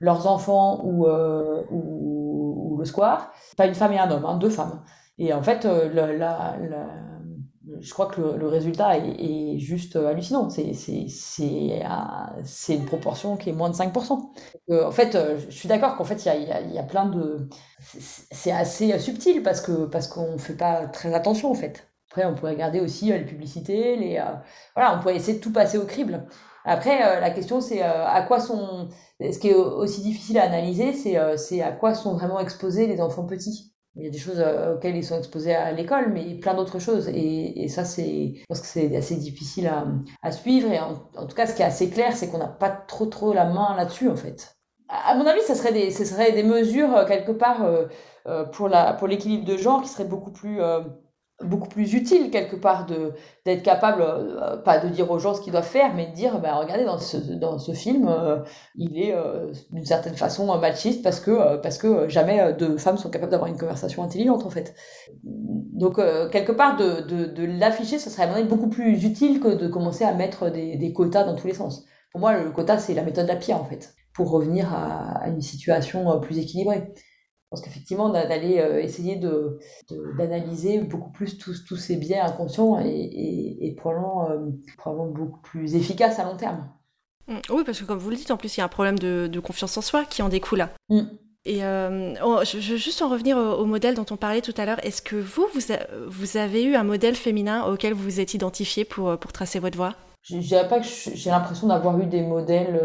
leurs 0.00 0.26
enfants 0.26 0.80
ou, 0.84 1.06
ou, 1.06 2.72
ou, 2.72 2.76
le 2.78 2.84
square. 2.84 3.30
Pas 3.56 3.66
une 3.66 3.74
femme 3.74 3.92
et 3.92 3.98
un 3.98 4.10
homme, 4.10 4.24
hein, 4.24 4.38
deux 4.38 4.50
femmes. 4.50 4.82
Et 5.18 5.32
en 5.32 5.42
fait, 5.42 5.64
la, 5.64 6.12
la 6.12 6.56
je 7.80 7.92
crois 7.92 8.06
que 8.06 8.20
le, 8.20 8.48
résultat 8.48 8.96
est, 8.96 9.58
juste 9.58 9.96
hallucinant. 9.96 10.48
C'est, 10.50 10.64
une 12.68 12.84
proportion 12.84 13.36
qui 13.36 13.50
est 13.50 13.52
moins 13.52 13.70
de 13.70 13.74
5%. 13.74 14.30
Euh, 14.70 14.86
en 14.86 14.90
fait, 14.90 15.14
euh, 15.14 15.38
je 15.48 15.54
suis 15.54 15.68
d'accord 15.68 15.96
qu'en 15.96 16.04
fait, 16.04 16.24
il 16.24 16.72
y 16.72 16.78
a, 16.78 16.82
plein 16.82 17.06
de. 17.06 17.48
C'est 17.80 18.52
assez 18.52 18.98
subtil 18.98 19.42
parce, 19.42 19.60
que, 19.60 19.86
parce 19.86 20.08
qu'on 20.08 20.32
ne 20.32 20.38
fait 20.38 20.56
pas 20.56 20.86
très 20.86 21.14
attention, 21.14 21.50
en 21.50 21.54
fait. 21.54 21.88
Après, 22.10 22.24
on 22.24 22.34
pourrait 22.34 22.52
regarder 22.52 22.80
aussi 22.80 23.12
euh, 23.12 23.18
les 23.18 23.24
publicités, 23.24 23.96
les, 23.96 24.22
voilà, 24.74 24.96
on 24.96 25.00
pourrait 25.00 25.16
essayer 25.16 25.38
de 25.38 25.42
tout 25.42 25.52
passer 25.52 25.78
au 25.78 25.84
crible. 25.84 26.26
Après, 26.64 27.20
la 27.20 27.30
question, 27.30 27.60
c'est 27.60 27.82
à 27.82 28.22
quoi 28.22 28.40
sont. 28.40 28.88
Ce 29.20 29.38
qui 29.38 29.48
est 29.48 29.54
aussi 29.54 30.02
difficile 30.02 30.38
à 30.38 30.44
analyser, 30.44 30.92
c'est 30.92 31.62
à 31.62 31.72
quoi 31.72 31.94
sont 31.94 32.14
vraiment 32.14 32.40
exposés 32.40 32.86
les 32.86 33.00
enfants 33.00 33.24
petits. 33.24 33.72
Il 33.96 34.04
y 34.04 34.06
a 34.06 34.10
des 34.10 34.18
choses 34.18 34.38
euh, 34.38 34.74
auxquelles 34.74 34.96
ils 34.96 35.04
sont 35.04 35.18
exposés 35.18 35.54
à 35.54 35.72
l'école, 35.72 36.12
mais 36.12 36.34
plein 36.34 36.54
d'autres 36.54 36.78
choses. 36.78 37.08
Et, 37.08 37.68
ça, 37.68 37.84
c'est, 37.84 38.34
je 38.36 38.44
pense 38.48 38.60
que 38.60 38.66
c'est 38.66 38.94
assez 38.96 39.16
difficile 39.16 39.70
à, 40.22 40.32
suivre. 40.32 40.70
Et 40.70 40.78
en, 40.78 41.26
tout 41.26 41.34
cas, 41.34 41.46
ce 41.46 41.54
qui 41.54 41.62
est 41.62 41.66
assez 41.66 41.90
clair, 41.90 42.16
c'est 42.16 42.28
qu'on 42.28 42.38
n'a 42.38 42.46
pas 42.48 42.70
trop, 42.70 43.06
trop 43.06 43.32
la 43.32 43.44
main 43.44 43.74
là-dessus, 43.76 44.08
en 44.08 44.16
fait. 44.16 44.56
À, 44.88 45.14
mon 45.16 45.26
avis, 45.26 45.42
ça 45.42 45.54
serait 45.54 45.72
des, 45.72 45.90
ce 45.90 46.04
serait 46.04 46.32
des 46.32 46.44
mesures, 46.44 46.96
euh, 46.96 47.06
quelque 47.06 47.32
part, 47.32 47.64
euh, 47.64 48.44
pour, 48.52 48.68
la, 48.68 48.92
pour 48.92 49.08
l'équilibre 49.08 49.44
de 49.44 49.56
genre 49.56 49.82
qui 49.82 49.88
seraient 49.88 50.04
beaucoup 50.04 50.32
plus 50.32 50.60
beaucoup 51.44 51.68
plus 51.68 51.94
utile 51.94 52.30
quelque 52.30 52.56
part 52.56 52.86
de 52.86 53.12
d'être 53.46 53.62
capable 53.62 54.02
euh, 54.02 54.56
pas 54.56 54.78
de 54.78 54.88
dire 54.88 55.08
aux 55.10 55.20
gens 55.20 55.34
ce 55.34 55.40
qu'ils 55.40 55.52
doivent 55.52 55.64
faire 55.64 55.94
mais 55.94 56.06
de 56.06 56.12
dire 56.12 56.40
bah 56.40 56.56
regardez 56.56 56.84
dans 56.84 56.98
ce 56.98 57.16
dans 57.16 57.58
ce 57.58 57.72
film 57.72 58.08
euh, 58.08 58.38
il 58.74 59.00
est 59.00 59.14
euh, 59.14 59.52
d'une 59.70 59.84
certaine 59.84 60.16
façon 60.16 60.46
machiste 60.58 61.02
parce 61.02 61.20
que 61.20 61.56
parce 61.58 61.78
que 61.78 62.08
jamais 62.08 62.54
deux 62.54 62.76
femmes 62.76 62.98
sont 62.98 63.08
capables 63.08 63.30
d'avoir 63.30 63.48
une 63.48 63.56
conversation 63.56 64.02
intelligente 64.02 64.44
en 64.44 64.50
fait. 64.50 64.74
Donc 65.12 66.00
quelque 66.32 66.52
part 66.52 66.76
de 66.76 67.02
de, 67.02 67.26
de 67.26 67.44
l'afficher 67.44 67.98
ça 67.98 68.10
serait 68.10 68.44
beaucoup 68.44 68.68
plus 68.68 69.04
utile 69.04 69.38
que 69.38 69.48
de 69.48 69.68
commencer 69.68 70.04
à 70.04 70.14
mettre 70.14 70.50
des, 70.50 70.76
des 70.76 70.92
quotas 70.92 71.22
dans 71.22 71.36
tous 71.36 71.46
les 71.46 71.54
sens. 71.54 71.84
Pour 72.10 72.20
moi 72.20 72.36
le 72.36 72.50
quota 72.50 72.78
c'est 72.78 72.94
la 72.94 73.02
méthode 73.02 73.26
de 73.26 73.30
la 73.32 73.36
pierre 73.36 73.60
en 73.60 73.64
fait 73.64 73.94
pour 74.12 74.30
revenir 74.30 74.74
à, 74.74 75.18
à 75.18 75.28
une 75.28 75.40
situation 75.40 76.18
plus 76.18 76.38
équilibrée 76.38 76.92
je 77.48 77.56
pense 77.56 77.64
qu'effectivement, 77.64 78.10
d'aller 78.10 78.58
euh, 78.58 78.82
essayer 78.82 79.16
de, 79.16 79.58
d'analyser 80.18 80.80
beaucoup 80.80 81.10
plus 81.10 81.38
tous, 81.38 81.64
tous 81.64 81.76
ces 81.76 81.96
biais 81.96 82.18
inconscients 82.18 82.78
et, 82.78 83.74
probablement, 83.78 84.30
euh, 84.30 84.50
probablement, 84.76 85.10
beaucoup 85.10 85.40
plus 85.40 85.74
efficace 85.74 86.18
à 86.18 86.24
long 86.24 86.36
terme. 86.36 86.68
Mmh. 87.26 87.36
Oui, 87.48 87.62
parce 87.64 87.80
que 87.80 87.86
comme 87.86 87.96
vous 87.96 88.10
le 88.10 88.16
dites, 88.16 88.30
en 88.30 88.36
plus, 88.36 88.54
il 88.54 88.60
y 88.60 88.62
a 88.62 88.66
un 88.66 88.68
problème 88.68 88.98
de, 88.98 89.30
de 89.32 89.40
confiance 89.40 89.78
en 89.78 89.80
soi 89.80 90.04
qui 90.04 90.20
en 90.20 90.28
découle. 90.28 90.68
Mmh. 90.90 91.00
Et 91.46 91.64
euh, 91.64 92.44
je, 92.44 92.58
veux 92.58 92.76
juste 92.76 93.00
en 93.00 93.08
revenir 93.08 93.38
au, 93.38 93.64
modèle 93.64 93.94
dont 93.94 94.04
on 94.10 94.18
parlait 94.18 94.42
tout 94.42 94.52
à 94.58 94.66
l'heure. 94.66 94.84
Est-ce 94.84 95.00
que 95.00 95.16
vous, 95.16 95.46
vous, 95.54 95.60
vous, 96.06 96.36
avez 96.36 96.64
eu 96.64 96.74
un 96.74 96.84
modèle 96.84 97.14
féminin 97.14 97.64
auquel 97.64 97.94
vous 97.94 98.02
vous 98.02 98.20
êtes 98.20 98.34
identifié 98.34 98.84
pour, 98.84 99.16
pour 99.16 99.32
tracer 99.32 99.58
votre 99.58 99.78
voie? 99.78 99.94
Je 100.22 100.36
dirais 100.36 100.68
pas 100.68 100.80
que 100.80 100.86
j'ai 100.86 101.30
l'impression 101.30 101.68
d'avoir 101.68 101.98
eu 101.98 102.04
des 102.04 102.20
modèles 102.20 102.78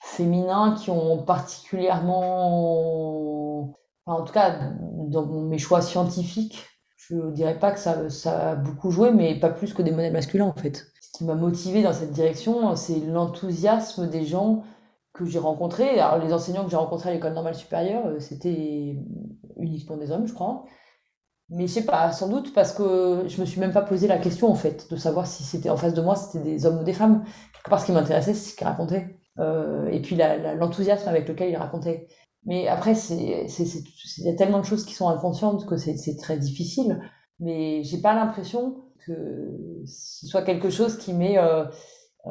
féminins 0.00 0.74
qui 0.74 0.90
ont 0.90 1.22
particulièrement, 1.22 3.74
en 4.06 4.22
tout 4.22 4.32
cas 4.32 4.72
dans 5.08 5.26
mes 5.26 5.58
choix 5.58 5.82
scientifiques, 5.82 6.66
je 6.96 7.30
dirais 7.30 7.58
pas 7.58 7.72
que 7.72 7.78
ça, 7.78 8.10
ça 8.10 8.50
a 8.50 8.54
beaucoup 8.54 8.90
joué, 8.90 9.12
mais 9.12 9.38
pas 9.38 9.50
plus 9.50 9.72
que 9.72 9.82
des 9.82 9.90
modèles 9.90 10.12
masculins 10.12 10.46
en 10.46 10.54
fait. 10.54 10.86
Ce 11.00 11.16
qui 11.16 11.24
m'a 11.24 11.34
motivé 11.34 11.82
dans 11.82 11.92
cette 11.92 12.12
direction, 12.12 12.76
c'est 12.76 13.00
l'enthousiasme 13.00 14.08
des 14.08 14.26
gens 14.26 14.62
que 15.14 15.24
j'ai 15.24 15.38
rencontrés. 15.38 16.00
Alors 16.00 16.24
les 16.24 16.32
enseignants 16.32 16.64
que 16.64 16.70
j'ai 16.70 16.76
rencontrés 16.76 17.10
à 17.10 17.14
l'école 17.14 17.32
normale 17.32 17.54
supérieure, 17.54 18.06
euh, 18.06 18.20
c'était 18.20 18.98
uniquement 19.56 19.96
des 19.96 20.10
hommes, 20.10 20.26
je 20.26 20.34
crois. 20.34 20.64
Mais 21.50 21.66
je 21.66 21.72
sais 21.72 21.86
pas, 21.86 22.12
sans 22.12 22.28
doute 22.28 22.52
parce 22.52 22.72
que 22.72 23.24
je 23.26 23.40
me 23.40 23.46
suis 23.46 23.58
même 23.58 23.72
pas 23.72 23.80
posé 23.80 24.06
la 24.06 24.18
question 24.18 24.50
en 24.50 24.54
fait 24.54 24.90
de 24.90 24.96
savoir 24.96 25.26
si 25.26 25.44
c'était 25.44 25.70
en 25.70 25.78
face 25.78 25.94
de 25.94 26.02
moi 26.02 26.14
c'était 26.14 26.44
des 26.44 26.66
hommes 26.66 26.80
ou 26.80 26.84
des 26.84 26.92
femmes. 26.92 27.24
Quelque 27.54 27.70
part, 27.70 27.80
ce 27.80 27.86
qui 27.86 27.92
m'intéressait, 27.92 28.34
c'est 28.34 28.50
ce 28.50 28.56
qu'ils 28.56 28.66
racontaient. 28.66 29.17
Euh, 29.38 29.86
et 29.88 30.00
puis 30.00 30.16
l'enthousiasme 30.56 31.08
avec 31.08 31.28
lequel 31.28 31.50
il 31.50 31.56
racontait. 31.56 32.08
Mais 32.44 32.68
après, 32.68 32.92
il 33.10 33.46
y 34.18 34.28
a 34.28 34.34
tellement 34.34 34.60
de 34.60 34.64
choses 34.64 34.84
qui 34.84 34.94
sont 34.94 35.08
inconscientes 35.08 35.66
que 35.66 35.76
c'est 35.76 36.16
très 36.16 36.38
difficile. 36.38 37.00
Mais 37.40 37.82
j'ai 37.84 37.98
pas 37.98 38.14
l'impression 38.14 38.84
que 39.06 39.82
ce 39.86 40.26
soit 40.26 40.42
quelque 40.42 40.70
chose 40.70 40.96
qui 40.98 41.12
met. 41.12 41.38
Euh, 41.38 41.64
euh, 42.26 42.30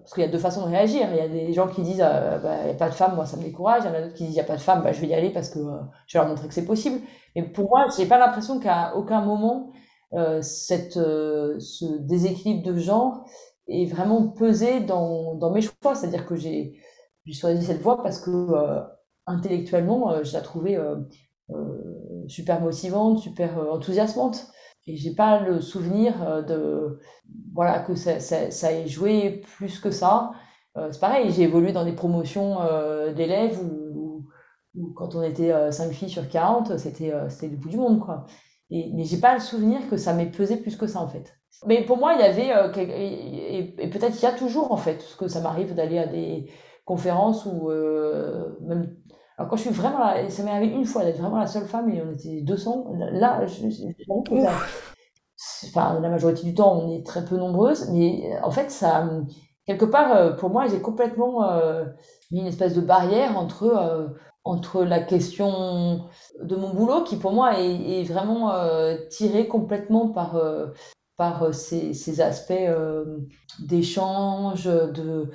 parce 0.00 0.12
qu'il 0.14 0.22
y 0.22 0.26
a 0.26 0.30
deux 0.30 0.38
façons 0.38 0.62
de 0.62 0.70
réagir. 0.70 1.08
Il 1.12 1.16
y 1.16 1.20
a 1.20 1.28
des 1.28 1.52
gens 1.52 1.68
qui 1.68 1.82
disent 1.82 1.98
bah, 1.98 2.40
il 2.62 2.66
n'y 2.66 2.70
a 2.70 2.74
pas 2.74 2.88
de 2.88 2.94
femme, 2.94 3.14
moi 3.14 3.26
ça 3.26 3.36
me 3.36 3.42
décourage. 3.42 3.82
Il 3.84 3.86
y 3.86 3.90
en 3.90 3.94
a 3.94 4.02
d'autres 4.02 4.14
qui 4.14 4.24
disent 4.24 4.32
il 4.32 4.36
n'y 4.36 4.40
a 4.40 4.44
pas 4.44 4.56
de 4.56 4.60
femme, 4.60 4.82
bah, 4.82 4.92
je 4.92 5.00
vais 5.00 5.08
y 5.08 5.14
aller 5.14 5.30
parce 5.30 5.50
que 5.50 5.60
je 6.06 6.18
vais 6.18 6.22
leur 6.22 6.28
montrer 6.28 6.48
que 6.48 6.54
c'est 6.54 6.64
possible. 6.64 7.00
Mais 7.36 7.42
pour 7.42 7.68
moi, 7.68 7.86
j'ai 7.96 8.06
pas 8.06 8.18
l'impression 8.18 8.58
qu'à 8.58 8.96
aucun 8.96 9.20
moment 9.22 9.72
ce 10.12 11.98
déséquilibre 11.98 12.64
de 12.64 12.76
genre 12.76 13.24
et 13.70 13.86
vraiment 13.86 14.28
pesé 14.28 14.80
dans, 14.80 15.34
dans 15.34 15.50
mes 15.50 15.62
choix. 15.62 15.94
C'est-à-dire 15.94 16.26
que 16.26 16.34
j'ai 16.34 16.74
choisi 17.32 17.64
cette 17.64 17.80
voie 17.80 18.02
parce 18.02 18.20
que 18.20 18.30
euh, 18.30 18.82
intellectuellement, 19.26 20.10
euh, 20.10 20.24
je 20.24 20.32
la 20.32 20.40
trouvais 20.40 20.76
euh, 20.76 20.96
super 22.26 22.60
motivante, 22.60 23.20
super 23.20 23.56
enthousiasmante. 23.72 24.48
Et 24.86 24.96
j'ai 24.96 25.14
pas 25.14 25.40
le 25.40 25.60
souvenir 25.60 26.44
de 26.44 26.98
voilà 27.54 27.80
que 27.80 27.94
ça, 27.94 28.18
ça, 28.18 28.72
ait 28.72 28.88
joué 28.88 29.42
plus 29.56 29.78
que 29.78 29.90
ça. 29.90 30.32
c'est 30.90 30.98
pareil, 30.98 31.30
j'ai 31.30 31.42
évolué 31.42 31.72
dans 31.72 31.84
des 31.84 31.92
promotions 31.92 32.58
d'élèves 33.14 33.60
où, 33.62 34.26
quand 34.94 35.14
on 35.14 35.22
était 35.22 35.70
5 35.70 35.92
filles 35.92 36.08
sur 36.08 36.28
40, 36.28 36.78
c'était 36.78 37.12
c'était 37.28 37.48
le 37.48 37.56
bout 37.56 37.68
du 37.68 37.76
monde. 37.76 38.00
quoi. 38.00 38.24
Et, 38.70 38.90
mais 38.94 39.04
j'ai 39.04 39.18
pas 39.18 39.34
le 39.34 39.40
souvenir 39.40 39.80
que 39.88 39.96
ça 39.96 40.12
m'ait 40.14 40.30
pesé 40.30 40.56
plus 40.56 40.76
que 40.76 40.86
ça 40.86 41.00
en 41.00 41.08
fait. 41.08 41.34
Mais 41.66 41.84
pour 41.84 41.98
moi, 41.98 42.14
il 42.14 42.20
y 42.20 42.22
avait, 42.22 42.52
euh, 42.52 42.72
et, 42.74 43.88
peut-être 43.88 44.16
il 44.18 44.22
y 44.22 44.26
a 44.26 44.32
toujours 44.32 44.72
en 44.72 44.76
fait, 44.76 44.94
parce 44.94 45.14
que 45.14 45.28
ça 45.28 45.40
m'arrive 45.40 45.74
d'aller 45.74 45.98
à 45.98 46.06
des 46.06 46.50
conférences 46.84 47.46
ou 47.46 47.70
euh, 47.70 48.56
même. 48.62 48.96
Alors 49.36 49.50
quand 49.50 49.56
je 49.56 49.62
suis 49.62 49.70
vraiment 49.70 49.98
là, 49.98 50.28
ça 50.28 50.42
m'est 50.42 50.50
arrivé 50.50 50.74
une 50.74 50.84
fois 50.84 51.04
d'être 51.04 51.18
vraiment 51.18 51.38
la 51.38 51.46
seule 51.46 51.66
femme 51.66 51.90
et 51.90 52.02
on 52.02 52.12
était 52.12 52.42
200. 52.42 52.92
Là, 53.12 53.44
je, 53.46 53.66
enfin, 55.68 55.98
la 56.00 56.08
majorité 56.08 56.42
du 56.44 56.54
temps, 56.54 56.78
on 56.78 56.90
est 56.90 57.04
très 57.04 57.24
peu 57.24 57.36
nombreuses, 57.36 57.90
mais 57.90 58.30
en 58.42 58.50
fait, 58.50 58.70
ça, 58.70 59.10
quelque 59.66 59.86
part, 59.86 60.14
euh, 60.14 60.32
pour 60.32 60.50
moi, 60.50 60.66
j'ai 60.66 60.80
complètement 60.80 61.42
mis 62.30 62.40
une 62.40 62.46
espèce 62.46 62.74
de 62.74 62.80
barrière 62.80 63.36
entre 63.36 64.14
entre 64.44 64.84
la 64.84 65.00
question 65.00 66.08
de 66.42 66.56
mon 66.56 66.72
boulot 66.72 67.04
qui 67.04 67.16
pour 67.16 67.32
moi 67.32 67.58
est, 67.58 68.04
vraiment 68.04 68.52
euh, 68.52 68.96
tiré 69.10 69.46
complètement 69.48 70.08
par 70.08 70.36
par 71.20 71.42
euh, 71.42 71.52
ces, 71.52 71.92
ces 71.92 72.22
aspects 72.22 72.50
euh, 72.52 73.18
d'échange, 73.58 74.64
de, 74.64 75.30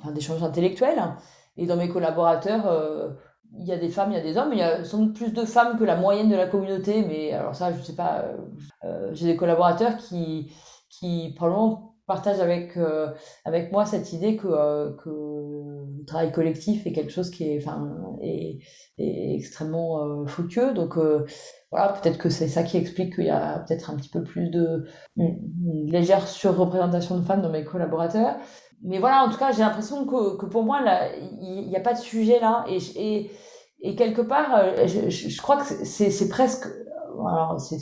enfin, 0.00 0.12
d'échange 0.12 0.42
intellectuel. 0.42 0.98
Et 1.58 1.66
dans 1.66 1.76
mes 1.76 1.90
collaborateurs, 1.90 2.66
euh, 2.66 3.10
il 3.58 3.66
y 3.66 3.72
a 3.72 3.76
des 3.76 3.90
femmes, 3.90 4.12
il 4.12 4.14
y 4.14 4.18
a 4.18 4.22
des 4.22 4.38
hommes. 4.38 4.54
Il 4.54 4.60
y 4.60 4.62
a 4.62 4.82
sans 4.82 4.96
doute 4.96 5.14
plus 5.14 5.34
de 5.34 5.44
femmes 5.44 5.78
que 5.78 5.84
la 5.84 5.96
moyenne 5.96 6.30
de 6.30 6.36
la 6.36 6.46
communauté, 6.46 7.04
mais 7.06 7.32
alors 7.32 7.54
ça, 7.54 7.70
je 7.70 7.82
sais 7.82 7.94
pas. 7.94 8.24
j'ai 9.12 9.26
des 9.26 9.36
collaborateurs 9.36 9.98
qui, 9.98 10.50
qui 10.88 11.34
probablement 11.36 11.95
partagent 12.06 12.40
avec, 12.40 12.78
avec 13.44 13.72
moi 13.72 13.84
cette 13.84 14.12
idée 14.12 14.36
que, 14.36 14.96
que 14.96 15.10
le 15.10 16.04
travail 16.06 16.32
collectif 16.32 16.86
est 16.86 16.92
quelque 16.92 17.12
chose 17.12 17.30
qui 17.30 17.50
est, 17.50 17.58
enfin, 17.58 17.88
est, 18.22 18.58
est 18.98 19.34
extrêmement 19.34 20.24
fructueux. 20.26 20.72
Donc, 20.72 20.96
voilà, 21.72 21.92
peut-être 21.92 22.18
que 22.18 22.30
c'est 22.30 22.48
ça 22.48 22.62
qui 22.62 22.76
explique 22.76 23.16
qu'il 23.16 23.24
y 23.24 23.30
a 23.30 23.58
peut-être 23.58 23.90
un 23.90 23.96
petit 23.96 24.08
peu 24.08 24.22
plus 24.22 24.50
de 24.50 24.86
une, 25.16 25.90
légère 25.90 26.26
surreprésentation 26.26 27.18
de 27.18 27.22
femmes 27.22 27.42
dans 27.42 27.50
mes 27.50 27.64
collaborateurs. 27.64 28.36
Mais 28.82 28.98
voilà, 28.98 29.24
en 29.24 29.30
tout 29.30 29.38
cas, 29.38 29.52
j'ai 29.52 29.60
l'impression 29.62 30.06
que, 30.06 30.36
que, 30.36 30.46
pour 30.46 30.64
moi, 30.64 30.80
il 31.40 31.68
n'y 31.68 31.76
a 31.76 31.80
pas 31.80 31.94
de 31.94 31.98
sujet 31.98 32.38
là. 32.40 32.64
Et, 32.68 32.78
et, 32.96 33.30
et 33.80 33.96
quelque 33.96 34.22
part, 34.22 34.54
euh, 34.54 34.86
je, 34.86 35.08
je, 35.08 35.42
crois 35.42 35.56
que 35.56 35.64
c'est 35.64 36.28
presque. 36.28 36.66
Alors, 37.18 37.58
c'est 37.60 37.78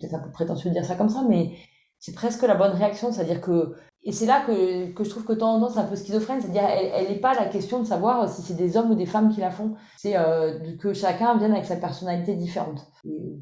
peut-être 0.00 0.14
un 0.14 0.20
peu 0.20 0.30
prétentieux 0.30 0.70
de 0.70 0.74
dire 0.74 0.84
ça 0.84 0.96
comme 0.96 1.10
ça, 1.10 1.24
mais 1.28 1.52
c'est 1.98 2.14
presque 2.14 2.42
la 2.42 2.54
bonne 2.54 2.72
réaction. 2.72 3.12
C'est-à-dire 3.12 3.40
que 3.40 3.74
et 4.04 4.12
c'est 4.12 4.26
là 4.26 4.42
que, 4.46 4.90
que, 4.92 5.04
je 5.04 5.10
trouve 5.10 5.24
que 5.24 5.32
tendance 5.32 5.76
un 5.76 5.84
peu 5.84 5.96
schizophrène, 5.96 6.40
c'est-à-dire 6.40 6.62
elle 6.64 7.08
n'est 7.08 7.20
pas 7.20 7.34
la 7.34 7.46
question 7.46 7.80
de 7.80 7.86
savoir 7.86 8.28
si 8.28 8.42
c'est 8.42 8.54
des 8.54 8.76
hommes 8.76 8.92
ou 8.92 8.94
des 8.94 9.06
femmes 9.06 9.28
qui 9.28 9.40
la 9.40 9.50
font, 9.50 9.74
c'est 9.96 10.16
euh, 10.16 10.76
que 10.78 10.92
chacun 10.92 11.36
vienne 11.36 11.52
avec 11.52 11.66
sa 11.66 11.76
personnalité 11.76 12.34
différente. 12.34 12.86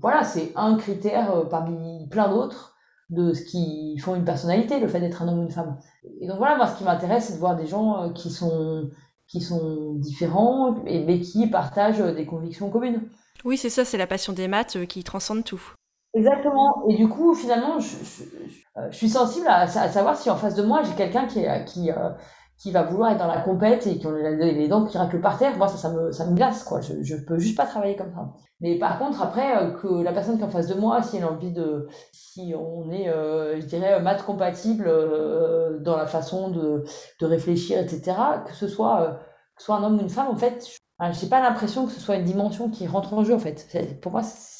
Voilà, 0.01 0.25
c'est 0.25 0.53
un 0.57 0.77
critère 0.77 1.37
euh, 1.37 1.45
parmi 1.45 2.09
plein 2.09 2.29
d'autres 2.29 2.75
de 3.11 3.33
ce 3.35 3.45
qui 3.45 3.99
font 3.99 4.17
une 4.17 4.25
personnalité, 4.25 4.81
le 4.81 4.89
fait 4.89 4.99
d'être 4.99 5.23
un 5.23 5.29
homme 5.29 5.41
ou 5.41 5.43
une 5.43 5.51
femme. 5.51 5.79
Et 6.21 6.27
donc 6.27 6.39
voilà, 6.39 6.57
moi 6.57 6.67
ce 6.67 6.77
qui 6.79 6.85
m'intéresse, 6.85 7.27
c'est 7.27 7.35
de 7.35 7.39
voir 7.39 7.55
des 7.55 7.67
gens 7.67 8.03
euh, 8.03 8.13
qui 8.13 8.31
sont 8.31 8.91
qui 9.29 9.41
sont 9.41 9.95
différents, 9.95 10.85
et, 10.87 11.05
mais 11.05 11.21
qui 11.21 11.49
partagent 11.49 11.99
des 11.99 12.27
convictions 12.27 12.71
communes. 12.71 13.03
Oui, 13.45 13.57
c'est 13.57 13.71
ça, 13.71 13.85
c'est 13.85 13.99
la 13.99 14.07
passion 14.07 14.33
des 14.33 14.49
maths 14.49 14.87
qui 14.87 15.03
transcende 15.03 15.45
tout. 15.45 15.75
Exactement. 16.17 16.89
Et 16.89 16.97
du 16.97 17.09
coup, 17.09 17.35
finalement, 17.35 17.79
je, 17.79 17.95
euh, 18.79 18.91
suis 18.91 19.11
sensible 19.11 19.47
à, 19.49 19.67
savoir 19.67 20.17
si 20.17 20.31
en 20.31 20.37
face 20.37 20.55
de 20.55 20.63
moi, 20.63 20.81
j'ai 20.83 20.95
quelqu'un 20.95 21.27
qui, 21.27 21.45
qui, 21.67 21.91
euh, 21.91 22.11
qui 22.57 22.73
va 22.73 22.85
vouloir 22.85 23.11
être 23.11 23.19
dans 23.19 23.27
la 23.27 23.43
compète 23.43 23.87
et 23.87 23.99
qui 23.99 24.07
a 24.07 24.31
les 24.31 24.67
dents 24.67 24.87
qui 24.87 24.97
raclent 24.97 25.21
par 25.21 25.37
terre. 25.39 25.59
Moi, 25.59 25.69
ça, 25.69 25.77
ça 25.77 25.91
me, 26.27 26.35
glace, 26.35 26.65
quoi. 26.65 26.81
Je, 26.81 27.03
je 27.03 27.17
peux 27.17 27.39
juste 27.39 27.55
pas 27.55 27.67
travailler 27.67 27.97
comme 27.97 28.15
ça. 28.15 28.33
Mais 28.61 28.79
par 28.79 28.99
contre, 28.99 29.21
après, 29.21 29.63
euh, 29.63 29.73
que 29.73 30.03
la 30.03 30.15
personne 30.15 30.37
qui 30.37 30.43
est 30.43 30.47
en 30.47 30.51
face 30.51 30.69
de 30.69 30.75
moi, 30.81 31.03
si 31.03 31.19
elle 31.19 31.25
a 31.25 31.31
envie 31.31 31.53
de, 31.53 31.87
si 32.13 32.55
on 32.59 32.91
est, 32.91 33.13
je 33.61 33.67
dirais, 33.67 34.01
maths 34.01 34.25
compatible 34.25 34.91
dans 35.83 35.97
la 35.99 36.07
façon 36.07 36.51
de, 36.51 36.83
de 37.21 37.27
réfléchir, 37.27 37.79
etc., 37.79 38.17
que 38.47 38.55
ce 38.55 38.69
soit, 38.69 39.21
soit 39.59 39.77
un 39.77 39.85
homme 39.85 39.99
ou 39.99 40.01
une 40.01 40.09
femme, 40.09 40.29
en 40.29 40.37
fait, 40.37 40.67
j'ai 41.13 41.29
pas 41.29 41.43
l'impression 41.43 41.87
que 41.87 41.93
ce 41.93 42.01
soit 42.01 42.17
une 42.17 42.25
dimension 42.25 42.71
qui 42.71 42.87
rentre 42.87 43.13
en 43.13 43.23
jeu 43.23 43.35
en 43.35 43.39
fait. 43.39 43.69
Pour 44.01 44.13
moi, 44.13 44.23
c'est 44.23 44.56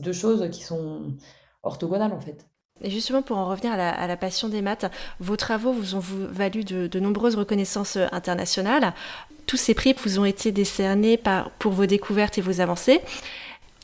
deux 0.00 0.12
choses 0.12 0.48
qui 0.50 0.62
sont 0.62 1.14
orthogonales 1.62 2.12
en 2.12 2.20
fait. 2.20 2.46
Et 2.82 2.90
justement, 2.90 3.22
pour 3.22 3.36
en 3.36 3.46
revenir 3.46 3.72
à 3.72 4.06
la, 4.06 4.16
passion 4.16 4.48
des 4.48 4.62
maths, 4.62 4.90
vos 5.18 5.36
travaux 5.36 5.72
vous 5.72 5.96
ont 5.96 6.02
valu 6.02 6.64
de, 6.64 7.00
nombreuses 7.00 7.36
reconnaissances 7.36 7.96
euh, 7.96 8.06
internationales. 8.12 8.94
Tous 9.46 9.58
ces 9.58 9.74
prix 9.74 9.94
vous 10.02 10.18
ont 10.18 10.24
été 10.24 10.52
décernés 10.52 11.16
par, 11.16 11.50
pour 11.52 11.72
vos 11.72 11.86
découvertes 11.86 12.38
et 12.38 12.40
vos 12.40 12.60
avancées. 12.60 13.00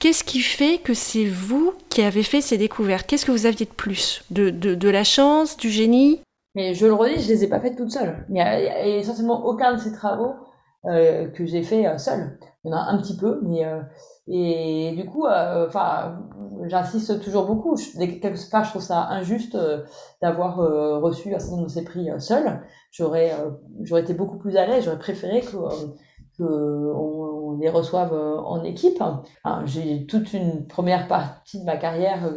Qu'est-ce 0.01 0.24
qui 0.24 0.40
fait 0.40 0.78
que 0.78 0.94
c'est 0.94 1.27
vous 1.27 1.74
qui 1.89 2.03
avez 2.03 2.23
fait 2.23 2.40
ces 2.40 2.59
découvertes? 2.59 3.07
Qu'est-ce 3.07 3.27
que 3.27 3.32
vous 3.32 3.47
aviez 3.47 3.66
de 3.66 3.70
plus? 3.70 4.23
De, 4.31 4.51
de, 4.51 4.89
la 4.89 5.05
chance, 5.05 5.57
du 5.57 5.70
génie? 5.70 6.20
Mais 6.55 6.74
je 6.74 6.86
le 6.86 6.94
redis, 6.94 7.23
je 7.23 7.28
les 7.28 7.44
ai 7.44 7.48
pas 7.48 7.61
faites 7.61 7.77
toutes 7.77 7.90
seules. 7.90 8.24
Il 8.28 8.35
n'y 8.35 8.40
a, 8.40 8.86
essentiellement 8.86 9.44
aucun 9.47 9.74
de 9.74 9.81
ces 9.81 9.93
travaux 9.93 10.35
que 10.85 11.44
j'ai 11.44 11.62
fait 11.62 11.98
seul. 11.98 12.39
Il 12.65 12.70
y 12.70 12.74
en 12.74 12.77
a 12.77 12.81
un 12.81 12.98
petit 12.98 13.16
peu, 13.16 13.40
mais 13.43 13.65
et 14.28 14.93
du 14.97 15.07
coup, 15.07 15.27
enfin, 15.27 16.19
j'insiste 16.66 17.20
toujours 17.20 17.47
beaucoup. 17.47 17.77
Je, 17.77 17.98
quelque 17.98 18.51
part, 18.51 18.65
je 18.65 18.70
trouve 18.70 18.82
ça 18.82 19.09
injuste 19.09 19.57
d'avoir 20.20 20.57
reçu 21.01 21.35
un 21.35 21.39
certain 21.39 21.57
nombre 21.57 21.69
de 21.69 21.73
ces 21.73 21.85
prix 21.85 22.09
seul. 22.19 22.61
J'aurais, 22.90 23.32
j'aurais 23.82 24.03
été 24.03 24.15
beaucoup 24.15 24.39
plus 24.39 24.57
à 24.57 24.66
l'aise. 24.66 24.85
J'aurais 24.85 24.98
préféré 24.98 25.43
que 25.43 25.57
qu'on 26.39 27.57
les 27.61 27.70
reçoive 27.70 28.12
en 28.12 28.62
équipe. 28.62 29.03
j'ai 29.65 30.07
toute 30.07 30.32
une 30.32 30.66
première 30.66 31.09
partie 31.09 31.61
de 31.61 31.65
ma 31.65 31.77
carrière 31.77 32.31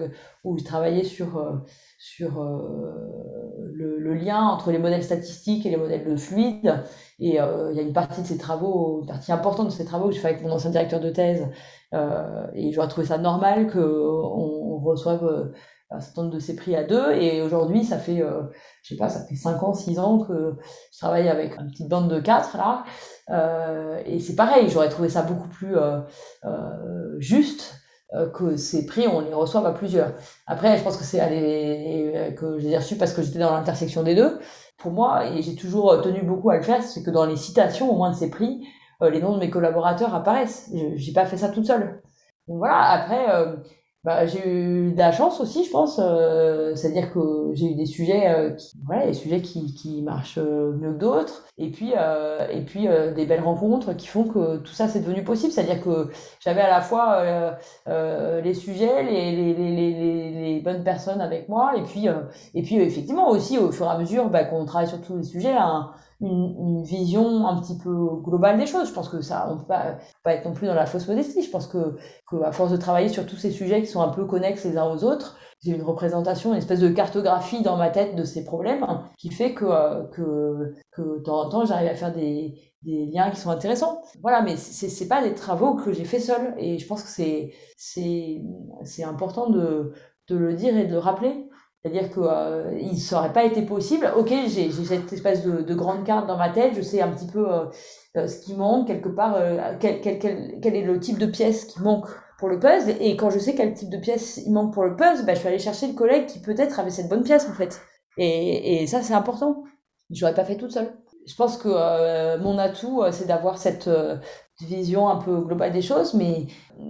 où 0.44 0.58
je 0.58 0.64
travaillais 0.64 1.04
sur 1.04 1.62
sur 1.98 2.40
euh, 3.80 3.98
le, 4.00 4.14
lien 4.14 4.42
entre 4.42 4.72
les 4.72 4.78
modèles 4.78 5.04
statistiques 5.04 5.66
et 5.66 5.70
les 5.70 5.78
modèles 5.78 6.04
de. 6.04 6.16
Et 7.20 7.42
euh, 7.42 7.72
il 7.72 7.78
y 7.78 7.80
a 7.80 7.84
une 7.84 7.94
partie 7.94 8.22
de 8.22 8.28
ces 8.28 8.38
travaux, 8.38 9.02
une 9.02 9.08
partie 9.08 9.32
importante 9.32 9.68
de 9.68 9.72
ces 9.72 9.86
travaux 9.86 10.08
que 10.08 10.14
j'ai 10.14 10.20
fait 10.20 10.30
avec 10.30 10.44
mon 10.44 10.52
ancien 10.52 10.70
directeur 10.70 11.00
de 11.00 11.10
thèse. 11.10 11.48
Euh, 11.94 12.48
et 12.54 12.72
j'aurais 12.72 12.88
trouvé 12.88 13.08
ça 13.08 13.18
normal 13.18 13.72
qu'on 13.72 13.80
on 13.80 14.78
reçoive 14.80 15.52
un 15.92 16.00
certain 16.00 16.22
nombre 16.24 16.36
de 16.36 16.40
ces 16.40 16.56
prix 16.56 16.76
à 16.76 16.84
deux. 16.84 17.12
Et 17.14 17.42
aujourd'hui, 17.42 17.84
ça 17.84 17.98
fait, 17.98 18.24
je 18.84 18.90
sais 18.90 18.96
pas, 18.96 19.10
ça 19.10 19.26
fait 19.26 19.36
5 19.36 19.64
ans, 19.64 19.74
6 19.74 20.00
ans 20.00 20.20
que 20.20 20.56
je 20.94 20.98
travaille 21.00 21.28
avec 21.28 21.58
une 21.58 21.72
petite 21.72 21.90
bande 21.90 22.10
de 22.10 22.20
quatre 22.20 22.58
là. 22.58 22.84
et 24.06 24.20
c'est 24.20 24.36
pareil, 24.36 24.70
j'aurais 24.70 24.90
trouvé 24.90 25.10
ça 25.10 25.24
beaucoup 25.24 25.50
plus 25.50 25.76
juste 27.20 27.74
euh, 27.74 27.79
que 28.34 28.58
ces 28.58 28.86
prix, 28.86 29.08
on 29.08 29.20
les 29.20 29.34
reçoit 29.34 29.66
à 29.68 29.72
plusieurs. 29.72 30.14
Après, 30.48 30.78
je 30.78 30.84
pense 30.84 30.98
que 30.98 31.04
c'est 31.04 31.20
que 32.36 32.58
j'ai 32.58 32.76
reçu 32.76 32.96
parce 32.96 33.14
que 33.14 33.22
j'étais 33.22 33.40
dans 33.40 33.54
l'intersection 33.54 34.04
des 34.04 34.16
deux. 34.16 34.40
Pour 34.78 34.92
moi, 34.92 35.28
et 35.28 35.42
j'ai 35.42 35.56
toujours 35.56 36.02
tenu 36.02 36.24
beaucoup 36.24 36.50
à 36.50 36.58
le 36.58 36.64
faire, 36.64 36.82
c'est 36.82 37.04
que 37.04 37.12
dans 37.12 37.26
les 37.26 37.36
citations, 37.36 37.92
au 37.92 37.96
moins 37.96 38.12
de 38.12 38.16
ces 38.16 38.30
prix, 38.30 38.62
euh, 39.02 39.10
les 39.10 39.22
noms 39.22 39.34
de 39.34 39.40
mes 39.40 39.50
collaborateurs 39.50 40.14
apparaissent. 40.14 40.72
J'ai 40.96 41.14
pas 41.14 41.26
fait 41.26 41.38
ça 41.38 41.50
toute 41.50 41.66
seule. 41.66 42.02
Donc 42.48 42.58
voilà, 42.58 42.82
après, 42.90 43.30
euh, 43.30 43.58
bah, 44.04 44.26
j'ai 44.26 44.48
eu 44.48 44.92
de 44.94 44.98
la 44.98 45.12
chance 45.12 45.42
aussi, 45.42 45.66
je 45.66 45.72
pense. 45.72 46.00
Euh, 46.02 46.74
C'est-à-dire 46.76 47.12
que 47.12 47.52
j'ai 47.54 47.68
eu 47.72 47.76
des 47.76 47.86
sujets, 47.86 48.30
euh, 48.30 48.52
qui, 48.52 48.78
voilà, 48.86 49.06
des 49.08 49.14
sujets 49.14 49.42
qui, 49.42 49.74
qui 49.74 50.02
marchent 50.02 50.38
euh, 50.38 50.72
mieux 50.74 50.94
que 50.94 51.00
d'autres. 51.00 51.46
Et 51.58 51.70
puis, 51.72 51.94
euh, 51.98 52.48
et 52.50 52.62
puis 52.62 52.88
euh, 52.88 53.14
des 53.14 53.26
belles 53.26 53.44
rencontres 53.44 53.94
qui 53.94 54.08
font 54.08 54.24
que 54.24 54.58
tout 54.58 54.72
ça 54.74 54.88
c'est 54.88 55.02
devenu 55.02 55.24
possible. 55.24 55.52
C'est-à-dire 55.52 55.82
que 55.84 56.10
j'avais 56.40 56.62
à 56.62 56.70
la 56.70 56.82
fois 56.82 57.58
les 57.88 58.54
sujets, 58.54 59.04
les, 59.04 59.32
les, 59.36 59.54
les, 59.54 59.76
les, 59.76 60.32
les 60.32 60.60
bonnes 60.62 60.84
personnes 60.84 61.22
avec 61.22 61.50
moi, 61.50 61.74
et 61.78 61.84
puis, 61.84 62.08
et 62.54 62.62
puis 62.62 62.76
effectivement 62.78 63.30
aussi 63.30 63.58
au 63.58 63.72
fur 63.72 63.86
et 63.86 63.90
à 63.90 63.98
mesure 63.98 64.30
bah, 64.30 64.44
qu'on 64.46 64.66
travaille 64.66 64.88
sur 64.88 65.02
tous 65.02 65.18
les 65.18 65.24
sujets, 65.24 65.52
un, 65.54 65.92
une, 66.22 66.56
une, 66.60 66.84
vision 66.84 67.48
un 67.48 67.60
petit 67.62 67.78
peu 67.78 67.94
globale 68.24 68.58
des 68.58 68.66
choses. 68.66 68.90
Je 68.90 68.94
pense 68.94 69.10
que 69.10 69.22
ça, 69.22 69.48
on 69.52 69.58
peut 69.58 69.66
pas, 69.68 69.98
pas 70.24 70.34
être 70.34 70.46
non 70.46 70.54
plus 70.54 70.68
dans 70.68 70.74
la 70.74 70.86
fausse 70.86 71.08
modestie. 71.08 71.42
Je 71.44 71.50
pense 71.50 71.68
que, 71.68 71.98
que 72.30 72.52
force 72.52 72.72
de 72.72 72.78
travailler 72.78 73.10
sur 73.10 73.26
tous 73.26 73.38
ces 73.38 73.52
sujets 73.52 73.82
qui 73.82 73.88
sont 73.88 74.02
un 74.02 74.10
peu 74.10 74.26
connexes 74.26 74.66
les 74.66 74.78
uns 74.78 74.90
aux 74.92 75.04
autres, 75.04 75.38
j'ai 75.64 75.72
une 75.72 75.84
représentation, 75.84 76.52
une 76.52 76.58
espèce 76.58 76.80
de 76.80 76.90
cartographie 76.90 77.62
dans 77.62 77.76
ma 77.76 77.90
tête 77.90 78.16
de 78.16 78.24
ces 78.24 78.44
problèmes 78.46 78.86
qui 79.18 79.30
fait 79.30 79.54
que, 79.54 79.66
euh, 79.66 80.04
que, 80.08 80.74
que 80.92 81.20
de 81.20 81.24
temps 81.24 81.42
en 81.42 81.50
temps, 81.50 81.66
j'arrive 81.66 81.90
à 81.90 81.96
faire 81.96 82.14
des, 82.14 82.56
des 82.84 83.08
liens 83.08 83.30
qui 83.30 83.40
sont 83.40 83.50
intéressants. 83.50 84.02
Voilà, 84.22 84.42
mais 84.42 84.56
c'est, 84.56 84.88
c'est 84.90 85.08
pas 85.08 85.22
des 85.22 85.34
travaux 85.34 85.76
que 85.76 85.92
j'ai 85.92 86.06
fait 86.06 86.20
seul. 86.20 86.54
Et 86.58 86.78
je 86.78 86.88
pense 86.88 87.04
que 87.04 87.10
c'est, 87.10 87.54
c'est, 87.78 88.42
c'est 88.84 89.04
important 89.04 89.50
de, 89.50 89.94
de 90.30 90.36
le 90.38 90.54
dire 90.54 90.78
et 90.78 90.86
de 90.86 90.94
le 90.94 91.00
rappeler. 91.00 91.49
C'est-à-dire 91.82 92.12
qu'il 92.12 92.24
euh, 92.24 92.72
ne 92.72 92.96
serait 92.98 93.32
pas 93.32 93.46
été 93.46 93.62
possible. 93.62 94.12
Ok, 94.18 94.34
j'ai 94.48 94.70
cette 94.72 95.14
espèce 95.14 95.46
de, 95.46 95.62
de, 95.62 95.76
grande 95.76 96.04
carte 96.04 96.28
dans 96.28 96.38
ma 96.38 96.50
tête, 96.50 96.74
je 96.76 96.82
sais 96.82 97.02
un 97.02 97.10
petit 97.10 97.28
peu 97.28 97.50
euh, 97.50 97.66
euh 98.18 98.28
ce 98.28 98.42
qui 98.42 98.54
manque, 98.56 98.88
quelque 98.88 99.08
part, 99.08 99.38
quel, 99.80 99.96
est 100.06 100.84
le 100.84 101.00
type 101.00 101.18
de 101.18 101.26
pièce 101.26 101.66
qui 101.66 101.82
manque 101.82 102.08
pour 102.38 102.50
le 102.50 102.60
puzzle. 102.60 102.96
Et 103.00 103.16
quand 103.16 103.30
je 103.30 103.40
sais 103.40 103.56
quel 103.56 103.74
type 103.74 103.90
de 103.90 103.98
pièce 103.98 104.42
il 104.46 104.52
manque 104.52 104.74
pour 104.74 104.84
le 104.84 104.96
puzzle, 104.98 105.26
bah, 105.26 105.36
je 105.36 105.42
vais 105.42 105.50
aller 105.50 105.60
chercher 105.60 105.88
le 105.88 105.94
collègue 105.94 106.26
qui 106.26 106.40
peut-être 106.40 106.80
avait 106.80 106.90
cette 106.90 107.08
bonne 107.08 107.24
pièce 107.24 107.48
en 107.50 107.54
fait. 107.54 107.82
Et, 108.18 108.86
ça, 108.88 109.02
c'est 109.02 109.14
important. 109.14 109.64
Je 110.10 110.22
l'aurais 110.22 110.36
pas 110.36 110.44
fait 110.44 110.58
toute 110.58 110.72
seule. 110.72 110.92
Je 111.26 111.36
pense 111.36 111.56
que 111.58 112.38
mon 112.40 112.58
atout, 112.58 113.04
c'est 113.12 113.28
d'avoir 113.28 113.58
cette 113.58 113.90
vision 114.60 115.08
un 115.08 115.16
peu 115.16 115.40
globale 115.40 115.72
des 115.72 115.82
choses, 115.82 116.14
mais 116.14 116.48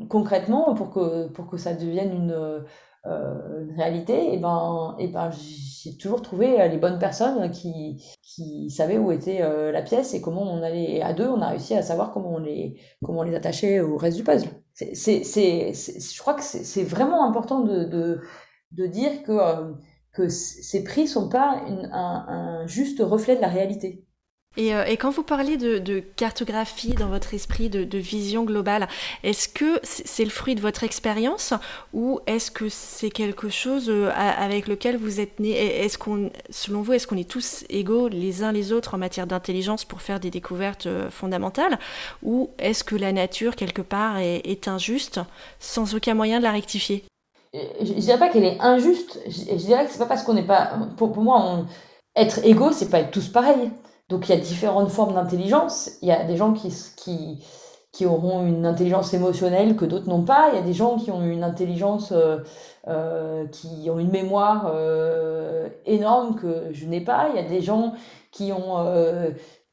concrètement, 0.09 0.73
pour 0.73 0.89
que, 0.89 1.27
pour 1.27 1.47
que 1.47 1.57
ça 1.57 1.73
devienne 1.73 2.11
une 2.11 2.63
une 3.05 3.73
réalité, 3.75 4.33
et 4.33 4.37
ben, 4.37 4.95
et 4.99 5.07
ben 5.07 5.29
j'ai 5.31 5.95
toujours 5.97 6.21
trouvé 6.21 6.59
euh, 6.61 6.67
les 6.67 6.77
bonnes 6.77 6.99
personnes 6.99 7.49
qui, 7.51 8.03
qui 8.21 8.69
savaient 8.69 8.97
où 8.97 9.11
était 9.11 9.41
euh, 9.41 9.71
la 9.71 9.81
pièce 9.81 10.13
et 10.13 10.21
comment 10.21 10.43
on 10.43 10.61
allait 10.61 11.01
à 11.01 11.13
deux, 11.13 11.27
on 11.27 11.41
a 11.41 11.49
réussi 11.49 11.75
à 11.75 11.81
savoir 11.81 12.11
comment 12.11 12.33
on 12.35 12.39
les, 12.39 12.79
comment 13.03 13.19
on 13.19 13.23
les 13.23 13.35
attachait 13.35 13.79
au 13.79 13.97
reste 13.97 14.17
du 14.17 14.23
puzzle. 14.23 14.49
C'est, 14.73 14.93
c'est, 14.95 15.23
c'est, 15.23 15.73
je 15.73 16.19
crois 16.19 16.33
que 16.33 16.43
c'est 16.43 16.83
vraiment 16.83 17.27
important 17.27 17.61
de, 17.61 17.85
de, 17.85 18.21
de 18.71 18.85
dire 18.85 19.23
que, 19.23 19.73
que 20.11 20.27
ces 20.27 20.83
prix 20.83 21.07
sont 21.07 21.29
pas 21.29 21.63
une, 21.67 21.89
un, 21.91 22.25
un 22.27 22.67
juste 22.67 22.99
reflet 23.01 23.35
de 23.35 23.41
la 23.41 23.49
réalité. 23.49 24.05
Et, 24.57 24.69
et, 24.69 24.97
quand 24.97 25.11
vous 25.11 25.23
parlez 25.23 25.57
de, 25.57 25.99
cartographie 25.99 26.93
dans 26.93 27.07
votre 27.07 27.33
esprit, 27.33 27.69
de, 27.69 27.97
vision 27.97 28.43
globale, 28.43 28.87
est-ce 29.23 29.47
que 29.47 29.79
c'est 29.83 30.23
le 30.23 30.29
fruit 30.29 30.55
de 30.55 30.61
votre 30.61 30.83
expérience 30.83 31.53
ou 31.93 32.19
est-ce 32.25 32.49
que 32.49 32.67
c'est 32.67 33.11
quelque 33.11 33.49
chose 33.49 33.89
euh, 33.89 34.11
avec 34.15 34.67
lequel 34.67 34.97
vous 34.97 35.19
êtes 35.19 35.39
né? 35.39 35.51
Est-ce 35.51 35.97
qu'on, 35.97 36.31
selon 36.49 36.81
vous, 36.81 36.93
est-ce 36.93 37.07
qu'on 37.07 37.17
est 37.17 37.29
tous 37.29 37.63
égaux 37.69 38.07
les 38.07 38.43
uns 38.43 38.51
les 38.51 38.71
autres 38.71 38.95
en 38.95 38.97
matière 38.97 39.27
d'intelligence 39.27 39.85
pour 39.85 40.01
faire 40.01 40.19
des 40.19 40.31
découvertes 40.31 40.87
euh, 40.87 41.09
fondamentales? 41.09 41.77
Ou 42.23 42.49
est-ce 42.57 42.83
que 42.83 42.95
la 42.95 43.11
nature 43.11 43.55
quelque 43.55 43.81
part 43.81 44.17
est, 44.17 44.67
injuste 44.67 45.21
sans 45.59 45.95
aucun 45.95 46.15
moyen 46.15 46.39
de 46.39 46.43
la 46.43 46.51
rectifier? 46.51 47.05
Je, 47.53 47.93
ne 47.93 47.99
dirais 47.99 48.19
pas 48.19 48.29
qu'elle 48.29 48.43
est 48.43 48.59
injuste. 48.59 49.19
Je, 49.27 49.55
dirais 49.55 49.85
que 49.85 49.91
c'est 49.91 49.99
pas 49.99 50.05
parce 50.05 50.23
qu'on 50.23 50.33
n'est 50.33 50.45
pas. 50.45 50.73
Pour, 50.97 51.15
moi, 51.17 51.65
être 52.15 52.43
égaux, 52.43 52.71
c'est 52.71 52.89
pas 52.89 52.99
être 52.99 53.11
tous 53.11 53.29
pareils. 53.29 53.71
Donc 54.09 54.27
il 54.27 54.35
y 54.35 54.37
a 54.37 54.41
différentes 54.41 54.89
formes 54.89 55.13
d'intelligence. 55.13 55.91
Il 56.01 56.07
y 56.07 56.11
a 56.11 56.23
des 56.23 56.35
gens 56.35 56.53
qui, 56.53 56.73
qui, 56.97 57.43
qui 57.91 58.05
auront 58.05 58.45
une 58.45 58.65
intelligence 58.65 59.13
émotionnelle 59.13 59.75
que 59.75 59.85
d'autres 59.85 60.09
n'ont 60.09 60.23
pas. 60.23 60.49
Il 60.51 60.55
y 60.55 60.59
a 60.59 60.63
des 60.63 60.73
gens 60.73 60.97
qui 60.97 61.11
ont 61.11 61.23
une 61.23 61.43
intelligence, 61.43 62.11
euh, 62.11 62.39
euh, 62.87 63.45
qui 63.47 63.87
ont 63.89 63.99
une 63.99 64.11
mémoire 64.11 64.71
euh, 64.73 65.69
énorme 65.85 66.35
que 66.35 66.65
je 66.71 66.85
n'ai 66.87 67.01
pas. 67.01 67.29
Il 67.29 67.35
y 67.35 67.39
a 67.39 67.47
des 67.47 67.61
gens 67.61 67.93
qui 68.31 68.51
ont, 68.51 68.85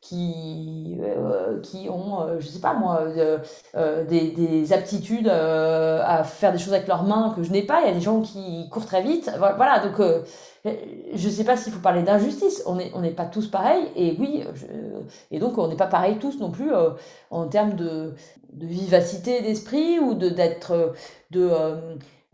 qui, 0.00 0.98
euh, 1.00 1.60
qui 1.62 1.88
ont, 1.88 2.38
je 2.38 2.46
sais 2.46 2.60
pas 2.60 2.74
moi, 2.74 3.04
des, 4.08 4.30
des, 4.32 4.72
aptitudes 4.72 5.28
à 5.28 6.24
faire 6.24 6.52
des 6.52 6.58
choses 6.58 6.74
avec 6.74 6.88
leurs 6.88 7.04
mains 7.04 7.32
que 7.36 7.42
je 7.42 7.50
n'ai 7.52 7.62
pas. 7.62 7.80
Il 7.82 7.86
y 7.88 7.90
a 7.90 7.94
des 7.94 8.00
gens 8.00 8.20
qui 8.20 8.68
courent 8.70 8.86
très 8.86 9.02
vite. 9.02 9.30
Voilà, 9.38 9.80
donc 9.80 10.00
je 11.14 11.26
ne 11.26 11.32
sais 11.32 11.44
pas 11.44 11.56
s'il 11.56 11.72
faut 11.72 11.80
parler 11.80 12.02
d'injustice. 12.02 12.62
On 12.66 12.76
n'est 12.76 12.90
on 12.94 13.02
pas 13.12 13.26
tous 13.26 13.48
pareils. 13.48 13.84
Et 13.96 14.16
oui, 14.18 14.44
je, 14.54 14.66
et 15.30 15.38
donc 15.38 15.58
on 15.58 15.68
n'est 15.68 15.76
pas 15.76 15.86
pareils 15.86 16.18
tous 16.18 16.38
non 16.40 16.50
plus 16.50 16.72
euh, 16.72 16.90
en 17.30 17.46
termes 17.48 17.74
de, 17.74 18.14
de 18.52 18.66
vivacité 18.66 19.42
d'esprit 19.42 19.98
ou 19.98 20.14
de 20.14 20.28
d'être 20.28 20.94
de 21.30 21.50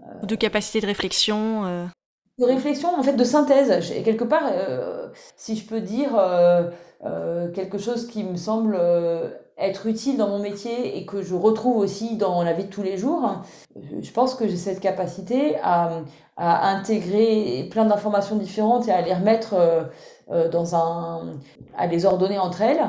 euh, 0.02 0.26
de 0.26 0.34
capacité 0.34 0.80
de 0.80 0.86
réflexion. 0.86 1.64
Euh. 1.64 1.86
De 2.38 2.46
réflexion, 2.46 2.88
en 2.98 3.02
fait, 3.02 3.12
de 3.12 3.24
synthèse. 3.24 3.92
Quelque 4.04 4.24
part, 4.24 4.50
euh, 4.50 5.08
si 5.36 5.56
je 5.56 5.66
peux 5.66 5.80
dire 5.80 6.10
quelque 7.54 7.78
chose 7.78 8.06
qui 8.06 8.24
me 8.24 8.36
semble 8.36 8.78
être 9.62 9.86
utile 9.86 10.16
dans 10.16 10.28
mon 10.28 10.38
métier 10.38 10.98
et 10.98 11.06
que 11.06 11.22
je 11.22 11.34
retrouve 11.34 11.76
aussi 11.76 12.16
dans 12.16 12.42
la 12.42 12.52
vie 12.52 12.64
de 12.64 12.70
tous 12.70 12.82
les 12.82 12.96
jours, 12.96 13.42
je 14.00 14.10
pense 14.10 14.34
que 14.34 14.48
j'ai 14.48 14.56
cette 14.56 14.80
capacité 14.80 15.56
à, 15.62 16.02
intégrer 16.36 17.68
plein 17.70 17.84
d'informations 17.84 18.36
différentes 18.36 18.88
et 18.88 18.92
à 18.92 19.02
les 19.02 19.14
remettre 19.14 19.54
euh, 19.54 19.84
euh, 20.30 20.48
dans 20.48 20.74
un, 20.74 21.34
à 21.76 21.86
les 21.86 22.04
ordonner 22.04 22.38
entre 22.38 22.62
elles. 22.62 22.82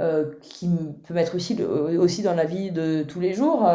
Euh, 0.00 0.26
qui 0.42 0.70
peut 1.08 1.14
mettre 1.14 1.34
aussi, 1.34 1.60
aussi 1.60 2.22
dans 2.22 2.34
la 2.34 2.44
vie 2.44 2.70
de 2.70 3.02
tous 3.02 3.18
les 3.18 3.34
jours 3.34 3.68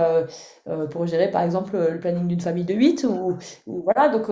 pour 0.90 1.06
gérer 1.06 1.30
par 1.30 1.42
exemple 1.42 1.78
le 1.78 2.00
planning 2.00 2.30
d'une 2.30 2.40
famille 2.40 2.64
de 2.64 2.74
8 2.74 3.04
ou, 3.04 3.38
voilà 3.66 4.08
donc 4.08 4.28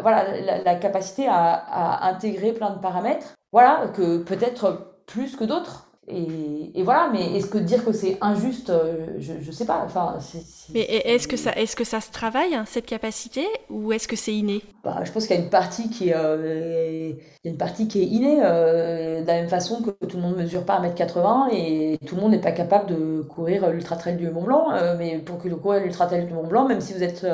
voilà 0.00 0.24
la, 0.64 0.74
capacité 0.76 1.26
à, 1.28 2.06
intégrer 2.08 2.54
plein 2.54 2.70
de 2.70 2.78
paramètres 2.78 3.34
voilà 3.52 3.88
que 3.94 4.16
peut-être 4.16 5.02
plus 5.04 5.36
que 5.36 5.44
d'autres 5.44 5.87
et, 6.10 6.80
et, 6.80 6.82
voilà, 6.82 7.10
mais 7.12 7.36
est-ce 7.36 7.48
que 7.48 7.58
dire 7.58 7.84
que 7.84 7.92
c'est 7.92 8.16
injuste, 8.20 8.70
euh, 8.70 9.08
je 9.18 9.34
ne 9.34 9.52
sais 9.52 9.66
pas. 9.66 9.82
Enfin, 9.84 10.18
c 10.20 10.38
mais 10.72 10.80
est-ce 10.80 11.28
que, 11.28 11.36
ça, 11.36 11.52
est 11.52 11.64
-ce 11.64 11.76
que 11.76 11.84
ça 11.84 12.00
se 12.00 12.10
travaille, 12.10 12.54
hein, 12.54 12.64
cette 12.66 12.86
capacité, 12.86 13.46
ou 13.68 13.92
est-ce 13.92 14.08
que 14.08 14.16
c'est 14.16 14.34
inné? 14.34 14.62
Bah, 14.84 15.00
Je 15.04 15.12
pense 15.12 15.26
qu'il 15.26 15.36
y 15.36 15.38
a 15.38 15.42
une 15.42 15.50
partie 15.50 15.90
qui 15.90 16.08
est, 16.08 16.16
euh, 16.16 17.12
il 17.44 17.44
y 17.44 17.48
a 17.48 17.50
une 17.50 17.58
partie 17.58 17.88
qui 17.88 18.02
est 18.02 18.06
innée, 18.06 18.40
euh, 18.42 19.20
de 19.22 19.26
la 19.26 19.34
même 19.34 19.48
façon 19.48 19.82
que 19.82 19.90
tout 20.06 20.16
le 20.16 20.22
monde 20.22 20.36
ne 20.36 20.42
mesure 20.42 20.64
pas 20.64 20.76
1m80 20.80 21.48
et 21.52 21.98
tout 22.06 22.16
le 22.16 22.22
monde 22.22 22.32
n'est 22.32 22.40
pas 22.40 22.52
capable 22.52 22.86
de 22.86 23.22
courir 23.22 23.68
l'Ultra 23.70 23.96
Trail 23.96 24.16
du 24.16 24.30
Mont 24.30 24.44
Blanc. 24.44 24.72
Euh, 24.72 24.94
mais 24.98 25.18
pour 25.18 25.38
que 25.38 25.48
courir 25.48 25.82
l'Ultra 25.82 26.06
Trail 26.06 26.24
du 26.26 26.32
Mont 26.34 26.46
Blanc, 26.46 26.66
même 26.66 26.80
si 26.80 26.92
vous 26.94 27.02
êtes 27.02 27.26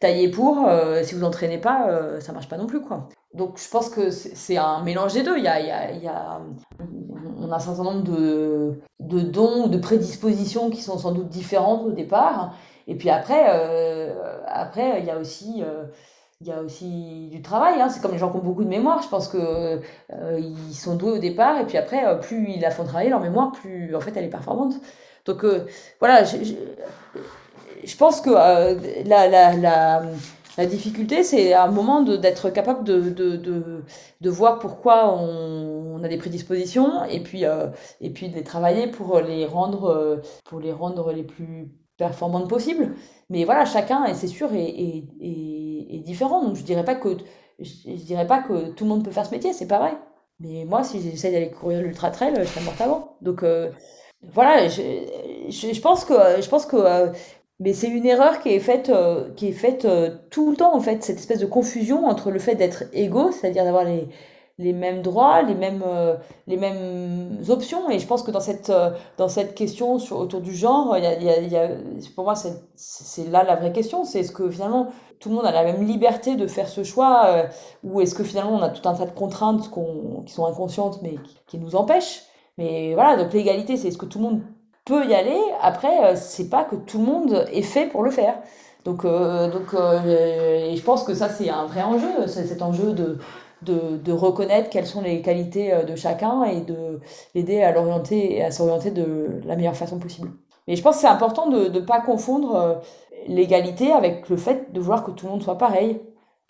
taillé 0.00 0.30
pour, 0.30 0.68
si 1.02 1.14
vous 1.14 1.24
entraînez 1.24 1.58
pas, 1.58 2.20
ça 2.20 2.32
marche 2.32 2.48
pas 2.48 2.56
non 2.56 2.66
plus 2.66 2.80
quoi. 2.80 3.08
Donc 3.34 3.58
je 3.58 3.68
pense 3.68 3.88
que 3.90 4.10
c'est 4.10 4.56
un 4.56 4.82
mélange 4.82 5.14
des 5.14 5.22
deux. 5.22 5.36
Il 5.38 5.44
y 5.44 5.48
a, 5.48 5.60
il 5.60 5.66
y 5.66 5.70
a, 5.70 5.90
il 5.92 6.02
y 6.02 6.08
a, 6.08 6.40
on 7.50 7.52
a 7.52 7.56
un 7.56 7.60
certain 7.60 7.82
nombre 7.82 8.04
de, 8.04 8.80
de 9.00 9.20
dons 9.20 9.64
ou 9.64 9.68
de 9.68 9.78
prédispositions 9.78 10.70
qui 10.70 10.82
sont 10.82 10.98
sans 10.98 11.12
doute 11.12 11.28
différentes 11.28 11.84
au 11.84 11.90
départ. 11.90 12.54
Et 12.86 12.94
puis 12.94 13.10
après, 13.10 13.44
après 14.46 15.00
il 15.00 15.04
y 15.04 15.10
a 15.10 15.18
aussi 15.18 15.62
il 16.42 16.48
y 16.48 16.52
a 16.52 16.62
aussi 16.62 17.28
du 17.30 17.42
travail, 17.42 17.82
hein. 17.82 17.90
c'est 17.90 18.00
comme 18.00 18.12
les 18.12 18.18
gens 18.18 18.30
qui 18.30 18.38
ont 18.38 18.42
beaucoup 18.42 18.64
de 18.64 18.68
mémoire, 18.68 19.02
je 19.02 19.08
pense 19.08 19.28
que 19.28 19.36
euh, 20.10 20.40
ils 20.40 20.74
sont 20.74 20.96
doués 20.96 21.12
au 21.12 21.18
départ 21.18 21.58
et 21.60 21.66
puis 21.66 21.76
après, 21.76 22.06
euh, 22.06 22.14
plus 22.14 22.48
ils 22.48 22.62
la 22.62 22.70
font 22.70 22.84
travailler 22.84 23.10
leur 23.10 23.20
mémoire, 23.20 23.52
plus 23.52 23.94
en 23.94 24.00
fait 24.00 24.12
elle 24.16 24.24
est 24.24 24.28
performante. 24.28 24.72
Donc 25.26 25.44
euh, 25.44 25.66
voilà, 25.98 26.24
je, 26.24 27.96
pense 27.98 28.22
que 28.22 28.30
la, 29.06 30.02
la, 30.56 30.66
difficulté, 30.66 31.22
c'est 31.24 31.52
à 31.52 31.64
un 31.64 31.70
moment 31.70 32.02
d'être 32.02 32.50
capable 32.50 32.84
de, 32.84 33.10
de, 33.10 33.36
de, 33.36 33.84
de, 34.20 34.30
voir 34.30 34.58
pourquoi 34.58 35.14
on, 35.14 36.02
a 36.02 36.08
des 36.08 36.18
prédispositions 36.18 37.04
et 37.04 37.20
puis, 37.20 37.44
et 38.00 38.10
puis 38.10 38.28
de 38.28 38.34
les 38.34 38.44
travailler 38.44 38.86
pour 38.86 39.20
les 39.20 39.46
rendre, 39.46 40.22
pour 40.44 40.60
les, 40.60 40.72
rendre 40.72 41.12
les 41.12 41.24
plus 41.24 41.68
performantes 41.98 42.48
possibles. 42.48 42.94
Mais 43.28 43.44
voilà, 43.44 43.64
chacun, 43.64 44.04
et 44.06 44.14
c'est 44.14 44.26
sûr, 44.26 44.52
est, 44.54 45.04
est, 45.20 46.02
différent. 46.04 46.42
Donc 46.44 46.56
je 46.56 46.62
dirais 46.62 46.84
je, 47.60 48.04
dirais 48.04 48.26
pas 48.26 48.42
que 48.42 48.70
tout 48.70 48.84
le 48.84 48.90
monde 48.90 49.04
peut 49.04 49.10
faire 49.10 49.26
ce 49.26 49.30
métier, 49.30 49.52
c'est 49.52 49.68
pas 49.68 49.78
vrai. 49.78 49.96
Mais 50.40 50.64
moi, 50.64 50.82
si 50.82 51.00
j'essaie 51.00 51.30
d'aller 51.30 51.50
courir 51.50 51.82
l'ultra 51.82 52.10
trail, 52.10 52.34
je 52.38 52.44
serais 52.44 52.64
morte 52.64 52.80
avant. 52.80 53.16
Donc 53.20 53.42
euh, 53.42 53.70
voilà, 54.22 54.68
je, 54.68 54.82
je, 55.48 55.80
pense 55.80 56.04
que 56.04 56.14
je 56.40 56.48
pense 56.48 56.66
que 56.66 56.76
euh, 56.76 57.12
mais 57.60 57.72
c'est 57.72 57.88
une 57.88 58.06
erreur 58.06 58.40
qui 58.40 58.50
est 58.50 58.60
faite 58.60 58.88
euh, 58.90 59.30
qui 59.36 59.48
est 59.48 59.52
faite 59.52 59.86
tout 60.30 60.50
le 60.50 60.56
temps 60.56 60.74
en 60.74 60.80
fait, 60.80 61.04
cette 61.04 61.18
espèce 61.18 61.40
de 61.40 61.46
confusion 61.46 62.06
entre 62.06 62.30
le 62.30 62.38
fait 62.38 62.56
d'être 62.56 62.84
égaux, 62.92 63.30
c'est-à-dire 63.32 63.64
d'avoir 63.64 63.84
les 63.84 64.08
les 64.60 64.74
mêmes 64.74 65.00
droits, 65.00 65.42
les 65.42 65.54
mêmes, 65.54 65.82
euh, 65.86 66.16
les 66.46 66.58
mêmes 66.58 67.42
options. 67.48 67.88
Et 67.90 67.98
je 67.98 68.06
pense 68.06 68.22
que 68.22 68.30
dans 68.30 68.40
cette, 68.40 68.68
euh, 68.68 68.90
dans 69.16 69.28
cette 69.28 69.54
question 69.54 69.98
sur, 69.98 70.18
autour 70.18 70.42
du 70.42 70.54
genre, 70.54 70.96
il 70.98 71.02
y 71.02 71.06
a, 71.06 71.40
y 71.40 71.56
a, 71.56 71.68
pour 72.14 72.24
moi, 72.24 72.34
c'est 72.34 73.30
là 73.30 73.42
la 73.42 73.56
vraie 73.56 73.72
question. 73.72 74.04
C'est 74.04 74.20
est-ce 74.20 74.32
que 74.32 74.50
finalement 74.50 74.88
tout 75.18 75.30
le 75.30 75.34
monde 75.34 75.46
a 75.46 75.52
la 75.52 75.64
même 75.64 75.84
liberté 75.84 76.36
de 76.36 76.46
faire 76.46 76.68
ce 76.68 76.84
choix 76.84 77.26
euh, 77.26 77.42
ou 77.84 78.00
est-ce 78.00 78.14
que 78.14 78.22
finalement 78.22 78.52
on 78.52 78.62
a 78.62 78.68
tout 78.68 78.86
un 78.88 78.94
tas 78.94 79.06
de 79.06 79.12
contraintes 79.12 79.70
qui 80.26 80.32
sont 80.32 80.46
inconscientes 80.46 81.00
mais 81.02 81.14
qui, 81.46 81.58
nous 81.58 81.74
empêchent? 81.74 82.22
Mais 82.58 82.92
voilà, 82.94 83.22
donc 83.22 83.32
l'égalité, 83.32 83.78
c'est 83.78 83.88
est-ce 83.88 83.98
que 83.98 84.06
tout 84.06 84.18
le 84.18 84.24
monde 84.24 84.42
peut 84.84 85.06
y 85.06 85.14
aller 85.14 85.38
Après, 85.60 86.16
c'est 86.16 86.48
pas 86.48 86.64
que 86.64 86.76
tout 86.76 86.98
le 86.98 87.04
monde 87.04 87.46
est 87.52 87.62
fait 87.62 87.86
pour 87.86 88.02
le 88.02 88.10
faire. 88.10 88.34
Donc, 88.84 89.04
donc 89.04 89.74
et 90.06 90.74
je 90.76 90.82
pense 90.82 91.04
que 91.04 91.14
ça, 91.14 91.28
c'est 91.28 91.50
un 91.50 91.66
vrai 91.66 91.82
enjeu, 91.82 92.26
cet 92.26 92.62
enjeu 92.62 92.92
de 92.92 93.18
de, 93.62 94.12
reconnaître 94.12 94.70
quelles 94.70 94.86
sont 94.86 95.02
les 95.02 95.22
qualités 95.22 95.72
euh, 95.72 95.82
de 95.84 95.96
chacun 95.96 96.44
et 96.44 96.60
de 96.60 97.00
l'aider 97.34 97.62
à 97.62 97.72
l'orienter 97.72 98.42
à 98.42 98.50
s'orienter 98.50 98.90
de 98.90 99.40
la 99.44 99.56
meilleure 99.56 99.76
façon 99.76 99.98
possible. 99.98 100.30
Mais 100.66 100.76
je 100.76 100.82
pense 100.82 100.96
que 100.96 101.00
c'est 101.02 101.08
important 101.08 101.48
de 101.48 101.68
ne 101.68 101.80
pas 101.80 102.00
confondre 102.00 102.54
euh, 102.54 102.74
l'égalité 103.26 103.92
avec 103.92 104.28
le 104.28 104.36
fait 104.36 104.72
de 104.72 104.80
vouloir 104.80 105.04
que 105.04 105.10
tout 105.10 105.26
le 105.26 105.32
monde 105.32 105.42
soit 105.42 105.58
pareil. 105.58 106.00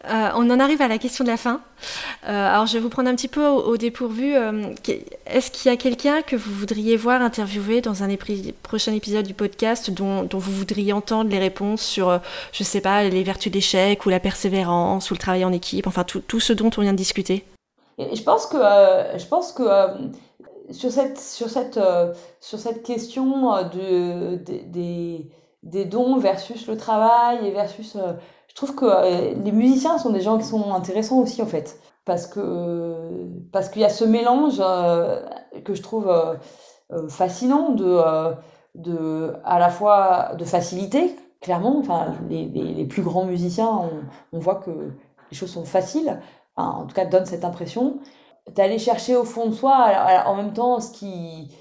Euh, 0.09 0.31
on 0.35 0.49
en 0.49 0.61
arrive 0.61 0.81
à 0.81 0.89
la 0.89 0.97
question 0.97 1.25
de 1.25 1.31
la 1.31 1.37
fin. 1.37 1.61
Euh, 2.27 2.49
alors, 2.49 2.67
je 2.67 2.73
vais 2.73 2.79
vous 2.79 2.89
prendre 2.89 3.11
un 3.11 3.15
petit 3.15 3.29
peu 3.29 3.47
au, 3.47 3.77
dépourvu. 3.77 4.35
Euh, 4.35 4.73
est-ce 5.27 5.51
qu'il 5.51 5.71
y 5.71 5.75
a 5.75 5.77
quelqu'un 5.77 6.23
que 6.23 6.37
vous 6.37 6.53
voudriez 6.53 6.97
voir 6.97 7.21
interviewer 7.21 7.83
dans 7.83 8.03
un 8.03 8.09
prochain 8.63 8.95
épisode 8.95 9.27
du 9.27 9.35
podcast 9.35 9.91
dont, 9.91 10.27
vous 10.33 10.53
voudriez 10.53 10.95
entendre 10.95 11.29
les 11.31 11.39
réponses 11.39 11.83
sur, 11.83 12.19
je 12.53 12.65
sais 12.65 12.81
pas, 12.81 13.05
les 13.05 13.23
vertus 13.23 13.53
d'échec 13.53 14.07
ou 14.07 14.09
la 14.09 14.21
persévérance 14.21 15.11
ou 15.11 15.15
le 15.15 15.19
travail 15.19 15.45
en 15.45 15.53
équipe, 15.53 15.87
enfin 15.87 16.05
tout, 16.05 16.41
ce 16.41 16.53
dont 16.55 16.71
on 16.79 16.81
vient 16.81 16.93
de 16.93 16.99
discuter? 16.99 17.45
Je 17.99 18.23
pense 18.23 18.47
que, 18.47 18.57
je 18.57 19.27
pense 19.27 19.53
que 19.53 19.65
sur, 20.73 20.91
cette, 20.91 22.83
question 22.83 23.53
de, 23.69 24.37
des 25.63 25.85
dons 25.85 26.17
versus 26.17 26.67
le 26.67 26.79
travail 26.79 27.47
et 27.47 27.51
versus 27.51 27.97
je 28.51 28.55
trouve 28.57 28.75
que 28.75 28.85
euh, 28.85 29.35
les 29.45 29.53
musiciens 29.53 29.97
sont 29.99 30.11
des 30.11 30.21
gens 30.21 30.37
qui 30.37 30.45
sont 30.45 30.73
intéressants 30.75 31.19
aussi 31.19 31.41
en 31.41 31.47
fait. 31.47 31.79
Parce 32.05 32.27
que 32.27 33.29
parce 33.53 33.69
qu'il 33.69 33.83
y 33.83 33.85
a 33.85 33.89
ce 33.89 34.05
mélange 34.05 34.57
euh, 34.59 35.21
que 35.65 35.75
je 35.75 35.83
trouve 35.83 36.09
euh, 36.09 37.09
fascinant 37.09 37.71
de 37.71 38.01
de 38.75 39.35
à 39.45 39.59
la 39.61 39.71
fois 39.71 40.33
de 40.37 40.45
facilité 40.45 41.15
clairement. 41.41 41.79
Enfin 41.79 42.17
les, 42.29 42.47
les, 42.47 42.85
plus 42.87 43.03
grands 43.03 43.25
musiciens 43.25 43.71
on, 44.33 44.39
voit 44.41 44.57
que 44.57 44.71
les 45.31 45.37
choses 45.37 45.53
sont 45.53 45.65
faciles. 45.65 46.21
En 46.57 46.87
tout 46.87 46.95
cas 46.95 47.05
donnent 47.05 47.27
cette 47.27 47.45
impression. 47.45 48.01
D'aller 48.57 48.79
chercher 48.79 49.15
au 49.17 49.25
fond 49.25 49.47
de 49.47 49.55
soi 49.55 49.93
en 50.27 50.35
même 50.35 50.53
temps 50.53 50.81
ce 50.81 50.91
qui 50.91 51.55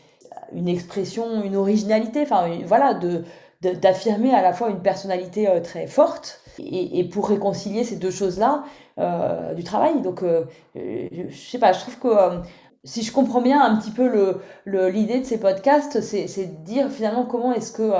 une 0.53 0.67
expression 0.67 1.43
une 1.43 1.55
originalité. 1.55 2.23
Enfin 2.23 2.47
voilà 2.65 2.95
de 2.95 3.23
d'affirmer 3.61 4.33
à 4.33 4.41
la 4.41 4.53
fois 4.53 4.69
une 4.69 4.81
personnalité 4.81 5.47
très 5.61 5.85
forte 5.85 6.41
et, 6.59 7.03
pour 7.05 7.29
réconcilier 7.29 7.83
ces 7.83 7.95
deux 7.95 8.11
choses-là, 8.11 8.63
euh, 8.99 9.53
du 9.53 9.63
travail. 9.63 10.01
Donc, 10.01 10.23
euh, 10.23 10.43
je, 10.75 11.35
sais 11.35 11.59
pas, 11.59 11.73
je 11.73 11.79
trouve 11.79 11.99
que 11.99 12.07
euh, 12.07 12.39
si 12.83 13.03
je 13.03 13.11
comprends 13.11 13.41
bien 13.41 13.63
un 13.63 13.77
petit 13.77 13.91
peu 13.91 14.07
l'idée 14.07 14.39
le, 14.65 14.89
l'idée 14.89 15.19
de 15.19 15.25
ces 15.25 15.39
podcasts, 15.39 16.01
c'est 16.01 16.45
de 16.45 16.63
dire 16.65 16.89
finalement 16.89 17.25
comment 17.25 17.53
est-ce 17.53 17.71
que, 17.71 17.91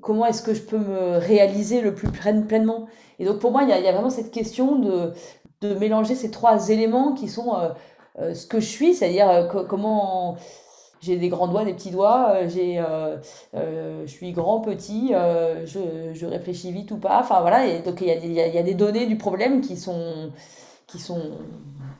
comment 0.00 0.26
est-ce 0.26 0.42
que 0.42 0.54
je 0.54 0.62
peux 0.62 0.78
me 0.78 1.18
réaliser 1.18 1.80
le 1.80 1.94
plus 1.94 2.08
pleinement. 2.10 2.86
Et 3.18 3.24
donc, 3.24 3.40
pour 3.40 3.50
moi, 3.50 3.62
il 3.62 3.68
y 3.68 3.72
a, 3.72 3.80
y 3.80 3.88
a, 3.88 3.92
vraiment 3.92 4.10
cette 4.10 4.30
question 4.30 4.76
de, 4.76 5.12
de 5.60 5.74
mélanger 5.74 6.14
ces 6.14 6.30
trois 6.30 6.68
éléments 6.68 7.14
qui 7.14 7.28
sont 7.28 7.56
ce 8.18 8.46
que 8.46 8.60
je 8.60 8.66
suis, 8.66 8.94
c'est-à-dire 8.94 9.48
comment 9.68 10.36
j'ai 11.06 11.16
des 11.16 11.28
grands 11.28 11.48
doigts, 11.48 11.64
des 11.64 11.72
petits 11.72 11.90
doigts, 11.90 12.32
euh, 12.32 12.48
j'ai, 12.48 12.78
euh, 12.78 13.16
euh, 13.54 14.02
je 14.06 14.10
suis 14.10 14.32
grand, 14.32 14.60
petit, 14.60 15.12
je, 15.64 16.12
je, 16.12 16.26
réfléchis 16.26 16.72
vite 16.72 16.90
ou 16.90 16.96
pas. 16.96 17.20
Enfin 17.20 17.40
voilà, 17.40 17.66
et 17.66 17.80
donc 17.80 18.00
il 18.00 18.08
y 18.08 18.10
a, 18.10 18.16
y, 18.16 18.40
a, 18.40 18.48
y 18.48 18.58
a, 18.58 18.62
des 18.62 18.74
données 18.74 19.06
du 19.06 19.16
problème 19.16 19.60
qui 19.60 19.76
sont, 19.76 20.30
qui 20.86 20.98
sont, 20.98 21.30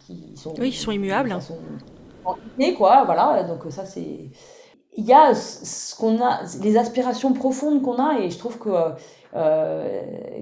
qui 0.00 0.36
sont, 0.36 0.54
oui, 0.58 0.70
qui 0.70 0.78
sont 0.78 0.90
immuables. 0.90 1.34
Qui 1.38 1.46
sont 1.46 1.58
quoi, 2.76 3.04
voilà. 3.04 3.44
Donc 3.44 3.70
ça 3.70 3.84
c'est, 3.86 4.30
il 4.96 5.04
y 5.04 5.12
a 5.12 5.34
ce 5.34 5.94
qu'on 5.94 6.20
a, 6.20 6.40
les 6.62 6.76
aspirations 6.76 7.32
profondes 7.32 7.82
qu'on 7.82 7.98
a, 7.98 8.18
et 8.18 8.30
je 8.30 8.38
trouve 8.38 8.58
que 8.58 8.70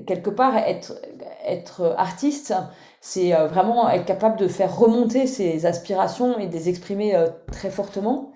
quelque 0.06 0.30
part 0.30 0.56
être, 0.56 0.94
être 1.44 1.94
artiste, 1.98 2.54
c'est 3.00 3.32
vraiment 3.32 3.90
être 3.90 4.06
capable 4.06 4.38
de 4.38 4.48
faire 4.48 4.74
remonter 4.78 5.26
ses 5.26 5.66
aspirations 5.66 6.38
et 6.38 6.46
de 6.46 6.52
les 6.52 6.68
exprimer 6.68 7.14
très 7.50 7.70
fortement. 7.70 8.32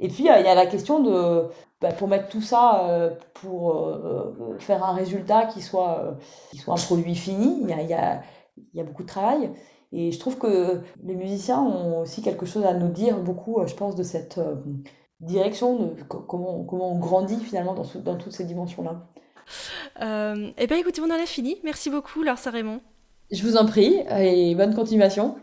Et 0.00 0.08
puis, 0.08 0.28
euh, 0.28 0.38
il 0.38 0.44
y 0.44 0.48
a 0.48 0.54
la 0.54 0.66
question 0.66 1.00
de, 1.00 1.48
bah, 1.80 1.92
pour 1.92 2.08
mettre 2.08 2.28
tout 2.28 2.42
ça, 2.42 2.88
euh, 2.88 3.10
pour 3.34 3.76
euh, 3.76 4.56
faire 4.58 4.84
un 4.84 4.94
résultat 4.94 5.46
qui 5.46 5.60
soit, 5.60 6.16
qui 6.50 6.58
soit 6.58 6.74
un 6.74 6.82
produit 6.82 7.14
fini, 7.14 7.58
il 7.62 7.68
y 7.68 7.72
a, 7.72 7.82
y, 7.82 7.94
a, 7.94 8.22
y 8.74 8.80
a, 8.80 8.84
beaucoup 8.84 9.02
de 9.02 9.08
travail. 9.08 9.50
Et 9.92 10.12
je 10.12 10.18
trouve 10.18 10.38
que 10.38 10.82
les 11.02 11.14
musiciens 11.14 11.60
ont 11.60 12.00
aussi 12.00 12.22
quelque 12.22 12.46
chose 12.46 12.64
à 12.64 12.74
nous 12.74 12.88
dire 12.88 13.18
beaucoup, 13.18 13.58
je 13.66 13.74
pense, 13.74 13.96
de 13.96 14.02
cette 14.02 14.38
direction, 15.20 15.76
de 15.76 16.02
comment, 16.02 16.62
comment 16.64 16.92
on 16.92 16.98
grandit 16.98 17.40
finalement 17.40 17.74
dans, 17.74 17.86
dans 18.02 18.16
toutes 18.16 18.32
ces 18.32 18.44
dimensions-là. 18.44 19.06
Euh, 20.02 20.50
eh 20.58 20.66
bien, 20.66 20.76
écoutez, 20.76 21.00
on 21.00 21.06
en 21.06 21.22
a 21.22 21.26
fini. 21.26 21.56
Merci 21.64 21.90
beaucoup, 21.90 22.22
Laure 22.22 22.38
Raymond. 22.38 22.80
Je 23.30 23.42
vous 23.42 23.56
en 23.56 23.66
prie 23.66 23.94
et 24.10 24.54
bonne 24.54 24.74
continuation. 24.74 25.36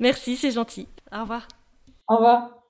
Merci, 0.00 0.36
c'est 0.36 0.50
gentil. 0.50 0.88
Au 1.12 1.20
revoir. 1.20 1.46
Au 2.08 2.16
revoir. 2.16 2.54